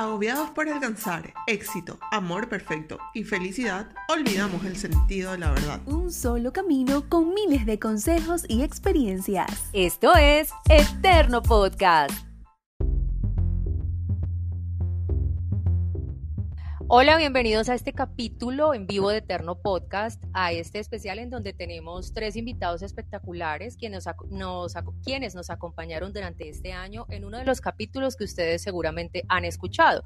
Agobiados 0.00 0.48
por 0.52 0.66
alcanzar 0.66 1.34
éxito, 1.46 1.98
amor 2.10 2.48
perfecto 2.48 2.98
y 3.12 3.22
felicidad, 3.22 3.90
olvidamos 4.08 4.64
el 4.64 4.78
sentido 4.78 5.32
de 5.32 5.36
la 5.36 5.50
verdad. 5.50 5.78
Un 5.84 6.10
solo 6.10 6.54
camino 6.54 7.04
con 7.06 7.34
miles 7.34 7.66
de 7.66 7.78
consejos 7.78 8.46
y 8.48 8.62
experiencias. 8.62 9.68
Esto 9.74 10.16
es 10.16 10.52
Eterno 10.70 11.42
Podcast. 11.42 12.29
Hola, 16.92 17.16
bienvenidos 17.18 17.68
a 17.68 17.76
este 17.76 17.92
capítulo 17.92 18.74
en 18.74 18.88
vivo 18.88 19.10
de 19.10 19.18
Eterno 19.18 19.54
Podcast, 19.54 20.20
a 20.32 20.50
este 20.50 20.80
especial 20.80 21.20
en 21.20 21.30
donde 21.30 21.52
tenemos 21.52 22.12
tres 22.12 22.34
invitados 22.34 22.82
espectaculares 22.82 23.76
quienes 23.76 24.08
nos, 24.32 25.50
acompañaron 25.50 26.12
durante 26.12 26.48
este 26.48 26.72
año 26.72 27.06
en 27.08 27.24
uno 27.24 27.38
de 27.38 27.44
los 27.44 27.60
capítulos 27.60 28.16
que 28.16 28.24
ustedes 28.24 28.62
seguramente 28.62 29.22
han 29.28 29.44
escuchado. 29.44 30.02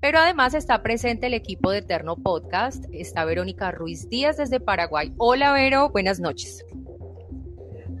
Pero 0.00 0.18
además 0.18 0.54
está 0.54 0.82
presente 0.82 1.26
el 1.26 1.34
equipo 1.34 1.70
de 1.70 1.80
Eterno 1.80 2.16
Podcast, 2.16 2.86
está 2.90 3.26
Verónica 3.26 3.70
Ruiz 3.70 4.08
Díaz 4.08 4.38
desde 4.38 4.60
Paraguay. 4.60 5.12
Hola 5.18 5.52
Vero, 5.52 5.90
buenas 5.90 6.20
noches. 6.20 6.64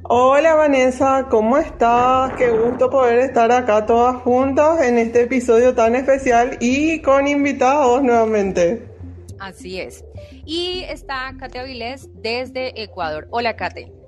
Hola 0.06 0.54
Vanessa, 0.54 1.28
¿cómo 1.30 1.56
estás? 1.56 2.34
Qué 2.34 2.50
gusto 2.50 2.90
poder 2.90 3.20
estar 3.20 3.50
acá 3.50 3.86
todas 3.86 4.16
juntas 4.16 4.82
en 4.82 4.98
este 4.98 5.22
episodio 5.22 5.74
tan 5.74 5.94
especial 5.94 6.58
y 6.60 7.00
con 7.00 7.26
invitados 7.26 8.02
nuevamente. 8.02 8.86
Así 9.38 9.80
es. 9.80 10.04
Y 10.44 10.84
está 10.90 11.34
Kate 11.40 11.58
Avilés 11.58 12.10
desde 12.12 12.82
Ecuador. 12.82 13.28
Hola 13.30 13.56
Kate. 13.56 14.03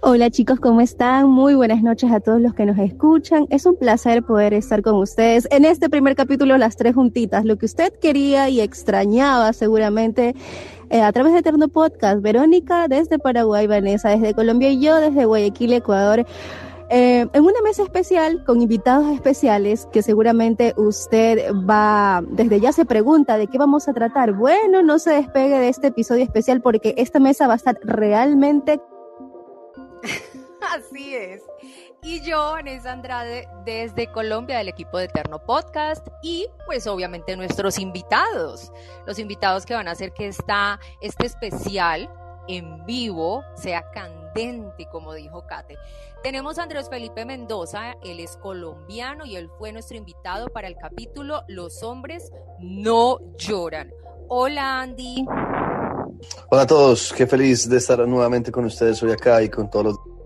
Hola 0.00 0.30
chicos, 0.30 0.60
¿cómo 0.60 0.80
están? 0.80 1.28
Muy 1.28 1.56
buenas 1.56 1.82
noches 1.82 2.12
a 2.12 2.20
todos 2.20 2.40
los 2.40 2.54
que 2.54 2.64
nos 2.64 2.78
escuchan. 2.78 3.48
Es 3.50 3.66
un 3.66 3.74
placer 3.74 4.22
poder 4.22 4.54
estar 4.54 4.80
con 4.80 4.94
ustedes 4.94 5.48
en 5.50 5.64
este 5.64 5.90
primer 5.90 6.14
capítulo, 6.14 6.56
las 6.56 6.76
tres 6.76 6.94
juntitas, 6.94 7.44
lo 7.44 7.58
que 7.58 7.66
usted 7.66 7.92
quería 7.94 8.48
y 8.48 8.60
extrañaba 8.60 9.52
seguramente 9.52 10.36
eh, 10.90 11.02
a 11.02 11.10
través 11.10 11.32
de 11.32 11.40
Eterno 11.40 11.66
Podcast. 11.66 12.22
Verónica 12.22 12.86
desde 12.86 13.18
Paraguay, 13.18 13.66
Vanessa 13.66 14.10
desde 14.10 14.34
Colombia 14.34 14.70
y 14.70 14.80
yo 14.80 15.00
desde 15.00 15.24
Guayaquil, 15.24 15.72
Ecuador. 15.72 16.24
Eh, 16.90 17.26
en 17.32 17.42
una 17.42 17.60
mesa 17.62 17.82
especial 17.82 18.44
con 18.44 18.62
invitados 18.62 19.12
especiales 19.12 19.88
que 19.92 20.02
seguramente 20.02 20.74
usted 20.76 21.52
va, 21.68 22.22
desde 22.30 22.60
ya 22.60 22.70
se 22.70 22.84
pregunta 22.84 23.36
de 23.36 23.48
qué 23.48 23.58
vamos 23.58 23.88
a 23.88 23.94
tratar. 23.94 24.32
Bueno, 24.32 24.80
no 24.84 25.00
se 25.00 25.10
despegue 25.10 25.58
de 25.58 25.68
este 25.68 25.88
episodio 25.88 26.22
especial 26.22 26.62
porque 26.62 26.94
esta 26.96 27.18
mesa 27.18 27.48
va 27.48 27.54
a 27.54 27.56
estar 27.56 27.80
realmente 27.82 28.80
Así 30.74 31.14
es. 31.14 31.42
Y 32.02 32.20
yo, 32.22 32.52
Vanessa 32.52 32.92
Andrade, 32.92 33.48
desde 33.64 34.10
Colombia, 34.12 34.58
del 34.58 34.68
equipo 34.68 34.98
de 34.98 35.04
Eterno 35.04 35.38
Podcast, 35.44 36.06
y 36.22 36.46
pues 36.66 36.86
obviamente 36.86 37.36
nuestros 37.36 37.78
invitados, 37.78 38.72
los 39.06 39.18
invitados 39.18 39.66
que 39.66 39.74
van 39.74 39.88
a 39.88 39.92
hacer 39.92 40.12
que 40.12 40.28
esta, 40.28 40.78
este 41.00 41.26
especial 41.26 42.10
en 42.48 42.84
vivo 42.86 43.42
sea 43.54 43.90
candente, 43.92 44.88
como 44.90 45.12
dijo 45.12 45.46
Kate. 45.46 45.76
Tenemos 46.22 46.58
a 46.58 46.64
Andrés 46.64 46.88
Felipe 46.88 47.24
Mendoza, 47.24 47.92
él 48.02 48.20
es 48.20 48.36
colombiano 48.38 49.24
y 49.24 49.36
él 49.36 49.50
fue 49.58 49.72
nuestro 49.72 49.96
invitado 49.96 50.48
para 50.48 50.66
el 50.66 50.76
capítulo 50.76 51.42
Los 51.46 51.82
hombres 51.82 52.32
no 52.58 53.18
lloran. 53.36 53.92
Hola 54.28 54.80
Andy. 54.80 55.24
Hola 56.50 56.62
a 56.62 56.66
todos, 56.66 57.12
qué 57.12 57.26
feliz 57.26 57.68
de 57.68 57.76
estar 57.76 58.06
nuevamente 58.08 58.50
con 58.50 58.64
ustedes 58.64 59.00
hoy 59.02 59.12
acá 59.12 59.42
y 59.42 59.48
con 59.48 59.70
todos 59.70 59.84
los... 59.84 60.17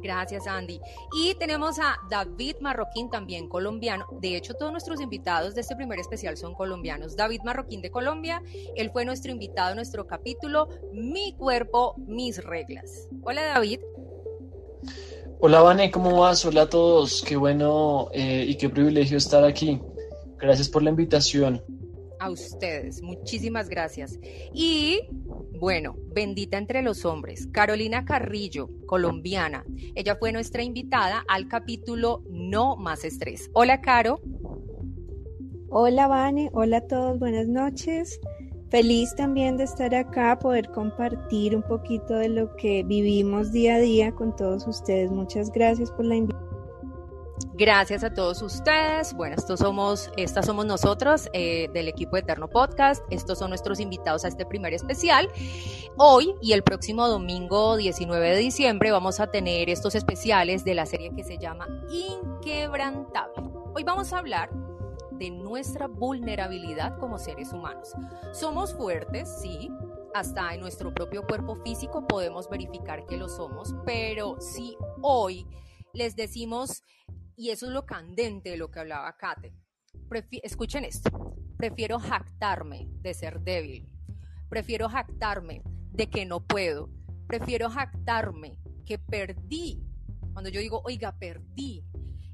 Gracias, 0.00 0.46
Andy. 0.46 0.80
Y 1.12 1.34
tenemos 1.34 1.78
a 1.78 1.98
David 2.10 2.56
Marroquín, 2.60 3.10
también 3.10 3.48
colombiano. 3.48 4.06
De 4.20 4.36
hecho, 4.36 4.54
todos 4.54 4.72
nuestros 4.72 5.00
invitados 5.00 5.54
de 5.54 5.60
este 5.60 5.76
primer 5.76 5.98
especial 5.98 6.36
son 6.36 6.54
colombianos. 6.54 7.16
David 7.16 7.40
Marroquín 7.44 7.82
de 7.82 7.90
Colombia, 7.90 8.42
él 8.76 8.90
fue 8.90 9.04
nuestro 9.04 9.30
invitado 9.30 9.70
en 9.70 9.76
nuestro 9.76 10.06
capítulo 10.06 10.68
Mi 10.92 11.34
cuerpo, 11.34 11.94
mis 12.06 12.42
reglas. 12.42 13.08
Hola, 13.22 13.44
David. 13.44 13.80
Hola, 15.40 15.60
Vane, 15.60 15.90
¿cómo 15.90 16.20
vas? 16.20 16.44
Hola 16.44 16.62
a 16.62 16.68
todos. 16.68 17.22
Qué 17.22 17.36
bueno 17.36 18.08
eh, 18.12 18.44
y 18.48 18.56
qué 18.56 18.68
privilegio 18.68 19.16
estar 19.16 19.44
aquí. 19.44 19.80
Gracias 20.38 20.68
por 20.68 20.82
la 20.82 20.90
invitación 20.90 21.62
a 22.20 22.30
ustedes. 22.30 23.02
Muchísimas 23.02 23.68
gracias. 23.68 24.18
Y 24.52 25.00
bueno, 25.58 25.96
bendita 26.14 26.58
entre 26.58 26.82
los 26.82 27.04
hombres, 27.04 27.48
Carolina 27.52 28.04
Carrillo, 28.04 28.70
colombiana. 28.86 29.64
Ella 29.94 30.16
fue 30.16 30.32
nuestra 30.32 30.62
invitada 30.62 31.24
al 31.28 31.48
capítulo 31.48 32.22
No 32.30 32.76
más 32.76 33.04
estrés. 33.04 33.50
Hola, 33.52 33.80
Caro. 33.80 34.20
Hola, 35.70 36.06
Vane. 36.06 36.50
Hola 36.52 36.78
a 36.78 36.86
todos. 36.86 37.18
Buenas 37.18 37.48
noches. 37.48 38.20
Feliz 38.70 39.14
también 39.16 39.56
de 39.56 39.64
estar 39.64 39.94
acá, 39.94 40.38
poder 40.38 40.68
compartir 40.70 41.56
un 41.56 41.62
poquito 41.62 42.14
de 42.14 42.28
lo 42.28 42.54
que 42.56 42.82
vivimos 42.82 43.50
día 43.50 43.76
a 43.76 43.78
día 43.78 44.12
con 44.12 44.36
todos 44.36 44.66
ustedes. 44.66 45.10
Muchas 45.10 45.50
gracias 45.50 45.90
por 45.90 46.04
la 46.04 46.16
invitación 46.16 46.47
Gracias 47.58 48.04
a 48.04 48.14
todos 48.14 48.40
ustedes. 48.40 49.12
Bueno, 49.14 49.34
estos 49.36 49.58
somos, 49.58 50.12
estas 50.16 50.46
somos 50.46 50.64
nosotros 50.64 51.28
eh, 51.32 51.68
del 51.72 51.88
equipo 51.88 52.16
Eterno 52.16 52.46
Podcast. 52.46 53.04
Estos 53.10 53.40
son 53.40 53.48
nuestros 53.48 53.80
invitados 53.80 54.24
a 54.24 54.28
este 54.28 54.46
primer 54.46 54.74
especial. 54.74 55.28
Hoy 55.96 56.36
y 56.40 56.52
el 56.52 56.62
próximo 56.62 57.08
domingo 57.08 57.76
19 57.76 58.30
de 58.30 58.36
diciembre 58.36 58.92
vamos 58.92 59.18
a 59.18 59.32
tener 59.32 59.70
estos 59.70 59.96
especiales 59.96 60.64
de 60.64 60.74
la 60.74 60.86
serie 60.86 61.12
que 61.16 61.24
se 61.24 61.36
llama 61.36 61.66
Inquebrantable. 61.90 63.50
Hoy 63.74 63.82
vamos 63.82 64.12
a 64.12 64.18
hablar 64.18 64.50
de 65.10 65.30
nuestra 65.30 65.88
vulnerabilidad 65.88 66.96
como 67.00 67.18
seres 67.18 67.52
humanos. 67.52 67.92
Somos 68.30 68.72
fuertes, 68.72 69.36
sí, 69.42 69.68
hasta 70.14 70.54
en 70.54 70.60
nuestro 70.60 70.94
propio 70.94 71.26
cuerpo 71.26 71.56
físico 71.64 72.06
podemos 72.06 72.48
verificar 72.48 73.04
que 73.04 73.16
lo 73.16 73.28
somos, 73.28 73.74
pero 73.84 74.40
si 74.40 74.76
hoy 75.02 75.44
les 75.92 76.14
decimos 76.14 76.84
y 77.38 77.50
eso 77.50 77.66
es 77.66 77.72
lo 77.72 77.86
candente 77.86 78.50
de 78.50 78.56
lo 78.56 78.70
que 78.70 78.80
hablaba 78.80 79.16
Kate. 79.16 79.54
escuchen 80.42 80.84
esto. 80.84 81.36
Prefiero 81.56 82.00
jactarme 82.00 82.88
de 83.00 83.14
ser 83.14 83.40
débil. 83.40 83.88
Prefiero 84.48 84.88
jactarme 84.88 85.62
de 85.92 86.10
que 86.10 86.26
no 86.26 86.40
puedo. 86.40 86.90
Prefiero 87.28 87.70
jactarme 87.70 88.58
que 88.84 88.98
perdí. 88.98 89.84
Cuando 90.32 90.50
yo 90.50 90.60
digo, 90.60 90.82
oiga, 90.84 91.16
perdí 91.16 91.84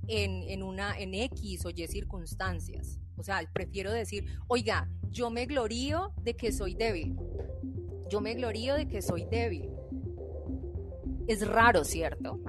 en, 0.09 0.42
en, 0.44 0.62
una, 0.62 0.98
en 0.98 1.12
X 1.15 1.66
o 1.66 1.71
Y 1.71 1.86
circunstancias. 1.86 2.98
O 3.16 3.22
sea, 3.22 3.42
prefiero 3.53 3.92
decir, 3.92 4.38
oiga, 4.48 4.91
yo 5.10 5.31
me 5.31 5.44
glorío 5.44 6.15
de 6.22 6.34
que 6.34 6.50
soy 6.50 6.75
débil. 6.75 7.15
Yo 8.09 8.22
me 8.22 8.34
glorío 8.34 8.75
de 8.75 8.88
que 8.88 9.03
soy 9.03 9.26
débil. 9.26 9.71
Es 11.26 11.47
raro, 11.47 11.84
¿cierto? 11.84 12.41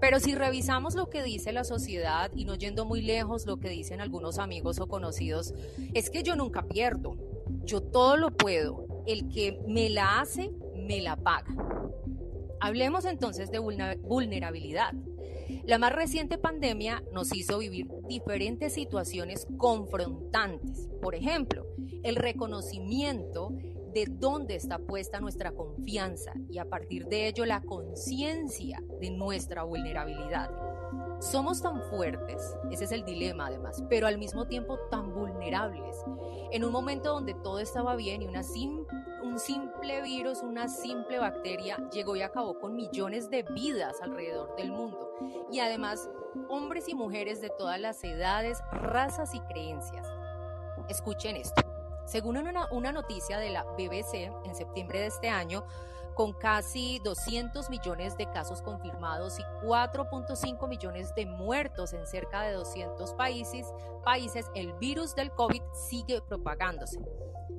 Pero 0.00 0.20
si 0.20 0.34
revisamos 0.34 0.94
lo 0.94 1.08
que 1.08 1.22
dice 1.22 1.52
la 1.52 1.64
sociedad 1.64 2.30
y 2.34 2.44
no 2.44 2.54
yendo 2.54 2.84
muy 2.84 3.02
lejos 3.02 3.46
lo 3.46 3.58
que 3.58 3.68
dicen 3.68 4.00
algunos 4.00 4.38
amigos 4.38 4.78
o 4.78 4.88
conocidos, 4.88 5.54
es 5.94 6.10
que 6.10 6.22
yo 6.22 6.36
nunca 6.36 6.62
pierdo, 6.62 7.16
yo 7.64 7.80
todo 7.80 8.16
lo 8.16 8.30
puedo, 8.30 9.04
el 9.06 9.28
que 9.28 9.58
me 9.66 9.88
la 9.88 10.20
hace, 10.20 10.52
me 10.76 11.00
la 11.00 11.16
paga. 11.16 11.54
Hablemos 12.60 13.04
entonces 13.04 13.50
de 13.50 13.58
vulnerabilidad. 13.58 14.92
La 15.64 15.78
más 15.78 15.92
reciente 15.92 16.38
pandemia 16.38 17.02
nos 17.12 17.34
hizo 17.34 17.58
vivir 17.58 17.88
diferentes 18.08 18.74
situaciones 18.74 19.46
confrontantes. 19.56 20.88
Por 21.00 21.14
ejemplo, 21.14 21.66
el 22.02 22.16
reconocimiento 22.16 23.52
de 23.96 24.04
dónde 24.10 24.56
está 24.56 24.78
puesta 24.78 25.20
nuestra 25.20 25.52
confianza 25.52 26.34
y 26.50 26.58
a 26.58 26.68
partir 26.68 27.06
de 27.06 27.28
ello 27.28 27.46
la 27.46 27.62
conciencia 27.62 28.78
de 29.00 29.10
nuestra 29.10 29.62
vulnerabilidad. 29.62 30.50
Somos 31.18 31.62
tan 31.62 31.80
fuertes, 31.84 32.54
ese 32.70 32.84
es 32.84 32.92
el 32.92 33.06
dilema 33.06 33.46
además, 33.46 33.82
pero 33.88 34.06
al 34.06 34.18
mismo 34.18 34.46
tiempo 34.48 34.78
tan 34.90 35.14
vulnerables. 35.14 35.96
En 36.52 36.62
un 36.62 36.72
momento 36.72 37.14
donde 37.14 37.32
todo 37.32 37.58
estaba 37.58 37.96
bien 37.96 38.20
y 38.20 38.26
una 38.26 38.42
un 39.22 39.38
simple 39.38 40.02
virus, 40.02 40.42
una 40.42 40.68
simple 40.68 41.18
bacteria 41.18 41.78
llegó 41.90 42.16
y 42.16 42.20
acabó 42.20 42.58
con 42.58 42.76
millones 42.76 43.30
de 43.30 43.44
vidas 43.44 44.02
alrededor 44.02 44.54
del 44.56 44.72
mundo. 44.72 45.10
Y 45.50 45.60
además, 45.60 46.10
hombres 46.50 46.86
y 46.90 46.94
mujeres 46.94 47.40
de 47.40 47.48
todas 47.48 47.80
las 47.80 48.04
edades, 48.04 48.58
razas 48.72 49.34
y 49.34 49.40
creencias. 49.40 50.06
Escuchen 50.90 51.36
esto. 51.36 51.75
Según 52.06 52.36
una, 52.36 52.92
noticia 52.92 53.38
de 53.38 53.50
la 53.50 53.64
BBC 53.64 54.30
en 54.44 54.54
septiembre 54.54 55.00
de 55.00 55.06
este 55.06 55.28
año, 55.28 55.66
con 56.14 56.32
casi 56.32 57.00
200 57.00 57.68
millones 57.68 58.16
de 58.16 58.30
casos 58.30 58.62
confirmados 58.62 59.38
y 59.38 59.42
4.5 59.66 60.68
millones 60.68 61.14
de 61.14 61.26
muertos 61.26 61.92
en 61.92 62.06
cerca 62.06 62.42
de 62.42 62.52
200 62.52 63.12
países, 63.14 63.66
países, 64.02 64.46
el 64.54 64.72
virus 64.74 65.14
del 65.14 65.30
COVID 65.32 65.62
sigue 65.74 66.22
propagándose. 66.22 67.00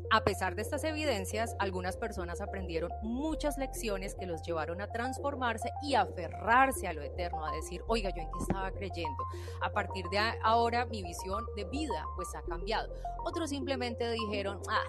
A 0.10 0.24
pesar 0.24 0.56
de 0.56 0.62
estas 0.62 0.86
evidencias, 0.86 1.56
algunas 1.60 1.98
personas 1.98 2.40
aprendieron 2.40 2.92
muchas 3.02 3.58
lecciones 3.58 4.16
que 4.16 4.26
los 4.26 4.42
llevaron 4.42 4.80
a 4.80 4.88
transformarse 4.88 5.70
y 5.84 5.96
aferrarse 5.96 6.88
a 6.88 6.94
lo 6.94 7.02
eterno, 7.02 7.46
a 7.46 7.52
decir, 7.52 7.82
oiga, 7.88 8.10
yo 8.16 8.22
en 8.22 8.32
qué 8.32 8.40
estaba 8.40 8.72
creyendo. 8.72 9.24
A 9.62 9.72
partir 9.72 10.06
de 10.10 10.20
ahora 10.44 10.86
mi 10.86 11.04
visión 11.04 11.46
de 11.58 11.66
vida 11.66 12.06
pues 12.16 12.34
ha 12.36 12.42
cambiado. 12.44 12.94
Otros 13.26 13.50
simplemente 13.50 14.10
dijeron, 14.12 14.62
ah, 14.70 14.84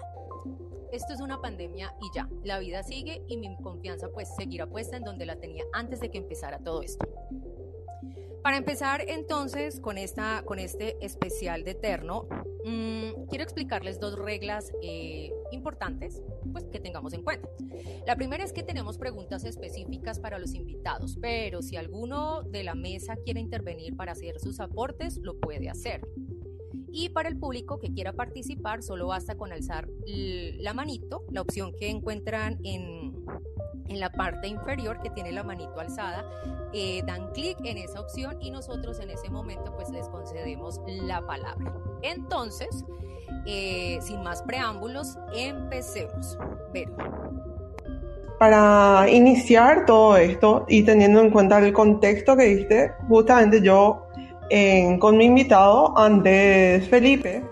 esto 0.93 1.13
es 1.13 1.19
una 1.19 1.41
pandemia 1.41 1.93
y 2.01 2.15
ya, 2.15 2.29
la 2.43 2.59
vida 2.59 2.81
sigue 2.83 3.21
y 3.27 3.37
mi 3.37 3.57
confianza 3.57 4.07
pues 4.13 4.33
seguirá 4.35 4.67
puesta 4.67 4.95
en 4.95 5.03
donde 5.03 5.25
la 5.25 5.35
tenía 5.35 5.65
antes 5.73 5.99
de 5.99 6.11
que 6.11 6.17
empezara 6.17 6.59
todo 6.59 6.81
esto. 6.81 7.05
Para 8.43 8.57
empezar 8.57 9.03
entonces 9.07 9.79
con, 9.79 9.97
esta, 9.97 10.43
con 10.45 10.59
este 10.59 10.95
especial 11.05 11.63
de 11.63 11.71
Eterno, 11.71 12.27
mmm, 12.65 13.27
quiero 13.29 13.43
explicarles 13.43 13.99
dos 13.99 14.17
reglas 14.17 14.71
eh, 14.81 15.31
importantes 15.51 16.21
pues, 16.51 16.65
que 16.65 16.79
tengamos 16.79 17.13
en 17.13 17.23
cuenta. 17.23 17.49
La 18.07 18.15
primera 18.15 18.43
es 18.43 18.53
que 18.53 18.63
tenemos 18.63 18.97
preguntas 18.97 19.43
específicas 19.43 20.19
para 20.19 20.39
los 20.39 20.53
invitados, 20.53 21.17
pero 21.21 21.61
si 21.61 21.75
alguno 21.75 22.43
de 22.43 22.63
la 22.63 22.75
mesa 22.75 23.17
quiere 23.25 23.39
intervenir 23.41 23.95
para 23.95 24.13
hacer 24.13 24.39
sus 24.39 24.59
aportes, 24.59 25.17
lo 25.17 25.37
puede 25.37 25.69
hacer. 25.69 26.01
Y 26.91 27.09
para 27.09 27.29
el 27.29 27.37
público 27.37 27.79
que 27.79 27.93
quiera 27.93 28.13
participar, 28.13 28.81
solo 28.83 29.07
basta 29.07 29.35
con 29.35 29.51
alzar 29.51 29.87
la 30.05 30.73
manito, 30.73 31.23
la 31.31 31.41
opción 31.41 31.73
que 31.77 31.89
encuentran 31.89 32.59
en, 32.63 33.13
en 33.89 33.99
la 33.99 34.09
parte 34.09 34.47
inferior 34.47 35.01
que 35.01 35.09
tiene 35.09 35.31
la 35.31 35.43
manito 35.43 35.79
alzada, 35.79 36.23
eh, 36.73 37.01
dan 37.05 37.31
clic 37.31 37.57
en 37.63 37.77
esa 37.77 37.99
opción 37.99 38.37
y 38.39 38.51
nosotros 38.51 38.99
en 38.99 39.09
ese 39.09 39.29
momento 39.29 39.73
pues 39.75 39.89
les 39.89 40.07
concedemos 40.07 40.79
la 40.85 41.21
palabra. 41.21 41.73
Entonces, 42.01 42.85
eh, 43.45 43.99
sin 44.01 44.23
más 44.23 44.41
preámbulos, 44.43 45.17
empecemos. 45.35 46.37
Vero. 46.71 46.95
Para 48.37 49.09
iniciar 49.09 49.85
todo 49.85 50.15
esto 50.15 50.65
y 50.69 50.83
teniendo 50.83 51.19
en 51.19 51.29
cuenta 51.29 51.59
el 51.59 51.73
contexto 51.73 52.37
que 52.37 52.43
diste, 52.43 52.93
justamente 53.09 53.61
yo 53.61 54.05
con 54.99 55.17
mi 55.17 55.25
invitado, 55.25 55.95
antes 55.95 56.87
Felipe, 56.87 57.43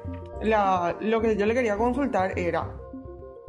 lo 0.42 1.22
que 1.22 1.36
yo 1.36 1.46
le 1.46 1.54
quería 1.54 1.78
consultar 1.78 2.38
era, 2.38 2.68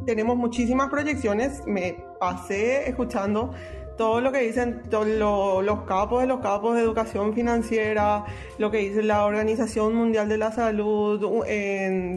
tenemos 0.05 0.37
muchísimas 0.37 0.89
proyecciones, 0.89 1.63
me 1.67 1.97
pasé 2.21 2.89
escuchando 2.89 3.53
todo 3.97 4.21
lo 4.21 4.31
que 4.31 4.39
dicen 4.41 4.83
los 4.91 5.83
capos 5.83 6.23
de 6.23 6.29
los 6.29 6.41
capos 6.41 6.77
de 6.77 6.83
educación 6.83 7.35
financiera, 7.35 8.25
lo 8.57 8.71
que 8.71 8.79
dice 8.79 9.03
la 9.03 9.25
Organización 9.25 9.95
Mundial 9.95 10.29
de 10.29 10.39
la 10.39 10.53
Salud, 10.53 11.45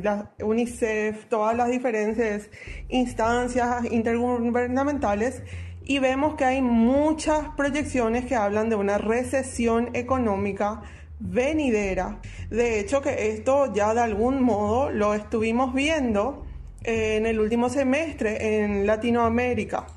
la 0.04 0.32
UNICEF, 0.44 1.26
todas 1.26 1.58
las 1.58 1.70
diferentes 1.70 2.52
instancias 2.90 3.92
intergubernamentales 3.92 5.42
y 5.84 5.98
vemos 5.98 6.36
que 6.36 6.46
hay 6.46 6.62
muchas 6.62 7.50
proyecciones 7.58 8.26
que 8.26 8.36
hablan 8.36 8.70
de 8.70 8.76
una 8.76 9.00
recesión 9.00 9.90
económica 9.94 10.84
venidera. 11.20 12.20
De 12.52 12.80
hecho, 12.80 13.02
que 13.02 13.30
esto 13.30 13.74
ya 13.74 13.96
de 13.96 14.02
algún 14.02 14.44
modo 14.44 14.92
lo 14.92 15.16
estuvimos 15.16 15.74
viendo 15.74 16.46
en 16.84 17.26
el 17.26 17.40
último 17.40 17.70
semestre 17.70 18.64
en 18.64 18.86
Latinoamérica. 18.86 19.88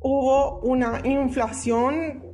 Hubo 0.00 0.60
una 0.60 1.00
inflación 1.04 2.24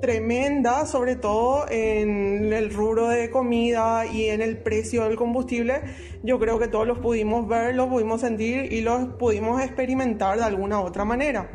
tremenda, 0.00 0.86
sobre 0.86 1.16
todo 1.16 1.66
en 1.68 2.52
el 2.52 2.72
rubro 2.72 3.08
de 3.08 3.30
comida 3.30 4.06
y 4.06 4.26
en 4.26 4.40
el 4.40 4.58
precio 4.58 5.04
del 5.04 5.16
combustible. 5.16 5.82
Yo 6.22 6.38
creo 6.38 6.58
que 6.58 6.68
todos 6.68 6.86
los 6.86 6.98
pudimos 6.98 7.46
ver, 7.46 7.74
los 7.74 7.88
pudimos 7.88 8.22
sentir 8.22 8.72
y 8.72 8.80
los 8.80 9.14
pudimos 9.14 9.62
experimentar 9.62 10.38
de 10.38 10.44
alguna 10.44 10.80
otra 10.80 11.04
manera. 11.04 11.50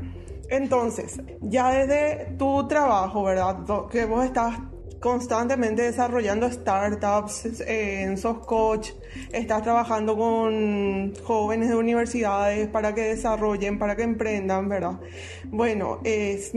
Entonces, 0.50 1.20
ya 1.42 1.72
desde 1.72 2.36
tu 2.38 2.68
trabajo, 2.68 3.24
¿verdad? 3.24 3.58
Que 3.92 4.06
vos 4.06 4.24
estás 4.24 4.60
constantemente 5.00 5.82
desarrollando 5.82 6.50
startups 6.52 7.62
en 7.68 8.18
SOSCOCH, 8.18 8.92
estás 9.32 9.64
trabajando 9.64 10.16
con 10.18 11.14
jóvenes 11.24 11.70
de 11.70 11.76
universidades 11.76 12.68
para 12.68 12.94
que 12.94 13.02
desarrollen, 13.02 13.80
para 13.80 13.96
que 13.96 14.04
emprendan, 14.04 14.70
¿verdad? 14.70 15.00
Bueno, 15.46 16.00
es, 16.04 16.52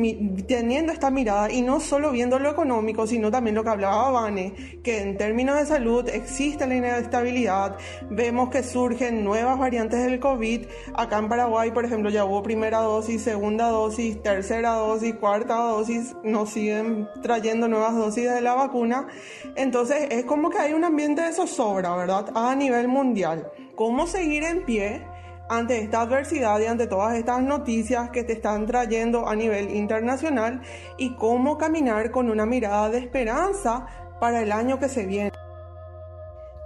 teniendo 0.47 0.93
esta 0.93 1.11
mirada 1.11 1.51
y 1.51 1.63
no 1.63 1.81
solo 1.81 2.11
viendo 2.11 2.39
lo 2.39 2.51
económico, 2.51 3.07
sino 3.07 3.31
también 3.31 3.55
lo 3.55 3.65
que 3.65 3.71
hablaba 3.71 4.11
Vane, 4.11 4.81
que 4.83 5.03
en 5.03 5.17
términos 5.17 5.59
de 5.59 5.67
salud 5.67 6.09
existe 6.09 6.67
la 6.67 6.75
inestabilidad, 6.75 7.77
vemos 8.11 8.51
que 8.51 8.63
surgen 8.63 9.25
nuevas 9.25 9.59
variantes 9.59 10.05
del 10.05 10.21
COVID, 10.21 10.67
acá 10.95 11.19
en 11.19 11.29
Paraguay, 11.29 11.71
por 11.71 11.85
ejemplo, 11.85 12.11
ya 12.11 12.25
hubo 12.25 12.43
primera 12.43 12.79
dosis, 12.81 13.23
segunda 13.23 13.69
dosis, 13.69 14.23
tercera 14.23 14.73
dosis, 14.73 15.15
cuarta 15.15 15.55
dosis, 15.55 16.15
nos 16.25 16.51
siguen 16.51 17.09
trayendo 17.23 17.69
nuevas 17.69 17.95
dosis 17.95 18.31
de 18.31 18.41
la 18.41 18.55
vacuna. 18.55 19.09
Entonces 19.57 20.09
es 20.11 20.25
como 20.25 20.51
que 20.51 20.59
hay 20.59 20.73
un 20.73 20.85
ambiente 20.85 21.23
de 21.23 21.33
zozobra, 21.33 21.95
¿verdad? 21.97 22.31
A 22.49 22.55
nivel 22.55 22.89
mundial. 22.89 23.47
¿Cómo 23.77 24.07
seguir 24.07 24.43
en 24.43 24.65
pie 24.65 25.07
ante 25.51 25.83
esta 25.83 26.01
adversidad 26.01 26.59
y 26.61 26.65
ante 26.65 26.87
todas 26.87 27.15
estas 27.15 27.43
noticias 27.43 28.09
que 28.09 28.25
te 28.25 28.33
están 28.33 28.65
trayendo 28.65 29.29
a 29.29 29.37
nivel 29.37 29.69
internacional? 29.69 30.63
Y 30.97 31.15
cómo 31.17 31.59
caminar 31.59 32.11
con 32.11 32.31
una 32.31 32.47
mirada 32.47 32.89
de 32.89 33.01
esperanza 33.01 33.85
para 34.19 34.41
el 34.41 34.51
año 34.51 34.79
que 34.79 34.89
se 34.89 35.05
viene. 35.05 35.33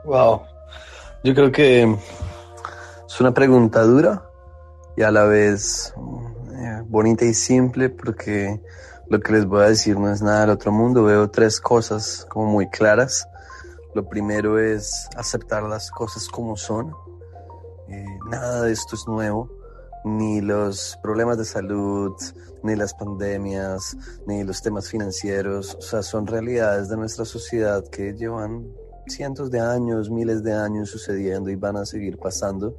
Wow. 0.04 0.42
Yo 1.24 1.34
creo 1.34 1.50
que 1.50 1.82
es 1.82 3.20
una 3.20 3.34
pregunta 3.34 3.82
dura 3.82 4.22
y 4.96 5.02
a 5.02 5.10
la 5.10 5.24
vez 5.24 5.92
eh, 6.54 6.82
bonita 6.86 7.24
y 7.24 7.34
simple 7.34 7.90
porque 7.90 8.60
lo 9.08 9.18
que 9.18 9.32
les 9.32 9.46
voy 9.46 9.64
a 9.64 9.68
decir 9.70 9.98
no 9.98 10.12
es 10.12 10.22
nada 10.22 10.42
del 10.42 10.50
otro 10.50 10.70
mundo. 10.70 11.02
Veo 11.02 11.28
tres 11.28 11.60
cosas 11.60 12.24
como 12.28 12.46
muy 12.46 12.68
claras. 12.68 13.26
Lo 13.94 14.08
primero 14.08 14.58
es 14.58 15.08
aceptar 15.16 15.62
las 15.64 15.90
cosas 15.90 16.28
como 16.28 16.56
son. 16.56 16.92
Eh, 17.88 18.04
nada 18.30 18.62
de 18.62 18.72
esto 18.72 18.96
es 18.96 19.06
nuevo. 19.06 19.50
Ni 20.04 20.40
los 20.40 20.98
problemas 21.02 21.38
de 21.38 21.44
salud, 21.44 22.14
ni 22.62 22.74
las 22.74 22.94
pandemias, 22.94 23.96
ni 24.26 24.44
los 24.44 24.62
temas 24.62 24.88
financieros. 24.88 25.74
O 25.76 25.82
sea, 25.82 26.02
son 26.02 26.26
realidades 26.26 26.88
de 26.88 26.96
nuestra 26.96 27.24
sociedad 27.24 27.84
que 27.88 28.14
llevan 28.14 28.66
cientos 29.06 29.50
de 29.50 29.60
años, 29.60 30.10
miles 30.10 30.42
de 30.42 30.54
años 30.54 30.90
sucediendo 30.90 31.50
y 31.50 31.56
van 31.56 31.76
a 31.76 31.86
seguir 31.86 32.18
pasando. 32.18 32.76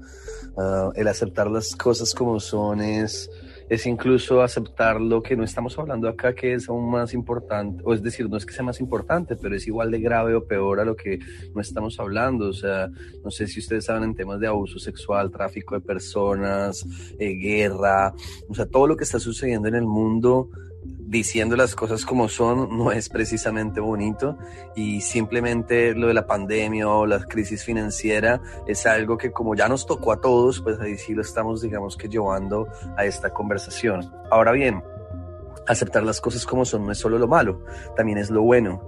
Ah, 0.58 0.90
el 0.96 1.08
aceptar 1.08 1.50
las 1.50 1.76
cosas 1.76 2.14
como 2.14 2.40
son 2.40 2.82
es 2.82 3.30
es 3.70 3.86
incluso 3.86 4.42
aceptar 4.42 5.00
lo 5.00 5.22
que 5.22 5.36
no 5.36 5.44
estamos 5.44 5.78
hablando 5.80 6.08
acá, 6.08 6.34
que 6.34 6.54
es 6.54 6.70
aún 6.70 6.90
más 6.90 7.14
importante, 7.14 7.82
o 7.86 7.94
es 7.94 8.02
decir, 8.02 8.30
no 8.30 8.38
es 8.38 8.46
que 8.46 8.54
sea 8.54 8.64
más 8.64 8.80
importante, 8.80 9.36
pero 9.36 9.56
es 9.56 9.68
igual 9.68 9.92
de 9.92 10.00
grave 10.00 10.36
o 10.36 10.46
peor 10.46 10.80
a 10.80 10.86
lo 10.86 10.96
que 10.96 11.20
no 11.54 11.62
estamos 11.62 12.00
hablando. 12.00 12.50
O 12.50 12.54
sea, 12.54 12.90
no 13.24 13.32
sé 13.32 13.48
si 13.48 13.60
ustedes 13.60 13.86
saben 13.86 14.04
en 14.04 14.16
temas 14.16 14.40
de 14.40 14.48
abuso 14.48 14.80
sexual, 14.80 15.32
tráfico 15.32 15.76
de 15.76 15.82
personas, 15.82 16.86
eh, 17.20 17.34
guerra, 17.34 18.14
o 18.48 18.54
sea, 18.54 18.66
todo 18.66 18.88
lo 18.88 18.98
que 18.98 19.04
está 19.04 19.20
sucediendo 19.20 19.68
en 19.68 19.76
el 19.76 19.86
mundo 19.86 20.50
diciendo 21.14 21.56
las 21.56 21.76
cosas 21.76 22.06
como 22.06 22.28
son 22.28 22.78
no 22.78 22.92
es 22.92 23.08
precisamente 23.08 23.80
bonito 23.80 24.38
y 24.76 25.00
simplemente 25.02 25.94
lo 25.94 26.08
de 26.08 26.14
la 26.14 26.26
pandemia 26.26 26.90
o 26.90 27.06
la 27.06 27.24
crisis 27.26 27.64
financiera 27.64 28.42
es 28.68 28.86
algo 28.86 29.18
que 29.18 29.32
como 29.32 29.56
ya 29.56 29.70
nos 29.70 29.86
tocó 29.86 30.12
a 30.12 30.20
todos, 30.20 30.60
pues 30.60 30.80
ahí 30.82 30.98
sí 30.98 31.14
lo 31.14 31.22
estamos 31.22 31.62
digamos 31.62 31.96
que 31.96 32.10
llevando 32.10 32.68
a 32.98 33.06
esta 33.06 33.30
conversación. 33.30 34.12
Ahora 34.32 34.52
bien, 34.52 34.84
aceptar 35.68 36.04
las 36.04 36.20
cosas 36.20 36.46
como 36.46 36.66
son 36.66 36.86
no 36.86 36.92
es 36.92 36.98
solo 36.98 37.18
lo 37.18 37.28
malo, 37.28 37.62
también 37.96 38.18
es 38.18 38.30
lo 38.30 38.42
bueno. 38.42 38.82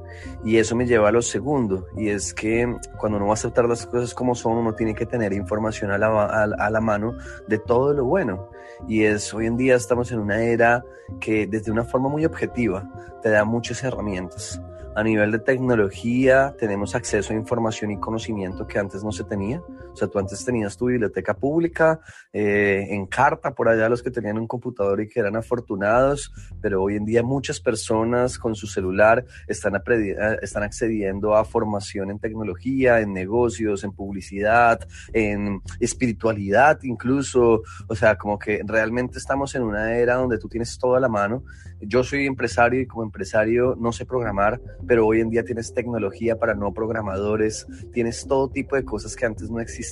Y 0.43 0.57
eso 0.57 0.75
me 0.75 0.85
lleva 0.85 1.09
a 1.09 1.11
lo 1.11 1.21
segundo, 1.21 1.87
y 1.95 2.09
es 2.09 2.33
que 2.33 2.75
cuando 2.97 3.17
uno 3.17 3.27
va 3.27 3.33
a 3.33 3.35
aceptar 3.35 3.65
las 3.65 3.85
cosas 3.85 4.13
como 4.13 4.35
son, 4.35 4.53
uno 4.57 4.73
tiene 4.73 4.95
que 4.95 5.05
tener 5.05 5.33
información 5.33 5.91
a 5.91 5.97
la, 5.97 6.25
a, 6.25 6.69
la 6.69 6.81
mano 6.81 7.15
de 7.47 7.59
todo 7.59 7.93
lo 7.93 8.05
bueno. 8.05 8.49
Y 8.87 9.03
es, 9.03 9.33
hoy 9.33 9.47
en 9.47 9.57
día 9.57 9.75
estamos 9.75 10.11
en 10.11 10.19
una 10.19 10.41
era 10.41 10.83
que 11.19 11.47
desde 11.47 11.71
una 11.71 11.83
forma 11.83 12.09
muy 12.09 12.25
objetiva 12.25 12.89
te 13.21 13.29
da 13.29 13.43
muchas 13.43 13.83
herramientas 13.83 14.61
A 14.95 15.03
nivel 15.03 15.31
de 15.31 15.39
tecnología, 15.39 16.55
tenemos 16.57 16.95
acceso 16.95 17.33
a 17.33 17.35
información 17.35 17.91
y 17.91 17.97
conocimiento 17.97 18.65
que 18.65 18.79
antes 18.79 19.03
no 19.03 19.11
se 19.11 19.23
tenía. 19.23 19.61
O 19.95 19.97
sea, 19.97 20.09
tú 20.09 20.19
antes 20.19 20.43
tenías 20.43 20.75
tu 20.75 20.87
biblioteca 20.87 21.33
pública 21.33 22.01
eh, 22.33 22.85
en 22.89 23.05
carta, 23.05 23.55
por 23.55 23.69
allá 23.69 23.87
los 23.87 24.03
que 24.03 24.11
tenían 24.11 24.37
un 24.37 24.45
computador 24.45 24.99
y 24.99 25.07
que 25.07 25.21
eran 25.21 25.37
afortunados, 25.37 26.33
pero 26.61 26.83
hoy 26.83 26.97
en 26.97 27.05
día 27.05 27.23
muchas 27.23 27.61
personas 27.61 28.37
con 28.37 28.55
su 28.55 28.67
celular 28.67 29.25
están, 29.47 29.75
eh, 29.75 30.37
están 30.41 30.63
accediendo 30.63 31.33
a 31.33 31.45
formación 31.45 32.11
en 32.11 32.19
tecnología, 32.19 32.99
en 32.99 33.13
negocios, 33.13 33.85
en 33.85 33.93
publicidad, 33.93 34.85
en 35.13 35.61
espiritualidad 35.79 36.77
incluso. 36.83 37.61
O 37.87 37.95
sea, 37.95 38.17
como 38.17 38.37
que 38.37 38.63
realmente 38.65 39.17
estamos 39.17 39.55
en 39.55 39.63
una 39.63 39.95
era 39.95 40.15
donde 40.15 40.39
tú 40.39 40.49
tienes 40.49 40.77
todo 40.77 40.95
a 40.95 40.99
la 40.99 41.07
mano. 41.07 41.45
Yo 41.79 42.03
soy 42.03 42.25
empresario 42.25 42.81
y 42.81 42.85
como 42.85 43.03
empresario 43.03 43.77
no 43.79 43.93
sé 43.93 44.05
programar, 44.05 44.59
pero 44.85 45.07
hoy 45.07 45.21
en 45.21 45.29
día 45.29 45.45
tienes 45.45 45.73
tecnología 45.73 46.37
para 46.37 46.53
no 46.53 46.73
programadores, 46.73 47.65
tienes 47.93 48.27
todo 48.27 48.49
tipo 48.49 48.75
de 48.75 48.83
cosas 48.83 49.15
que 49.15 49.25
antes 49.25 49.49
no 49.49 49.61
existían. 49.61 49.84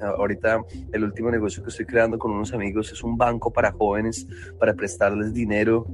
Ahorita 0.00 0.62
el 0.92 1.04
último 1.04 1.30
negocio 1.30 1.62
que 1.62 1.70
estoy 1.70 1.86
creando 1.86 2.18
con 2.18 2.30
unos 2.30 2.52
amigos 2.52 2.92
es 2.92 3.02
un 3.02 3.16
banco 3.16 3.52
para 3.52 3.72
jóvenes, 3.72 4.26
para 4.58 4.74
prestarles 4.74 5.32
dinero 5.32 5.86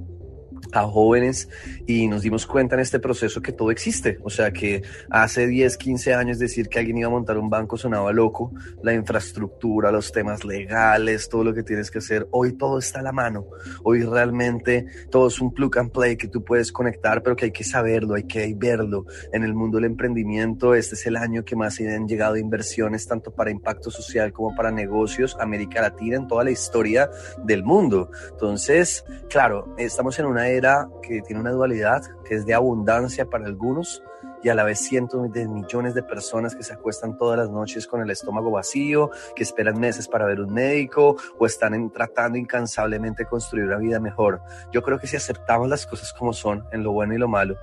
a 0.73 0.83
jóvenes 0.83 1.49
y 1.87 2.07
nos 2.09 2.23
dimos 2.23 2.47
cuenta 2.47 2.75
en 2.75 2.81
este 2.81 2.99
proceso 2.99 3.43
que 3.43 3.53
todo 3.53 3.71
existe. 3.71 4.19
O 4.23 4.31
sea 4.31 4.53
que 4.53 4.83
hace 5.11 5.47
10, 5.47 5.77
15 5.77 6.15
años 6.15 6.39
decir 6.39 6.69
que 6.69 6.79
alguien 6.79 6.99
iba 6.99 7.09
a 7.09 7.11
montar 7.11 7.39
un 7.39 7.51
banco 7.51 7.77
sonaba 7.77 8.13
loco. 8.13 8.53
La 8.83 8.95
infraestructura, 8.95 9.91
los 9.91 10.13
temas 10.13 10.45
legales, 10.45 11.29
todo 11.29 11.45
lo 11.45 11.55
que 11.55 11.63
tienes 11.63 11.91
que 11.91 11.99
hacer. 11.99 12.27
Hoy 12.31 12.53
todo 12.53 12.79
está 12.79 13.01
a 13.01 13.03
la 13.03 13.13
mano. 13.13 13.47
Hoy 13.83 14.03
realmente 14.03 14.87
todo 15.11 15.29
es 15.29 15.41
un 15.41 15.53
plug 15.53 15.79
and 15.79 15.91
play 15.91 16.17
que 16.17 16.29
tú 16.29 16.45
puedes 16.45 16.73
conectar, 16.73 17.23
pero 17.23 17.37
que 17.37 17.47
hay 17.47 17.53
que 17.53 17.65
saberlo, 17.65 18.15
hay 18.15 18.25
que 18.25 18.55
verlo. 18.57 19.07
En 19.33 19.45
el 19.45 19.55
mundo 19.55 19.77
del 19.77 19.87
emprendimiento, 19.87 20.75
este 20.75 20.95
es 20.95 21.07
el 21.07 21.17
año 21.17 21.45
que 21.45 21.57
más 21.57 21.81
han 21.81 22.09
llegado 22.09 22.37
inversiones 22.37 23.07
tanto 23.07 23.33
para 23.33 23.51
impacto 23.51 23.91
social 23.91 24.33
como 24.33 24.55
para 24.55 24.71
negocios. 24.71 25.37
América 25.39 25.81
Latina 25.81 26.17
en 26.17 26.29
toda 26.29 26.45
la 26.45 26.51
historia 26.51 27.11
del 27.45 27.65
mundo. 27.65 28.11
Entonces, 28.31 29.05
claro, 29.29 29.75
estamos 29.79 30.19
en 30.19 30.27
una 30.27 30.49
que 31.03 31.23
tiene 31.23 31.41
una 31.41 31.53
dualidad, 31.53 32.03
que 32.25 32.35
es 32.35 32.47
de 32.47 32.55
abundancia 32.55 33.27
para 33.27 33.47
algunos 33.47 34.03
y 34.43 34.51
a 34.51 34.55
la 34.55 34.63
vez 34.63 34.79
cientos 34.81 35.33
de 35.33 35.49
millones 35.49 35.95
de 35.95 36.03
personas 36.03 36.55
que 36.55 36.63
se 36.63 36.75
acuestan 36.75 37.17
todas 37.17 37.39
las 37.39 37.51
noches 37.51 37.87
con 37.87 38.03
el 38.03 38.11
estómago 38.11 38.51
vacío, 38.51 39.11
que 39.35 39.43
esperan 39.43 39.81
meses 39.81 40.07
para 40.07 40.27
ver 40.27 40.41
un 40.41 40.53
médico 40.53 41.17
o 41.39 41.47
están 41.47 41.91
tratando 41.91 42.37
incansablemente 42.37 43.25
de 43.25 43.29
construir 43.29 43.65
una 43.65 43.79
vida 43.79 43.99
mejor. 44.01 44.43
Yo 44.71 44.83
creo 44.83 44.99
que 44.99 45.07
si 45.07 45.17
aceptamos 45.17 45.69
las 45.69 45.87
cosas 45.87 46.13
como 46.13 46.35
son, 46.35 46.67
en 46.73 46.83
lo 46.83 46.93
bueno 46.93 47.15
y 47.15 47.19
lo 47.19 47.27
malo, 47.27 47.57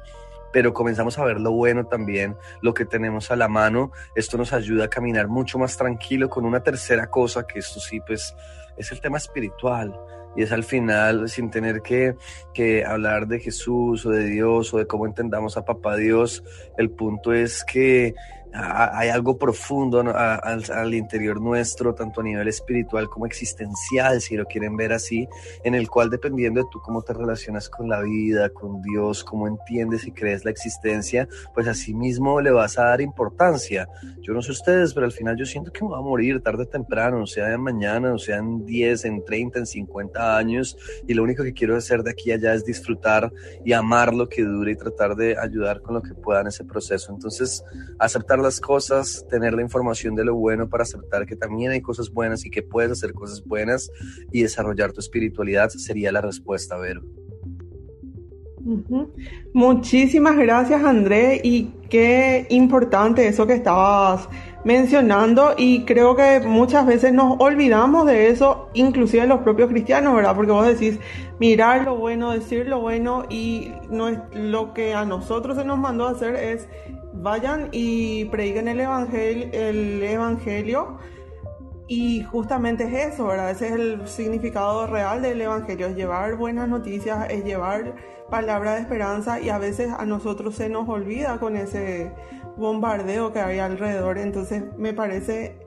pero 0.52 0.74
comenzamos 0.74 1.18
a 1.18 1.26
ver 1.26 1.40
lo 1.40 1.52
bueno 1.52 1.86
también, 1.86 2.36
lo 2.62 2.74
que 2.74 2.86
tenemos 2.86 3.32
a 3.32 3.36
la 3.36 3.48
mano, 3.48 3.92
esto 4.16 4.38
nos 4.38 4.54
ayuda 4.54 4.86
a 4.86 4.90
caminar 4.90 5.28
mucho 5.28 5.58
más 5.58 5.78
tranquilo 5.78 6.30
con 6.30 6.46
una 6.46 6.62
tercera 6.62 7.08
cosa, 7.08 7.48
que 7.48 7.60
esto 7.60 7.80
sí, 7.80 8.00
pues 8.06 8.36
es 8.78 8.92
el 8.92 9.02
tema 9.02 9.18
espiritual. 9.18 9.98
Y 10.34 10.44
es 10.44 10.54
al 10.54 10.64
final 10.64 11.28
sin 11.28 11.52
tener 11.52 11.82
que, 11.82 12.16
que, 12.54 12.86
hablar 12.86 13.28
de 13.28 13.40
Jesús 13.40 14.06
o 14.06 14.12
de 14.12 14.24
Dios 14.24 14.74
o 14.74 14.78
de 14.78 14.88
cómo 14.88 15.06
entendamos 15.06 15.58
a 15.58 15.66
Papá 15.66 15.98
Dios, 15.98 16.42
el 16.78 16.90
punto 16.90 17.34
es 17.34 17.66
que 17.66 18.16
hay 18.54 19.10
algo 19.10 19.38
profundo 19.38 20.02
al, 20.02 20.94
interior 20.94 21.40
nuestro, 21.40 21.96
tanto 21.96 22.22
a 22.22 22.24
nivel 22.24 22.48
espiritual 22.48 23.10
como 23.10 23.26
existencial, 23.26 24.20
si 24.22 24.36
lo 24.36 24.46
quieren 24.46 24.76
ver 24.76 24.94
así, 24.94 25.28
en 25.64 25.76
el 25.76 25.90
cual 25.90 26.10
dependiendo 26.10 26.62
de 26.62 26.68
tú 26.72 26.82
cómo 26.82 27.02
te 27.02 27.14
relacionas 27.14 27.70
con 27.70 27.88
la 27.88 28.02
vida, 28.02 28.50
con 28.50 28.82
Dios, 28.82 29.24
cómo 29.24 29.48
entiendes 29.48 30.06
y 30.06 30.12
crees 30.12 30.44
la 30.44 30.52
existencia, 30.52 31.28
pues 31.54 31.68
así 31.68 31.94
mismo 31.94 32.42
le 32.42 32.52
vas 32.52 32.78
a 32.78 32.86
dar 32.86 33.02
importancia. 33.02 33.88
Yo 34.22 34.34
no 34.34 34.42
sé 34.42 34.52
ustedes, 34.52 34.94
pero 34.94 35.06
al 35.06 35.12
final 35.12 35.38
yo 35.38 35.46
siento 35.46 35.72
que 35.72 35.84
me 35.84 35.90
voy 35.90 36.00
a 36.00 36.02
morir 36.02 36.44
tarde 36.44 36.64
o 36.64 36.68
temprano, 36.68 37.24
o 37.24 37.28
sea 37.28 37.54
en 37.54 37.62
mañana, 37.62 38.14
o 38.14 38.20
sea 38.20 38.38
en 38.38 38.66
10, 38.66 39.06
en 39.06 39.24
30, 39.24 39.60
en 39.60 39.66
50 39.66 40.38
años, 40.38 40.78
y 41.08 41.14
lo 41.14 41.24
único 41.24 41.44
que 41.44 41.54
quiero 41.54 41.78
hacer 41.78 42.04
de 42.04 42.12
aquí 42.12 42.32
a 42.32 42.36
allá 42.36 42.54
es 42.54 42.66
disfrutar 42.66 43.32
y 43.64 43.74
amar 43.74 44.14
lo 44.14 44.28
que 44.28 44.44
dure 44.44 44.72
y 44.72 44.76
tratar 44.76 45.16
de 45.16 45.38
ayudar 45.38 45.82
con 45.82 45.94
lo 45.96 46.02
que 46.02 46.14
pueda 46.14 46.42
en 46.42 46.48
ese 46.48 46.66
proceso. 46.66 47.14
Entonces, 47.14 47.64
aceptar 48.00 48.41
las 48.42 48.60
cosas, 48.60 49.26
tener 49.30 49.54
la 49.54 49.62
información 49.62 50.16
de 50.16 50.26
lo 50.26 50.36
bueno 50.36 50.70
para 50.70 50.84
aceptar 50.84 51.26
que 51.26 51.36
también 51.36 51.72
hay 51.72 51.82
cosas 51.82 52.10
buenas 52.10 52.46
y 52.46 52.50
que 52.50 52.64
puedes 52.64 52.92
hacer 52.92 53.14
cosas 53.14 53.44
buenas 53.46 53.90
y 54.32 54.42
desarrollar 54.44 54.92
tu 54.92 55.00
espiritualidad 55.00 55.70
sería 55.70 56.12
la 56.12 56.22
respuesta, 56.22 56.78
Vero. 56.78 57.02
Muchísimas 59.54 60.38
gracias, 60.38 60.84
André, 60.84 61.42
y 61.44 61.72
qué 61.90 62.46
importante 62.50 63.28
eso 63.28 63.48
que 63.48 63.54
estabas 63.54 64.30
mencionando 64.64 65.56
y 65.58 65.84
creo 65.86 66.16
que 66.16 66.42
muchas 66.42 66.86
veces 66.86 67.14
nos 67.14 67.36
olvidamos 67.40 68.06
de 68.06 68.30
eso, 68.30 68.70
inclusive 68.74 69.26
los 69.26 69.40
propios 69.40 69.70
cristianos, 69.70 70.16
¿verdad? 70.16 70.36
Porque 70.36 70.52
vos 70.52 70.68
decís 70.68 71.00
mirar 71.40 71.84
lo 71.84 71.96
bueno, 71.96 72.32
decir 72.32 72.68
lo 72.68 72.80
bueno 72.80 73.26
y 73.30 73.72
no 73.90 74.10
es, 74.10 74.20
lo 74.34 74.74
que 74.74 74.94
a 74.94 75.06
nosotros 75.06 75.58
se 75.58 75.66
nos 75.66 75.80
mandó 75.80 76.08
a 76.08 76.12
hacer 76.12 76.36
es 76.36 76.68
vayan 77.22 77.70
y 77.72 78.26
prediquen 78.26 78.68
el 78.68 78.80
evangelio, 78.80 79.50
el 79.54 80.04
evangelio 80.04 80.98
y 81.88 82.24
justamente 82.24 82.86
es 82.86 83.14
eso, 83.14 83.28
¿verdad? 83.28 83.52
Ese 83.52 83.68
es 83.68 83.74
el 83.74 84.08
significado 84.08 84.88
real 84.88 85.22
del 85.22 85.42
evangelio, 85.42 85.88
es 85.88 85.96
llevar 85.96 86.38
buenas 86.38 86.70
noticias, 86.70 87.30
es 87.30 87.44
llevar 87.44 87.96
palabra 88.30 88.76
de 88.76 88.82
esperanza 88.82 89.42
y 89.42 89.50
a 89.50 89.58
veces 89.58 89.92
a 89.92 90.06
nosotros 90.06 90.56
se 90.56 90.70
nos 90.70 90.88
olvida 90.88 91.38
con 91.38 91.58
ese 91.58 92.14
bombardeo 92.56 93.34
que 93.34 93.40
hay 93.42 93.60
alrededor. 93.60 94.18
Entonces 94.18 94.64
me 94.78 94.94
parece 94.94 95.58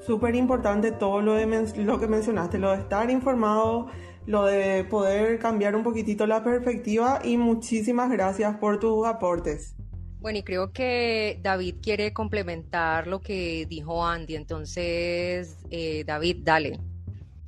súper 0.00 0.34
importante 0.34 0.90
todo 0.90 1.20
lo, 1.20 1.34
de 1.34 1.46
lo 1.76 2.00
que 2.00 2.08
mencionaste, 2.08 2.58
lo 2.58 2.70
de 2.70 2.78
estar 2.78 3.10
informado, 3.10 3.88
lo 4.24 4.46
de 4.46 4.84
poder 4.84 5.38
cambiar 5.38 5.76
un 5.76 5.82
poquitito 5.82 6.26
la 6.26 6.42
perspectiva 6.42 7.20
y 7.22 7.36
muchísimas 7.36 8.10
gracias 8.10 8.56
por 8.56 8.80
tus 8.80 9.06
aportes. 9.06 9.76
Bueno, 10.24 10.38
y 10.38 10.42
creo 10.42 10.72
que 10.72 11.38
David 11.42 11.74
quiere 11.82 12.14
complementar 12.14 13.06
lo 13.06 13.20
que 13.20 13.66
dijo 13.68 14.06
Andy. 14.06 14.36
Entonces, 14.36 15.58
eh, 15.70 16.02
David, 16.06 16.38
dale. 16.40 16.80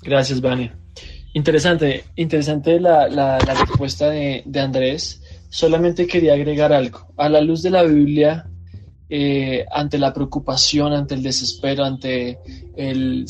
Gracias, 0.03 0.43
Vani. 0.43 0.71
Interesante, 1.33 2.05
interesante 2.17 2.79
la, 2.79 3.09
la, 3.09 3.39
respuesta 3.39 4.11
de, 4.11 4.43
de, 4.45 4.61
Andrés. 4.61 5.23
Solamente 5.49 6.07
quería 6.07 6.35
agregar 6.35 6.71
algo. 6.71 7.15
A 7.17 7.31
la 7.31 7.41
luz 7.41 7.63
de 7.63 7.71
la 7.71 7.83
Biblia, 7.83 8.47
eh, 9.09 9.65
ante 9.73 9.97
la 9.97 10.13
preocupación, 10.13 10.93
ante 10.93 11.15
el 11.15 11.23
desespero, 11.23 11.83
ante 11.83 12.41
el 12.77 13.25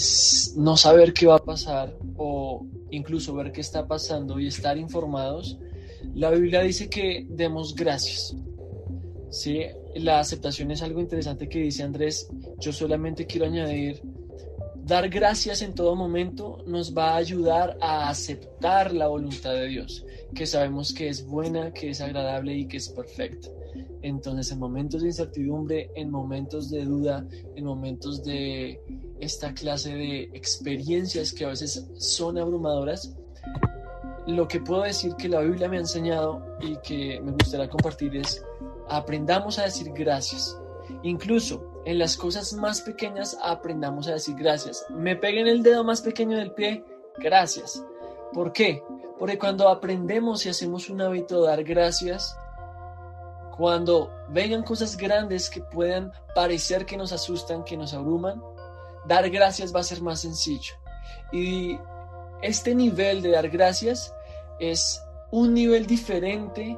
no 0.57 0.77
saber 0.77 1.13
qué 1.13 1.29
va 1.29 1.37
a 1.37 1.45
pasar 1.45 1.97
o 2.17 2.67
incluso 2.91 3.33
ver 3.33 3.53
qué 3.53 3.61
está 3.61 3.87
pasando 3.87 4.41
y 4.41 4.49
estar 4.49 4.77
informados, 4.77 5.57
la 6.17 6.33
Biblia 6.33 6.63
dice 6.63 6.91
que 6.91 7.25
demos 7.29 7.77
gracias. 7.77 8.35
Sí, 9.31 9.61
la 9.97 10.21
aceptación 10.21 10.71
es 10.71 10.83
algo 10.83 11.01
interesante 11.01 11.49
que 11.49 11.61
dice 11.61 11.83
Andrés. 11.83 12.29
Yo 12.59 12.73
solamente 12.73 13.27
quiero 13.27 13.47
añadir, 13.47 14.01
dar 14.87 15.09
gracias 15.09 15.63
en 15.63 15.75
todo 15.75 15.97
momento 15.97 16.63
nos 16.67 16.97
va 16.97 17.11
a 17.11 17.17
ayudar 17.17 17.77
a 17.81 18.09
aceptar 18.09 18.93
la 18.93 19.09
voluntad 19.09 19.53
de 19.53 19.67
Dios, 19.67 20.05
que 20.35 20.47
sabemos 20.47 20.93
que 20.93 21.09
es 21.09 21.27
buena, 21.27 21.73
que 21.73 21.91
es 21.91 22.01
agradable 22.01 22.55
y 22.55 22.69
que 22.69 22.77
es 22.77 22.89
perfecta. 22.89 23.49
Entonces, 24.03 24.53
en 24.53 24.61
momentos 24.61 25.03
de 25.03 25.09
incertidumbre, 25.09 25.91
en 25.97 26.11
momentos 26.11 26.71
de 26.71 26.85
duda, 26.85 27.27
en 27.57 27.65
momentos 27.65 28.23
de 28.23 28.81
esta 29.19 29.53
clase 29.53 29.95
de 29.95 30.23
experiencias 30.35 31.33
que 31.33 31.45
a 31.45 31.49
veces 31.49 31.89
son 31.97 32.39
abrumadoras, 32.39 33.17
lo 34.29 34.47
que 34.47 34.61
puedo 34.61 34.83
decir 34.83 35.15
que 35.17 35.29
la 35.29 35.41
Biblia 35.41 35.69
me 35.69 35.79
ha 35.79 35.81
enseñado 35.81 36.45
y 36.61 36.77
que 36.77 37.21
me 37.21 37.33
gustaría 37.33 37.69
compartir 37.69 38.17
es 38.17 38.45
aprendamos 38.89 39.59
a 39.59 39.65
decir 39.65 39.93
gracias. 39.93 40.59
Incluso 41.03 41.83
en 41.85 41.99
las 41.99 42.17
cosas 42.17 42.53
más 42.53 42.81
pequeñas 42.81 43.37
aprendamos 43.43 44.09
a 44.09 44.13
decir 44.13 44.37
gracias. 44.37 44.85
Me 44.91 45.17
peguen 45.17 45.47
el 45.47 45.63
dedo 45.63 45.85
más 45.85 46.01
pequeño 46.01 46.37
del 46.37 46.53
pie, 46.53 46.85
gracias. 47.19 47.85
¿Por 48.33 48.53
qué? 48.53 48.83
Porque 49.19 49.39
cuando 49.39 49.69
aprendemos 49.69 50.45
y 50.45 50.49
hacemos 50.49 50.91
un 50.91 51.01
hábito 51.01 51.43
de 51.43 51.49
dar 51.49 51.65
gracias, 51.65 52.37
cuando 53.57 54.13
vengan 54.29 54.63
cosas 54.63 54.97
grandes 54.97 55.49
que 55.49 55.63
puedan 55.63 56.13
parecer 56.35 56.85
que 56.85 56.97
nos 56.97 57.13
asustan, 57.13 57.65
que 57.65 57.77
nos 57.77 57.95
abruman, 57.95 58.43
dar 59.07 59.31
gracias 59.31 59.75
va 59.75 59.81
a 59.81 59.85
ser 59.85 60.03
más 60.03 60.21
sencillo. 60.21 60.75
Y 61.33 61.79
este 62.43 62.75
nivel 62.75 63.23
de 63.23 63.31
dar 63.31 63.49
gracias 63.49 64.15
es 64.59 65.03
un 65.31 65.55
nivel 65.55 65.87
diferente 65.87 66.77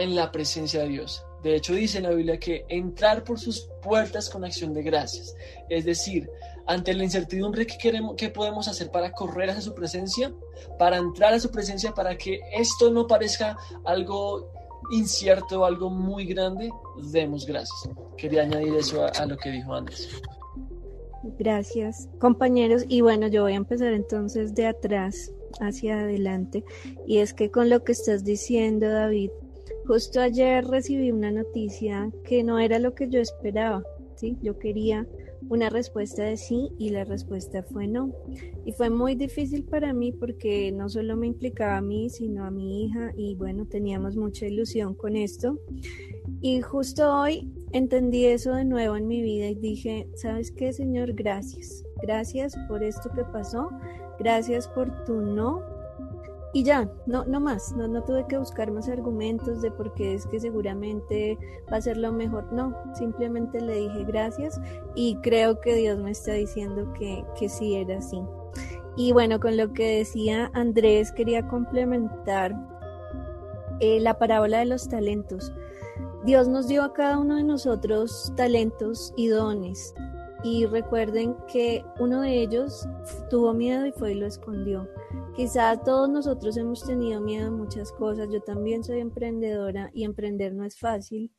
en 0.00 0.14
la 0.14 0.32
presencia 0.32 0.82
de 0.82 0.88
Dios. 0.88 1.24
De 1.42 1.56
hecho, 1.56 1.72
dice 1.72 1.98
en 1.98 2.04
la 2.04 2.10
Biblia 2.10 2.38
que 2.38 2.64
entrar 2.68 3.24
por 3.24 3.38
sus 3.38 3.68
puertas 3.82 4.28
con 4.28 4.44
acción 4.44 4.74
de 4.74 4.82
gracias. 4.82 5.34
Es 5.68 5.84
decir, 5.84 6.28
ante 6.66 6.92
la 6.92 7.04
incertidumbre 7.04 7.66
que 7.66 7.78
queremos, 7.78 8.16
que 8.16 8.28
podemos 8.28 8.68
hacer 8.68 8.90
para 8.90 9.12
correr 9.12 9.50
hacia 9.50 9.62
su 9.62 9.74
presencia, 9.74 10.32
para 10.78 10.98
entrar 10.98 11.32
a 11.32 11.40
su 11.40 11.50
presencia, 11.50 11.92
para 11.92 12.16
que 12.16 12.40
esto 12.52 12.90
no 12.90 13.06
parezca 13.06 13.56
algo 13.84 14.52
incierto 14.90 15.64
algo 15.64 15.88
muy 15.88 16.26
grande, 16.26 16.70
demos 17.12 17.46
gracias. 17.46 17.88
Quería 18.16 18.42
añadir 18.42 18.74
eso 18.74 19.04
a, 19.04 19.08
a 19.08 19.26
lo 19.26 19.36
que 19.36 19.50
dijo 19.50 19.74
antes. 19.74 20.08
Gracias, 21.38 22.08
compañeros. 22.18 22.84
Y 22.88 23.02
bueno, 23.02 23.28
yo 23.28 23.42
voy 23.42 23.52
a 23.52 23.56
empezar 23.56 23.92
entonces 23.92 24.54
de 24.54 24.66
atrás 24.66 25.32
hacia 25.60 26.00
adelante. 26.00 26.64
Y 27.06 27.18
es 27.18 27.34
que 27.34 27.50
con 27.50 27.68
lo 27.70 27.84
que 27.84 27.92
estás 27.92 28.24
diciendo, 28.24 28.88
David, 28.88 29.30
justo 29.90 30.20
ayer 30.20 30.64
recibí 30.68 31.10
una 31.10 31.32
noticia 31.32 32.12
que 32.22 32.44
no 32.44 32.60
era 32.60 32.78
lo 32.78 32.94
que 32.94 33.08
yo 33.08 33.18
esperaba. 33.18 33.82
¿sí? 34.14 34.38
Yo 34.40 34.56
quería 34.56 35.04
una 35.48 35.68
respuesta 35.68 36.22
de 36.22 36.36
sí 36.36 36.68
y 36.78 36.90
la 36.90 37.02
respuesta 37.02 37.64
fue 37.64 37.88
no. 37.88 38.12
Y 38.64 38.70
fue 38.70 38.88
muy 38.88 39.16
difícil 39.16 39.64
para 39.64 39.92
mí 39.92 40.12
porque 40.12 40.70
no 40.70 40.88
solo 40.88 41.16
me 41.16 41.26
implicaba 41.26 41.78
a 41.78 41.80
mí, 41.80 42.08
sino 42.08 42.44
a 42.44 42.52
mi 42.52 42.84
hija 42.84 43.12
y 43.16 43.34
bueno, 43.34 43.66
teníamos 43.66 44.14
mucha 44.14 44.46
ilusión 44.46 44.94
con 44.94 45.16
esto. 45.16 45.58
Y 46.40 46.60
justo 46.60 47.12
hoy 47.12 47.52
entendí 47.72 48.26
eso 48.26 48.54
de 48.54 48.64
nuevo 48.64 48.94
en 48.94 49.08
mi 49.08 49.22
vida 49.22 49.48
y 49.48 49.56
dije, 49.56 50.06
¿sabes 50.14 50.52
qué, 50.52 50.72
Señor? 50.72 51.14
Gracias. 51.14 51.82
Gracias 52.00 52.56
por 52.68 52.84
esto 52.84 53.10
que 53.12 53.24
pasó. 53.24 53.70
Gracias 54.20 54.68
por 54.68 55.04
tu 55.04 55.20
no 55.20 55.69
y 56.52 56.64
ya, 56.64 56.90
no, 57.06 57.24
no 57.24 57.40
más, 57.40 57.72
no, 57.76 57.86
no 57.86 58.02
tuve 58.02 58.26
que 58.26 58.38
buscar 58.38 58.70
más 58.72 58.88
argumentos 58.88 59.62
de 59.62 59.70
por 59.70 59.94
qué 59.94 60.14
es 60.14 60.26
que 60.26 60.40
seguramente 60.40 61.38
va 61.72 61.76
a 61.76 61.80
ser 61.80 61.96
lo 61.96 62.12
mejor, 62.12 62.52
no, 62.52 62.76
simplemente 62.94 63.60
le 63.60 63.76
dije 63.76 64.04
gracias 64.04 64.60
y 64.94 65.16
creo 65.22 65.60
que 65.60 65.76
Dios 65.76 65.98
me 65.98 66.10
está 66.10 66.32
diciendo 66.32 66.92
que, 66.94 67.24
que 67.38 67.48
sí 67.48 67.76
era 67.76 67.98
así. 67.98 68.20
Y 68.96 69.12
bueno, 69.12 69.38
con 69.38 69.56
lo 69.56 69.72
que 69.72 69.98
decía 69.98 70.50
Andrés, 70.52 71.12
quería 71.12 71.46
complementar 71.46 72.54
eh, 73.78 74.00
la 74.00 74.18
parábola 74.18 74.58
de 74.58 74.66
los 74.66 74.88
talentos. 74.88 75.52
Dios 76.24 76.48
nos 76.48 76.68
dio 76.68 76.82
a 76.82 76.92
cada 76.92 77.18
uno 77.18 77.36
de 77.36 77.44
nosotros 77.44 78.32
talentos 78.36 79.14
y 79.16 79.28
dones. 79.28 79.94
Y 80.42 80.64
recuerden 80.64 81.36
que 81.52 81.84
uno 81.98 82.22
de 82.22 82.40
ellos 82.40 82.88
tuvo 83.28 83.52
miedo 83.52 83.86
y 83.86 83.92
fue 83.92 84.12
y 84.12 84.14
lo 84.14 84.26
escondió. 84.26 84.88
Quizás 85.36 85.82
todos 85.84 86.08
nosotros 86.08 86.56
hemos 86.56 86.84
tenido 86.84 87.20
miedo 87.20 87.48
a 87.48 87.50
muchas 87.50 87.92
cosas. 87.92 88.28
Yo 88.32 88.40
también 88.40 88.82
soy 88.82 89.00
emprendedora 89.00 89.90
y 89.92 90.04
emprender 90.04 90.54
no 90.54 90.64
es 90.64 90.78
fácil. 90.78 91.30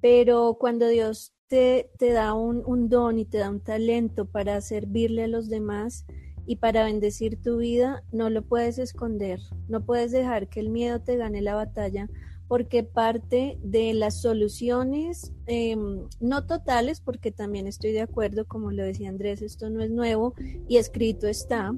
Pero 0.00 0.56
cuando 0.58 0.88
Dios 0.88 1.34
te, 1.48 1.90
te 1.98 2.12
da 2.12 2.34
un, 2.34 2.62
un 2.66 2.88
don 2.88 3.18
y 3.18 3.26
te 3.26 3.38
da 3.38 3.50
un 3.50 3.60
talento 3.60 4.24
para 4.26 4.60
servirle 4.60 5.24
a 5.24 5.28
los 5.28 5.48
demás 5.48 6.06
y 6.46 6.56
para 6.56 6.84
bendecir 6.84 7.40
tu 7.42 7.58
vida, 7.58 8.02
no 8.12 8.30
lo 8.30 8.42
puedes 8.42 8.78
esconder. 8.78 9.40
No 9.68 9.84
puedes 9.84 10.12
dejar 10.12 10.48
que 10.48 10.60
el 10.60 10.70
miedo 10.70 11.00
te 11.00 11.16
gane 11.16 11.42
la 11.42 11.54
batalla 11.54 12.08
porque 12.48 12.82
parte 12.82 13.58
de 13.62 13.94
las 13.94 14.20
soluciones, 14.20 15.32
em, 15.46 16.08
no 16.20 16.46
totales, 16.46 17.00
porque 17.00 17.32
también 17.32 17.66
estoy 17.66 17.92
de 17.92 18.02
acuerdo, 18.02 18.46
como 18.46 18.70
lo 18.70 18.84
decía 18.84 19.08
Andrés, 19.08 19.42
esto 19.42 19.70
no 19.70 19.82
es 19.82 19.90
nuevo 19.90 20.34
y 20.68 20.76
escrito 20.76 21.26
está 21.26 21.74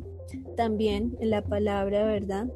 también 0.57 1.17
en 1.21 1.31
la 1.31 1.43
palabra, 1.43 2.05
¿verdad? 2.05 2.49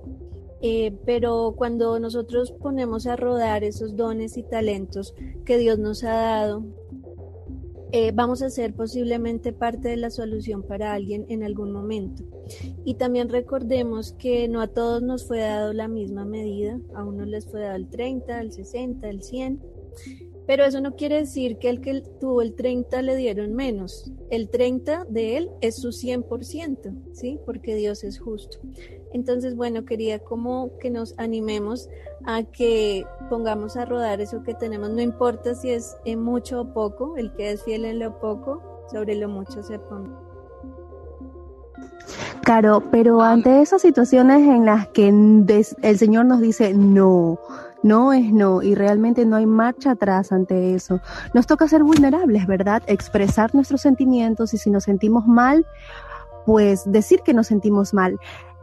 Eh, 0.63 0.95
pero 1.07 1.55
cuando 1.57 1.99
nosotros 1.99 2.53
ponemos 2.53 3.07
a 3.07 3.17
rodar 3.17 3.65
esos 3.65 3.97
dones 3.97 4.37
y 4.37 4.43
talentos 4.43 5.15
que 5.47 5.57
Dios 5.57 5.79
nos 5.79 6.05
ha 6.05 6.13
dado, 6.13 6.65
eh, 7.93 8.13
vamos 8.15 8.43
a 8.43 8.51
ser 8.51 8.75
posiblemente 8.75 9.53
parte 9.53 9.89
de 9.89 9.97
la 9.97 10.11
solución 10.11 10.63
para 10.63 10.93
alguien 10.93 11.27
en 11.29 11.43
algún 11.43 11.73
momento. 11.73 12.25
Y 12.85 12.95
también 12.95 13.29
recordemos 13.29 14.13
que 14.13 14.49
no 14.49 14.61
a 14.61 14.69
todos 14.69 15.03
nos 15.03 15.27
fue 15.27 15.41
dado 15.41 15.73
la 15.73 15.89
misma 15.89 16.25
medida, 16.25 16.79
a 16.95 17.05
unos 17.05 17.29
les 17.29 17.47
fue 17.47 17.61
dado 17.61 17.77
el 17.77 17.89
30, 17.89 18.41
el 18.41 18.53
60, 18.53 19.09
el 19.09 19.23
100, 19.23 19.61
pero 20.47 20.65
eso 20.65 20.81
no 20.81 20.97
quiere 20.97 21.17
decir 21.17 21.59
que 21.59 21.69
el 21.69 21.81
que 21.81 22.03
tuvo 22.21 22.43
el 22.43 22.55
30 22.55 23.03
le 23.03 23.15
dieron 23.15 23.55
menos. 23.55 24.11
El 24.31 24.49
30 24.49 25.07
de 25.09 25.37
él 25.37 25.51
es 25.61 25.77
su 25.77 25.91
100%, 25.91 27.13
¿sí? 27.13 27.39
Porque 27.47 27.77
Dios 27.77 28.03
es 28.03 28.19
justo. 28.19 28.59
Entonces, 29.13 29.55
bueno, 29.55 29.85
quería 29.85 30.19
como 30.19 30.77
que 30.79 30.91
nos 30.91 31.15
animemos 31.19 31.89
a 32.27 32.43
que 32.43 33.07
pongamos 33.29 33.77
a 33.77 33.85
rodar 33.85 34.21
eso 34.21 34.43
que 34.43 34.55
tenemos, 34.55 34.91
no 34.91 35.01
importa 35.01 35.55
si 35.55 35.71
es 35.71 35.97
en 36.05 36.23
mucho 36.23 36.63
o 36.63 36.73
poco, 36.73 37.17
el 37.17 37.33
que 37.35 37.51
es 37.51 37.63
fiel 37.63 37.85
en 37.85 37.99
lo 37.99 38.19
poco, 38.19 38.63
sobre 38.91 39.15
lo 39.15 39.29
mucho 39.29 39.63
se 39.63 39.79
pone. 39.79 40.11
Claro, 42.43 42.83
pero 42.91 43.23
ante 43.23 43.61
esas 43.61 43.83
situaciones 43.83 44.41
en 44.41 44.65
las 44.65 44.89
que 44.89 45.09
el 45.09 45.99
Señor 45.99 46.27
nos 46.27 46.41
dice 46.41 46.75
no, 46.75 47.39
no 47.83 48.13
es 48.13 48.33
no 48.33 48.63
y 48.63 48.75
realmente 48.75 49.25
no 49.25 49.37
hay 49.37 49.47
marcha 49.47 49.93
atrás 49.93 50.33
ante 50.33 50.75
eso. 50.75 51.01
Nos 51.35 51.47
toca 51.47 51.69
ser 51.69 51.83
vulnerables, 51.83 52.47
¿verdad? 52.47 52.83
Expresar 52.87 53.55
nuestros 53.55 53.83
sentimientos 53.83 54.55
y 54.55 54.59
si 54.59 54.71
nos 54.71 54.85
sentimos 54.85 55.27
mal, 55.27 55.67
pues 56.47 56.91
decir 56.91 57.21
que 57.21 57.35
nos 57.35 57.47
sentimos 57.47 57.95
mal. 57.95 58.19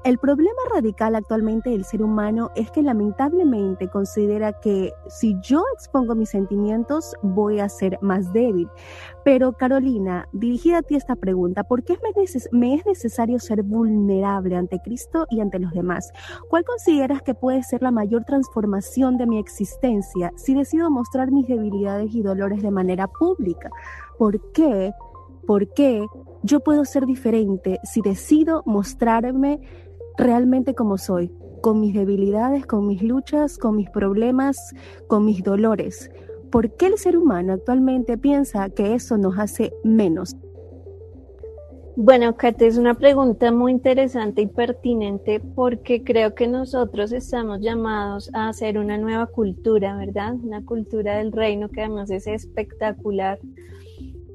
El 0.07 0.19
problema 0.19 0.61
radical 0.73 1.15
actualmente 1.15 1.69
del 1.69 1.83
ser 1.83 2.01
humano 2.01 2.49
es 2.55 2.71
que 2.71 2.81
lamentablemente 2.81 3.89
considera 3.89 4.53
que 4.53 4.93
si 5.09 5.35
yo 5.41 5.65
expongo 5.73 6.15
mis 6.15 6.29
sentimientos 6.29 7.13
voy 7.21 7.59
a 7.59 7.67
ser 7.67 7.99
más 8.01 8.31
débil. 8.31 8.69
Pero 9.25 9.51
Carolina, 9.51 10.29
dirigida 10.31 10.77
a 10.77 10.81
ti 10.81 10.95
esta 10.95 11.17
pregunta, 11.17 11.65
¿por 11.65 11.83
qué 11.83 11.97
me 12.01 12.23
es 12.23 12.85
necesario 12.85 13.37
ser 13.37 13.63
vulnerable 13.63 14.55
ante 14.55 14.79
Cristo 14.79 15.27
y 15.29 15.41
ante 15.41 15.59
los 15.59 15.73
demás? 15.73 16.13
¿Cuál 16.49 16.63
consideras 16.63 17.21
que 17.21 17.35
puede 17.35 17.61
ser 17.63 17.81
la 17.81 17.91
mayor 17.91 18.23
transformación 18.23 19.17
de 19.17 19.27
mi 19.27 19.39
existencia 19.39 20.31
si 20.37 20.53
decido 20.55 20.89
mostrar 20.89 21.31
mis 21.31 21.49
debilidades 21.49 22.15
y 22.15 22.21
dolores 22.21 22.61
de 22.61 22.71
manera 22.71 23.09
pública? 23.09 23.71
¿Por 24.17 24.53
qué? 24.53 24.93
¿Por 25.45 25.73
qué 25.73 26.05
yo 26.43 26.61
puedo 26.61 26.85
ser 26.85 27.05
diferente 27.05 27.79
si 27.83 28.01
decido 28.01 28.63
mostrarme 28.65 29.59
realmente 30.17 30.73
como 30.73 30.97
soy, 30.97 31.31
con 31.61 31.79
mis 31.79 31.93
debilidades, 31.93 32.65
con 32.65 32.87
mis 32.87 33.01
luchas, 33.01 33.57
con 33.57 33.75
mis 33.75 33.89
problemas, 33.89 34.73
con 35.07 35.25
mis 35.25 35.43
dolores. 35.43 36.11
¿Por 36.51 36.75
qué 36.75 36.87
el 36.87 36.97
ser 36.97 37.17
humano 37.17 37.53
actualmente 37.53 38.17
piensa 38.17 38.69
que 38.69 38.93
eso 38.93 39.17
nos 39.17 39.37
hace 39.37 39.73
menos? 39.83 40.35
Bueno, 41.99 42.37
Kate, 42.37 42.67
es 42.67 42.77
una 42.77 42.93
pregunta 42.93 43.51
muy 43.51 43.71
interesante 43.71 44.43
y 44.43 44.47
pertinente 44.47 45.39
porque 45.39 46.03
creo 46.03 46.35
que 46.35 46.47
nosotros 46.47 47.11
estamos 47.11 47.59
llamados 47.59 48.29
a 48.33 48.49
hacer 48.49 48.77
una 48.77 48.99
nueva 48.99 49.25
cultura, 49.25 49.97
¿verdad? 49.97 50.35
Una 50.35 50.63
cultura 50.63 51.17
del 51.17 51.31
reino 51.31 51.69
que 51.69 51.81
además 51.81 52.11
es 52.11 52.27
espectacular 52.27 53.39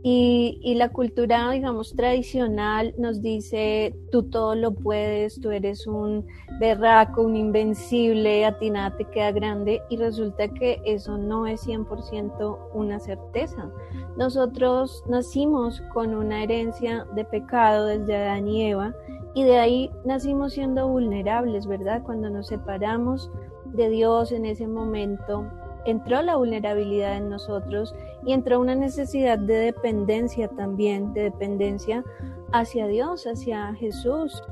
y, 0.05 0.75
la 0.75 0.89
cultura, 0.89 1.49
digamos, 1.51 1.95
tradicional 1.95 2.93
nos 2.99 3.23
dice, 3.23 3.95
tú 4.11 4.25
todo 4.25 4.57
lo 4.57 4.73
puedes, 4.73 5.41
tú 5.41 5.53
eres 5.53 5.87
un 5.87 6.27
berraco, 6.59 7.23
un 7.23 7.37
invencible, 7.37 8.45
a 8.45 8.59
ti 8.59 8.71
nada 8.71 8.97
te 8.97 9.05
queda 9.05 9.31
grande, 9.31 9.81
y 9.91 9.97
resulta 9.97 10.49
que 10.49 10.81
eso 10.85 11.19
no 11.19 11.47
es 11.47 11.65
100% 11.67 12.59
una 12.75 12.99
certeza. 12.99 13.71
Nosotros 14.17 15.05
nacimos 15.09 15.81
con 15.95 16.15
una 16.15 16.43
herencia 16.43 17.07
de 17.15 17.25
pecado 17.25 17.87
desde 17.87 18.17
Adán 18.17 18.49
y 18.49 18.71
Eva, 18.71 18.95
y 19.35 19.45
de 19.45 19.59
ahí 19.59 19.91
nacimos 20.05 20.55
siendo 20.55 20.89
vulnerables, 20.89 21.67
¿verdad? 21.67 22.03
Cuando 22.03 22.29
nos 22.29 22.49
separamos 22.49 23.31
de 23.67 23.89
Dios 23.89 24.33
en 24.33 24.47
ese 24.47 24.67
momento, 24.67 25.47
entró 25.85 26.23
la 26.23 26.37
vulnerabilidad 26.37 27.17
en 27.17 27.29
nosotros 27.29 27.95
y 28.25 28.33
entró 28.33 28.61
una 28.61 28.75
necesidad 28.75 29.39
de 29.39 29.55
dependencia 29.55 30.49
también, 30.49 31.13
de 31.13 31.25
dependencia 31.25 32.05
hacia 32.53 32.87
Dios, 32.87 33.27
hacia 33.27 33.75
Jesús. 33.75 34.43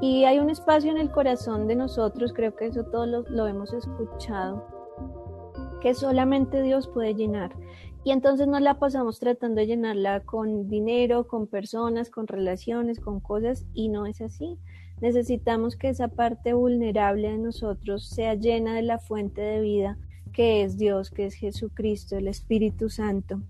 Y 0.00 0.24
hay 0.24 0.38
un 0.38 0.50
espacio 0.50 0.90
en 0.90 0.98
el 0.98 1.10
corazón 1.10 1.66
de 1.66 1.76
nosotros, 1.76 2.32
creo 2.32 2.54
que 2.56 2.66
eso 2.66 2.84
todos 2.84 3.28
lo, 3.28 3.46
hemos 3.46 3.72
escuchado, 3.72 4.64
que 5.80 5.94
solamente 5.94 6.62
Dios 6.62 6.88
puede 6.88 7.14
llenar. 7.14 7.54
Y 8.02 8.12
entonces 8.12 8.48
nos 8.48 8.62
la 8.62 8.78
pasamos 8.78 9.20
tratando 9.20 9.60
de 9.60 9.66
llenarla 9.66 10.20
con 10.20 10.68
dinero, 10.68 11.26
con 11.26 11.46
personas, 11.46 12.08
con 12.08 12.26
relaciones, 12.26 12.98
con 12.98 13.20
cosas, 13.20 13.66
y 13.74 13.90
no 13.90 14.06
es 14.06 14.22
así. 14.22 14.58
Necesitamos 15.02 15.76
que 15.76 15.90
esa 15.90 16.08
parte 16.08 16.54
vulnerable 16.54 17.30
de 17.30 17.38
nosotros 17.38 18.08
sea 18.08 18.34
llena 18.34 18.74
de 18.74 18.82
la 18.82 18.98
fuente 18.98 19.42
de 19.42 19.60
vida 19.60 19.98
que 20.40 20.62
es 20.62 20.78
Dios, 20.78 21.10
que 21.10 21.26
es 21.26 21.34
Jesucristo, 21.34 22.16
el 22.16 22.26
Espíritu 22.26 22.88
Santo. 22.88 23.42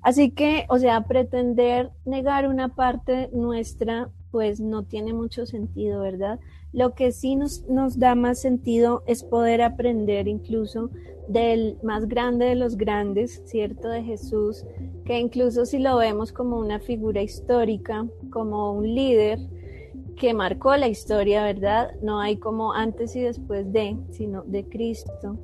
Así 0.00 0.30
que, 0.30 0.64
o 0.70 0.78
sea, 0.78 1.02
pretender 1.02 1.90
negar 2.06 2.48
una 2.48 2.74
parte 2.74 3.28
nuestra, 3.34 4.08
pues 4.30 4.58
no 4.58 4.82
tiene 4.82 5.12
mucho 5.12 5.44
sentido, 5.44 6.00
¿verdad? 6.00 6.40
Lo 6.72 6.94
que 6.94 7.12
sí 7.12 7.36
nos, 7.36 7.68
nos 7.68 7.98
da 7.98 8.14
más 8.14 8.40
sentido 8.40 9.02
es 9.06 9.24
poder 9.24 9.60
aprender 9.60 10.26
incluso 10.26 10.88
del 11.28 11.76
más 11.82 12.08
grande 12.08 12.46
de 12.46 12.54
los 12.54 12.78
grandes, 12.78 13.42
¿cierto? 13.44 13.90
De 13.90 14.02
Jesús, 14.02 14.64
que 15.04 15.18
incluso 15.18 15.66
si 15.66 15.78
lo 15.78 15.98
vemos 15.98 16.32
como 16.32 16.56
una 16.56 16.80
figura 16.80 17.20
histórica, 17.20 18.06
como 18.30 18.72
un 18.72 18.94
líder, 18.94 19.38
que 20.16 20.32
marcó 20.32 20.74
la 20.78 20.88
historia, 20.88 21.44
¿verdad? 21.44 21.90
No 22.00 22.20
hay 22.20 22.38
como 22.38 22.72
antes 22.72 23.14
y 23.16 23.20
después 23.20 23.70
de, 23.70 23.98
sino 24.12 24.44
de 24.44 24.64
Cristo 24.64 25.36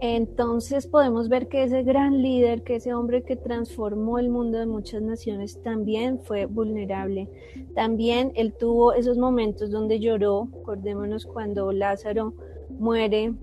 Entonces 0.00 0.86
podemos 0.86 1.28
ver 1.28 1.48
que 1.48 1.64
ese 1.64 1.82
gran 1.82 2.22
líder, 2.22 2.62
que 2.62 2.76
ese 2.76 2.94
hombre 2.94 3.24
que 3.24 3.34
transformó 3.34 4.18
el 4.18 4.28
mundo 4.28 4.58
de 4.58 4.66
muchas 4.66 5.02
naciones, 5.02 5.60
también 5.62 6.20
fue 6.20 6.46
vulnerable. 6.46 7.28
También 7.74 8.32
él 8.36 8.54
tuvo 8.54 8.92
esos 8.92 9.18
momentos 9.18 9.70
donde 9.70 9.98
lloró. 9.98 10.48
Acordémonos 10.62 11.26
cuando 11.26 11.72
Lázaro 11.72 12.32
muere 12.78 13.34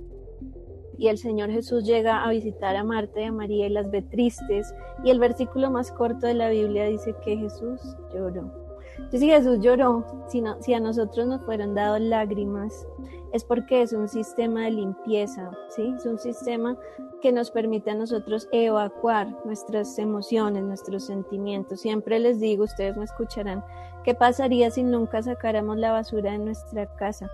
y 0.97 1.07
el 1.07 1.17
Señor 1.17 1.51
Jesús 1.51 1.83
llega 1.83 2.23
a 2.23 2.29
visitar 2.29 2.77
a 2.77 2.85
Marta 2.85 3.19
y 3.19 3.25
a 3.25 3.31
María 3.33 3.67
y 3.67 3.69
las 3.69 3.91
ve 3.91 4.01
tristes. 4.01 4.73
Y 5.03 5.09
el 5.09 5.19
versículo 5.19 5.69
más 5.69 5.91
corto 5.91 6.25
de 6.25 6.35
la 6.35 6.49
Biblia 6.49 6.85
dice 6.85 7.13
que 7.23 7.35
Jesús 7.35 7.81
lloró. 8.13 8.49
Entonces, 8.95 9.19
si 9.19 9.27
Jesús 9.27 9.59
lloró, 9.59 10.05
si, 10.29 10.41
si 10.61 10.73
a 10.73 10.79
nosotros 10.79 11.27
nos 11.27 11.43
fueron 11.43 11.75
dados 11.75 11.99
lágrimas, 11.99 12.87
es 13.35 13.43
porque 13.43 13.81
es 13.81 13.91
un 13.91 14.07
sistema 14.07 14.61
de 14.61 14.71
limpieza, 14.71 15.51
¿sí? 15.67 15.93
Es 15.97 16.05
un 16.05 16.17
sistema 16.17 16.77
que 17.21 17.33
nos 17.33 17.51
permite 17.51 17.91
a 17.91 17.95
nosotros 17.95 18.47
evacuar 18.53 19.27
nuestras 19.43 19.99
emociones, 19.99 20.63
nuestros 20.63 21.03
sentimientos. 21.03 21.81
Siempre 21.81 22.17
les 22.19 22.39
digo, 22.39 22.63
ustedes 22.63 22.95
me 22.95 23.03
escucharán, 23.03 23.61
¿qué 24.05 24.15
pasaría 24.15 24.71
si 24.71 24.83
nunca 24.83 25.21
sacáramos 25.21 25.77
la 25.77 25.91
basura 25.91 26.31
de 26.31 26.37
nuestra 26.37 26.85
casa? 26.95 27.29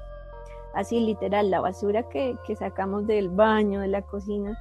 Así 0.73 0.99
literal, 0.99 1.51
la 1.51 1.61
basura 1.61 2.09
que, 2.09 2.35
que 2.47 2.55
sacamos 2.55 3.05
del 3.05 3.29
baño, 3.29 3.81
de 3.81 3.89
la 3.89 4.01
cocina 4.01 4.57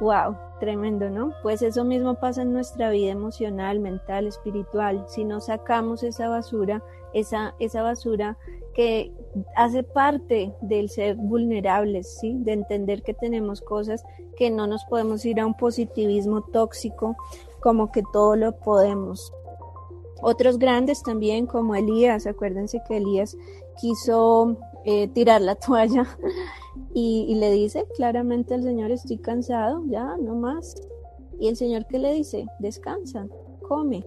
Wow, 0.00 0.36
tremendo, 0.58 1.08
¿no? 1.08 1.32
Pues 1.42 1.62
eso 1.62 1.84
mismo 1.84 2.16
pasa 2.16 2.42
en 2.42 2.52
nuestra 2.52 2.90
vida 2.90 3.12
emocional, 3.12 3.78
mental, 3.78 4.26
espiritual. 4.26 5.04
Si 5.06 5.24
no 5.24 5.40
sacamos 5.40 6.02
esa 6.02 6.28
basura, 6.28 6.82
esa, 7.12 7.54
esa 7.60 7.82
basura 7.82 8.36
que 8.74 9.12
hace 9.56 9.82
parte 9.82 10.54
del 10.60 10.88
ser 10.88 11.16
vulnerables, 11.16 12.18
¿sí? 12.20 12.34
De 12.38 12.52
entender 12.52 13.02
que 13.02 13.14
tenemos 13.14 13.60
cosas 13.60 14.04
que 14.36 14.50
no 14.50 14.66
nos 14.66 14.84
podemos 14.84 15.24
ir 15.24 15.40
a 15.40 15.46
un 15.46 15.54
positivismo 15.54 16.42
tóxico, 16.42 17.16
como 17.60 17.90
que 17.90 18.02
todo 18.12 18.36
lo 18.36 18.56
podemos. 18.58 19.32
Otros 20.20 20.58
grandes 20.58 21.02
también, 21.02 21.46
como 21.46 21.74
Elías, 21.74 22.26
acuérdense 22.26 22.80
que 22.86 22.96
Elías 22.96 23.36
quiso 23.80 24.56
eh, 24.84 25.08
tirar 25.08 25.40
la 25.40 25.54
toalla 25.66 26.06
y, 26.92 27.34
le 27.34 27.50
dice 27.50 27.86
claramente 27.96 28.54
al 28.54 28.62
Señor, 28.62 28.90
estoy 28.90 29.18
cansado, 29.18 29.82
ya, 29.86 30.16
no 30.16 30.34
más. 30.34 30.76
Y 31.38 31.48
el 31.48 31.56
Señor 31.56 31.86
que 31.86 31.98
le 31.98 32.12
dice, 32.12 32.46
descansa, 32.60 33.26
come 33.68 34.04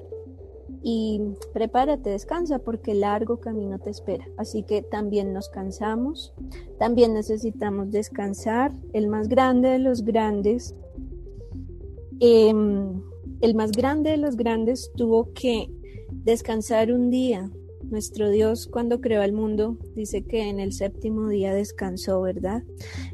y 0.89 1.19
prepárate, 1.52 2.12
descansa 2.12 2.60
porque 2.60 2.93
largo 2.93 3.41
camino 3.41 3.78
te 3.78 3.89
espera. 3.89 4.26
Así 4.38 4.63
que 4.63 4.82
también 4.82 5.34
nos 5.34 5.50
cansamos, 5.50 6.34
también 6.80 7.13
necesitamos 7.13 7.91
descansar. 7.91 8.71
El 8.93 9.10
más 9.10 9.28
grande 9.28 9.67
de 9.67 9.80
los 9.80 10.06
grandes, 10.06 10.73
em, 12.21 13.02
el 13.41 13.54
más 13.54 13.73
grande 13.73 14.12
de 14.12 14.17
los 14.17 14.38
grandes 14.38 14.89
tuvo 14.95 15.34
que 15.34 15.69
descansar 16.23 16.93
un 16.93 17.10
día 17.10 17.52
nuestro 17.89 18.30
Dios 18.30 18.67
cuando 18.67 19.02
creó 19.02 19.21
el 19.21 19.34
mundo 19.34 19.78
dice 19.95 20.23
que 20.23 20.50
en 20.50 20.60
el 20.60 20.73
séptimo 20.73 21.28
día 21.28 21.54
descansó, 21.54 22.21
¿verdad? 22.21 22.63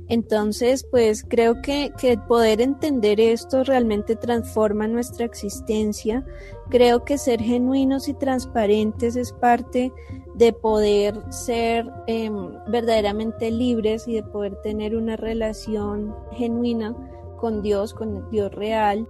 Entonces, 0.08 0.86
pues 0.90 1.24
creo 1.24 1.62
que, 1.62 1.92
que 1.98 2.18
poder 2.18 2.62
entender 2.62 3.20
esto 3.20 3.64
realmente 3.64 4.16
transforma 4.16 4.88
nuestra 4.88 5.26
existencia. 5.26 6.26
Creo 6.70 7.06
que 7.06 7.18
ser 7.18 7.42
genuinos 7.42 8.08
y 8.08 8.14
transparentes 8.14 9.16
es 9.16 9.32
parte 9.32 9.92
de 10.36 10.54
poder 10.54 11.20
ser 11.30 11.90
em, 12.08 12.52
verdaderamente 12.68 13.52
libres 13.52 14.08
y 14.08 14.16
de 14.16 14.24
poder 14.24 14.56
tener 14.62 14.96
una 14.96 15.16
relación 15.16 16.16
genuina 16.32 16.96
con 17.38 17.62
Dios, 17.62 17.94
con 17.94 18.18
el 18.18 18.30
Dios 18.30 18.52
real. 18.54 19.08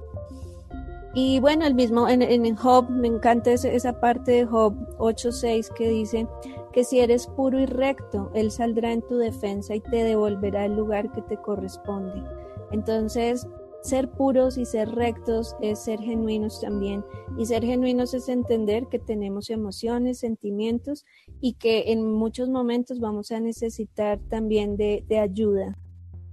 Y 1.15 1.39
bueno, 1.39 1.65
el 1.65 1.75
mismo 1.75 2.09
en, 2.09 2.23
en 2.23 2.55
Job, 2.55 2.89
me 2.89 3.07
encanta 3.07 3.51
esa 3.53 3.99
parte 3.99 4.31
de 4.31 4.45
Job 4.45 4.73
8.6 4.97 5.71
que 5.73 5.87
dice 5.87 6.27
que 6.71 6.83
si 6.83 7.01
eres 7.01 7.27
puro 7.27 7.59
y 7.59 7.67
recto, 7.67 8.31
Él 8.33 8.49
saldrá 8.49 8.91
en 8.91 9.03
tu 9.03 9.17
defensa 9.17 9.75
y 9.75 9.79
te 9.79 10.03
devolverá 10.03 10.65
el 10.65 10.75
lugar 10.75 11.11
que 11.11 11.21
te 11.21 11.37
corresponde. 11.37 12.23
Entonces, 12.71 13.47
ser 13.83 14.09
puros 14.09 14.57
y 14.57 14.65
ser 14.65 14.89
rectos 14.89 15.55
es 15.61 15.77
ser 15.77 15.99
genuinos 15.99 16.59
también. 16.61 17.05
Y 17.37 17.45
ser 17.45 17.63
genuinos 17.63 18.15
es 18.15 18.27
entender 18.27 18.87
que 18.87 18.97
tenemos 18.97 19.51
emociones, 19.51 20.17
sentimientos 20.17 21.05
y 21.41 21.53
que 21.53 21.91
en 21.91 22.11
muchos 22.11 22.49
momentos 22.49 22.99
vamos 22.99 23.31
a 23.31 23.39
necesitar 23.39 24.19
también 24.29 24.77
de, 24.77 25.05
de 25.07 25.19
ayuda, 25.19 25.77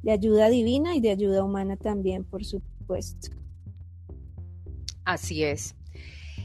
de 0.02 0.12
ayuda 0.12 0.48
divina 0.48 0.96
y 0.96 1.02
de 1.02 1.10
ayuda 1.10 1.44
humana 1.44 1.76
también, 1.76 2.24
por 2.24 2.46
supuesto. 2.46 3.39
Así 5.10 5.42
es. 5.42 5.74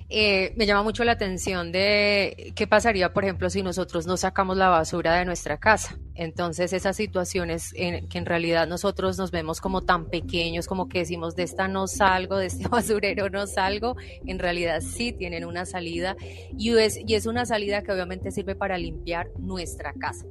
Eh, 0.10 0.54
me 0.56 0.65
llama 0.65 0.82
mucho 0.82 1.04
la 1.04 1.12
atención 1.12 1.71
de 1.71 2.51
qué 2.56 2.65
pasaría, 2.65 3.13
por 3.13 3.23
ejemplo, 3.23 3.49
si 3.49 3.62
nosotros 3.62 4.08
no 4.08 4.17
sacamos 4.17 4.58
la 4.58 4.69
basura 4.69 5.13
de 5.15 5.25
nuestra 5.25 5.58
casa. 5.58 5.99
Entonces, 6.15 6.73
esas 6.73 6.95
situaciones 6.95 7.73
en, 7.75 8.08
que 8.08 8.17
en 8.17 8.25
realidad 8.25 8.67
nosotros 8.67 9.19
nos 9.19 9.30
vemos 9.30 9.62
como 9.62 9.82
tan 9.82 10.10
pequeños, 10.10 10.65
como 10.65 10.89
que 10.89 10.99
decimos, 10.99 11.36
de 11.36 11.43
esta 11.43 11.67
no 11.67 11.86
salgo, 11.86 12.38
de 12.38 12.47
este 12.47 12.67
basurero 12.69 13.30
no 13.30 13.45
salgo, 13.45 13.97
en 14.25 14.39
realidad 14.39 14.82
sí 14.82 15.12
tienen 15.12 15.45
una 15.45 15.65
salida 15.65 16.15
y 16.58 16.75
es, 16.75 16.99
y 17.06 17.13
es 17.13 17.28
una 17.28 17.45
salida 17.45 17.84
que 17.84 17.91
obviamente 17.91 18.32
sirve 18.32 18.56
para 18.56 18.80
limpiar 18.80 19.30
nuestra 19.38 19.93
casa. 19.93 20.25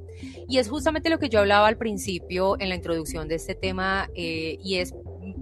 Y 0.49 0.57
es 0.57 0.69
justamente 0.69 1.09
lo 1.09 1.19
que 1.19 1.29
yo 1.29 1.39
hablaba 1.39 1.67
al 1.67 1.77
principio 1.77 2.59
en 2.59 2.67
la 2.67 2.75
introducción 2.75 3.29
de 3.29 3.35
este 3.35 3.55
tema 3.55 4.09
eh, 4.13 4.57
y 4.61 4.75
es 4.75 4.93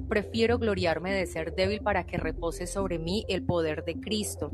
prefiero 0.07 0.59
gloriarme 0.59 1.13
de 1.13 1.25
ser 1.25 1.55
débil 1.55 1.81
para 1.81 2.05
que 2.05 2.17
repose 2.17 2.67
sobre 2.67 2.99
mí 2.99 3.25
el 3.27 3.43
poder 3.43 3.83
de 3.85 3.99
Cristo. 3.99 4.51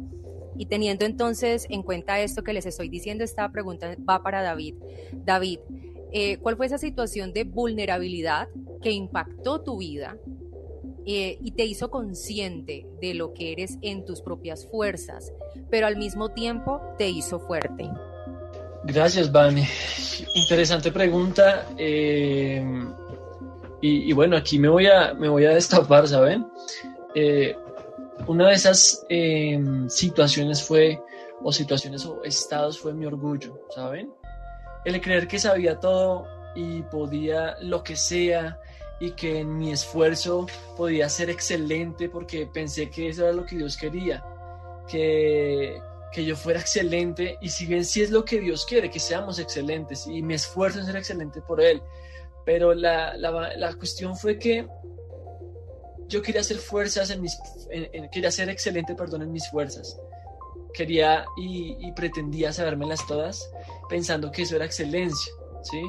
Y 0.57 0.65
teniendo 0.65 1.05
entonces 1.05 1.65
en 1.69 1.83
cuenta 1.83 2.19
esto 2.19 2.43
que 2.43 2.53
les 2.53 2.65
estoy 2.65 2.89
diciendo, 2.89 3.23
esta 3.23 3.49
pregunta 3.51 3.95
va 4.07 4.21
para 4.21 4.41
David. 4.41 4.75
David, 5.13 5.59
eh, 6.11 6.37
¿cuál 6.37 6.57
fue 6.57 6.65
esa 6.65 6.77
situación 6.77 7.33
de 7.33 7.43
vulnerabilidad 7.43 8.49
que 8.81 8.91
impactó 8.91 9.61
tu 9.61 9.77
vida 9.77 10.17
eh, 11.05 11.37
y 11.41 11.51
te 11.51 11.65
hizo 11.65 11.89
consciente 11.89 12.85
de 13.01 13.13
lo 13.13 13.33
que 13.33 13.51
eres 13.51 13.77
en 13.81 14.05
tus 14.05 14.21
propias 14.21 14.65
fuerzas, 14.65 15.31
pero 15.69 15.87
al 15.87 15.97
mismo 15.97 16.29
tiempo 16.29 16.81
te 16.97 17.09
hizo 17.09 17.39
fuerte? 17.39 17.89
Gracias, 18.83 19.31
Vane. 19.31 19.67
Interesante 20.35 20.91
pregunta. 20.91 21.67
Eh, 21.77 22.63
y, 23.81 24.11
bueno, 24.13 24.35
aquí 24.35 24.59
me 24.59 24.67
voy 24.67 24.87
a, 24.87 25.13
me 25.13 25.29
voy 25.29 25.45
a 25.45 25.51
destapar, 25.51 26.07
¿saben? 26.07 26.45
Eh, 27.15 27.55
una 28.27 28.47
de 28.47 28.53
esas 28.53 29.05
em, 29.09 29.89
situaciones 29.89 30.61
fue, 30.61 31.01
o 31.41 31.51
situaciones 31.51 32.05
o 32.05 32.23
estados 32.23 32.77
fue 32.79 32.93
mi 32.93 33.05
orgullo, 33.05 33.59
¿saben? 33.73 34.11
El 34.85 34.99
creer 34.99 35.27
que 35.27 35.39
sabía 35.39 35.79
todo 35.79 36.27
y 36.55 36.81
podía 36.83 37.57
lo 37.61 37.83
que 37.83 37.95
sea 37.95 38.59
y 38.99 39.11
que 39.11 39.39
en 39.39 39.57
mi 39.57 39.71
esfuerzo 39.71 40.47
podía 40.75 41.07
ser 41.07 41.29
excelente 41.29 42.09
porque 42.09 42.47
pensé 42.47 42.89
que 42.89 43.09
eso 43.09 43.23
era 43.23 43.33
lo 43.33 43.45
que 43.45 43.55
Dios 43.55 43.77
quería, 43.77 44.23
que, 44.89 45.81
que 46.11 46.25
yo 46.25 46.35
fuera 46.35 46.59
excelente 46.59 47.37
y 47.41 47.49
si 47.49 47.65
bien 47.65 47.85
sí 47.85 48.01
es 48.01 48.11
lo 48.11 48.25
que 48.25 48.41
Dios 48.41 48.65
quiere, 48.65 48.89
que 48.89 48.99
seamos 48.99 49.39
excelentes 49.39 50.05
y 50.07 50.21
mi 50.21 50.33
esfuerzo 50.33 50.79
en 50.79 50.85
ser 50.85 50.97
excelente 50.97 51.41
por 51.41 51.61
Él, 51.61 51.81
pero 52.45 52.73
la, 52.73 53.15
la, 53.17 53.73
cuestión 53.75 54.15
fue 54.15 54.39
que 54.39 54.67
yo 56.07 56.21
quería 56.21 56.41
hacer 56.41 56.57
fuerzas 56.57 57.09
en 57.11 57.21
mis, 57.21 57.37
quería 58.11 58.31
ser 58.31 58.49
excelente, 58.49 58.95
perdón, 58.95 59.21
en 59.21 59.31
mis 59.31 59.49
fuerzas. 59.49 59.99
Quería 60.73 61.25
y, 61.37 61.75
y 61.79 61.91
pretendía 61.93 62.51
sabérmelas 62.53 63.05
todas, 63.07 63.49
pensando 63.89 64.31
que 64.31 64.43
eso 64.43 64.55
era 64.55 64.65
excelencia, 64.65 65.31
¿sí? 65.63 65.81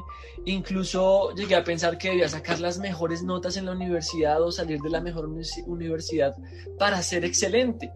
Incluso 0.47 1.35
llegué 1.35 1.55
a 1.55 1.65
pensar 1.65 1.99
que 1.99 2.11
debía 2.11 2.29
sacar 2.29 2.61
las 2.61 2.79
mejores 2.79 3.23
notas 3.23 3.57
en 3.57 3.67
la 3.67 3.73
universidad 3.73 4.43
o 4.43 4.51
salir 4.51 4.81
de 4.81 4.91
la 4.91 5.01
mejor 5.01 5.29
universidad 5.67 6.37
para 6.79 7.03
ser 7.03 7.25
excelente, 7.25 7.93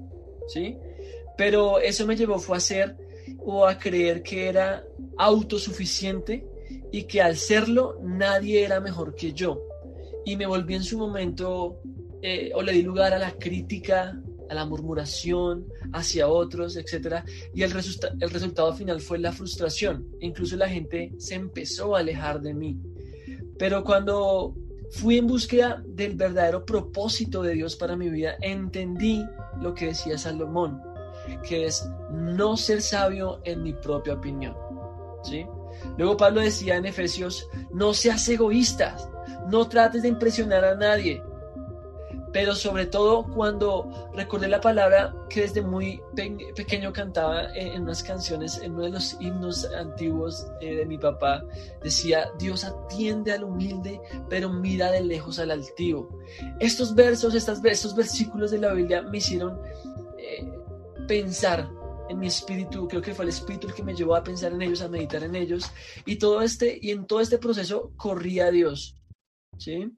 ¿sí? 0.49 0.79
Pero 1.37 1.79
eso 1.79 2.07
me 2.07 2.17
llevó 2.17 2.39
fue 2.39 2.57
a 2.57 2.61
ser 2.61 2.97
o 3.39 3.67
a 3.67 3.79
creer 3.79 4.23
que 4.23 4.49
era 4.49 4.85
autosuficiente 5.17 6.47
y 6.95 7.09
que 7.09 7.21
al 7.21 7.37
serlo 7.37 7.99
nadie 8.05 8.65
era 8.65 8.79
mejor 8.79 9.17
que 9.17 9.33
yo. 9.33 9.61
Y 10.25 10.37
me 10.37 10.47
volví 10.47 10.77
en 10.77 10.85
su 10.85 10.97
momento, 10.97 11.81
eh, 12.23 12.53
o 12.55 12.63
le 12.63 12.71
di 12.71 12.83
lugar 12.83 13.13
a 13.13 13.19
la 13.19 13.33
crítica, 13.33 14.17
a 14.49 14.55
la 14.55 14.65
murmuración 14.65 15.67
hacia 15.93 16.29
otros, 16.29 16.77
etc. 16.77 17.25
Y 17.53 17.65
el, 17.65 17.73
el 18.21 18.31
resultado 18.31 18.73
final 18.75 19.01
fue 19.01 19.19
la 19.19 19.33
frustración. 19.33 20.07
Incluso 20.21 20.57
la 20.57 20.69
gente 20.69 21.13
se 21.19 21.35
empezó 21.35 21.97
a 21.97 21.99
alejar 21.99 22.41
de 22.41 22.55
mí. 22.55 22.79
Pero 23.59 23.83
cuando 23.83 24.55
fui 24.93 25.19
en 25.19 25.27
búsqueda 25.27 25.83
del 25.85 26.15
verdadero 26.15 26.65
propósito 26.65 27.43
de 27.43 27.55
Dios 27.55 27.75
para 27.75 27.97
mi 27.97 28.09
vida, 28.09 28.37
entendí 28.41 29.21
lo 29.61 29.75
que 29.75 29.87
decía 29.87 30.17
Salomón, 30.17 30.81
que 31.43 31.67
es 31.67 31.85
no 32.13 32.57
ser 32.57 32.81
sabio 32.83 33.41
en 33.43 33.65
mi 33.65 33.73
propia 33.73 34.15
opinión. 34.15 34.55
¿sí? 35.25 35.45
Luego 35.97 36.17
Pablo 36.17 36.41
decía 36.41 36.77
en 36.77 36.87
Efesios, 36.87 37.49
no 37.71 37.95
seas 37.95 38.29
egoístas, 38.29 39.09
no 39.51 39.69
trates 39.69 40.03
de 40.03 40.09
impresionar 40.09 40.65
a 40.65 40.75
nadie, 40.75 41.23
pero 42.35 42.57
sobre 42.57 42.87
todo 42.87 43.25
cuando 43.33 44.11
recordé 44.13 44.49
la 44.49 44.61
palabra 44.61 45.15
que 45.31 45.43
desde 45.43 45.63
muy 45.63 46.03
pequeño 46.57 46.93
cantaba 46.93 47.55
en, 47.55 47.83
unas 47.83 48.03
canciones, 48.03 48.59
en 48.59 48.73
uno 48.73 48.83
de 48.83 48.91
los 48.91 49.17
himnos 49.21 49.65
antiguos 49.67 50.49
eh, 50.61 50.75
de 50.75 50.85
mi 50.85 50.99
papá, 50.99 51.45
decía, 51.81 52.29
Dios 52.37 52.65
atiende 52.65 53.31
al 53.31 53.45
humilde, 53.45 54.01
pero 54.29 54.53
mira 54.53 54.91
de 54.91 55.03
lejos 55.03 55.39
al 55.39 55.53
altivo. 55.53 56.09
Estos 56.59 56.97
versos, 56.97 57.37
estos 57.37 57.95
versículos 57.95 58.51
de 58.51 58.59
la 58.59 58.73
Biblia 58.73 59.03
me 59.03 59.19
hicieron 59.19 59.61
eh, 60.19 60.53
pensar 61.07 61.71
en 62.09 62.19
mi 62.19 62.27
espíritu, 62.27 62.89
creo 62.89 63.03
que 63.03 63.15
fue 63.15 63.25
el 63.25 63.31
espíritu 63.31 63.69
el 63.69 63.75
que 63.75 63.83
me 63.83 63.95
llevó 63.95 64.15
a 64.15 64.25
pensar 64.25 64.53
en 64.53 64.63
ellos, 64.63 64.83
a 64.83 64.89
meditar 64.89 65.23
en 65.23 65.35
ellos, 65.35 65.71
y 66.07 66.17
todo 66.17 66.43
este, 66.43 66.79
y 66.81 66.91
en 66.91 67.07
todo 67.07 67.21
este 67.21 67.39
proceso 67.39 67.93
corría 67.97 68.47
a 68.47 68.51
Dios, 68.51 68.97
¿sí? 69.59 69.91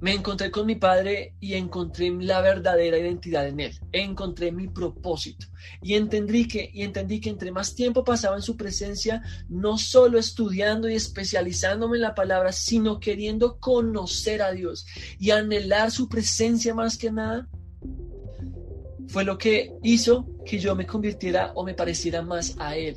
Me 0.00 0.14
encontré 0.14 0.50
con 0.50 0.64
mi 0.64 0.76
padre 0.76 1.34
y 1.40 1.54
encontré 1.54 2.10
la 2.10 2.40
verdadera 2.40 2.96
identidad 2.96 3.46
en 3.46 3.60
él. 3.60 3.78
Encontré 3.92 4.50
mi 4.50 4.66
propósito 4.66 5.46
y 5.82 5.92
entendí 5.92 6.48
que 6.48 6.70
y 6.72 6.84
entendí 6.84 7.20
que 7.20 7.28
entre 7.28 7.52
más 7.52 7.74
tiempo 7.74 8.02
pasaba 8.02 8.36
en 8.36 8.42
su 8.42 8.56
presencia, 8.56 9.22
no 9.50 9.76
solo 9.76 10.18
estudiando 10.18 10.88
y 10.88 10.94
especializándome 10.94 11.98
en 11.98 12.02
la 12.02 12.14
palabra, 12.14 12.50
sino 12.50 12.98
queriendo 12.98 13.60
conocer 13.60 14.40
a 14.40 14.52
Dios 14.52 14.86
y 15.18 15.32
anhelar 15.32 15.90
su 15.90 16.08
presencia 16.08 16.74
más 16.74 16.96
que 16.96 17.12
nada, 17.12 17.46
fue 19.10 19.24
lo 19.24 19.36
que 19.38 19.72
hizo 19.82 20.26
que 20.46 20.58
yo 20.58 20.76
me 20.76 20.86
convirtiera 20.86 21.52
o 21.56 21.64
me 21.64 21.74
pareciera 21.74 22.22
más 22.22 22.54
a 22.58 22.76
él. 22.76 22.94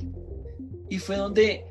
Y 0.90 1.00
fue 1.00 1.16
donde 1.16 1.66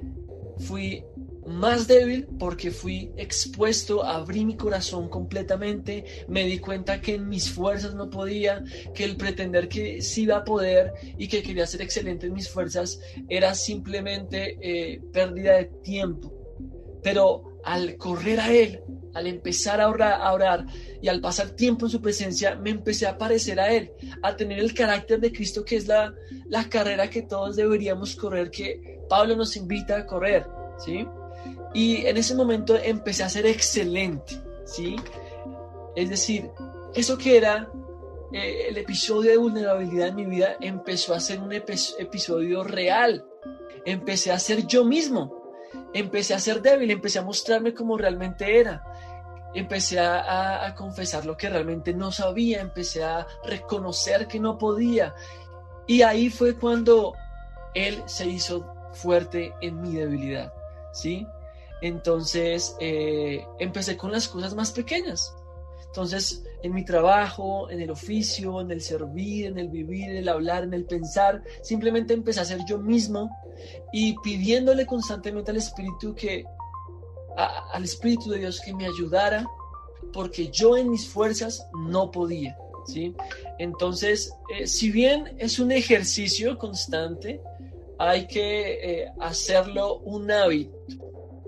fui 0.58 1.04
más 1.46 1.86
débil 1.86 2.26
porque 2.40 2.72
fui 2.72 3.12
expuesto, 3.16 4.04
abrí 4.04 4.44
mi 4.44 4.56
corazón 4.56 5.08
completamente, 5.08 6.04
me 6.26 6.44
di 6.44 6.58
cuenta 6.58 7.00
que 7.00 7.14
en 7.14 7.28
mis 7.28 7.50
fuerzas 7.50 7.94
no 7.94 8.10
podía, 8.10 8.64
que 8.94 9.04
el 9.04 9.16
pretender 9.16 9.68
que 9.68 10.02
sí 10.02 10.22
iba 10.22 10.38
a 10.38 10.44
poder 10.44 10.92
y 11.16 11.28
que 11.28 11.42
quería 11.42 11.66
ser 11.66 11.82
excelente 11.82 12.26
en 12.26 12.32
mis 12.32 12.48
fuerzas 12.48 13.00
era 13.28 13.54
simplemente 13.54 14.58
eh, 14.60 15.00
pérdida 15.12 15.58
de 15.58 15.64
tiempo. 15.84 16.32
Pero 17.00 17.51
al 17.64 17.96
correr 17.96 18.40
a 18.40 18.52
Él, 18.52 18.82
al 19.14 19.26
empezar 19.26 19.80
a 19.80 19.88
orar, 19.88 20.20
a 20.20 20.32
orar 20.32 20.66
y 21.00 21.08
al 21.08 21.20
pasar 21.20 21.50
tiempo 21.50 21.86
en 21.86 21.90
su 21.90 22.00
presencia, 22.00 22.56
me 22.56 22.70
empecé 22.70 23.06
a 23.06 23.18
parecer 23.18 23.60
a 23.60 23.72
Él, 23.72 23.92
a 24.22 24.36
tener 24.36 24.58
el 24.58 24.74
carácter 24.74 25.20
de 25.20 25.32
Cristo, 25.32 25.64
que 25.64 25.76
es 25.76 25.86
la, 25.86 26.14
la 26.48 26.68
carrera 26.68 27.10
que 27.10 27.22
todos 27.22 27.56
deberíamos 27.56 28.16
correr, 28.16 28.50
que 28.50 29.00
Pablo 29.08 29.36
nos 29.36 29.56
invita 29.56 29.98
a 29.98 30.06
correr, 30.06 30.46
¿sí? 30.78 31.06
Y 31.74 32.06
en 32.06 32.16
ese 32.16 32.34
momento 32.34 32.76
empecé 32.76 33.22
a 33.22 33.28
ser 33.28 33.46
excelente, 33.46 34.40
¿sí? 34.64 34.96
Es 35.96 36.08
decir, 36.08 36.50
eso 36.94 37.18
que 37.18 37.36
era 37.36 37.70
eh, 38.32 38.68
el 38.68 38.78
episodio 38.78 39.32
de 39.32 39.36
vulnerabilidad 39.36 40.08
en 40.08 40.16
mi 40.16 40.24
vida 40.24 40.56
empezó 40.60 41.14
a 41.14 41.20
ser 41.20 41.40
un 41.40 41.52
episodio 41.52 42.64
real. 42.64 43.26
Empecé 43.84 44.32
a 44.32 44.38
ser 44.38 44.66
yo 44.66 44.84
mismo. 44.84 45.41
Empecé 45.94 46.34
a 46.34 46.38
ser 46.38 46.62
débil, 46.62 46.90
empecé 46.90 47.18
a 47.18 47.22
mostrarme 47.22 47.74
como 47.74 47.98
realmente 47.98 48.58
era. 48.58 48.82
Empecé 49.54 50.00
a, 50.00 50.66
a 50.66 50.74
confesar 50.74 51.26
lo 51.26 51.36
que 51.36 51.50
realmente 51.50 51.92
no 51.92 52.10
sabía, 52.10 52.60
empecé 52.60 53.04
a 53.04 53.26
reconocer 53.44 54.26
que 54.26 54.40
no 54.40 54.56
podía. 54.56 55.14
Y 55.86 56.02
ahí 56.02 56.30
fue 56.30 56.56
cuando 56.56 57.14
Él 57.74 58.02
se 58.06 58.26
hizo 58.26 58.66
fuerte 58.92 59.52
en 59.60 59.80
mi 59.80 59.92
debilidad, 59.92 60.52
¿sí? 60.92 61.26
Entonces 61.80 62.76
eh, 62.80 63.44
empecé 63.58 63.96
con 63.96 64.12
las 64.12 64.28
cosas 64.28 64.54
más 64.54 64.70
pequeñas. 64.72 65.34
Entonces, 65.92 66.42
en 66.62 66.72
mi 66.72 66.86
trabajo, 66.86 67.68
en 67.68 67.82
el 67.82 67.90
oficio, 67.90 68.62
en 68.62 68.70
el 68.70 68.80
servir, 68.80 69.44
en 69.44 69.58
el 69.58 69.68
vivir, 69.68 70.08
en 70.08 70.16
el 70.16 70.28
hablar, 70.30 70.64
en 70.64 70.72
el 70.72 70.86
pensar, 70.86 71.42
simplemente 71.60 72.14
empecé 72.14 72.40
a 72.40 72.46
ser 72.46 72.60
yo 72.66 72.78
mismo 72.78 73.28
y 73.92 74.16
pidiéndole 74.20 74.86
constantemente 74.86 75.50
al 75.50 75.58
Espíritu 75.58 76.14
que, 76.14 76.46
al 77.36 77.84
Espíritu 77.84 78.30
de 78.30 78.38
Dios 78.38 78.62
que 78.62 78.72
me 78.72 78.86
ayudara, 78.86 79.46
porque 80.14 80.48
yo 80.48 80.78
en 80.78 80.90
mis 80.90 81.06
fuerzas 81.06 81.66
no 81.90 82.10
podía, 82.10 82.56
¿sí? 82.86 83.14
Entonces, 83.58 84.32
eh, 84.56 84.66
si 84.66 84.90
bien 84.90 85.36
es 85.36 85.58
un 85.58 85.72
ejercicio 85.72 86.56
constante, 86.56 87.38
hay 87.98 88.26
que 88.26 89.02
eh, 89.02 89.12
hacerlo 89.20 89.98
un 89.98 90.30
hábito 90.30 90.72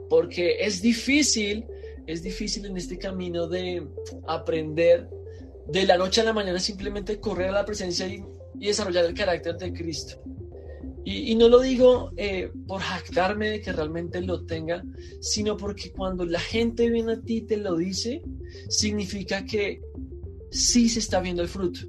porque 0.09 0.65
es 0.65 0.83
difícil, 0.83 1.67
es 2.07 2.23
difícil 2.23 2.67
en 2.67 2.77
este 2.77 2.99
camino 2.99 3.47
de 3.47 3.87
aprender 4.27 5.09
de 5.69 5.87
la 5.87 5.97
noche 5.97 6.21
a 6.21 6.25
la 6.25 6.33
mañana 6.33 6.59
simplemente 6.59 7.21
correr 7.21 7.49
a 7.49 7.53
la 7.53 7.65
presencia 7.65 8.07
y, 8.07 8.25
desarrollar 8.55 9.05
el 9.05 9.15
carácter 9.15 9.57
de 9.57 9.73
Cristo. 9.73 10.23
Y, 11.05 11.35
no 11.35 11.49
lo 11.49 11.61
digo 11.61 12.13
eh, 12.17 12.51
por 12.67 12.81
jactarme 12.81 13.51
de 13.51 13.61
que 13.61 13.73
realmente 13.73 14.23
lo 14.23 14.47
tenga, 14.47 14.83
sino 15.21 15.57
porque 15.57 15.93
cuando 15.93 16.25
la 16.25 16.41
gente 16.41 16.89
viene 16.89 17.13
a 17.13 17.21
ti 17.21 17.39
y 17.39 17.43
te 17.43 17.59
lo 17.59 17.77
dice, 17.77 18.23
significa 18.71 19.45
que 19.45 19.83
sí 20.51 20.89
se 20.89 21.01
está 21.01 21.21
viendo 21.21 21.43
el 21.43 21.49
fruto. 21.49 21.81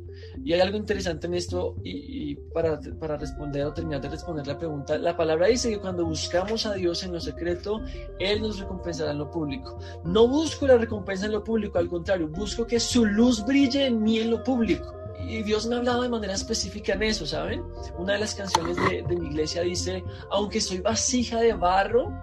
Y 0.46 0.54
hay 0.54 0.62
algo 0.62 0.78
interesante 0.78 1.26
en 1.26 1.34
esto, 1.34 1.76
y, 1.84 2.36
para, 2.36 2.80
para, 3.00 3.18
responder 3.18 3.66
o 3.66 3.74
terminar 3.74 4.00
de 4.00 4.10
responder 4.10 4.46
la 4.46 4.56
pregunta, 4.56 4.96
la 4.96 5.18
palabra 5.18 5.48
dice 5.48 5.72
que 5.72 5.80
cuando 5.80 6.06
buscamos 6.06 6.68
a 6.68 6.76
Dios 6.76 7.02
en 7.02 7.14
lo 7.14 7.20
secreto, 7.20 7.82
Él 8.20 8.44
nos 8.44 8.60
recompensará 8.60 9.10
en 9.10 9.18
lo 9.18 9.32
público. 9.32 9.80
No 10.04 10.28
busco 10.28 10.68
la 10.68 10.78
recompensa 10.78 11.26
en 11.26 11.32
lo 11.32 11.44
público, 11.44 11.80
al 11.80 11.90
contrario, 11.90 12.28
busco 12.28 12.68
que 12.68 12.80
su 12.80 13.08
luz 13.08 13.44
brille 13.44 13.88
en 13.88 14.04
mí 14.04 14.20
en 14.20 14.30
lo 14.30 14.44
público. 14.44 14.94
Y 15.28 15.42
Dios 15.42 15.66
me 15.66 15.74
ha 15.74 15.78
hablado 15.80 16.04
de 16.04 16.10
manera 16.10 16.36
específica 16.36 16.94
en 16.94 17.02
eso, 17.02 17.26
¿saben? 17.26 17.64
Una 17.98 18.14
de 18.14 18.20
las 18.20 18.36
canciones 18.36 18.78
de, 18.88 19.02
de 19.02 19.16
mi 19.16 19.30
iglesia 19.30 19.64
dice, 19.64 20.04
aunque 20.30 20.62
soy 20.62 20.80
vasija 20.80 21.42
de 21.42 21.54
barro, 21.54 22.14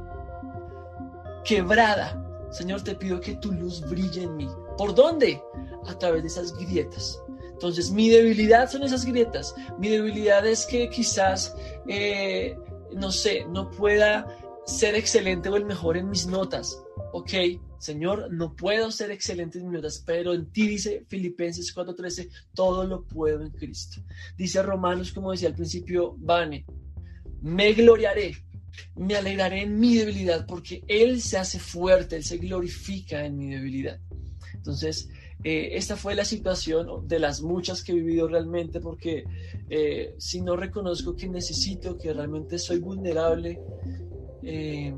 quebrada, 1.45 2.25
Señor, 2.53 2.83
te 2.83 2.95
pido 2.95 3.21
que 3.21 3.35
tu 3.35 3.51
luz 3.51 3.81
brille 3.81 4.23
en 4.23 4.37
mí. 4.37 4.49
¿Por 4.79 4.95
dónde? 4.95 5.43
A 5.89 5.99
través 5.99 6.23
de 6.23 6.29
esas 6.29 6.57
grietas 6.57 7.21
entonces, 7.63 7.93
mi 7.93 8.09
debilidad 8.09 8.69
son 8.69 8.83
esas 8.83 9.05
grietas. 9.05 9.55
Mi 9.79 9.89
debilidad 9.89 10.45
es 10.45 10.67
que 10.67 10.91
quizás, 10.91 11.55
eh, 11.87 12.57
no 12.93 13.13
sé, 13.13 13.45
no 13.45 13.71
pueda 13.71 14.27
ser 14.67 14.97
excelente 14.97 15.49
o 15.49 15.55
el 15.55 15.65
mejor 15.65 15.97
en 15.97 16.11
mis 16.11 16.27
notas. 16.27 16.77
Ok, 17.13 17.31
Señor, 17.79 18.33
no 18.33 18.57
puedo 18.57 18.91
ser 18.91 19.13
excelente 19.13 19.61
en 19.61 19.67
mis 19.67 19.75
notas, 19.75 20.03
pero 20.05 20.35
en 20.35 20.51
ti 20.51 20.67
dice 20.67 21.07
Filipenses 21.09 21.73
4:13, 21.73 22.29
todo 22.53 22.85
lo 22.85 23.05
puedo 23.05 23.43
en 23.43 23.51
Cristo. 23.51 24.03
Dice 24.37 24.61
Romanos, 24.61 25.13
como 25.13 25.31
decía 25.31 25.47
al 25.47 25.55
principio, 25.55 26.17
Vane, 26.19 26.67
me 27.43 27.75
gloriaré, 27.75 28.35
me 28.97 29.15
alegraré 29.15 29.63
en 29.63 29.79
mi 29.79 29.95
debilidad, 29.95 30.47
porque 30.47 30.83
Él 30.89 31.23
se 31.23 31.39
hace 31.39 31.61
fuerte, 31.61 32.17
Él 32.17 32.25
se 32.25 32.39
glorifica 32.39 33.25
en 33.25 33.39
mi 33.39 33.51
debilidad. 33.51 34.01
Entonces, 34.53 35.09
eh, 35.45 35.71
esta 35.73 35.97
fue 35.97 36.15
la 36.15 36.25
situación 36.25 37.09
de 37.09 37.19
las 37.19 37.43
muchas 37.43 37.83
que 37.83 37.93
he 37.93 37.95
vivido 37.97 38.29
realmente, 38.29 38.81
porque 38.81 39.25
eh, 39.69 40.15
si 40.19 40.41
no 40.41 40.57
reconozco 40.57 41.17
que 41.17 41.29
necesito, 41.29 41.99
que 41.99 42.13
realmente 42.13 42.59
soy 42.59 42.79
vulnerable, 42.79 43.61
eh, 44.43 44.95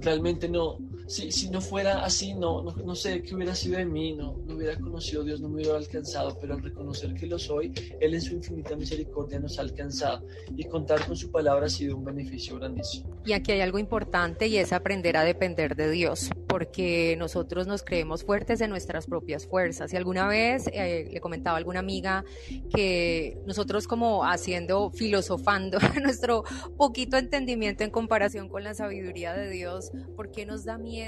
realmente 0.00 0.48
no, 0.48 0.78
si, 1.10 1.32
si, 1.32 1.50
no 1.50 1.60
fuera 1.60 2.04
así, 2.04 2.34
no, 2.34 2.62
no, 2.62 2.94
sé 2.94 3.20
qué 3.22 3.34
hubiera 3.34 3.52
sido 3.52 3.78
de 3.78 3.84
mí, 3.84 4.12
no, 4.12 4.36
no 4.46 4.54
hubiera 4.54 4.78
conocido 4.78 5.22
a 5.22 5.24
Dios, 5.24 5.40
no 5.40 5.48
me 5.48 5.56
hubiera 5.56 5.76
alcanzado, 5.76 6.38
pero 6.40 6.54
al 6.54 6.62
reconocer 6.62 7.14
que 7.14 7.26
lo 7.26 7.36
soy, 7.36 7.72
Él 7.98 8.14
en 8.14 8.20
su 8.20 8.36
infinita 8.36 8.76
misericordia 8.76 9.40
nos 9.40 9.58
ha 9.58 9.62
alcanzado 9.62 10.24
y 10.56 10.64
contar 10.66 11.04
con 11.04 11.16
su 11.16 11.32
palabra 11.32 11.66
ha 11.66 11.68
sido 11.68 11.96
un 11.96 12.04
beneficio 12.04 12.56
grandísimo. 12.60 13.10
Y 13.26 13.32
aquí 13.32 13.50
hay 13.50 13.60
algo 13.60 13.80
importante 13.80 14.46
y 14.46 14.56
es 14.58 14.72
aprender 14.72 15.16
a 15.16 15.24
depender 15.24 15.74
de 15.74 15.90
Dios, 15.90 16.30
porque 16.46 17.16
nosotros 17.18 17.66
nos 17.66 17.82
creemos 17.82 18.22
fuertes 18.22 18.60
en 18.60 18.70
nuestras 18.70 19.06
propias 19.06 19.48
fuerzas. 19.48 19.92
Y 19.92 19.96
alguna 19.96 20.28
vez 20.28 20.68
eh, 20.72 21.08
le 21.10 21.20
comentaba 21.20 21.56
a 21.56 21.58
alguna 21.58 21.80
amiga 21.80 22.24
que 22.72 23.36
nosotros 23.46 23.88
como 23.88 24.24
haciendo, 24.24 24.90
filosofando 24.90 25.78
nuestro 26.02 26.44
poquito 26.76 27.16
entendimiento 27.16 27.82
en 27.82 27.90
comparación 27.90 28.48
con 28.48 28.62
la 28.62 28.74
sabiduría 28.74 29.34
de 29.34 29.50
Dios, 29.50 29.90
¿por 30.14 30.30
qué 30.30 30.46
nos 30.46 30.64
da 30.64 30.78
miedo 30.78 30.99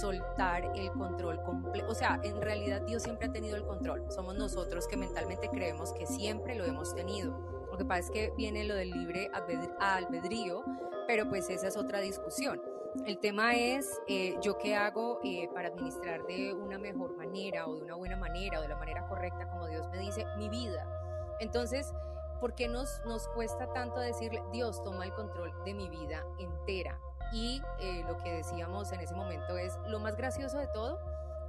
soltar 0.00 0.72
el 0.74 0.90
control 0.92 1.42
completo? 1.42 1.86
O 1.90 1.94
sea, 1.94 2.20
en 2.22 2.40
realidad 2.40 2.82
Dios 2.82 3.02
siempre 3.02 3.28
ha 3.28 3.32
tenido 3.32 3.56
el 3.56 3.64
control. 3.64 4.04
Somos 4.10 4.36
nosotros 4.36 4.86
que 4.86 4.96
mentalmente 4.96 5.48
creemos 5.48 5.92
que 5.92 6.06
siempre 6.06 6.54
lo 6.54 6.64
hemos 6.64 6.94
tenido. 6.94 7.38
Lo 7.70 7.76
que 7.76 7.84
pasa 7.84 8.00
es 8.00 8.10
que 8.10 8.32
viene 8.36 8.64
lo 8.64 8.74
del 8.74 8.90
libre 8.90 9.30
albedrío, 9.80 10.64
pero 11.06 11.28
pues 11.28 11.50
esa 11.50 11.68
es 11.68 11.76
otra 11.76 12.00
discusión. 12.00 12.60
El 13.04 13.18
tema 13.18 13.54
es 13.54 14.00
eh, 14.08 14.36
yo 14.40 14.56
qué 14.56 14.74
hago 14.74 15.20
eh, 15.22 15.48
para 15.52 15.68
administrar 15.68 16.26
de 16.26 16.54
una 16.54 16.78
mejor 16.78 17.14
manera 17.16 17.66
o 17.66 17.76
de 17.76 17.82
una 17.82 17.94
buena 17.94 18.16
manera 18.16 18.58
o 18.58 18.62
de 18.62 18.68
la 18.68 18.76
manera 18.76 19.06
correcta 19.06 19.48
como 19.48 19.66
Dios 19.66 19.86
me 19.90 19.98
dice 19.98 20.24
mi 20.38 20.48
vida. 20.48 20.86
Entonces, 21.40 21.92
¿por 22.40 22.54
qué 22.54 22.68
nos, 22.68 23.02
nos 23.04 23.28
cuesta 23.28 23.70
tanto 23.72 24.00
decirle, 24.00 24.42
Dios 24.52 24.82
toma 24.82 25.04
el 25.04 25.12
control 25.12 25.52
de 25.64 25.74
mi 25.74 25.90
vida 25.90 26.24
entera? 26.38 26.98
Y 27.32 27.62
eh, 27.80 28.04
lo 28.06 28.16
que 28.18 28.32
decíamos 28.32 28.92
en 28.92 29.00
ese 29.00 29.14
momento 29.14 29.58
es, 29.58 29.76
lo 29.88 29.98
más 29.98 30.16
gracioso 30.16 30.58
de 30.58 30.68
todo 30.68 30.98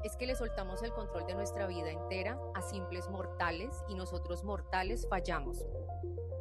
es 0.04 0.16
que 0.16 0.28
le 0.28 0.36
soltamos 0.36 0.84
el 0.84 0.94
control 0.94 1.26
de 1.26 1.36
nuestra 1.36 1.68
vida 1.68 1.90
entera 1.90 2.40
a 2.54 2.62
simples 2.62 3.10
mortales 3.10 3.84
y 3.90 3.96
nosotros 3.96 4.44
mortales 4.44 5.08
fallamos. 5.10 5.66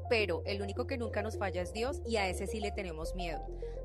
Pero 0.09 0.43
el 0.47 0.63
único 0.63 0.87
que 0.87 0.99
nunca 0.99 1.23
nos 1.23 1.37
falla 1.37 1.63
es 1.63 1.73
Dios 1.73 2.01
y 2.07 2.17
a 2.17 2.29
ese 2.29 2.47
sí 2.47 2.61
le 2.61 2.71
tenemos 2.71 3.15
miedo. 3.15 3.41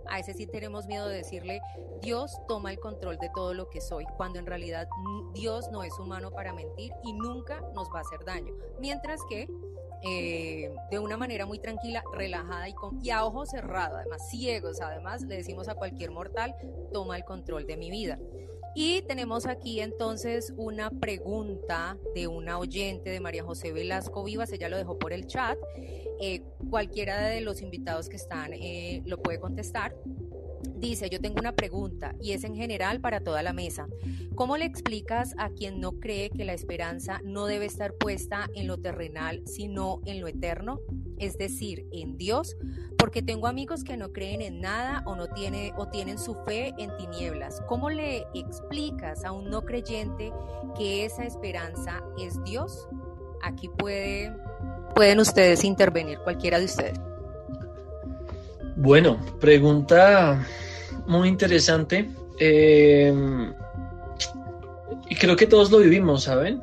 A 0.08 0.20
ese 0.20 0.34
sí 0.34 0.46
tenemos 0.46 0.88
miedo 0.88 1.08
de 1.08 1.16
decirle, 1.16 1.62
Dios 2.02 2.38
toma 2.48 2.72
el 2.72 2.80
control 2.80 3.18
de 3.18 3.30
todo 3.34 3.54
lo 3.54 3.70
que 3.70 3.82
soy, 3.82 4.06
cuando 4.18 4.40
en 4.40 4.46
realidad 4.46 4.88
Dios 5.34 5.72
no 5.72 5.84
es 5.84 5.98
humano 6.00 6.32
para 6.32 6.54
mentir 6.54 6.92
y 7.04 7.14
nunca 7.14 7.62
nos 7.74 7.90
va 7.90 8.00
a 8.00 8.02
hacer 8.02 8.24
daño. 8.26 8.54
Mientras 8.80 9.22
que 9.30 9.48
eh, 10.04 10.74
de 10.90 11.00
una 11.00 11.18
manera 11.18 11.46
muy 11.46 11.60
tranquila, 11.60 12.04
relajada 12.14 12.68
y, 12.70 12.74
con, 12.74 13.04
y 13.04 13.10
a 13.12 13.26
ojos 13.26 13.50
cerrados, 13.50 14.00
además 14.00 14.30
ciegos, 14.30 14.82
además 14.82 15.22
le 15.24 15.38
decimos 15.38 15.68
a 15.70 15.76
cualquier 15.76 16.12
mortal, 16.12 16.56
toma 16.92 17.18
el 17.18 17.24
control 17.24 17.66
de 17.66 17.78
mi 17.78 17.92
vida. 17.92 18.20
Y 18.74 19.02
tenemos 19.02 19.48
aquí 19.48 19.82
entonces 19.82 20.54
una 20.56 20.90
pregunta 20.90 21.98
de 22.16 22.28
una 22.28 22.58
oyente 22.58 23.10
de 23.10 23.20
María 23.20 23.44
José 23.44 23.74
Velasco 23.74 24.24
Vivas, 24.24 24.52
ella 24.54 24.70
lo 24.70 24.78
dejó 24.78 24.98
por 24.98 25.12
el 25.12 25.28
chat. 25.28 25.58
Eh, 26.22 26.42
cualquiera 26.70 27.28
de 27.28 27.42
los 27.42 27.62
invitados 27.62 28.08
que 28.08 28.16
están 28.16 28.54
eh, 28.54 29.02
lo 29.06 29.22
puede 29.22 29.40
contestar. 29.40 29.94
Dice, 30.76 31.10
yo 31.10 31.20
tengo 31.20 31.40
una 31.40 31.56
pregunta 31.56 32.16
y 32.22 32.32
es 32.32 32.44
en 32.44 32.56
general 32.56 33.02
para 33.02 33.24
toda 33.24 33.44
la 33.44 33.54
mesa. 33.54 33.88
¿Cómo 34.36 34.58
le 34.58 34.66
explicas 34.66 35.36
a 35.38 35.50
quien 35.50 35.80
no 35.80 36.00
cree 36.00 36.30
que 36.30 36.46
la 36.46 36.54
esperanza 36.54 37.22
no 37.24 37.46
debe 37.46 37.66
estar 37.66 37.94
puesta 37.94 38.50
en 38.56 38.68
lo 38.68 38.78
terrenal, 38.80 39.44
sino 39.46 40.02
en 40.06 40.22
lo 40.22 40.28
eterno? 40.28 40.80
Es 41.18 41.38
decir, 41.38 41.86
en 41.92 42.18
Dios, 42.18 42.58
porque 42.98 43.22
tengo 43.22 43.48
amigos 43.48 43.84
que 43.84 43.98
no 43.98 44.12
creen 44.12 44.42
en 44.42 44.62
nada 44.62 45.04
o 45.06 45.16
no 45.16 45.28
tiene, 45.28 45.74
o 45.78 45.88
tienen 45.88 46.18
su 46.18 46.36
fe 46.46 46.74
en 46.78 46.96
tinieblas. 46.98 47.62
¿Cómo 47.68 47.90
le 47.90 48.26
explicas 48.34 49.24
a 49.24 49.32
un 49.32 49.50
no 49.50 49.64
creyente 49.64 50.32
que 50.78 51.06
esa 51.06 51.26
esperanza 51.26 52.02
es 52.18 52.42
Dios? 52.44 52.88
Aquí 53.44 53.70
puede, 53.70 54.36
pueden 54.96 55.20
ustedes 55.20 55.64
intervenir, 55.64 56.20
cualquiera 56.20 56.58
de 56.58 56.66
ustedes. 56.66 57.11
Bueno, 58.84 59.20
pregunta 59.40 60.44
muy 61.06 61.30
interesante. 61.30 62.10
Eh, 62.40 63.14
y 65.08 65.16
creo 65.16 65.36
que 65.36 65.46
todos 65.46 65.70
lo 65.70 65.78
vivimos, 65.78 66.24
¿saben? 66.24 66.60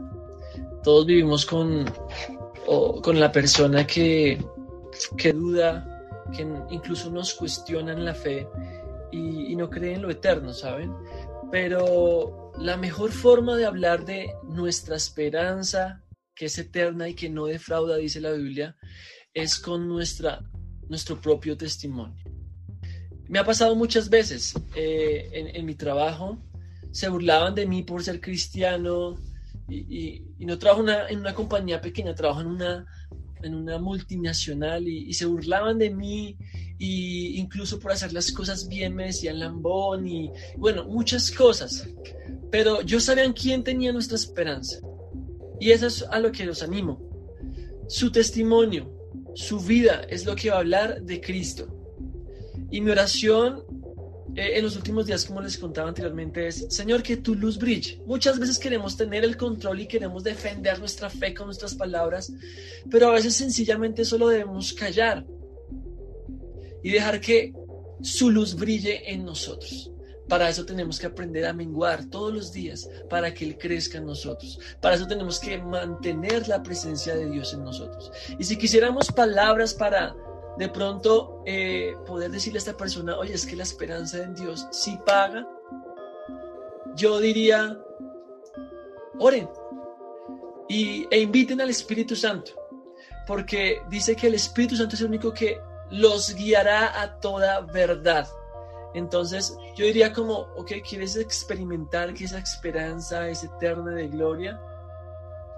Todos 0.83 1.07
vivimos 1.07 1.46
con, 1.46 1.85
con 2.66 3.20
la 3.20 3.31
persona 3.31 3.87
que, 3.87 4.44
que 5.16 5.33
duda, 5.33 6.02
que 6.37 6.44
incluso 6.70 7.09
nos 7.09 7.35
cuestionan 7.35 8.04
la 8.04 8.14
fe 8.14 8.48
y, 9.12 9.54
no 9.54 9.70
creen 9.70 9.96
en 9.96 10.02
lo 10.02 10.11
eterno, 10.11 10.52
¿saben? 10.52 10.92
Pero 11.52 12.50
la 12.59 12.76
mejor 12.76 13.12
forma 13.12 13.57
de 13.57 13.64
hablar 13.64 14.04
de 14.04 14.35
nuestra 14.42 14.96
esperanza, 14.96 16.02
que 16.35 16.46
es 16.46 16.59
eterna 16.59 17.09
y 17.09 17.14
que 17.14 17.31
no 17.31 17.46
defrauda, 17.46 17.96
dice 17.96 18.20
la 18.20 18.33
Biblia, 18.33 18.76
es 19.33 19.61
con 19.61 19.87
nuestra 19.87 20.42
nuestro 20.88 21.20
propio 21.20 21.57
testimonio. 21.57 22.24
Me 23.29 23.38
ha 23.38 23.44
pasado 23.44 23.74
muchas 23.77 24.09
veces 24.09 24.55
eh, 24.74 25.53
en, 25.55 25.66
mi 25.66 25.74
trabajo, 25.74 26.38
se 26.90 27.09
burlaban 27.09 27.55
de 27.55 27.66
mí 27.66 27.83
por 27.83 28.03
ser 28.03 28.20
cristiano 28.20 29.16
y, 29.68 30.22
no 30.38 30.59
trabajo 30.59 30.85
en 31.09 31.18
una 31.18 31.35
compañía 31.35 31.81
pequeña, 31.81 32.14
trabajo 32.14 32.40
en 32.40 32.46
una, 32.46 32.87
en 33.42 33.55
una 33.55 33.79
multinacional 33.79 34.88
y, 34.88 35.12
se 35.12 35.27
burlaban 35.27 35.79
de 35.79 35.90
mí 35.90 36.37
y 36.79 37.38
incluso 37.38 37.79
por 37.79 37.92
hacer 37.92 38.12
las 38.12 38.33
cosas 38.33 38.68
bien 38.68 38.94
me 38.94 39.07
decían 39.07 39.40
lambón 39.40 40.09
y 40.09 40.31
bueno, 40.57 40.85
muchas 40.85 41.31
cosas. 41.31 41.87
Pero 42.51 42.81
yo 42.83 42.98
sabía 42.98 43.24
en 43.24 43.35
quién 43.35 43.62
tenía 43.62 43.92
nuestra 43.92 44.16
esperanza. 44.16 44.79
Y 45.61 45.72
eso 45.72 45.87
es 45.87 46.03
a 46.11 46.18
lo 46.18 46.33
que 46.33 46.46
los 46.46 46.62
animo. 46.62 47.01
Su 47.88 48.11
testimonio, 48.11 48.97
su 49.38 49.61
vida 49.61 50.03
es 50.11 50.27
lo 50.27 50.35
que 50.35 50.51
va 50.51 50.57
a 50.57 50.59
hablar 50.59 51.01
de 51.03 51.20
Cristo. 51.20 51.68
Y 52.72 52.81
mi 52.81 52.90
oración 52.90 53.62
eh, 54.35 54.59
en 54.59 54.64
los 54.64 54.74
últimos 54.74 55.07
días, 55.07 55.24
como 55.24 55.40
les 55.40 55.57
contaba 55.57 55.88
anteriormente, 55.88 56.48
es, 56.48 56.66
Señor, 56.70 57.05
que 57.05 57.18
tu 57.18 57.37
luz 57.37 57.57
brille. 57.57 58.03
Muchas 58.05 58.40
veces 58.40 58.59
queremos 58.59 58.96
tener 58.96 59.22
el 59.22 59.37
control 59.37 59.79
y 59.79 59.87
queremos 59.87 60.24
defender 60.24 60.81
nuestra 60.81 61.09
fe 61.09 61.35
con 61.35 61.46
nuestras 61.46 61.77
palabras, 61.77 62.33
pero 62.90 63.11
a 63.11 63.12
veces 63.12 63.37
sencillamente 63.37 64.05
solo 64.05 64.27
debemos 64.27 64.72
callar 64.72 65.24
y 66.83 66.90
dejar 66.90 67.20
que 67.20 67.55
su 68.03 68.31
luz 68.31 68.57
brille 68.57 69.09
en 69.09 69.24
nosotros. 69.24 69.92
Para 70.28 70.48
eso 70.48 70.64
tenemos 70.64 70.98
que 70.98 71.06
aprender 71.06 71.46
a 71.46 71.52
menguar 71.52 72.04
todos 72.04 72.32
los 72.32 72.52
días 72.52 72.88
para 73.08 73.32
que 73.32 73.44
Él 73.44 73.58
crezca 73.58 73.98
en 73.98 74.06
nosotros. 74.06 74.58
Para 74.80 74.94
eso 74.94 75.06
tenemos 75.06 75.40
que 75.40 75.58
mantener 75.58 76.48
la 76.48 76.62
presencia 76.62 77.16
de 77.16 77.30
Dios 77.30 77.54
en 77.54 77.64
nosotros. 77.64 78.12
Y 78.38 78.44
si 78.44 78.56
quisiéramos 78.56 79.10
palabras 79.10 79.72
para 79.74 80.14
de 80.58 80.68
pronto 80.68 81.42
eh, 81.46 81.94
poder 82.04 82.30
decirle 82.30 82.58
a 82.58 82.60
esta 82.60 82.76
persona, 82.76 83.16
oye, 83.16 83.32
es 83.32 83.46
que 83.46 83.56
la 83.56 83.62
esperanza 83.62 84.22
en 84.22 84.34
Dios 84.34 84.66
sí 84.72 84.98
paga, 85.06 85.48
yo 86.96 87.20
diría, 87.20 87.78
oren 89.20 89.48
y, 90.68 91.06
e 91.10 91.20
inviten 91.20 91.60
al 91.60 91.70
Espíritu 91.70 92.16
Santo, 92.16 92.52
porque 93.26 93.80
dice 93.88 94.16
que 94.16 94.26
el 94.26 94.34
Espíritu 94.34 94.76
Santo 94.76 94.96
es 94.96 95.00
el 95.00 95.06
único 95.06 95.32
que 95.32 95.60
los 95.90 96.34
guiará 96.34 97.00
a 97.00 97.20
toda 97.20 97.60
verdad. 97.60 98.26
Entonces, 98.94 99.57
yo 99.77 99.85
diría 99.85 100.12
como, 100.12 100.48
ok, 100.57 100.72
¿quieres 100.88 101.16
experimentar 101.16 102.14
que 102.14 102.24
esa 102.24 102.38
esperanza 102.38 103.29
es 103.29 103.44
eterna 103.44 103.92
de 103.92 104.09
gloria? 104.09 104.61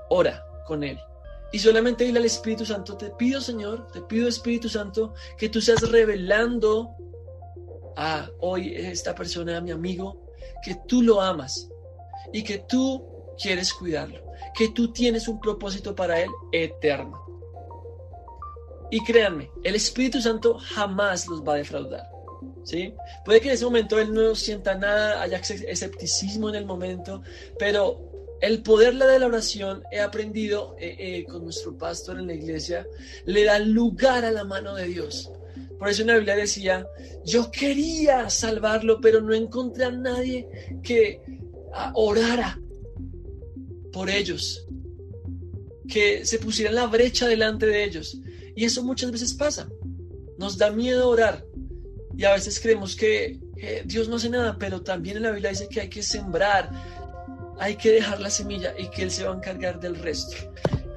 Ora 0.08 0.44
con 0.66 0.82
Él. 0.82 0.98
Y 1.52 1.58
solamente 1.58 2.04
dile 2.04 2.20
al 2.20 2.24
Espíritu 2.24 2.64
Santo, 2.64 2.96
te 2.96 3.10
pido 3.10 3.40
Señor, 3.40 3.88
te 3.88 4.02
pido 4.02 4.28
Espíritu 4.28 4.68
Santo, 4.68 5.14
que 5.36 5.48
tú 5.48 5.60
seas 5.60 5.88
revelando 5.90 6.94
a 7.96 8.28
hoy 8.38 8.74
esta 8.74 9.14
persona, 9.14 9.56
a 9.56 9.60
mi 9.60 9.72
amigo, 9.72 10.26
que 10.62 10.76
tú 10.86 11.02
lo 11.02 11.20
amas 11.20 11.68
y 12.32 12.44
que 12.44 12.58
tú 12.58 13.04
quieres 13.40 13.72
cuidarlo, 13.72 14.22
que 14.54 14.68
tú 14.68 14.92
tienes 14.92 15.26
un 15.26 15.40
propósito 15.40 15.94
para 15.94 16.20
él 16.20 16.30
eterno. 16.52 17.20
Y 18.90 19.02
créanme, 19.04 19.50
el 19.64 19.74
Espíritu 19.74 20.20
Santo 20.20 20.58
jamás 20.58 21.26
los 21.26 21.42
va 21.42 21.54
a 21.54 21.56
defraudar. 21.56 22.10
¿Sí? 22.64 22.92
Puede 23.24 23.40
que 23.40 23.48
en 23.48 23.54
ese 23.54 23.64
momento 23.64 23.98
él 23.98 24.12
no 24.12 24.34
sienta 24.34 24.74
nada, 24.74 25.22
haya 25.22 25.38
escepticismo 25.38 26.48
en 26.48 26.54
el 26.56 26.66
momento, 26.66 27.22
pero 27.58 28.10
el 28.40 28.62
poder 28.62 28.94
de 28.96 29.18
la 29.18 29.26
oración, 29.26 29.82
he 29.92 30.00
aprendido 30.00 30.74
eh, 30.78 30.96
eh, 30.98 31.24
con 31.24 31.44
nuestro 31.44 31.76
pastor 31.76 32.18
en 32.18 32.26
la 32.26 32.34
iglesia, 32.34 32.86
le 33.26 33.44
da 33.44 33.58
lugar 33.58 34.24
a 34.24 34.30
la 34.30 34.44
mano 34.44 34.74
de 34.74 34.86
Dios. 34.86 35.30
Por 35.78 35.88
eso 35.88 36.02
en 36.02 36.08
la 36.08 36.16
Biblia 36.16 36.36
decía, 36.36 36.86
yo 37.24 37.50
quería 37.50 38.30
salvarlo, 38.30 39.00
pero 39.00 39.20
no 39.20 39.34
encontré 39.34 39.84
a 39.84 39.90
nadie 39.90 40.48
que 40.82 41.20
ah, 41.74 41.92
orara 41.94 42.58
por 43.92 44.08
ellos, 44.08 44.66
que 45.88 46.24
se 46.24 46.38
pusiera 46.38 46.70
la 46.70 46.86
brecha 46.86 47.26
delante 47.28 47.66
de 47.66 47.84
ellos. 47.84 48.18
Y 48.54 48.64
eso 48.64 48.82
muchas 48.82 49.10
veces 49.10 49.34
pasa. 49.34 49.68
Nos 50.38 50.56
da 50.56 50.70
miedo 50.70 51.08
orar, 51.08 51.44
y 52.16 52.24
a 52.24 52.32
veces 52.32 52.60
creemos 52.60 52.96
que 52.96 53.38
Dios 53.84 54.08
no 54.08 54.16
hace 54.16 54.30
nada, 54.30 54.56
pero 54.58 54.82
también 54.82 55.18
en 55.18 55.24
la 55.24 55.30
Biblia 55.30 55.50
dice 55.50 55.68
que 55.68 55.82
hay 55.82 55.88
que 55.88 56.02
sembrar, 56.02 56.70
hay 57.58 57.76
que 57.76 57.92
dejar 57.92 58.20
la 58.20 58.30
semilla 58.30 58.74
y 58.78 58.88
que 58.88 59.02
Él 59.02 59.10
se 59.10 59.24
va 59.24 59.32
a 59.32 59.36
encargar 59.36 59.78
del 59.80 59.96
resto. 59.96 60.36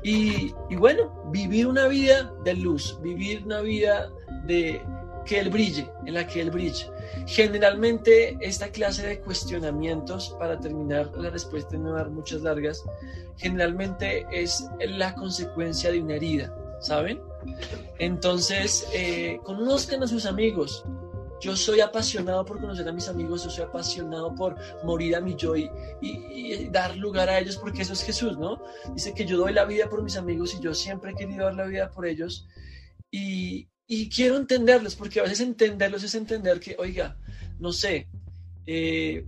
Y, 0.02 0.54
bueno, 0.76 1.30
vivir 1.32 1.68
una 1.68 1.88
vida 1.88 2.34
de 2.44 2.56
luz, 2.56 3.00
vivir 3.02 3.44
una 3.46 3.62
vida 3.62 4.10
de 4.46 4.82
que 5.26 5.40
Él 5.40 5.50
brille, 5.50 5.90
en 6.06 6.16
la 6.16 6.28
que 6.28 6.42
Él 6.42 6.52
brille. 6.52 6.90
Generalmente 7.26 8.38
esta 8.42 8.68
clase 8.70 9.08
de 9.08 9.20
cuestionamientos, 9.22 10.36
para 10.40 10.60
terminar 10.60 11.10
la 11.16 11.30
respuesta 11.30 11.76
y 11.76 11.80
no 11.80 11.94
dar 11.94 12.10
muchas 12.10 12.42
largas, 12.42 12.84
generalmente 13.38 14.26
es 14.32 14.66
la 14.80 15.16
consecuencia 15.16 15.92
de 15.92 16.02
una 16.02 16.16
herida, 16.16 16.54
¿saben? 16.82 17.22
Entonces, 18.00 18.88
eh, 18.94 19.40
conozcan 19.44 20.04
a 20.04 20.08
sus 20.08 20.26
amigos, 20.26 20.84
yo 21.44 21.58
soy 21.58 21.82
apasionado 21.82 22.46
por 22.46 22.60
conocer 22.60 22.88
a 22.88 22.94
mis 22.94 23.10
amigos, 23.10 23.44
yo 23.44 23.50
soy 23.50 23.66
apasionado 23.66 24.34
por 24.34 24.56
morir 24.84 25.16
a 25.16 25.22
mi 25.22 25.36
yo 25.36 25.56
y, 25.58 25.70
dar 26.72 26.96
lugar 26.96 27.30
a 27.30 27.38
ellos, 27.38 27.58
porque 27.58 27.82
eso 27.82 27.94
es 27.94 28.04
Jesús, 28.04 28.38
¿no? 28.38 28.62
Dice 28.94 29.14
que 29.14 29.26
yo 29.26 29.38
doy 29.38 29.52
la 29.52 29.66
vida 29.66 29.90
por 29.90 30.02
mis 30.04 30.16
amigos 30.16 30.56
y 30.56 30.64
yo 30.64 30.74
siempre 30.74 31.12
he 31.12 31.16
querido 31.16 31.44
dar 31.44 31.56
la 31.56 31.66
vida 31.66 31.92
por 31.92 32.06
ellos. 32.06 32.48
Y, 33.12 33.68
quiero 34.10 34.38
entenderlos, 34.38 34.96
porque 34.96 35.20
a 35.20 35.24
veces 35.24 35.42
entenderlos 35.42 36.04
es 36.04 36.16
entender 36.16 36.60
que, 36.60 36.78
oiga, 36.80 37.18
no 37.60 37.74
sé, 37.74 38.08
eh, 38.66 39.26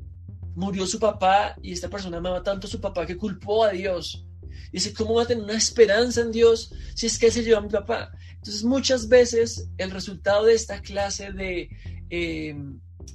murió 0.56 0.88
su 0.88 1.00
papá 1.00 1.56
y 1.62 1.74
esta 1.74 1.90
persona 1.90 2.18
amaba 2.18 2.42
tanto 2.42 2.66
a 2.66 2.70
su 2.70 2.80
papá 2.80 3.06
que 3.06 3.18
culpó 3.18 3.66
a 3.66 3.72
Dios 3.72 4.26
dice, 4.72 4.94
¿cómo 4.94 5.16
va 5.16 5.24
a 5.24 5.28
tener 5.28 5.44
una 5.44 5.58
esperanza 5.58 6.22
en 6.22 6.32
Dios 6.32 6.74
si 6.94 7.08
es 7.08 7.20
que 7.20 7.32
se 7.32 7.44
llevó 7.44 7.58
a 7.58 7.62
mi 7.62 7.70
papá? 7.70 8.12
Entonces 8.36 8.64
muchas 8.64 9.08
veces 9.08 9.68
el 9.78 9.92
resultado 9.92 10.46
de 10.46 10.54
esta 10.54 10.82
clase 10.82 11.32
de 11.32 11.70
eh, 12.10 12.56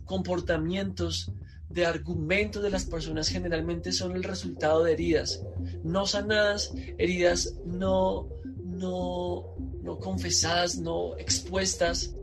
comportamientos, 0.04 1.32
de 1.68 1.86
argumentos 1.86 2.62
de 2.62 2.70
las 2.70 2.84
personas 2.84 3.28
generalmente 3.28 3.92
son 3.92 4.16
el 4.16 4.24
resultado 4.24 4.82
de 4.82 4.92
heridas 4.92 5.40
no 5.84 6.06
sanadas, 6.06 6.72
heridas 6.98 7.54
no, 7.64 8.28
no, 8.64 9.54
no 9.82 9.98
confesadas, 9.98 10.78
no 10.78 11.16
expuestas, 11.16 12.14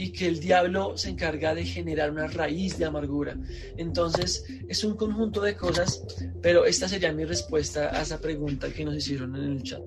y 0.00 0.12
que 0.12 0.26
el 0.26 0.40
diablo 0.40 0.96
se 0.96 1.10
encarga 1.10 1.54
de 1.54 1.62
generar 1.62 2.10
una 2.10 2.26
raíz 2.26 2.78
de 2.78 2.86
amargura. 2.86 3.36
Entonces, 3.76 4.46
es 4.66 4.82
un 4.82 4.96
conjunto 4.96 5.42
de 5.42 5.54
cosas, 5.54 6.02
pero 6.40 6.64
esta 6.64 6.88
sería 6.88 7.12
mi 7.12 7.26
respuesta 7.26 7.94
a 7.94 8.00
esa 8.00 8.18
pregunta 8.18 8.72
que 8.72 8.82
nos 8.82 8.96
hicieron 8.96 9.36
en 9.36 9.42
el 9.42 9.62
chat. 9.62 9.82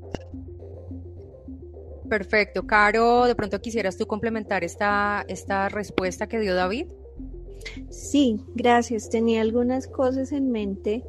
Perfecto. 2.08 2.68
Caro, 2.68 3.26
de 3.26 3.34
pronto 3.34 3.60
quisieras 3.60 3.98
tú 3.98 4.06
complementar 4.06 4.64
esta, 4.64 5.26
esta 5.28 5.68
respuesta 5.70 6.28
que 6.28 6.40
dio 6.40 6.54
David. 6.54 6.86
Sí, 7.90 8.40
gracias. 8.54 9.10
Tenía 9.10 9.42
algunas 9.42 9.88
cosas 9.88 10.32
en 10.32 10.52
mente 10.52 11.04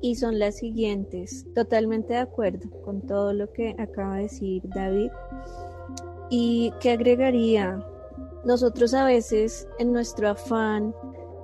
y 0.00 0.14
son 0.14 0.38
las 0.38 0.58
siguientes. 0.58 1.44
Totalmente 1.56 2.12
de 2.12 2.20
acuerdo 2.20 2.70
con 2.82 3.00
todo 3.00 3.32
lo 3.32 3.52
que 3.52 3.74
acaba 3.80 4.18
de 4.18 4.22
decir 4.24 4.62
David. 4.72 5.10
¿Y 6.30 6.72
qué 6.80 6.92
agregaría? 6.92 7.84
Nosotros 8.44 8.92
a 8.94 9.04
veces 9.04 9.66
en 9.78 9.92
nuestro 9.92 10.28
afán 10.28 10.94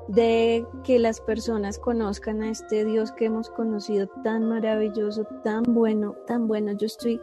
de 0.09 0.66
que 0.82 0.98
las 0.98 1.20
personas 1.20 1.78
conozcan 1.78 2.42
a 2.42 2.51
este 2.51 2.84
Dios 2.84 3.12
que 3.12 3.26
hemos 3.26 3.48
conocido 3.51 4.09
tan 4.24 4.48
maravilloso, 4.48 5.24
tan 5.44 5.62
bueno, 5.62 6.16
tan 6.26 6.48
bueno. 6.48 6.72
Yo 6.72 6.86
estoy 6.86 7.20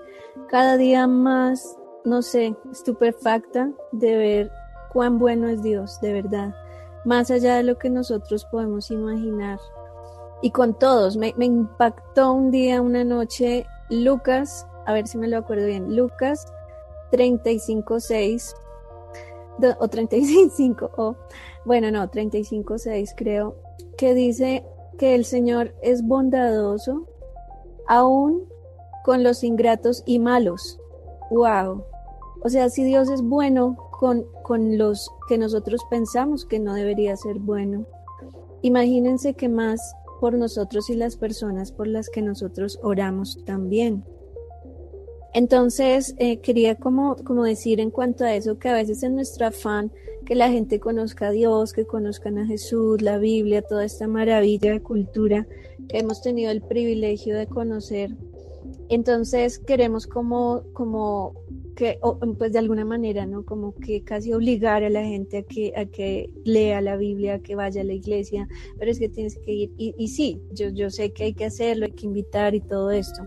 cada 0.48 0.78
día 0.78 1.06
más, 1.06 1.78
no 2.06 2.22
sé, 2.22 2.56
estupefacta 2.72 3.72
de 3.92 4.16
ver 4.16 4.52
cuán 4.94 5.20
bueno 5.20 5.50
es 5.50 5.62
Dios, 5.62 6.00
de 6.02 6.14
verdad, 6.14 6.56
más 7.04 7.30
allá 7.30 7.58
de 7.58 7.64
lo 7.64 7.78
que 7.78 7.90
nosotros 7.90 8.46
podemos 8.46 8.90
imaginar. 8.90 9.60
Y 10.42 10.52
con 10.52 10.78
todos, 10.78 11.18
me, 11.18 11.34
impactó 11.38 12.32
un 12.32 12.52
día, 12.52 12.82
una 12.82 13.04
noche, 13.04 13.66
Lucas, 13.90 14.66
a 14.86 14.94
ver 14.94 15.08
si 15.08 15.18
me 15.18 15.28
lo 15.28 15.38
acuerdo 15.38 15.66
bien, 15.66 15.96
Lucas 15.96 16.46
35.6 17.12 18.54
o 19.80 19.88
35, 19.88 20.92
o 20.98 21.16
bueno, 21.66 21.92
no, 21.92 22.10
35.6 22.10 23.14
creo, 23.16 23.56
que 23.98 24.14
dice 24.14 24.64
que 24.98 25.16
el 25.16 25.26
Señor 25.26 25.74
es 25.82 26.04
bondadoso 26.04 27.08
aún 27.88 28.48
con 29.04 29.24
los 29.24 29.44
ingratos 29.44 30.04
y 30.06 30.20
malos. 30.20 30.80
¡Wow! 31.32 31.84
O 32.44 32.50
sea, 32.50 32.70
si 32.70 32.84
Dios 32.84 33.10
es 33.10 33.22
bueno 33.22 33.78
con, 33.92 34.26
con 34.44 34.78
los 34.78 35.10
que 35.28 35.38
nosotros 35.38 35.82
pensamos 35.90 36.46
que 36.46 36.60
no 36.60 36.74
debería 36.74 37.16
ser 37.16 37.40
bueno, 37.40 37.86
imagínense 38.62 39.34
que 39.34 39.50
más 39.50 39.80
por 40.20 40.34
nosotros 40.34 40.90
y 40.90 40.96
las 40.96 41.16
personas 41.16 41.72
por 41.72 41.88
las 41.88 42.10
que 42.10 42.22
nosotros 42.22 42.80
oramos 42.84 43.44
también. 43.46 44.04
Entonces, 45.38 46.16
eh, 46.18 46.40
quería 46.40 46.74
como, 46.74 47.16
como 47.18 47.44
decir 47.44 47.80
en 47.80 47.92
cuanto 47.92 48.26
a 48.26 48.34
eso 48.34 48.58
que 48.58 48.70
a 48.70 48.74
veces 48.74 49.04
en 49.04 49.14
nuestro 49.14 49.46
afán 49.46 49.92
que 50.26 50.34
la 50.34 50.50
gente 50.50 50.80
conozca 50.80 51.28
a 51.28 51.32
Dios, 51.32 51.74
que 51.74 51.86
conozcan 51.86 52.40
a 52.40 52.48
Jesús, 52.48 53.04
la 53.04 53.20
Biblia, 53.20 53.62
toda 53.62 53.86
esta 53.86 54.08
maravilla 54.08 54.72
de 54.72 54.82
cultura 54.82 55.46
que 55.90 56.00
hemos 56.00 56.24
tenido 56.24 56.50
el 56.50 56.64
privilegio 56.64 57.38
de 57.38 57.46
conocer. 57.46 58.16
Entonces 58.90 59.60
queremos 59.60 60.08
como, 60.08 60.64
como 60.74 61.36
que, 61.76 62.00
pues 62.40 62.52
de 62.52 62.58
alguna 62.58 62.84
manera, 62.84 63.28
¿no? 63.28 63.46
Como 63.46 63.76
que 63.76 64.02
casi 64.02 64.34
obligar 64.34 64.84
a 64.84 64.90
la 64.90 65.04
gente 65.04 65.38
a 65.38 65.44
que, 65.44 65.72
a 65.78 65.86
que 65.86 66.32
lea 66.46 66.82
la 66.82 66.98
Biblia, 66.98 67.36
a 67.36 67.40
que 67.40 67.54
vaya 67.54 67.82
a 67.82 67.84
la 67.84 67.94
iglesia, 67.94 68.48
pero 68.80 68.90
es 68.90 68.98
que 68.98 69.08
tienes 69.08 69.38
que 69.38 69.52
ir. 69.52 69.72
Y, 69.78 69.94
y 70.00 70.08
sí, 70.08 70.42
yo, 70.52 70.70
yo 70.70 70.90
sé 70.90 71.14
que 71.14 71.26
hay 71.26 71.34
que 71.36 71.46
hacerlo, 71.46 71.86
hay 71.86 71.92
que 71.92 72.08
invitar 72.08 72.56
y 72.56 72.60
todo 72.60 72.90
esto. 72.90 73.22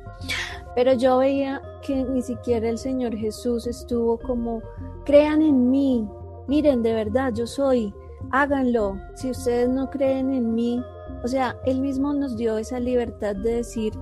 Pero 0.74 0.94
yo 0.94 1.18
veía 1.18 1.62
que 1.81 2.05
ni 2.05 2.22
siquiera 2.22 2.68
el 2.68 2.78
Señor 2.78 3.16
Jesús 3.16 3.66
estuvo 3.66 4.18
como, 4.18 4.62
crean 5.05 5.43
en 5.43 5.70
mí, 5.70 6.09
miren, 6.47 6.83
de 6.83 6.95
verdad, 6.95 7.33
yo 7.33 7.47
soy, 7.47 7.95
háganlo. 8.31 8.97
Si 9.14 9.31
ustedes 9.31 9.68
no 9.68 9.91
creen 9.91 10.33
en 10.33 10.55
mí, 10.55 10.83
o 11.22 11.28
sea, 11.28 11.57
Él 11.64 11.81
mismo 11.81 12.12
nos 12.12 12.37
dio 12.37 12.59
esa 12.59 12.81
libertad 12.81 13.37
de 13.37 13.57
decir, 13.57 13.93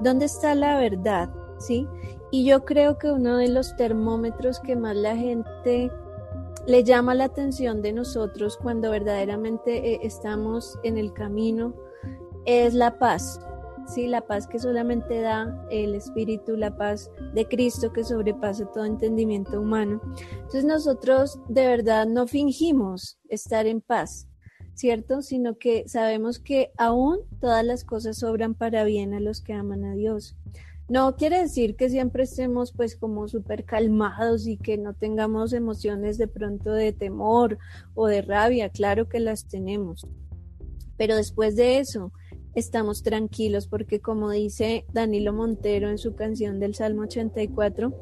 ¿dónde 0.00 0.26
está 0.26 0.54
la 0.54 0.78
verdad? 0.78 1.30
¿Sí? 1.58 1.86
Y 2.30 2.44
yo 2.44 2.64
creo 2.64 2.98
que 2.98 3.12
uno 3.12 3.36
de 3.36 3.48
los 3.48 3.76
termómetros 3.76 4.60
que 4.60 4.76
más 4.76 4.96
la 4.96 5.16
gente 5.16 5.90
le 6.66 6.82
llama 6.82 7.14
la 7.14 7.24
atención 7.24 7.82
de 7.82 7.92
nosotros 7.92 8.56
cuando 8.56 8.90
verdaderamente 8.90 9.92
eh, 9.92 10.00
estamos 10.02 10.78
en 10.82 10.98
el 10.98 11.12
camino 11.12 11.74
es 12.46 12.74
la 12.74 12.98
paz. 12.98 13.38
¿Sí? 13.86 14.06
La 14.06 14.22
paz 14.22 14.46
que 14.46 14.58
solamente 14.58 15.20
da 15.20 15.66
el 15.70 15.94
Espíritu, 15.94 16.56
la 16.56 16.76
paz 16.76 17.10
de 17.34 17.46
Cristo 17.46 17.92
que 17.92 18.04
sobrepasa 18.04 18.66
todo 18.72 18.84
entendimiento 18.84 19.60
humano. 19.60 20.00
Entonces 20.32 20.64
nosotros 20.64 21.38
de 21.48 21.66
verdad 21.66 22.06
no 22.06 22.26
fingimos 22.26 23.18
estar 23.28 23.66
en 23.66 23.80
paz, 23.80 24.28
¿cierto? 24.74 25.22
Sino 25.22 25.58
que 25.58 25.88
sabemos 25.88 26.38
que 26.38 26.72
aún 26.76 27.20
todas 27.40 27.64
las 27.64 27.84
cosas 27.84 28.18
sobran 28.18 28.54
para 28.54 28.84
bien 28.84 29.14
a 29.14 29.20
los 29.20 29.40
que 29.40 29.52
aman 29.52 29.84
a 29.84 29.94
Dios. 29.94 30.36
No 30.86 31.16
quiere 31.16 31.40
decir 31.40 31.76
que 31.76 31.88
siempre 31.88 32.24
estemos 32.24 32.72
pues 32.72 32.94
como 32.94 33.26
súper 33.26 33.64
calmados 33.64 34.46
y 34.46 34.58
que 34.58 34.76
no 34.76 34.92
tengamos 34.92 35.54
emociones 35.54 36.18
de 36.18 36.28
pronto 36.28 36.72
de 36.72 36.92
temor 36.92 37.58
o 37.94 38.06
de 38.06 38.20
rabia, 38.20 38.68
claro 38.68 39.08
que 39.08 39.18
las 39.18 39.46
tenemos. 39.46 40.06
Pero 40.98 41.16
después 41.16 41.56
de 41.56 41.78
eso, 41.78 42.12
estamos 42.54 43.02
tranquilos 43.02 43.66
porque 43.66 44.00
como 44.00 44.30
dice 44.30 44.84
Danilo 44.92 45.32
Montero 45.32 45.88
en 45.88 45.98
su 45.98 46.14
canción 46.14 46.60
del 46.60 46.74
Salmo 46.74 47.02
84, 47.02 47.92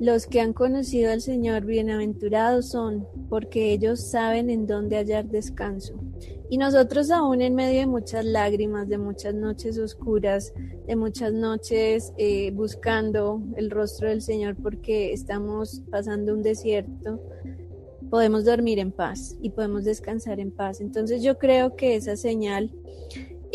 los 0.00 0.26
que 0.26 0.40
han 0.40 0.52
conocido 0.52 1.12
al 1.12 1.20
Señor 1.20 1.64
bienaventurados 1.64 2.68
son 2.68 3.06
porque 3.28 3.72
ellos 3.72 4.00
saben 4.00 4.50
en 4.50 4.66
dónde 4.66 4.96
hallar 4.96 5.26
descanso. 5.26 5.94
Y 6.50 6.58
nosotros 6.58 7.10
aún 7.10 7.40
en 7.40 7.54
medio 7.54 7.80
de 7.80 7.86
muchas 7.86 8.24
lágrimas, 8.24 8.88
de 8.88 8.98
muchas 8.98 9.34
noches 9.34 9.78
oscuras, 9.78 10.52
de 10.86 10.94
muchas 10.94 11.32
noches 11.32 12.12
eh, 12.18 12.50
buscando 12.50 13.42
el 13.56 13.70
rostro 13.70 14.08
del 14.08 14.20
Señor 14.20 14.56
porque 14.56 15.12
estamos 15.12 15.82
pasando 15.90 16.34
un 16.34 16.42
desierto, 16.42 17.20
podemos 18.10 18.44
dormir 18.44 18.78
en 18.78 18.92
paz 18.92 19.36
y 19.40 19.50
podemos 19.50 19.84
descansar 19.84 20.38
en 20.38 20.50
paz. 20.50 20.80
Entonces 20.80 21.22
yo 21.22 21.38
creo 21.38 21.76
que 21.76 21.96
esa 21.96 22.16
señal 22.16 22.70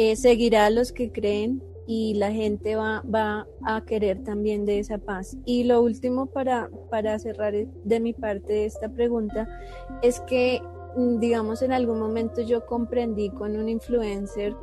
eh, 0.02 0.16
seguirá 0.16 0.68
a 0.68 0.70
los 0.70 0.94
que 0.94 1.12
creen 1.12 1.62
y 1.86 2.14
la 2.14 2.32
gente 2.32 2.78
va, 2.78 3.04
va 3.14 3.46
a 3.66 3.84
querer 3.84 4.24
también 4.24 4.66
de 4.66 4.80
esa 4.80 4.98
paz. 4.98 5.36
Y 5.44 5.66
lo 5.66 5.82
último 5.82 6.28
para, 6.28 6.70
para 6.90 7.20
cerrar 7.20 7.54
de 7.54 8.00
mi 8.00 8.14
parte 8.14 8.64
esta 8.64 8.88
pregunta 8.88 9.46
es 10.02 10.22
que, 10.22 10.62
mm, 10.96 11.20
digamos, 11.20 11.62
en 11.64 11.74
algún 11.74 12.00
momento 12.00 12.40
yo 12.40 12.66
comprendí 12.66 13.30
con 13.30 13.58
un 13.58 13.68
influencer 13.68 14.56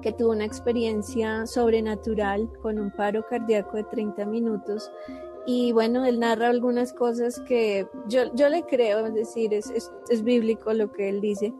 que 0.00 0.12
tuvo 0.12 0.30
una 0.30 0.46
experiencia 0.46 1.46
sobrenatural 1.46 2.48
con 2.62 2.78
un 2.78 2.90
paro 2.90 3.26
cardíaco 3.28 3.76
de 3.76 3.84
30 3.84 4.24
minutos. 4.24 4.90
Y 5.44 5.72
bueno, 5.72 6.06
él 6.06 6.20
narra 6.20 6.48
algunas 6.48 6.94
cosas 6.94 7.38
que 7.40 7.86
yo, 8.08 8.34
yo 8.34 8.48
le 8.48 8.62
creo, 8.62 9.04
es 9.08 9.12
decir, 9.12 9.52
es, 9.52 9.68
es, 9.68 9.92
es 10.08 10.24
bíblico 10.24 10.72
lo 10.72 10.90
que 10.90 11.10
él 11.10 11.20
dice. 11.20 11.52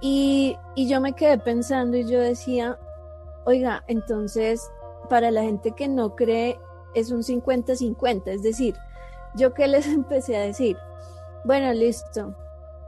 Y, 0.00 0.56
yo 0.76 1.00
me 1.00 1.12
quedé 1.12 1.38
pensando 1.38 1.96
y 1.96 2.04
yo 2.04 2.20
decía, 2.20 2.78
oiga, 3.44 3.84
entonces 3.86 4.70
para 5.08 5.30
la 5.30 5.42
gente 5.42 5.72
que 5.72 5.88
no 5.88 6.14
cree 6.16 6.58
es 6.94 7.10
un 7.10 7.22
50-50, 7.22 8.22
es 8.28 8.42
decir, 8.42 8.74
yo 9.36 9.52
que 9.52 9.68
les 9.68 9.86
empecé 9.88 10.36
a 10.36 10.42
decir, 10.42 10.76
bueno, 11.44 11.72
listo, 11.72 12.34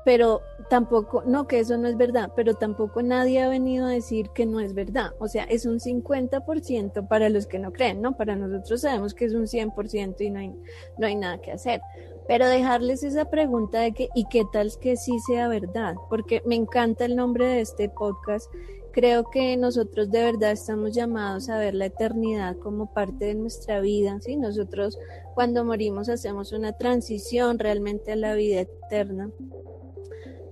pero 0.05 0.43
tampoco, 0.69 1.23
no 1.25 1.47
que 1.47 1.61
eso 1.61 1.77
no 1.79 1.87
es 1.87 1.97
verdad, 1.97 2.33
pero 2.35 2.55
tampoco 2.55 3.03
nadie 3.03 3.41
ha 3.43 3.49
venido 3.49 3.87
a 3.87 3.91
decir 3.91 4.31
que 4.31 4.47
no 4.47 4.59
es 4.59 4.75
verdad. 4.75 5.13
O 5.21 5.29
sea, 5.29 5.45
es 5.45 5.65
un 5.65 5.79
50% 5.79 7.07
para 7.07 7.29
los 7.29 7.47
que 7.47 7.59
no 7.59 7.73
creen, 7.73 8.03
¿no? 8.03 8.17
Para 8.17 8.35
nosotros 8.35 8.81
sabemos 8.81 9.15
que 9.15 9.27
es 9.27 9.35
un 9.35 9.47
100% 9.47 10.21
y 10.21 10.31
no 10.31 10.41
hay, 10.41 10.55
no 10.99 11.07
hay 11.07 11.15
nada 11.15 11.41
que 11.41 11.53
hacer. 11.53 11.81
Pero 12.29 12.49
dejarles 12.49 13.03
esa 13.03 13.25
pregunta 13.27 13.81
de 13.81 13.93
que, 13.93 14.09
¿y 14.15 14.27
qué 14.27 14.45
tal 14.53 14.71
que 14.81 14.97
sí 14.97 15.19
sea 15.21 15.49
verdad? 15.49 15.97
Porque 16.09 16.43
me 16.47 16.55
encanta 16.55 17.05
el 17.05 17.17
nombre 17.17 17.47
de 17.47 17.61
este 17.61 17.89
podcast. 17.89 18.51
Creo 18.93 19.25
que 19.31 19.57
nosotros 19.57 20.11
de 20.11 20.23
verdad 20.23 20.53
estamos 20.53 20.95
llamados 20.95 21.49
a 21.49 21.59
ver 21.59 21.75
la 21.75 21.87
eternidad 21.87 22.57
como 22.59 22.93
parte 22.93 23.27
de 23.27 23.35
nuestra 23.35 23.81
vida, 23.81 24.21
¿sí? 24.21 24.37
Nosotros 24.37 24.99
cuando 25.35 25.65
morimos 25.65 26.09
hacemos 26.09 26.53
una 26.53 26.73
transición 26.73 27.59
realmente 27.59 28.13
a 28.13 28.17
la 28.17 28.35
vida 28.35 28.61
eterna. 28.61 29.31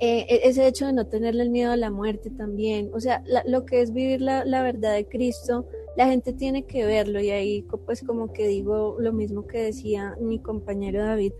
Eh, 0.00 0.24
e-, 0.28 0.48
ese 0.48 0.66
hecho 0.66 0.86
de 0.86 0.94
no 0.94 1.06
tenerle 1.06 1.42
el 1.42 1.50
miedo 1.50 1.72
a 1.72 1.76
la 1.76 1.90
muerte 1.90 2.30
también, 2.30 2.90
o 2.94 3.00
sea, 3.00 3.22
lo 3.44 3.66
que 3.66 3.82
es 3.82 3.92
vivir 3.92 4.22
la, 4.22 4.46
la 4.46 4.62
verdad 4.62 4.94
de 4.94 5.06
Cristo 5.06 5.66
la 5.96 6.06
gente 6.06 6.32
tiene 6.32 6.64
que 6.64 6.84
verlo 6.84 7.20
y 7.20 7.30
ahí 7.30 7.66
pues 7.84 8.02
como 8.02 8.32
que 8.32 8.46
digo 8.46 8.96
lo 8.98 9.12
mismo 9.12 9.46
que 9.46 9.62
decía 9.62 10.16
mi 10.20 10.38
compañero 10.38 11.04
David 11.04 11.32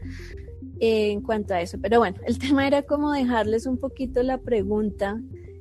eh, 0.81 1.13
en 1.13 1.21
cuanto 1.21 1.55
a 1.55 1.61
eso. 1.61 1.79
Pero 1.81 1.99
bueno, 1.99 2.19
el 2.27 2.39
tema 2.39 2.67
era 2.67 2.83
como 2.83 3.13
dejarles 3.13 3.67
un 3.67 3.77
poquito 3.77 4.23
la 4.23 4.39
pregunta 4.39 5.21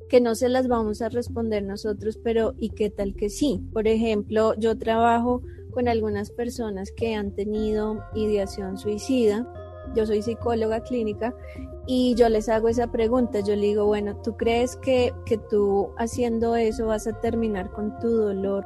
que 0.10 0.22
no 0.22 0.34
se 0.34 0.50
las 0.50 0.68
vamos 0.68 1.02
a 1.02 1.10
responder 1.10 1.64
nosotros, 1.64 2.20
pero 2.24 2.56
¿y 2.58 2.70
qué 2.70 2.90
tal 2.90 3.16
que 3.16 3.30
sí? 3.30 3.62
Por 3.72 3.88
ejemplo, 3.88 4.56
yo 4.58 4.78
trabajo 4.78 5.44
con 5.72 5.88
algunas 5.88 6.32
personas 6.32 6.92
que 6.92 7.16
han 7.16 7.32
tenido 7.36 8.04
ideación 8.16 8.78
suicida. 8.78 9.48
Yo 9.96 10.06
soy 10.06 10.22
psicóloga 10.22 10.82
clínica 10.82 11.34
y 11.86 12.14
yo 12.16 12.30
les 12.30 12.50
hago 12.50 12.68
esa 12.70 12.88
pregunta. 12.88 13.40
Yo 13.40 13.56
le 13.56 13.68
digo, 13.68 13.86
bueno, 13.86 14.16
¿tú 14.18 14.38
crees 14.38 14.76
que, 14.78 15.14
que 15.26 15.38
tú 15.38 15.90
haciendo 15.98 16.56
eso 16.56 16.88
vas 16.88 17.08
a 17.08 17.20
terminar 17.20 17.72
con 17.72 17.98
tu 18.00 18.10
dolor? 18.10 18.66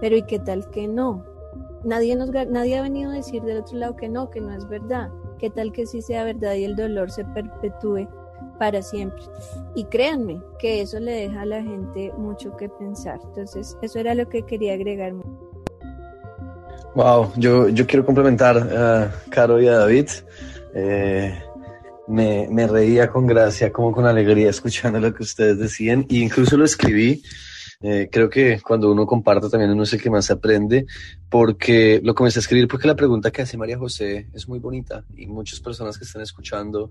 Pero 0.00 0.16
¿y 0.16 0.22
qué 0.22 0.38
tal 0.38 0.68
que 0.70 0.88
no? 0.88 1.24
Nadie, 1.84 2.14
nos, 2.16 2.30
nadie 2.30 2.78
ha 2.78 2.82
venido 2.82 3.10
a 3.10 3.14
decir 3.14 3.42
del 3.42 3.58
otro 3.58 3.78
lado 3.78 3.96
que 3.96 4.08
no, 4.08 4.30
que 4.30 4.40
no 4.40 4.52
es 4.52 4.68
verdad. 4.68 5.10
¿Qué 5.38 5.50
tal 5.50 5.72
que 5.72 5.86
sí 5.86 6.00
sea 6.00 6.24
verdad 6.24 6.54
y 6.54 6.64
el 6.64 6.76
dolor 6.76 7.10
se 7.10 7.24
perpetúe 7.24 8.08
para 8.58 8.80
siempre? 8.80 9.22
Y 9.74 9.84
créanme 9.84 10.40
que 10.58 10.82
eso 10.82 11.00
le 11.00 11.12
deja 11.12 11.42
a 11.42 11.46
la 11.46 11.62
gente 11.62 12.12
mucho 12.16 12.56
que 12.56 12.68
pensar. 12.68 13.18
Entonces, 13.24 13.76
eso 13.82 13.98
era 13.98 14.14
lo 14.14 14.28
que 14.28 14.42
quería 14.42 14.74
agregar. 14.74 15.12
Wow, 16.94 17.32
yo, 17.36 17.68
yo 17.68 17.86
quiero 17.86 18.04
complementar 18.04 18.56
a 18.58 19.10
Caro 19.30 19.60
y 19.60 19.66
a 19.66 19.78
David. 19.78 20.08
Eh, 20.74 21.42
me, 22.08 22.48
me, 22.50 22.66
reía 22.66 23.08
con 23.08 23.26
gracia, 23.26 23.72
como 23.72 23.92
con 23.92 24.06
alegría, 24.06 24.50
escuchando 24.50 25.00
lo 25.00 25.14
que 25.14 25.22
ustedes 25.22 25.58
decían, 25.58 26.06
e 26.08 26.16
incluso 26.16 26.56
lo 26.56 26.64
escribí. 26.64 27.22
Eh, 27.80 28.08
creo 28.12 28.30
que 28.30 28.60
cuando 28.60 28.92
uno 28.92 29.06
comparte 29.06 29.48
también 29.48 29.72
uno 29.72 29.82
es 29.82 29.92
el 29.92 30.00
que 30.00 30.10
más 30.10 30.30
aprende, 30.30 30.86
porque 31.32 31.98
lo 32.04 32.14
comencé 32.14 32.40
a 32.40 32.42
escribir 32.42 32.68
porque 32.68 32.86
la 32.86 32.94
pregunta 32.94 33.30
que 33.30 33.40
hace 33.40 33.56
María 33.56 33.78
José 33.78 34.28
es 34.34 34.46
muy 34.46 34.58
bonita 34.58 35.02
y 35.16 35.24
muchas 35.24 35.60
personas 35.60 35.96
que 35.96 36.04
están 36.04 36.20
escuchando 36.20 36.90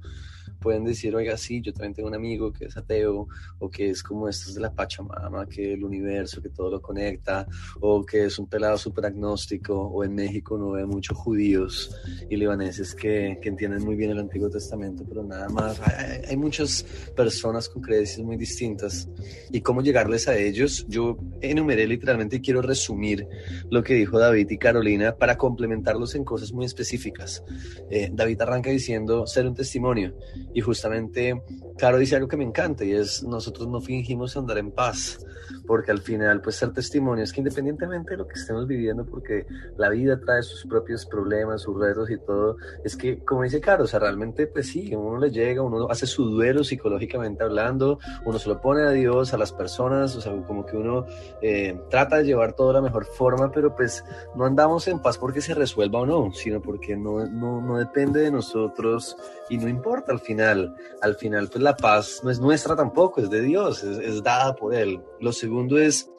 pueden 0.60 0.84
decir, 0.84 1.16
oiga, 1.16 1.38
sí, 1.38 1.62
yo 1.62 1.74
también 1.74 1.94
tengo 1.94 2.08
un 2.10 2.16
amigo 2.16 2.52
que 2.54 2.66
es 2.66 2.78
ateo, 2.78 3.28
o 3.60 3.70
que 3.70 3.90
es 3.90 4.04
como 4.04 4.30
estos 4.30 4.54
de 4.54 4.62
la 4.62 4.72
Pachamama, 4.72 5.48
que 5.48 5.74
el 5.74 5.84
universo, 5.84 6.42
que 6.42 6.50
todo 6.50 6.70
lo 6.70 6.82
conecta, 6.82 7.48
o 7.80 8.06
que 8.06 8.26
es 8.26 8.38
un 8.38 8.48
pelado 8.48 8.78
súper 8.78 9.08
agnóstico, 9.08 9.76
o 9.76 10.04
en 10.04 10.14
México 10.14 10.56
uno 10.56 10.72
ve 10.72 10.86
muchos 10.86 11.18
judíos 11.18 11.96
y 12.30 12.36
libaneses 12.36 12.94
que, 12.94 13.40
que, 13.42 13.50
entienden 13.50 13.84
muy 13.84 13.96
bien 13.96 14.12
el 14.12 14.20
Antiguo 14.20 14.50
Testamento, 14.50 15.04
pero 15.08 15.24
nada 15.24 15.50
más, 15.50 15.82
hay, 15.82 16.22
hay 16.30 16.38
muchas 16.38 16.84
personas 17.16 17.68
con 17.68 17.82
creencias 17.82 18.20
muy 18.20 18.38
distintas. 18.38 19.10
¿Y 19.52 19.62
cómo 19.62 19.82
llegarles 19.82 20.28
a 20.28 20.38
ellos? 20.38 20.86
Yo 20.88 21.18
enumeré 21.42 21.88
literalmente 21.88 22.36
y 22.36 22.42
quiero 22.42 22.62
resumir 22.62 23.28
lo 23.72 23.84
que 23.84 23.96
dijo 23.96 24.20
David 24.20 24.31
y 24.36 24.58
Carolina 24.58 25.16
para 25.16 25.38
complementarlos 25.38 26.16
en 26.16 26.24
cosas 26.24 26.52
muy 26.52 26.66
específicas. 26.66 27.44
Eh, 27.90 28.10
David 28.14 28.42
arranca 28.42 28.70
diciendo 28.70 29.28
ser 29.28 29.48
un 29.48 29.56
testimonio. 29.56 30.14
Y 30.54 30.62
justamente, 30.62 31.42
Caro 31.78 31.98
dice 31.98 32.16
algo 32.16 32.28
que 32.28 32.38
me 32.38 32.44
encanta 32.44 32.84
y 32.86 32.94
es, 32.94 33.24
nosotros 33.24 33.68
no 33.68 33.82
fingimos 33.82 34.38
andar 34.38 34.58
en 34.58 34.72
paz, 34.72 35.26
porque 35.66 35.92
al 35.92 36.00
final, 36.00 36.42
pues 36.42 36.56
ser 36.56 36.74
testimonio 36.74 37.24
es 37.24 37.34
que 37.34 37.42
independientemente 37.42 38.12
de 38.12 38.18
lo 38.18 38.28
que 38.28 38.40
estemos 38.40 38.68
viviendo, 38.68 39.06
porque 39.06 39.46
la 39.78 39.90
vida 39.90 40.20
trae 40.20 40.44
sus 40.44 40.66
propios 40.66 41.06
problemas, 41.06 41.62
sus 41.62 41.80
retos 41.80 42.10
y 42.10 42.18
todo, 42.18 42.58
es 42.84 42.96
que, 42.96 43.20
como 43.24 43.44
dice 43.44 43.62
Caro, 43.62 43.86
o 43.86 44.00
realmente, 44.00 44.48
pues 44.48 44.68
sí, 44.68 44.94
uno 44.96 45.20
le 45.20 45.32
llega, 45.32 45.62
uno 45.62 45.88
hace 45.90 46.08
su 46.08 46.26
duelo 46.26 46.64
psicológicamente 46.64 47.44
hablando, 47.44 48.00
uno 48.26 48.40
se 48.40 48.50
lo 48.50 48.62
pone 48.62 48.84
a 48.84 48.92
Dios, 48.92 49.34
a 49.34 49.38
las 49.38 49.52
personas, 49.52 50.16
o 50.16 50.22
sea, 50.22 50.34
como 50.44 50.66
que 50.66 50.78
uno 50.78 51.06
eh, 51.42 51.80
trata 51.90 52.18
de 52.18 52.26
llevar 52.26 52.54
todo 52.54 52.70
de 52.70 52.74
la 52.76 52.82
mejor 52.82 53.06
forma, 53.06 53.52
pero 53.52 53.76
pues 53.76 54.04
no 54.36 54.46
andamos 54.46 54.88
en 54.88 55.00
paz 55.00 55.18
porque 55.18 55.42
se 55.42 55.54
resuelva 55.54 56.00
o 56.00 56.06
no, 56.06 56.32
sino 56.34 56.62
porque 56.62 56.96
no, 56.96 57.26
no, 57.28 57.62
no 57.62 57.78
depende 57.78 58.22
de 58.22 58.32
nosotros 58.32 59.18
y 59.50 59.58
no 59.58 59.68
importa 59.68 60.12
al 60.12 60.20
final. 60.20 60.76
Al 61.02 61.16
final, 61.16 61.48
pues 61.50 61.64
la 61.64 61.76
paz 61.76 62.22
no 62.24 62.30
es 62.30 62.40
nuestra 62.40 62.76
tampoco, 62.76 63.22
es 63.22 63.30
de 63.30 63.42
Dios, 63.42 63.84
es, 63.84 64.24
dada 64.24 64.56
por 64.56 64.74
Él. 64.74 65.02
Lo 65.20 65.32
segundo 65.32 65.78
es, 65.78 66.10